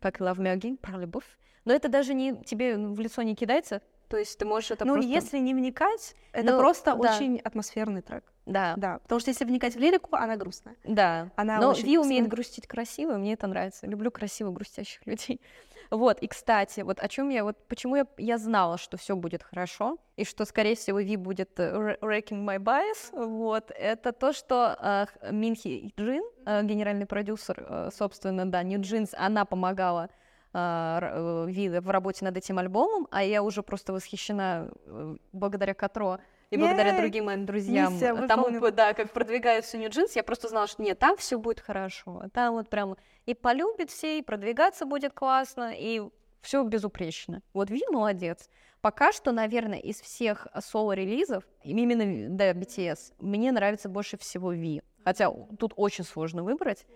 как 0.00 0.20
Love 0.20 0.38
Me 0.38 0.56
Again, 0.56 0.76
про 0.76 0.98
любовь. 0.98 1.24
Но 1.64 1.72
это 1.72 1.88
даже 1.88 2.12
не 2.14 2.36
тебе 2.44 2.76
в 2.76 3.00
лицо 3.00 3.22
не 3.22 3.34
кидается, 3.34 3.80
то 4.08 4.18
есть 4.18 4.38
ты 4.38 4.44
можешь 4.44 4.70
это 4.70 4.84
Ну, 4.84 4.94
просто... 4.94 5.10
если 5.10 5.38
не 5.38 5.54
вникать, 5.54 6.14
это 6.32 6.52
Ну, 6.52 6.58
просто 6.58 6.94
да. 6.94 7.14
очень 7.16 7.38
атмосферный 7.40 8.02
трек. 8.02 8.24
Да. 8.46 8.74
Да, 8.76 8.98
потому 8.98 9.20
что 9.20 9.30
если 9.30 9.44
вникать 9.44 9.74
в 9.74 9.78
лирику, 9.78 10.14
она 10.14 10.36
грустная. 10.36 10.76
Да. 10.84 11.30
Она 11.36 11.58
Но 11.58 11.70
очень 11.70 11.86
Ви 11.86 11.98
умеет 11.98 12.28
грустить 12.28 12.66
красиво, 12.66 13.16
мне 13.16 13.32
это 13.32 13.46
нравится. 13.46 13.86
Люблю 13.86 14.10
красиво 14.10 14.50
грустящих 14.50 15.06
людей. 15.06 15.40
Вот, 15.90 16.18
и 16.20 16.26
кстати, 16.26 16.80
вот 16.80 16.98
о 17.00 17.08
чем 17.08 17.28
я, 17.28 17.44
вот 17.44 17.56
почему 17.68 17.96
я, 17.96 18.06
я 18.18 18.38
знала, 18.38 18.78
что 18.78 18.96
все 18.96 19.16
будет 19.16 19.42
хорошо, 19.42 19.98
и 20.16 20.24
что, 20.24 20.44
скорее 20.44 20.74
всего, 20.74 21.00
Ви 21.00 21.16
будет 21.16 21.58
э, 21.58 21.96
wrecking 22.00 22.44
my 22.44 22.58
bias, 22.58 23.12
вот, 23.12 23.70
это 23.70 24.12
то, 24.12 24.32
что 24.32 24.76
э, 24.80 25.32
Минхи 25.32 25.92
Джин, 25.98 26.22
э, 26.46 26.62
генеральный 26.64 27.06
продюсер, 27.06 27.66
э, 27.68 27.90
собственно, 27.92 28.46
да, 28.46 28.62
New 28.62 28.80
Jeans, 28.80 29.14
она 29.16 29.44
помогала 29.44 30.08
э, 30.52 31.46
Ви 31.48 31.80
в 31.80 31.90
работе 31.90 32.24
над 32.24 32.36
этим 32.36 32.58
альбомом, 32.58 33.06
а 33.10 33.22
я 33.22 33.42
уже 33.42 33.62
просто 33.62 33.92
восхищена 33.92 34.68
э, 34.86 35.16
благодаря 35.32 35.74
Катро 35.74 36.18
и 36.50 36.56
благодаря 36.56 36.96
другим 36.96 37.26
моим 37.26 37.46
друзьям 37.46 37.94
Миссия 37.94 38.14
тому, 38.26 38.60
да, 38.70 38.94
как 38.94 39.12
продвигаются 39.12 39.76
Jeans, 39.78 40.12
я 40.14 40.22
просто 40.22 40.48
знала, 40.48 40.66
что 40.66 40.82
нет, 40.82 40.98
там 40.98 41.16
все 41.16 41.38
будет 41.38 41.60
хорошо, 41.60 42.24
там 42.32 42.54
вот 42.54 42.68
прям 42.68 42.96
и 43.26 43.34
полюбит 43.34 43.90
все, 43.90 44.18
и 44.18 44.22
продвигаться 44.22 44.86
будет 44.86 45.12
классно, 45.12 45.72
и 45.76 46.02
все 46.42 46.62
безупречно. 46.62 47.42
Вот 47.52 47.70
Ви 47.70 47.82
молодец. 47.90 48.48
Пока 48.80 49.12
что, 49.12 49.32
наверное, 49.32 49.78
из 49.78 50.00
всех 50.00 50.46
соло-релизов, 50.60 51.44
именно 51.62 52.28
да, 52.36 52.52
BTS, 52.52 53.14
мне 53.18 53.50
нравится 53.50 53.88
больше 53.88 54.18
всего 54.18 54.52
Ви. 54.52 54.82
Хотя 55.04 55.30
тут 55.58 55.72
очень 55.76 56.04
сложно 56.04 56.42
выбрать, 56.42 56.86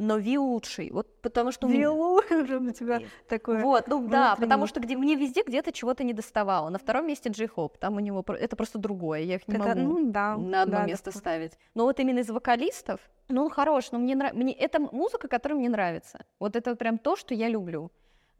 но 0.00 0.18
Ви 0.18 0.38
лучший. 0.38 0.90
Вот 0.90 1.20
потому 1.20 1.52
что... 1.52 1.66
меня- 1.68 1.92
уже 1.92 2.58
у 2.58 2.70
тебя 2.70 3.00
такое... 3.28 3.62
вот, 3.62 3.88
ну 3.88 4.08
да, 4.08 4.34
потому 4.36 4.66
что 4.66 4.80
где, 4.80 4.96
мне 4.96 5.14
везде 5.14 5.42
где-то 5.42 5.72
чего-то 5.72 6.04
не 6.04 6.12
доставало. 6.14 6.70
На 6.70 6.78
втором 6.78 7.06
месте 7.06 7.30
Джей 7.30 7.48
Хоп, 7.48 7.76
там 7.78 7.96
у 7.96 8.00
него 8.00 8.24
это 8.28 8.56
просто 8.56 8.78
другое, 8.78 9.20
я 9.20 9.34
их 9.36 9.48
не 9.48 9.56
Это, 9.56 9.68
могу 9.68 9.80
ну 9.80 10.10
да, 10.10 10.36
на 10.36 10.62
одно 10.62 10.76
да, 10.76 10.86
место 10.86 11.12
ставить. 11.12 11.52
Но 11.74 11.84
вот 11.84 12.00
именно 12.00 12.20
из 12.20 12.30
вокалистов, 12.30 13.00
ну 13.28 13.42
он 13.44 13.50
хорош, 13.50 13.92
но 13.92 13.98
мне 13.98 14.16
нравится, 14.16 14.42
мне 14.42 14.52
это 14.52 14.80
музыка, 14.80 15.28
которая 15.28 15.58
мне 15.58 15.68
нравится. 15.68 16.24
Вот 16.38 16.56
это 16.56 16.74
прям 16.76 16.98
то, 16.98 17.16
что 17.16 17.34
я 17.34 17.48
люблю. 17.48 17.90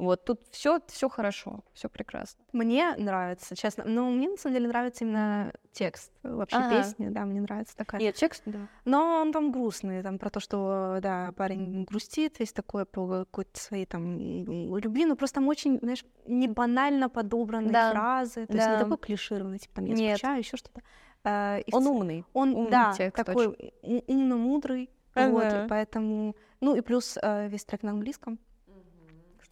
Вот 0.01 0.25
тут 0.25 0.41
все, 0.51 0.81
все 0.89 1.11
хорошо, 1.11 1.61
все 1.75 1.91
прекрасно. 1.91 2.43
Мне 2.53 2.95
нравится, 2.97 3.55
честно. 3.55 3.85
Но 3.85 4.09
мне 4.11 4.31
на 4.31 4.37
самом 4.39 4.55
деле 4.55 4.69
нравится 4.69 5.05
именно 5.05 5.53
текст 5.73 6.11
вообще 6.23 6.57
Ага. 6.57 6.71
песни, 6.71 7.09
да, 7.11 7.27
мне 7.27 7.43
нравится 7.43 7.77
такая. 7.77 8.01
Нет, 8.01 8.15
текст, 8.15 8.43
да. 8.47 8.61
Но 8.87 9.21
он 9.21 9.31
там 9.31 9.53
грустный, 9.53 10.03
там 10.03 10.19
про 10.19 10.31
то, 10.31 10.41
что, 10.41 11.01
да, 11.03 11.33
парень 11.37 11.85
грустит, 11.85 12.41
есть 12.41 12.57
такое 12.57 12.87
про 12.87 13.27
какой-то 13.27 13.61
свои 13.61 13.85
там 13.85 14.19
любви, 14.79 15.05
но 15.05 15.17
просто 15.17 15.35
там 15.35 15.49
очень, 15.49 15.79
знаешь, 15.81 16.03
не 16.25 16.49
банально 16.49 17.11
подобранные 17.11 17.73
Да, 17.73 17.91
фразы, 17.91 18.47
то 18.47 18.55
есть 18.55 18.69
не 18.69 18.77
да. 18.77 18.79
такой 18.79 18.97
клишированный, 18.97 19.59
типа 19.59 19.75
там 19.77 19.85
я 19.85 19.95
Нет. 19.95 20.17
скучаю, 20.19 20.39
еще 20.39 20.57
что-то. 20.57 20.81
А, 21.25 21.59
и 21.59 21.75
Он 21.75 21.87
умный. 21.87 22.25
Он, 22.33 22.55
умный 22.55 22.71
да, 22.71 22.95
текст 22.97 23.23
такой 23.23 23.49
умно-мудрый, 23.83 24.89
Ага. 25.15 25.67
поэтому, 25.69 26.37
ну 26.61 26.75
и 26.75 26.81
плюс 26.81 27.19
э, 27.21 27.49
весь 27.49 27.65
трек 27.65 27.83
на 27.83 27.91
английском, 27.91 28.39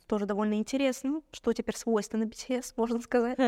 тоже 0.09 0.26
довольно 0.26 0.55
интересно, 0.55 1.22
что 1.30 1.52
теперь 1.52 1.76
свойственно 1.76 2.24
BTS, 2.24 2.72
можно 2.76 3.01
сказать. 3.01 3.39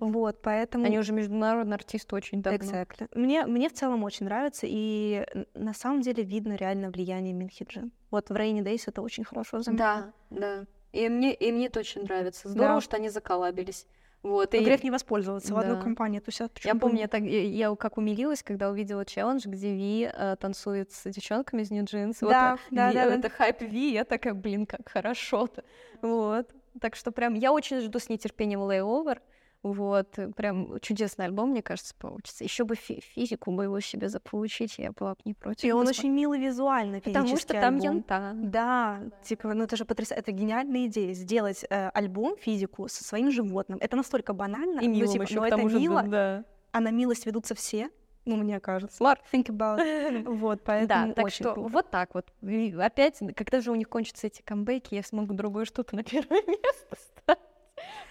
Вот, 0.00 0.40
поэтому... 0.40 0.86
Они 0.86 0.98
уже 0.98 1.12
международные 1.12 1.74
артисты 1.74 2.14
очень 2.16 2.40
давно. 2.40 2.58
Exactly. 2.58 3.08
Мне, 3.14 3.44
мне 3.46 3.68
в 3.68 3.72
целом 3.74 4.04
очень 4.04 4.24
нравится, 4.26 4.66
и 4.68 5.26
на 5.54 5.74
самом 5.74 6.00
деле 6.00 6.22
видно 6.22 6.54
реально 6.54 6.90
влияние 6.90 7.34
Минхиджин. 7.34 7.92
Вот 8.10 8.30
в 8.30 8.32
Rainy 8.32 8.62
Days 8.62 8.84
это 8.86 9.02
очень 9.02 9.24
хорошо 9.24 9.60
заметно. 9.60 10.12
Да, 10.30 10.38
да. 10.38 10.66
И 10.92 11.08
мне, 11.08 11.34
и 11.34 11.50
мне 11.50 11.66
это 11.66 11.80
очень 11.80 12.02
нравится. 12.02 12.48
Здорово, 12.48 12.76
Да. 12.76 12.80
что 12.80 12.96
они 12.96 13.08
заколабились. 13.08 13.86
Вот, 14.24 14.54
Но 14.54 14.58
и 14.58 14.64
грех 14.64 14.82
не 14.82 14.90
воспользоваться 14.90 15.52
в 15.52 15.58
одной 15.58 15.76
Да. 15.76 15.82
компании. 15.82 16.18
То 16.18 16.30
есть, 16.30 16.40
а 16.40 16.48
Я 16.64 16.74
помню, 16.74 17.00
я, 17.00 17.08
так, 17.08 17.22
я, 17.22 17.42
я 17.42 17.76
как 17.76 17.98
умилилась, 17.98 18.42
когда 18.42 18.70
увидела 18.70 19.04
челлендж, 19.04 19.42
где 19.46 19.72
Ви 19.74 20.10
э, 20.12 20.36
танцует 20.40 20.92
с 20.92 21.10
девчонками 21.10 21.60
из 21.60 21.70
New 21.70 21.84
Jeans. 21.84 22.16
Вот, 22.22 22.30
Да, 22.30 22.54
э, 22.54 22.74
да, 22.74 22.88
Ви- 22.88 22.94
да, 22.94 23.04
да. 23.10 23.14
Это 23.16 23.28
хайп 23.28 23.60
Ви, 23.60 23.92
я 23.92 24.04
такая, 24.04 24.32
блин, 24.32 24.64
как 24.64 24.88
хорошо-то. 24.88 25.62
Вот. 26.00 26.48
Так 26.80 26.96
что 26.96 27.12
прям 27.12 27.34
я 27.34 27.52
очень 27.52 27.80
жду 27.80 27.98
с 27.98 28.08
нетерпением 28.08 28.60
Layover. 28.60 29.18
Вот, 29.64 30.18
э, 30.18 30.28
прям 30.36 30.78
чудесный 30.80 31.24
альбом, 31.24 31.50
мне 31.50 31.62
кажется, 31.62 31.94
получится. 31.98 32.44
Еще 32.44 32.64
бы 32.64 32.76
фи- 32.76 33.00
физику 33.00 33.50
бы 33.50 33.64
его 33.64 33.80
себе 33.80 34.08
заполучить, 34.08 34.78
я 34.78 34.92
была 34.92 35.14
бы 35.14 35.20
не 35.24 35.34
против. 35.34 35.64
И 35.64 35.72
он 35.72 35.88
очень 35.88 36.10
милый 36.12 36.38
визуально, 36.38 37.00
Потому 37.00 37.36
что 37.36 37.54
там 37.54 37.74
альбом. 37.76 37.80
янта. 37.96 38.32
Да, 38.36 39.00
типа, 39.22 39.54
ну 39.54 39.64
это 39.64 39.76
же 39.76 39.84
потрясающе. 39.84 40.20
Это 40.20 40.32
гениальная 40.32 40.86
идея, 40.86 41.14
сделать 41.14 41.64
э, 41.68 41.88
альбом, 41.94 42.36
физику 42.36 42.88
со 42.88 43.02
своим 43.02 43.30
животным. 43.30 43.78
Это 43.80 43.96
настолько 43.96 44.34
банально, 44.34 44.80
И 44.80 44.86
ну, 44.86 44.94
милым 44.94 45.12
типа, 45.12 45.22
ещё 45.22 45.40
но 45.40 45.46
это 45.46 45.68
же, 45.68 45.80
мило, 45.80 46.02
да. 46.02 46.44
а 46.72 46.80
на 46.80 46.90
милость 46.90 47.24
ведутся 47.26 47.54
все, 47.54 47.88
ну, 48.26 48.36
мне 48.36 48.60
кажется. 48.60 49.02
Smart. 49.02 49.18
Think 49.32 49.46
about. 49.46 50.24
Вот, 50.28 50.62
поэтому 50.64 51.08
Да, 51.08 51.14
так 51.14 51.24
очень 51.24 51.36
что 51.44 51.54
круто. 51.54 51.68
вот 51.70 51.90
так 51.90 52.14
вот. 52.14 52.26
И 52.42 52.74
опять, 52.78 53.18
когда 53.34 53.60
же 53.60 53.70
у 53.70 53.74
них 53.74 53.88
кончатся 53.88 54.26
эти 54.26 54.42
камбэки, 54.42 54.94
я 54.94 55.02
смогу 55.02 55.32
другое 55.34 55.64
что-то 55.64 55.96
на 55.96 56.02
первое 56.04 56.42
место 56.46 56.96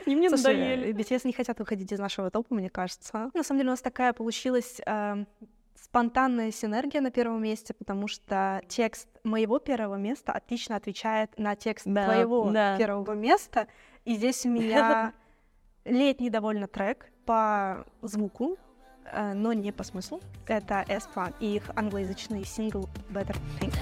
ставить. 0.04 0.08
И 0.14 0.16
мне 0.16 0.30
Слушай, 0.30 0.56
надоели. 0.58 0.94
BTS 0.94 1.22
не 1.26 1.34
хотят 1.34 1.60
выходить 1.60 1.92
из 1.92 2.00
нашего 2.00 2.30
топа, 2.30 2.54
мне 2.54 2.70
кажется. 2.70 3.32
На 3.34 3.44
самом 3.44 3.60
деле 3.60 3.70
у 3.70 3.74
нас 3.74 3.82
такая 3.82 4.14
получилась 4.14 4.82
э, 4.86 5.26
спонтанная 5.76 6.52
синергия 6.52 7.02
на 7.02 7.12
первом 7.12 7.42
месте, 7.44 7.74
потому 7.74 8.08
что 8.08 8.62
текст 8.68 9.08
моего 9.24 9.60
первого 9.60 9.96
места 9.96 10.32
отлично 10.32 10.76
отвечает 10.76 11.38
на 11.38 11.56
текст 11.56 11.86
Да, 11.86 12.06
твоего 12.06 12.50
да. 12.52 12.78
первого 12.78 13.14
места. 13.14 13.68
И 14.06 14.16
здесь 14.16 14.46
у 14.46 14.50
меня 14.50 15.14
летний 15.86 16.30
довольно 16.30 16.68
трек 16.68 17.12
по 17.26 17.86
звуку, 18.02 18.58
э, 19.06 19.34
но 19.34 19.54
не 19.54 19.72
по 19.72 19.84
смыслу. 19.84 20.20
Это 20.48 20.84
Эспа 20.88 21.34
и 21.40 21.56
их 21.56 21.64
англоязычный 21.76 22.44
сингл 22.44 22.90
Better 23.10 23.38
Thing. 23.60 23.74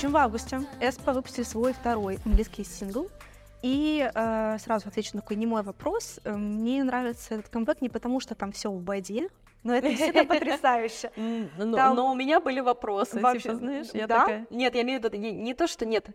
Общем, 0.00 0.12
в 0.12 0.16
августе 0.16 0.60
Эспа 0.80 1.12
выпустили 1.12 1.44
свой 1.44 1.72
второй 1.72 2.18
английский 2.24 2.64
сингл. 2.64 3.08
И 3.62 4.10
э, 4.14 4.56
сразу 4.58 4.88
отвечу 4.88 5.10
на 5.14 5.20
такой 5.20 5.36
немой 5.36 5.62
вопрос. 5.62 6.18
Э, 6.24 6.34
Мне 6.34 6.82
нравится 6.82 7.34
этот 7.34 7.50
камбэк 7.50 7.82
не 7.82 7.90
потому, 7.90 8.18
что 8.20 8.34
там 8.34 8.52
все 8.52 8.70
в 8.70 8.80
боде, 8.80 9.28
но 9.62 9.74
это 9.74 9.90
действительно 9.90 10.24
потрясающе. 10.34 11.10
Но, 11.58 11.76
Там- 11.76 11.94
но 11.96 12.10
у 12.10 12.14
меня 12.14 12.40
были 12.40 12.60
вопросы, 12.60 13.20
Вообще, 13.20 13.42
типа, 13.42 13.54
знаешь, 13.56 13.88
я 13.92 14.06
да? 14.06 14.20
такая... 14.20 14.46
Нет, 14.48 14.74
я 14.74 14.80
имею 14.80 15.00
в 15.00 15.04
виду, 15.04 15.14
не, 15.18 15.32
не 15.32 15.52
то, 15.52 15.66
что 15.66 15.84
нет, 15.84 16.06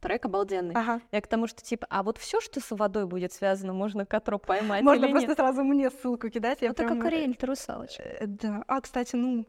трек 0.00 0.24
обалденный. 0.24 0.72
Ага. 0.74 1.02
Я 1.12 1.20
к 1.20 1.26
тому, 1.26 1.46
что, 1.46 1.62
типа, 1.62 1.86
а 1.90 2.02
вот 2.02 2.16
все, 2.16 2.40
что 2.40 2.60
с 2.60 2.70
водой 2.70 3.04
будет 3.04 3.34
связано, 3.34 3.74
можно 3.74 4.06
Катро 4.06 4.38
поймать 4.38 4.82
Можно 4.82 5.08
просто 5.10 5.28
нет? 5.28 5.36
сразу 5.36 5.62
мне 5.62 5.90
ссылку 5.90 6.30
кидать. 6.30 6.62
Я 6.62 6.68
Ну, 6.68 6.72
это 6.72 6.84
прям, 6.84 6.98
как 6.98 7.08
Ариэль, 7.12 7.34
ты 7.36 7.44
русалочка. 7.44 8.02
э, 8.02 8.26
Да. 8.26 8.64
А, 8.66 8.80
кстати, 8.80 9.14
ну, 9.16 9.44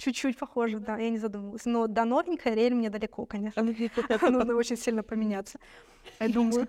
чуть-чуть 0.00 0.38
похоже, 0.38 0.80
да, 0.80 0.96
я 0.96 1.10
не 1.10 1.18
задумывалась. 1.18 1.66
Но 1.66 1.86
до 1.86 2.04
новенькой 2.04 2.52
Ариэль 2.52 2.74
мне 2.74 2.90
далеко, 2.90 3.26
конечно. 3.26 3.62
Нужно 4.22 4.56
очень 4.56 4.76
сильно 4.76 5.02
поменяться. 5.02 5.58
Я 6.18 6.28
думаю, 6.28 6.66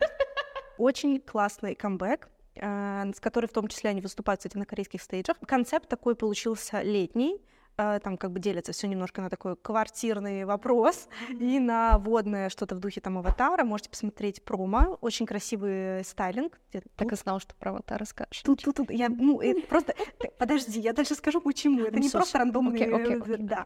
очень 0.78 1.20
классный 1.20 1.76
камбэк, 1.76 2.30
э, 2.56 3.12
с 3.16 3.20
которой 3.20 3.46
в 3.46 3.54
том 3.54 3.68
числе 3.68 3.90
они 3.90 4.02
выступают, 4.02 4.40
кстати, 4.40 4.58
на 4.58 4.66
корейских 4.66 5.02
стейджах. 5.02 5.38
Концепт 5.48 5.88
такой 5.88 6.16
получился 6.16 6.82
летний, 6.82 7.42
там 7.76 8.18
как 8.18 8.32
бы 8.32 8.40
делится 8.40 8.72
все 8.72 8.88
немножко 8.88 9.22
на 9.22 9.30
такой 9.30 9.56
квартирный 9.56 10.46
вопрос 10.46 11.08
и 11.30 11.60
на 11.60 11.98
водное 11.98 12.50
что-то 12.50 12.76
в 12.76 12.80
духе 12.80 13.02
там 13.02 13.18
аватара. 13.18 13.64
Можете 13.64 13.90
посмотреть 13.90 14.44
промо, 14.44 14.98
очень 15.02 15.26
красивый 15.26 16.04
стайлинг. 16.04 16.60
Где-то 16.70 16.90
Так 16.96 17.12
и 17.12 17.16
знал, 17.16 17.40
что 17.40 17.56
про 17.56 17.72
аватар 17.72 18.00
расскажешь. 18.00 18.42
Тут, 18.44 18.64
тут, 18.64 18.76
тут, 18.76 18.92
я, 18.92 19.10
ну, 19.10 19.42
это 19.42 19.62
просто, 19.68 19.96
подожди, 20.38 20.80
я 20.80 20.94
дальше 20.94 21.16
скажу, 21.16 21.42
почему. 21.42 21.84
Это 21.84 22.00
не 22.00 22.10
просто 22.10 22.40
э, 22.40 22.96
окей. 22.96 23.38
да. 23.38 23.66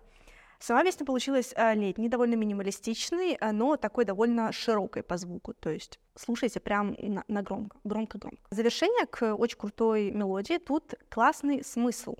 Сама 0.59 0.83
песня 0.83 1.05
получилась 1.05 1.53
летний, 1.73 2.07
довольно 2.07 2.35
минималистичный, 2.35 3.37
но 3.51 3.75
такой 3.75 4.05
довольно 4.05 4.51
широкой 4.51 5.03
по 5.03 5.17
звуку. 5.17 5.53
То 5.53 5.69
есть 5.69 5.99
слушайте 6.15 6.59
прям 6.59 6.95
на, 6.97 7.23
на 7.27 7.41
громко, 7.41 7.77
громко-громко. 7.83 8.41
Завершение 8.49 9.05
к 9.05 9.35
очень 9.35 9.57
крутой 9.57 10.11
мелодии. 10.11 10.57
Тут 10.57 10.95
классный 11.09 11.63
смысл, 11.63 12.15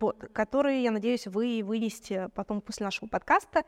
вот, 0.00 0.24
который, 0.32 0.82
я 0.82 0.90
надеюсь, 0.90 1.26
вы 1.26 1.62
вынесете 1.64 2.28
потом 2.34 2.60
после 2.60 2.84
нашего 2.84 3.08
подкаста. 3.08 3.64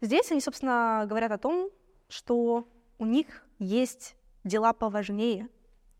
Здесь 0.00 0.30
они, 0.30 0.40
собственно, 0.40 1.04
говорят 1.08 1.32
о 1.32 1.38
том, 1.38 1.70
что 2.08 2.68
у 2.98 3.06
них 3.06 3.44
есть 3.58 4.16
дела 4.44 4.72
поважнее, 4.72 5.48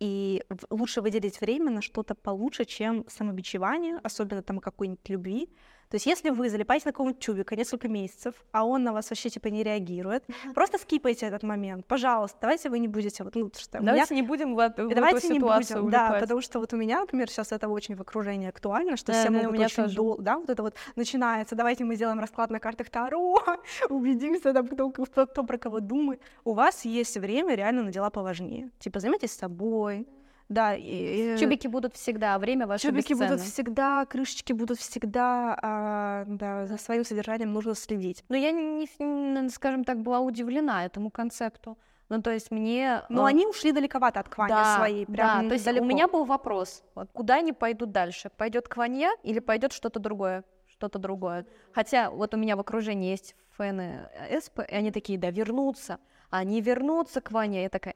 и 0.01 0.45
лучше 0.70 1.01
выделить 1.01 1.41
время 1.41 1.70
на 1.70 1.81
что-то 1.81 2.15
получше, 2.15 2.65
чем 2.65 3.07
самобичевание, 3.09 3.99
особенно 4.03 4.43
там 4.43 4.59
какой-нибудь 4.59 5.09
любви. 5.09 5.49
То 5.90 5.97
есть 5.97 6.06
если 6.06 6.31
вы 6.31 6.48
залипаете 6.51 6.86
на 6.89 6.93
какого-нибудь 6.93 7.20
чубика 7.23 7.56
несколько 7.56 7.89
месяцев, 7.89 8.35
а 8.52 8.65
он 8.65 8.82
на 8.82 8.93
вас 8.93 9.11
вообще 9.11 9.28
типа 9.31 9.48
не 9.48 9.62
реагирует, 9.62 10.24
просто 10.55 10.78
скипайте 10.78 11.27
этот 11.27 11.43
момент. 11.43 11.86
Пожалуйста, 11.86 12.39
давайте 12.40 12.70
вы 12.70 12.78
не 12.78 12.89
будете 12.89 13.23
вот, 13.24 13.35
ну, 13.35 13.51
что 13.56 13.78
у 13.78 13.82
меня- 13.82 13.93
Давайте 13.93 14.15
не 14.15 14.23
будем 14.23 14.55
в, 14.55 14.59
в 14.59 14.89
Давайте 14.94 15.19
эту 15.19 15.28
не 15.32 15.35
ситуацию 15.40 15.78
будем, 15.82 15.90
да, 15.90 16.05
влипать. 16.06 16.20
потому 16.23 16.40
что 16.40 16.59
вот 16.61 16.73
у 16.73 16.77
меня, 16.77 17.01
например, 17.01 17.28
сейчас 17.31 17.52
это 17.52 17.69
очень 17.69 17.97
в 17.97 18.01
окружении 18.01 18.48
актуально, 18.48 18.97
что 18.97 19.12
Да, 19.12 19.20
все 19.20 19.28
да, 19.31 19.39
у 19.39 19.43
могут 19.43 19.52
меня 19.52 19.66
очень 19.66 19.86
долго, 19.94 20.23
да, 20.23 20.39
вот 20.39 20.51
это 20.51 20.62
вот 20.62 20.74
начинается, 20.97 21.55
давайте 21.55 21.85
мы 21.85 21.94
сделаем 21.97 22.19
расклад 22.19 22.51
на 22.51 22.59
картах 22.61 22.90
Таро, 22.90 23.36
убедимся, 23.89 24.52
там, 24.52 24.66
кто, 24.69 24.90
кто, 24.90 25.27
кто 25.27 25.44
про 25.44 25.59
кого 25.59 25.81
думает. 25.81 26.20
У 26.44 26.52
вас 26.55 26.85
есть 26.85 27.16
время 27.16 27.55
реально 27.55 27.82
на 27.85 27.93
дела 27.93 28.11
поважнее. 28.11 28.70
Типа, 28.78 29.01
займитесь 29.01 29.32
собой, 29.32 30.06
да. 30.55 30.74
И, 30.74 31.36
Чубики 31.39 31.66
будут 31.66 31.94
всегда, 31.94 32.35
а 32.35 32.39
время 32.39 32.66
ваше 32.66 32.89
Чубики 32.89 33.12
будут 33.12 33.32
бесценно. 33.32 33.51
всегда, 33.51 34.06
крышечки 34.06 34.52
будут 34.52 34.78
всегда, 34.78 35.59
а, 35.60 36.24
да, 36.26 36.66
за 36.66 36.78
своим 36.78 37.05
содержанием 37.05 37.52
нужно 37.52 37.74
следить. 37.74 38.24
Но 38.28 38.36
я, 38.36 38.52
не, 38.52 38.89
не- 38.98 39.48
скажем 39.51 39.85
так, 39.85 40.01
была 40.01 40.20
удивлена 40.20 40.85
этому 40.86 41.10
концепту. 41.10 41.76
Ну, 42.09 42.22
то 42.22 42.31
есть 42.31 42.51
мне... 42.51 43.02
Но 43.09 43.26
э, 43.26 43.31
они 43.31 43.47
ушли 43.47 43.72
далековато 43.72 44.20
от 44.20 44.28
Квани 44.28 44.51
да, 44.51 44.76
своей, 44.76 45.06
да, 45.06 45.12
прям 45.12 45.48
то 45.48 45.55
есть 45.55 45.64
далеко. 45.64 45.85
у 45.85 45.89
меня 45.89 46.06
был 46.06 46.24
вопрос, 46.24 46.82
вот, 46.94 47.09
куда 47.12 47.36
они 47.36 47.52
пойдут 47.52 47.93
дальше? 47.93 48.31
Пойдет 48.36 48.68
Кванья 48.68 49.10
или 49.22 49.40
пойдет 49.40 49.72
что-то 49.72 50.01
другое? 50.01 50.44
Что-то 50.66 50.98
другое. 50.98 51.47
Хотя 51.72 52.10
вот 52.10 52.35
у 52.35 52.36
меня 52.36 52.56
в 52.56 52.60
окружении 52.60 53.10
есть 53.10 53.35
фэны 53.56 54.09
СП, 54.40 54.60
и 54.68 54.74
они 54.74 54.90
такие, 54.90 55.18
да, 55.18 55.31
вернутся. 55.31 55.98
А 56.31 56.39
Они 56.39 56.60
вернутся 56.60 57.20
к 57.20 57.31
Ване. 57.31 57.62
Я 57.62 57.68
такая, 57.68 57.94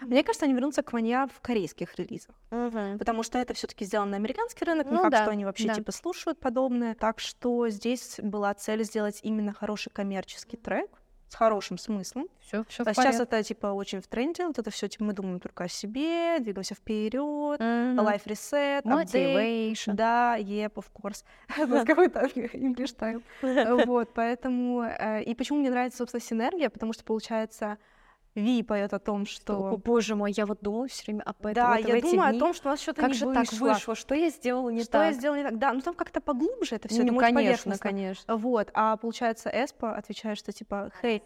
Мне 0.00 0.22
кажется, 0.22 0.44
они 0.46 0.54
вернутся 0.54 0.82
к 0.82 0.92
Ванья 0.92 1.26
в 1.26 1.40
корейских 1.40 1.96
релизах. 1.96 2.34
Потому 2.98 3.22
что 3.22 3.38
это 3.38 3.54
все-таки 3.54 3.84
сделано 3.84 4.12
на 4.12 4.16
американский 4.16 4.64
рынок, 4.64 4.86
не 4.86 4.92
Ну 4.92 4.98
факт, 5.02 5.12
да, 5.12 5.22
что 5.22 5.30
они 5.30 5.44
вообще 5.44 5.68
да. 5.68 5.74
типа 5.74 5.92
слушают 5.92 6.38
подобное. 6.40 6.94
Так 6.94 7.20
что 7.20 7.68
здесь 7.68 8.20
была 8.22 8.54
цель 8.54 8.84
сделать 8.84 9.20
именно 9.22 9.52
хороший 9.52 9.90
коммерческий 9.90 10.56
трек 10.56 10.90
с 11.28 11.34
хорошим 11.34 11.76
смыслом. 11.76 12.26
все, 12.40 12.64
все 12.68 12.82
А 12.84 12.94
сейчас 12.94 13.20
это 13.20 13.42
типа 13.42 13.66
очень 13.66 14.00
в 14.00 14.06
тренде, 14.06 14.46
вот 14.46 14.58
это 14.58 14.70
все 14.70 14.88
типа 14.88 15.04
мы 15.04 15.12
думаем 15.12 15.40
только 15.40 15.64
о 15.64 15.68
себе, 15.68 16.38
двигаемся 16.40 16.74
вперед, 16.74 17.60
life 17.60 18.24
reset, 18.24 18.82
update. 18.84 19.94
Да, 19.94 20.38
yep, 20.38 20.72
of 20.74 20.86
course. 20.94 21.24
Какой-то 21.86 22.20
English 22.34 22.96
style. 22.96 23.22
Вот, 23.86 24.08
поэтому... 24.14 24.82
э, 24.82 25.22
И 25.24 25.34
почему 25.34 25.58
мне 25.58 25.70
нравится, 25.70 25.98
собственно, 25.98 26.22
синергия, 26.22 26.70
потому 26.70 26.92
что, 26.94 27.04
получается, 27.04 27.76
Ви 28.34 28.62
поет 28.62 28.92
о 28.94 28.98
том, 28.98 29.22
О, 29.22 29.26
что... 29.26 29.80
боже 29.84 30.14
мой, 30.14 30.32
я 30.32 30.46
вот 30.46 30.58
думаю 30.60 30.88
все 30.88 31.04
время 31.06 31.22
об 31.22 31.40
этом. 31.40 31.54
Да, 31.54 31.76
вот 31.76 31.88
я 31.88 32.00
думаю 32.00 32.30
дни. 32.30 32.36
о 32.36 32.40
том, 32.40 32.54
что 32.54 32.68
у 32.68 32.70
нас 32.70 32.80
что-то 32.80 33.00
Как 33.00 33.10
не 33.10 33.16
же 33.16 33.26
так 33.26 33.50
вышло. 33.50 33.68
вышло? 33.68 33.94
Что 33.94 34.14
я 34.14 34.30
сделала 34.30 34.70
не 34.70 34.82
что 34.82 34.92
так? 34.92 35.06
я 35.06 35.12
сделала 35.12 35.36
не 35.36 35.42
так? 35.44 35.58
Да, 35.58 35.72
ну 35.72 35.80
там 35.80 35.94
как-то 35.94 36.20
поглубже 36.20 36.76
это 36.76 36.88
все, 36.88 37.02
Ну, 37.02 37.12
это 37.12 37.20
конечно, 37.20 37.78
конечно. 37.78 38.36
Вот, 38.36 38.70
а 38.74 38.96
получается, 38.96 39.50
Эспа 39.52 39.96
отвечает, 39.96 40.38
что 40.38 40.52
типа, 40.52 40.92
хей, 41.00 41.22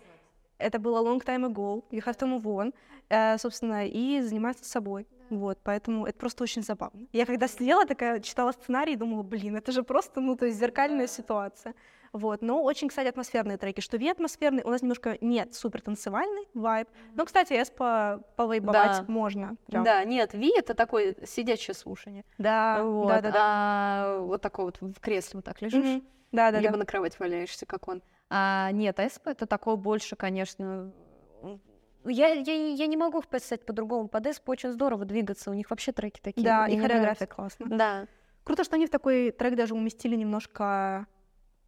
это 0.58 0.78
было 0.78 1.02
long 1.02 1.22
time 1.22 1.52
ago, 1.52 1.84
you 1.90 2.02
have 2.04 2.16
to 2.16 2.26
move 2.26 2.44
on, 2.44 2.72
Э, 3.12 3.36
собственно, 3.36 3.86
и 3.86 4.22
заниматься 4.22 4.64
собой. 4.64 5.06
Вот, 5.28 5.58
поэтому 5.62 6.06
это 6.06 6.18
просто 6.18 6.44
очень 6.44 6.62
забавно. 6.62 7.06
Я 7.12 7.26
когда 7.26 7.46
сидела 7.46 7.84
такая, 7.84 8.20
читала 8.20 8.52
сценарий, 8.52 8.96
думала, 8.96 9.22
блин, 9.22 9.54
это 9.54 9.70
же 9.70 9.82
просто, 9.82 10.22
ну, 10.22 10.34
то 10.34 10.46
есть 10.46 10.58
зеркальная 10.58 11.06
ситуация. 11.06 11.74
Вот, 12.12 12.42
но 12.42 12.62
очень, 12.62 12.88
кстати, 12.88 13.08
атмосферные 13.08 13.56
треки. 13.56 13.80
Что 13.80 13.96
Ви 13.96 14.08
атмосферный, 14.10 14.62
у 14.64 14.70
нас 14.70 14.82
немножко 14.82 15.16
нет 15.22 15.54
супер 15.54 15.80
танцевальный 15.80 16.46
вайб. 16.52 16.86
Но, 17.14 17.24
кстати, 17.24 17.54
Эспа 17.54 18.22
повайбовать 18.36 18.98
Да. 18.98 19.04
можно. 19.08 19.56
прям. 19.66 19.82
Да, 19.82 20.04
нет, 20.04 20.34
Ви 20.34 20.52
это 20.56 20.74
такое 20.74 21.16
сидячее 21.24 21.74
слушание. 21.74 22.24
Да, 22.36 22.84
Вот, 22.84 23.08
да, 23.08 23.20
да, 23.22 23.30
да. 23.30 23.38
а 23.40 24.18
вот 24.20 24.42
такой 24.42 24.66
вот 24.66 24.78
в 24.80 25.00
кресле 25.00 25.38
вот 25.38 25.44
так 25.46 25.62
лежишь, 25.62 25.84
Мгм. 25.84 26.04
Да, 26.32 26.50
да, 26.50 26.58
либо 26.60 26.72
да. 26.72 26.78
на 26.80 26.86
кровать 26.86 27.18
валяешься, 27.18 27.64
как 27.66 27.88
он. 27.88 28.02
А 28.28 28.70
нет, 28.72 28.98
СП 29.10 29.28
это 29.28 29.46
такое 29.46 29.76
больше, 29.76 30.14
конечно. 30.16 30.92
Я, 32.04 32.28
я, 32.30 32.52
я 32.74 32.86
не 32.88 32.96
могу 32.96 33.22
представить 33.22 33.64
по-другому. 33.64 34.08
Под 34.08 34.26
СП 34.34 34.48
очень 34.50 34.72
здорово 34.72 35.04
двигаться. 35.04 35.50
У 35.50 35.54
них 35.54 35.70
вообще 35.70 35.92
треки 35.92 36.20
такие. 36.20 36.42
Да, 36.44 36.66
и 36.66 36.72
хореография 36.76 37.00
нравится. 37.00 37.26
классная. 37.26 37.68
Да. 37.68 38.06
Круто, 38.44 38.64
что 38.64 38.74
они 38.76 38.86
в 38.86 38.90
такой 38.90 39.30
трек 39.30 39.54
даже 39.54 39.74
уместили 39.74 40.16
немножко, 40.16 41.06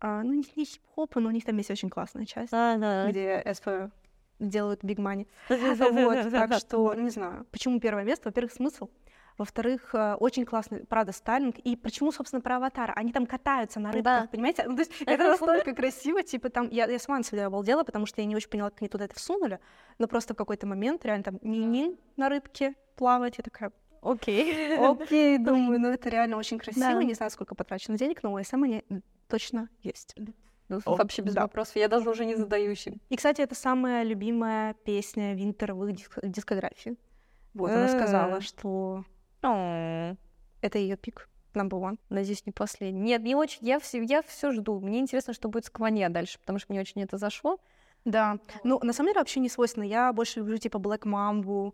а, 0.01 0.23
ну, 0.23 0.33
не, 0.33 0.45
не 0.57 0.65
хип-хопа, 0.65 1.21
но 1.21 1.29
у 1.29 1.33
них 1.33 1.45
там 1.45 1.57
есть 1.57 1.71
очень 1.71 1.91
классная 1.91 2.27
часть, 2.27 2.53
где 2.53 3.43
СП 3.53 3.93
делают 4.39 4.83
big 4.83 4.97
money. 4.97 5.27
Вот, 5.49 6.31
так 6.31 6.55
что, 6.55 6.95
не 6.95 7.11
знаю, 7.11 7.47
почему 7.51 7.81
первое 7.81 8.05
место? 8.05 8.29
Во-первых, 8.29 8.53
смысл. 8.53 8.89
Во-вторых, 9.37 9.93
э, 9.95 10.15
очень 10.15 10.45
классный, 10.45 10.85
правда, 10.87 11.11
стайлинг. 11.11 11.59
И 11.59 11.75
почему, 11.75 12.13
собственно, 12.13 12.41
про 12.41 12.57
аватара? 12.57 12.93
Они 12.93 13.13
там 13.13 13.27
катаются 13.27 13.81
на 13.81 13.91
рыбках, 13.91 14.23
Да. 14.23 14.29
понимаете? 14.31 14.65
Ну, 14.65 14.77
то 14.77 14.83
есть 14.83 14.93
это 15.05 15.25
настолько 15.29 15.75
красиво, 15.75 16.23
типа 16.23 16.51
там... 16.51 16.69
Я, 16.71 16.87
я 16.87 16.99
сама 17.01 17.19
на 17.19 17.25
себя 17.25 17.47
обалдела, 17.47 17.83
потому 17.83 18.07
что 18.07 18.21
я 18.21 18.27
не 18.29 18.37
очень 18.37 18.49
поняла, 18.49 18.71
как 18.71 18.83
они 18.83 18.89
туда 18.89 19.07
это 19.07 19.15
всунули. 19.17 19.59
Но 19.99 20.07
просто 20.07 20.35
в 20.35 20.37
какой-то 20.37 20.69
момент 20.69 21.05
реально 21.05 21.25
там 21.25 21.39
не 21.43 21.97
на 22.17 22.29
рыбке 22.29 22.75
плавать. 22.95 23.39
Я 23.39 23.43
такая, 23.43 23.73
Окей. 24.03 24.77
Окей, 24.77 25.39
думаю, 25.39 25.81
ну 25.81 25.89
это 25.89 26.09
реально 26.11 26.37
очень 26.37 26.59
красиво. 26.59 26.93
Да. 26.93 27.03
Не 27.03 27.15
знаю, 27.15 27.31
сколько 27.31 27.57
потрачено 27.57 27.99
денег, 27.99 28.23
но 28.23 28.33
у 28.33 28.43
СМ 28.43 28.63
они 28.63 28.85
точно 29.39 29.69
есть. 29.83 30.15
Ну, 30.69 30.81
О, 30.85 30.97
вообще 30.97 31.23
без 31.23 31.35
да. 31.35 31.43
вопросов. 31.43 31.77
Я 31.77 31.89
даже 31.89 32.09
уже 32.09 32.25
не 32.25 32.37
задаюсь 32.37 32.87
им. 32.87 33.01
И, 33.11 33.17
кстати, 33.17 33.43
это 33.43 33.55
самая 33.55 34.03
любимая 34.05 34.75
песня 34.85 35.35
Винтер 35.35 35.75
в 35.75 35.85
их 35.87 35.97
диск- 35.97 36.21
дискографии. 36.23 36.97
Вот, 37.55 37.71
она 37.71 37.87
Э. 37.87 37.89
сказала, 37.89 38.41
что 38.41 39.05
это 39.43 40.79
ее 40.79 40.97
пик. 40.97 41.29
number 41.55 41.79
one. 41.81 41.99
Надеюсь, 42.09 42.45
не 42.47 42.53
последний. 42.53 43.01
Нет, 43.01 43.23
не 43.23 43.37
очень. 43.37 43.65
Я 43.67 43.79
все, 43.79 44.03
я 44.03 44.23
все 44.23 44.51
жду. 44.51 44.81
Мне 44.81 44.99
интересно, 44.99 45.33
что 45.35 45.49
будет 45.49 45.65
с 45.67 45.71
Кванья 45.71 46.09
дальше, 46.09 46.39
потому 46.41 46.59
что 46.59 46.73
мне 46.73 46.81
очень 46.81 47.01
это 47.03 47.17
зашло. 47.17 47.59
Да. 48.05 48.39
Ну, 48.65 48.81
на 48.83 48.93
самом 48.93 49.11
деле, 49.11 49.21
вообще 49.21 49.39
не 49.41 49.49
свойственно. 49.49 49.85
Я 49.85 50.13
больше 50.13 50.41
люблю, 50.41 50.57
типа, 50.59 50.79
Black 50.79 51.03
Mambo, 51.03 51.73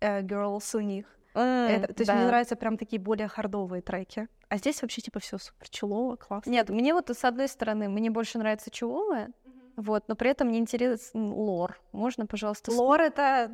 э, 0.00 0.22
Girls 0.22 0.76
у 0.76 0.80
них. 0.80 1.06
Это- 1.34 1.94
то 1.94 2.00
есть 2.02 2.12
мне 2.12 2.22
да. 2.22 2.26
нравятся 2.26 2.56
прям 2.56 2.76
такие 2.76 3.00
более 3.00 3.28
хардовые 3.28 3.80
треки. 3.80 4.26
А 4.52 4.58
здесь 4.58 4.82
вообще, 4.82 5.00
типа, 5.00 5.18
все 5.18 5.38
супер 5.38 5.66
чулово, 5.70 6.16
классно. 6.16 6.50
Нет, 6.50 6.68
мне 6.68 6.92
вот 6.92 7.08
с 7.08 7.24
одной 7.24 7.48
стороны, 7.48 7.88
мне 7.88 8.10
больше 8.10 8.36
нравится 8.36 8.70
чуловое, 8.70 9.30
вот, 9.76 10.08
но 10.08 10.14
при 10.14 10.28
этом 10.28 10.48
мне 10.48 10.58
интересен 10.58 11.32
лор. 11.32 11.80
Можно, 11.92 12.26
пожалуйста, 12.26 12.70
с- 12.70 12.74
Лор— 12.76 13.00
это... 13.00 13.50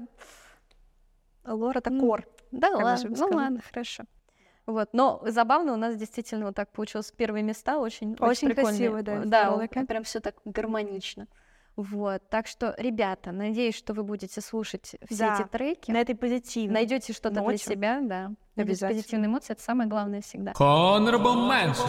Лор— 1.47 1.77
это 1.79 1.91
кор. 1.91 2.27
Да, 2.51 2.71
ладно, 2.71 3.11
ну 3.17 3.29
ладно, 3.29 3.61
хорошо. 3.63 4.07
Вот, 4.67 4.89
но 4.93 5.23
забавно, 5.25 5.75
у 5.75 5.77
нас 5.77 5.95
действительно 5.95 6.47
вот 6.47 6.57
так 6.57 6.73
получилось 6.73 7.13
первые 7.13 7.45
места, 7.45 7.79
очень, 7.79 8.17
Очень 8.19 8.49
прикольные. 8.49 8.91
красиво, 8.91 9.03
да, 9.05 9.23
Да, 9.25 9.69
прям 9.87 10.03
все 10.03 10.19
так 10.19 10.35
гармонично. 10.45 11.29
Вот, 11.79 12.29
так 12.29 12.49
что, 12.49 12.75
ребята, 12.77 13.31
надеюсь, 13.31 13.77
что 13.77 13.95
вы 13.95 14.03
будете 14.03 14.41
слушать 14.41 14.97
все 15.09 15.17
Да, 15.17 15.39
эти 15.39 15.49
треки, 15.49 15.91
На 15.93 16.01
этой 16.01 16.17
позитивной 16.17 16.75
найдете 16.75 17.13
что-то 17.13 17.41
для 17.41 17.57
себя, 17.57 18.01
да. 18.03 18.33
Обязательно. 18.57 18.99
позитивные 19.01 19.29
эмоции, 19.29 19.53
это 19.53 19.63
самое 19.63 19.89
главное 19.89 20.21
всегда. 20.21 20.51
Honorable 20.59 21.49
mention. 21.49 21.89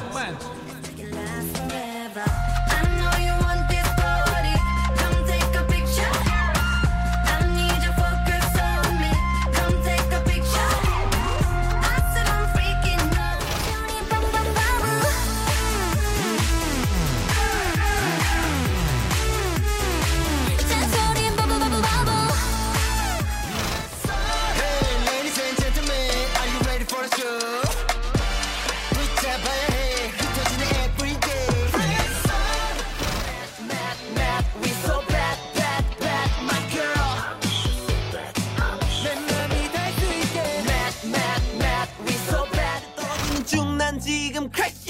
지금 44.10 44.50
크래쉬 44.50 44.89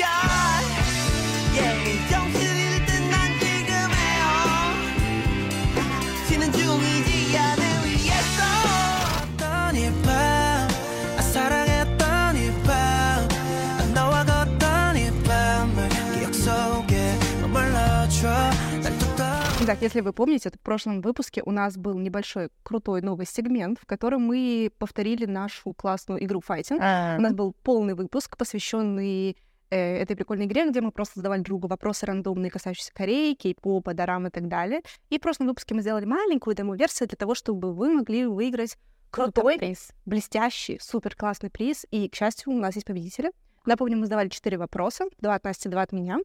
Итак, 19.70 19.84
если 19.84 20.02
вы 20.02 20.14
помните, 20.14 20.50
в 20.50 20.60
прошлом 20.62 21.00
выпуске 21.00 21.44
у 21.46 21.52
нас 21.52 21.78
был 21.78 21.94
небольшой 22.00 22.50
крутой 22.64 23.04
новый 23.04 23.28
сегмент, 23.28 23.78
в 23.80 23.86
котором 23.86 24.24
мы 24.24 24.72
повторили 24.80 25.28
нашу 25.28 25.74
классную 25.74 26.26
игру 26.26 26.42
файтинг. 26.42 26.80
У 27.20 27.22
нас 27.22 27.34
был 27.34 27.54
полный 27.54 27.94
выпуск, 27.94 28.36
посвященный 28.36 29.38
э, 29.70 29.98
этой 29.98 30.16
прикольной 30.16 30.48
игре, 30.48 30.68
где 30.68 30.82
мы 30.82 30.92
просто 30.92 31.20
задавали 31.20 31.42
другу 31.42 31.68
вопросы 31.68 32.08
рандомные, 32.08 32.50
касающиеся 32.50 32.92
Кореи, 32.96 33.36
кей-попа, 33.36 33.94
дорам 33.94 34.26
и 34.26 34.32
так 34.32 34.48
далее. 34.48 34.82
И 35.12 35.20
в 35.20 35.22
прошлом 35.22 35.46
выпуске 35.46 35.76
мы 35.76 35.82
сделали 35.82 36.06
маленькую 36.06 36.56
демо-версию 36.56 37.08
для 37.08 37.18
того, 37.18 37.36
чтобы 37.36 37.72
вы 37.72 37.94
могли 37.94 38.26
выиграть 38.26 38.76
крутой, 39.12 39.60
приз. 39.60 39.92
блестящий, 40.04 40.80
супер 40.82 41.16
классный 41.16 41.52
приз. 41.52 41.86
И, 41.92 42.10
к 42.10 42.16
счастью, 42.16 42.54
у 42.54 42.58
нас 42.58 42.74
есть 42.74 42.88
победители. 42.88 43.32
Напомню, 43.68 43.98
мы 43.98 44.06
задавали 44.06 44.30
четыре 44.30 44.58
вопроса, 44.58 45.06
два 45.20 45.36
от 45.36 45.44
Насти, 45.44 45.70
два 45.70 45.84
от 45.84 45.92
меня, 45.92 46.18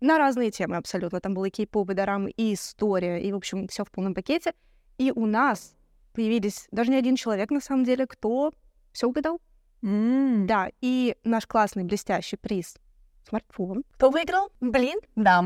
на 0.00 0.18
разные 0.18 0.50
темы 0.50 0.76
абсолютно. 0.76 1.20
Там 1.20 1.34
было 1.34 1.46
и 1.46 1.50
кей-поп, 1.50 1.90
и 1.90 1.94
дорамы, 1.94 2.30
и 2.30 2.54
история, 2.54 3.20
и, 3.22 3.32
в 3.32 3.36
общем, 3.36 3.68
все 3.68 3.84
в 3.84 3.90
полном 3.90 4.14
пакете. 4.14 4.52
И 4.98 5.12
у 5.14 5.26
нас 5.26 5.74
появились 6.12 6.68
даже 6.70 6.90
не 6.90 6.96
один 6.96 7.16
человек, 7.16 7.50
на 7.50 7.60
самом 7.60 7.84
деле, 7.84 8.06
кто 8.06 8.52
все 8.92 9.06
угадал. 9.06 9.40
Да, 9.82 10.70
и 10.80 11.16
наш 11.24 11.46
классный 11.46 11.84
блестящий 11.84 12.36
приз— 12.36 12.76
смартфон. 13.28 13.84
Кто 13.94 14.10
выиграл? 14.10 14.50
Блин. 14.60 14.98
Да. 15.14 15.44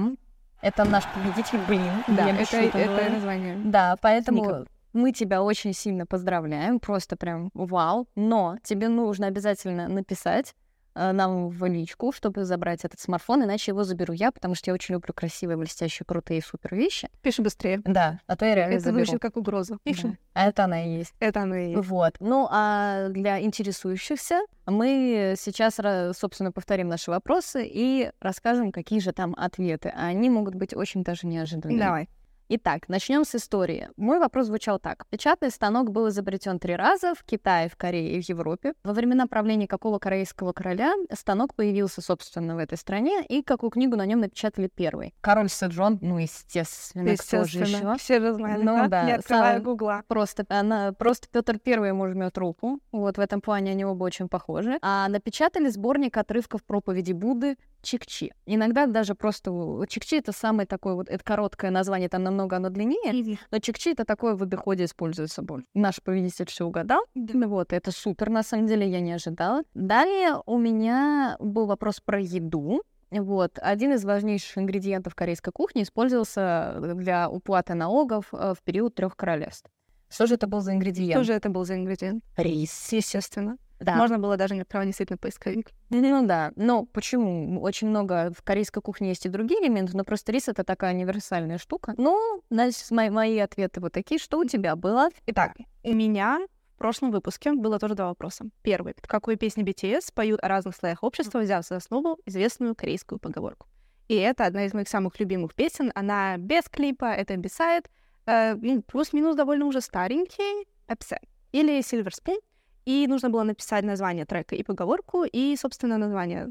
Это 0.62 0.84
наш 0.84 1.04
победитель, 1.12 1.58
блин. 1.66 1.90
Да, 2.06 2.28
Я 2.28 2.40
это, 2.40 2.56
это 2.56 2.86
говорю. 2.86 3.12
название. 3.12 3.56
Да, 3.64 3.96
поэтому 4.00 4.66
мы 4.92 5.12
тебя 5.12 5.42
очень 5.42 5.72
сильно 5.72 6.06
поздравляем, 6.06 6.80
просто 6.80 7.16
прям 7.16 7.50
вау. 7.54 8.08
Но 8.14 8.56
тебе 8.62 8.88
нужно 8.88 9.26
обязательно 9.26 9.88
написать 9.88 10.54
нам 10.94 11.48
в 11.48 11.64
личку, 11.66 12.12
чтобы 12.12 12.44
забрать 12.44 12.84
этот 12.84 13.00
смартфон, 13.00 13.44
иначе 13.44 13.70
его 13.70 13.84
заберу 13.84 14.12
я, 14.12 14.32
потому 14.32 14.54
что 14.54 14.70
я 14.70 14.74
очень 14.74 14.94
люблю 14.94 15.12
красивые, 15.14 15.56
блестящие, 15.56 16.04
крутые 16.06 16.42
супер 16.42 16.74
вещи. 16.74 17.08
Пиши 17.22 17.42
быстрее. 17.42 17.80
Да, 17.84 18.20
а 18.26 18.36
то 18.36 18.44
я 18.44 18.54
реально 18.54 18.74
Это 18.74 18.84
заберу. 18.84 19.04
звучит 19.04 19.22
как 19.22 19.36
угроза. 19.36 19.78
Пиши. 19.82 20.18
Да. 20.34 20.46
Это 20.48 20.64
она 20.64 20.84
и 20.84 20.98
есть. 20.98 21.14
Это 21.20 21.42
оно 21.42 21.54
и 21.56 21.70
есть. 21.72 21.88
Вот. 21.88 22.16
Ну, 22.20 22.48
а 22.50 23.08
для 23.08 23.40
интересующихся 23.40 24.40
мы 24.66 25.34
сейчас, 25.38 25.78
собственно, 26.16 26.52
повторим 26.52 26.88
наши 26.88 27.10
вопросы 27.10 27.68
и 27.70 28.10
расскажем, 28.20 28.72
какие 28.72 29.00
же 29.00 29.12
там 29.12 29.34
ответы. 29.36 29.92
А 29.94 30.06
они 30.06 30.30
могут 30.30 30.54
быть 30.54 30.74
очень 30.74 31.02
даже 31.02 31.26
неожиданными. 31.26 31.78
Давай. 31.78 32.08
Итак, 32.52 32.88
начнем 32.88 33.24
с 33.24 33.36
истории. 33.36 33.90
Мой 33.96 34.18
вопрос 34.18 34.46
звучал 34.46 34.80
так. 34.80 35.06
Печатный 35.08 35.50
станок 35.52 35.92
был 35.92 36.08
изобретен 36.08 36.58
три 36.58 36.74
раза 36.74 37.14
в 37.14 37.22
Китае, 37.22 37.68
в 37.68 37.76
Корее 37.76 38.14
и 38.18 38.20
в 38.20 38.28
Европе. 38.28 38.72
Во 38.82 38.92
времена 38.92 39.28
правления 39.28 39.68
какого 39.68 40.00
корейского 40.00 40.52
короля 40.52 40.92
станок 41.12 41.54
появился, 41.54 42.02
собственно, 42.02 42.56
в 42.56 42.58
этой 42.58 42.76
стране, 42.76 43.24
и 43.24 43.44
какую 43.44 43.70
книгу 43.70 43.94
на 43.94 44.04
нем 44.04 44.18
напечатали 44.18 44.66
первый? 44.66 45.14
Король 45.20 45.48
Сэджон, 45.48 45.98
ну, 46.02 46.18
естественно, 46.18 47.04
кто 47.14 47.44
же 47.44 47.60
Естественно. 47.60 47.92
еще? 47.92 47.98
Все 48.02 48.18
же 48.18 48.32
знают, 48.32 48.64
Ну 48.64 48.74
да? 48.78 48.88
да, 48.88 49.04
Не 49.04 49.12
открывая 49.12 49.54
сам- 49.54 49.62
гугла. 49.62 50.02
Просто 50.08 50.44
она, 50.48 50.92
просто 50.92 51.28
Петр 51.30 51.56
Первый 51.60 51.90
ему 51.90 52.08
жмет 52.08 52.36
руку. 52.36 52.80
Вот 52.90 53.16
в 53.16 53.20
этом 53.20 53.40
плане 53.40 53.70
они 53.70 53.84
оба 53.84 54.02
очень 54.02 54.28
похожи. 54.28 54.76
А 54.82 55.06
напечатали 55.08 55.68
сборник 55.68 56.16
отрывков 56.16 56.64
проповеди 56.64 57.12
Будды 57.12 57.58
Чикчи. 57.82 58.32
Иногда 58.46 58.86
даже 58.86 59.14
просто 59.14 59.50
Чикчи 59.88 60.16
это 60.16 60.32
самое 60.32 60.66
такое 60.66 60.94
вот, 60.94 61.08
это 61.08 61.22
короткое 61.24 61.70
название, 61.70 62.08
там 62.08 62.22
намного 62.22 62.56
оно 62.56 62.68
длиннее, 62.68 63.38
но 63.50 63.58
Чикчи 63.58 63.90
это 63.90 64.04
такое 64.04 64.34
в 64.34 64.42
обиходе 64.42 64.84
используется 64.84 65.42
больше. 65.42 65.66
Наш 65.74 66.02
победитель 66.02 66.46
все 66.46 66.64
угадал. 66.66 67.02
Ну 67.14 67.48
Вот, 67.48 67.72
это 67.72 67.90
супер, 67.90 68.30
на 68.30 68.42
самом 68.42 68.66
деле, 68.66 68.88
я 68.88 69.00
не 69.00 69.12
ожидала. 69.12 69.62
Далее 69.74 70.40
у 70.46 70.58
меня 70.58 71.36
был 71.40 71.66
вопрос 71.66 72.00
про 72.00 72.20
еду. 72.20 72.82
Вот, 73.10 73.58
один 73.60 73.92
из 73.92 74.04
важнейших 74.04 74.58
ингредиентов 74.58 75.16
корейской 75.16 75.50
кухни 75.50 75.82
использовался 75.82 76.76
для 76.94 77.28
уплаты 77.28 77.74
налогов 77.74 78.26
э, 78.32 78.54
в 78.56 78.62
период 78.62 78.94
трех 78.94 79.16
королевств. 79.16 79.68
Что 80.08 80.26
же 80.26 80.34
это 80.34 80.46
был 80.46 80.60
за 80.60 80.74
ингредиент? 80.74 81.12
Что 81.12 81.24
же 81.24 81.32
это 81.32 81.48
был 81.48 81.64
за 81.64 81.74
ингредиент? 81.74 82.22
Рис. 82.36 82.92
Естественно. 82.92 83.56
Да. 83.80 83.96
Можно 83.96 84.18
было 84.18 84.36
даже 84.36 84.54
не 84.54 84.60
отправить 84.60 84.88
действительно 84.88 85.16
поисковик. 85.16 85.70
Ну 85.88 86.26
да, 86.26 86.52
но 86.56 86.84
почему? 86.84 87.60
Очень 87.62 87.88
много 87.88 88.30
в 88.36 88.42
корейской 88.42 88.82
кухне 88.82 89.08
есть 89.08 89.24
и 89.24 89.30
другие 89.30 89.62
элементы, 89.62 89.96
но 89.96 90.04
просто 90.04 90.32
рис 90.32 90.48
это 90.48 90.64
такая 90.64 90.94
универсальная 90.94 91.58
штука. 91.58 91.94
Ну, 91.96 92.42
значит, 92.50 92.90
мои, 92.90 93.08
мои 93.08 93.38
ответы 93.38 93.80
вот 93.80 93.92
такие. 93.92 94.18
Что 94.20 94.38
у 94.38 94.44
тебя 94.44 94.76
было? 94.76 95.08
Итак, 95.26 95.56
у 95.82 95.94
меня 95.94 96.46
в 96.74 96.78
прошлом 96.78 97.10
выпуске 97.10 97.52
было 97.52 97.78
тоже 97.78 97.94
два 97.94 98.08
вопроса. 98.08 98.46
Первый. 98.62 98.94
В 99.02 99.08
какой 99.08 99.36
песне 99.36 99.64
BTS 99.64 100.12
поют 100.14 100.40
о 100.42 100.48
разных 100.48 100.76
слоях 100.76 101.02
общества, 101.02 101.40
взяв 101.40 101.66
за 101.66 101.76
основу 101.76 102.18
известную 102.26 102.74
корейскую 102.74 103.18
поговорку? 103.18 103.66
И 104.08 104.16
это 104.16 104.44
одна 104.44 104.66
из 104.66 104.74
моих 104.74 104.88
самых 104.88 105.18
любимых 105.20 105.54
песен. 105.54 105.92
Она 105.94 106.36
без 106.36 106.64
клипа, 106.68 107.04
это 107.04 107.34
Beside, 107.34 107.86
э, 108.26 108.56
плюс-минус 108.86 109.36
довольно 109.36 109.66
уже 109.66 109.80
старенький, 109.80 110.66
Upset 110.88 111.22
или 111.52 111.78
Silver 111.78 112.10
Spoon. 112.10 112.40
И 112.84 113.06
нужно 113.06 113.30
было 113.30 113.42
написать 113.42 113.84
название 113.84 114.24
трека 114.24 114.54
и 114.54 114.62
поговорку, 114.62 115.24
и, 115.24 115.56
собственно, 115.56 115.98
название 115.98 116.50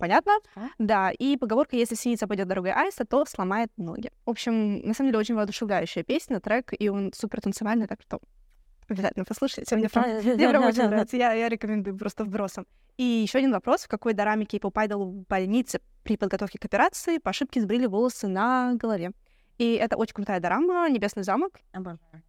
Понятно? 0.00 0.32
Да, 0.78 1.10
и 1.10 1.36
поговорка 1.36 1.76
«Если 1.76 1.94
синица 1.94 2.26
пойдет 2.26 2.48
дорогой 2.48 2.72
аиста, 2.72 3.04
то 3.04 3.26
сломает 3.26 3.70
ноги». 3.76 4.10
В 4.24 4.30
общем, 4.30 4.80
на 4.80 4.94
самом 4.94 5.10
деле, 5.10 5.18
очень 5.18 5.34
воодушевляющая 5.34 6.02
песня, 6.02 6.40
трек, 6.40 6.72
и 6.76 6.88
он 6.88 7.12
супер 7.14 7.42
танцевальный, 7.42 7.86
так 7.86 8.00
что 8.00 8.18
обязательно 8.88 9.26
послушайте. 9.26 9.76
Мне 9.76 9.90
прям, 9.90 10.04
мне 10.04 10.48
прям 10.48 10.64
очень 10.64 10.82
нравится. 10.88 11.18
Я, 11.18 11.34
я 11.34 11.50
рекомендую 11.50 11.98
просто 11.98 12.24
вбросом. 12.24 12.66
И 12.96 13.04
еще 13.04 13.38
один 13.38 13.52
вопрос. 13.52 13.82
В 13.84 13.88
какой 13.88 14.14
дораме 14.14 14.46
кей-поп 14.46 14.76
айдол 14.78 15.04
в 15.04 15.26
больнице 15.26 15.80
при 16.02 16.16
подготовке 16.16 16.58
к 16.58 16.64
операции 16.64 17.18
по 17.18 17.30
ошибке 17.30 17.60
сбрили 17.60 17.86
волосы 17.86 18.26
на 18.26 18.74
голове? 18.74 19.12
И 19.60 19.74
это 19.74 19.98
очень 19.98 20.14
крутая 20.14 20.40
дорама 20.40 20.88
«Небесный 20.88 21.22
замок». 21.22 21.60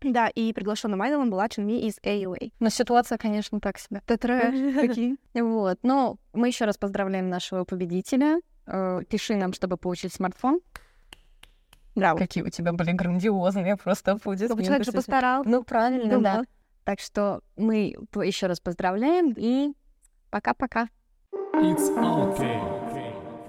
Да, 0.01 0.27
и 0.27 0.51
приглашенным 0.51 1.01
айдолом 1.01 1.29
была 1.29 1.47
Чунми 1.47 1.87
из 1.87 1.97
AOA. 1.99 2.51
Но 2.59 2.67
ситуация, 2.67 3.17
конечно, 3.17 3.61
так 3.61 3.77
себе. 3.77 4.01
Это 4.05 4.17
трэш. 4.17 4.75
Какие? 4.87 5.15
Вот. 5.33 5.79
Но 5.81 6.17
мы 6.33 6.47
еще 6.49 6.65
раз 6.65 6.77
поздравляем 6.77 7.29
нашего 7.29 7.63
победителя. 7.63 8.41
Э, 8.67 8.99
Пиши 9.09 9.35
нам, 9.35 9.53
чтобы 9.53 9.77
получить 9.77 10.13
смартфон. 10.13 10.59
Браво. 11.95 12.17
Какие 12.17 12.43
у 12.43 12.49
тебя 12.49 12.73
были 12.73 12.91
грандиозные 12.91 13.77
просто 13.77 14.11
Чтобы 14.11 14.19
аплодисменты. 14.19 14.65
человек 14.65 14.85
же 14.85 14.91
постарался. 14.91 15.49
Ну, 15.49 15.63
правильно, 15.63 16.19
да. 16.19 16.37
да. 16.39 16.43
Так 16.83 16.99
что 16.99 17.43
мы 17.55 17.95
еще 18.13 18.47
раз 18.47 18.59
поздравляем 18.59 19.33
и 19.37 19.71
пока-пока. 20.31 20.89
It's 21.53 21.95
okay. 21.95 22.80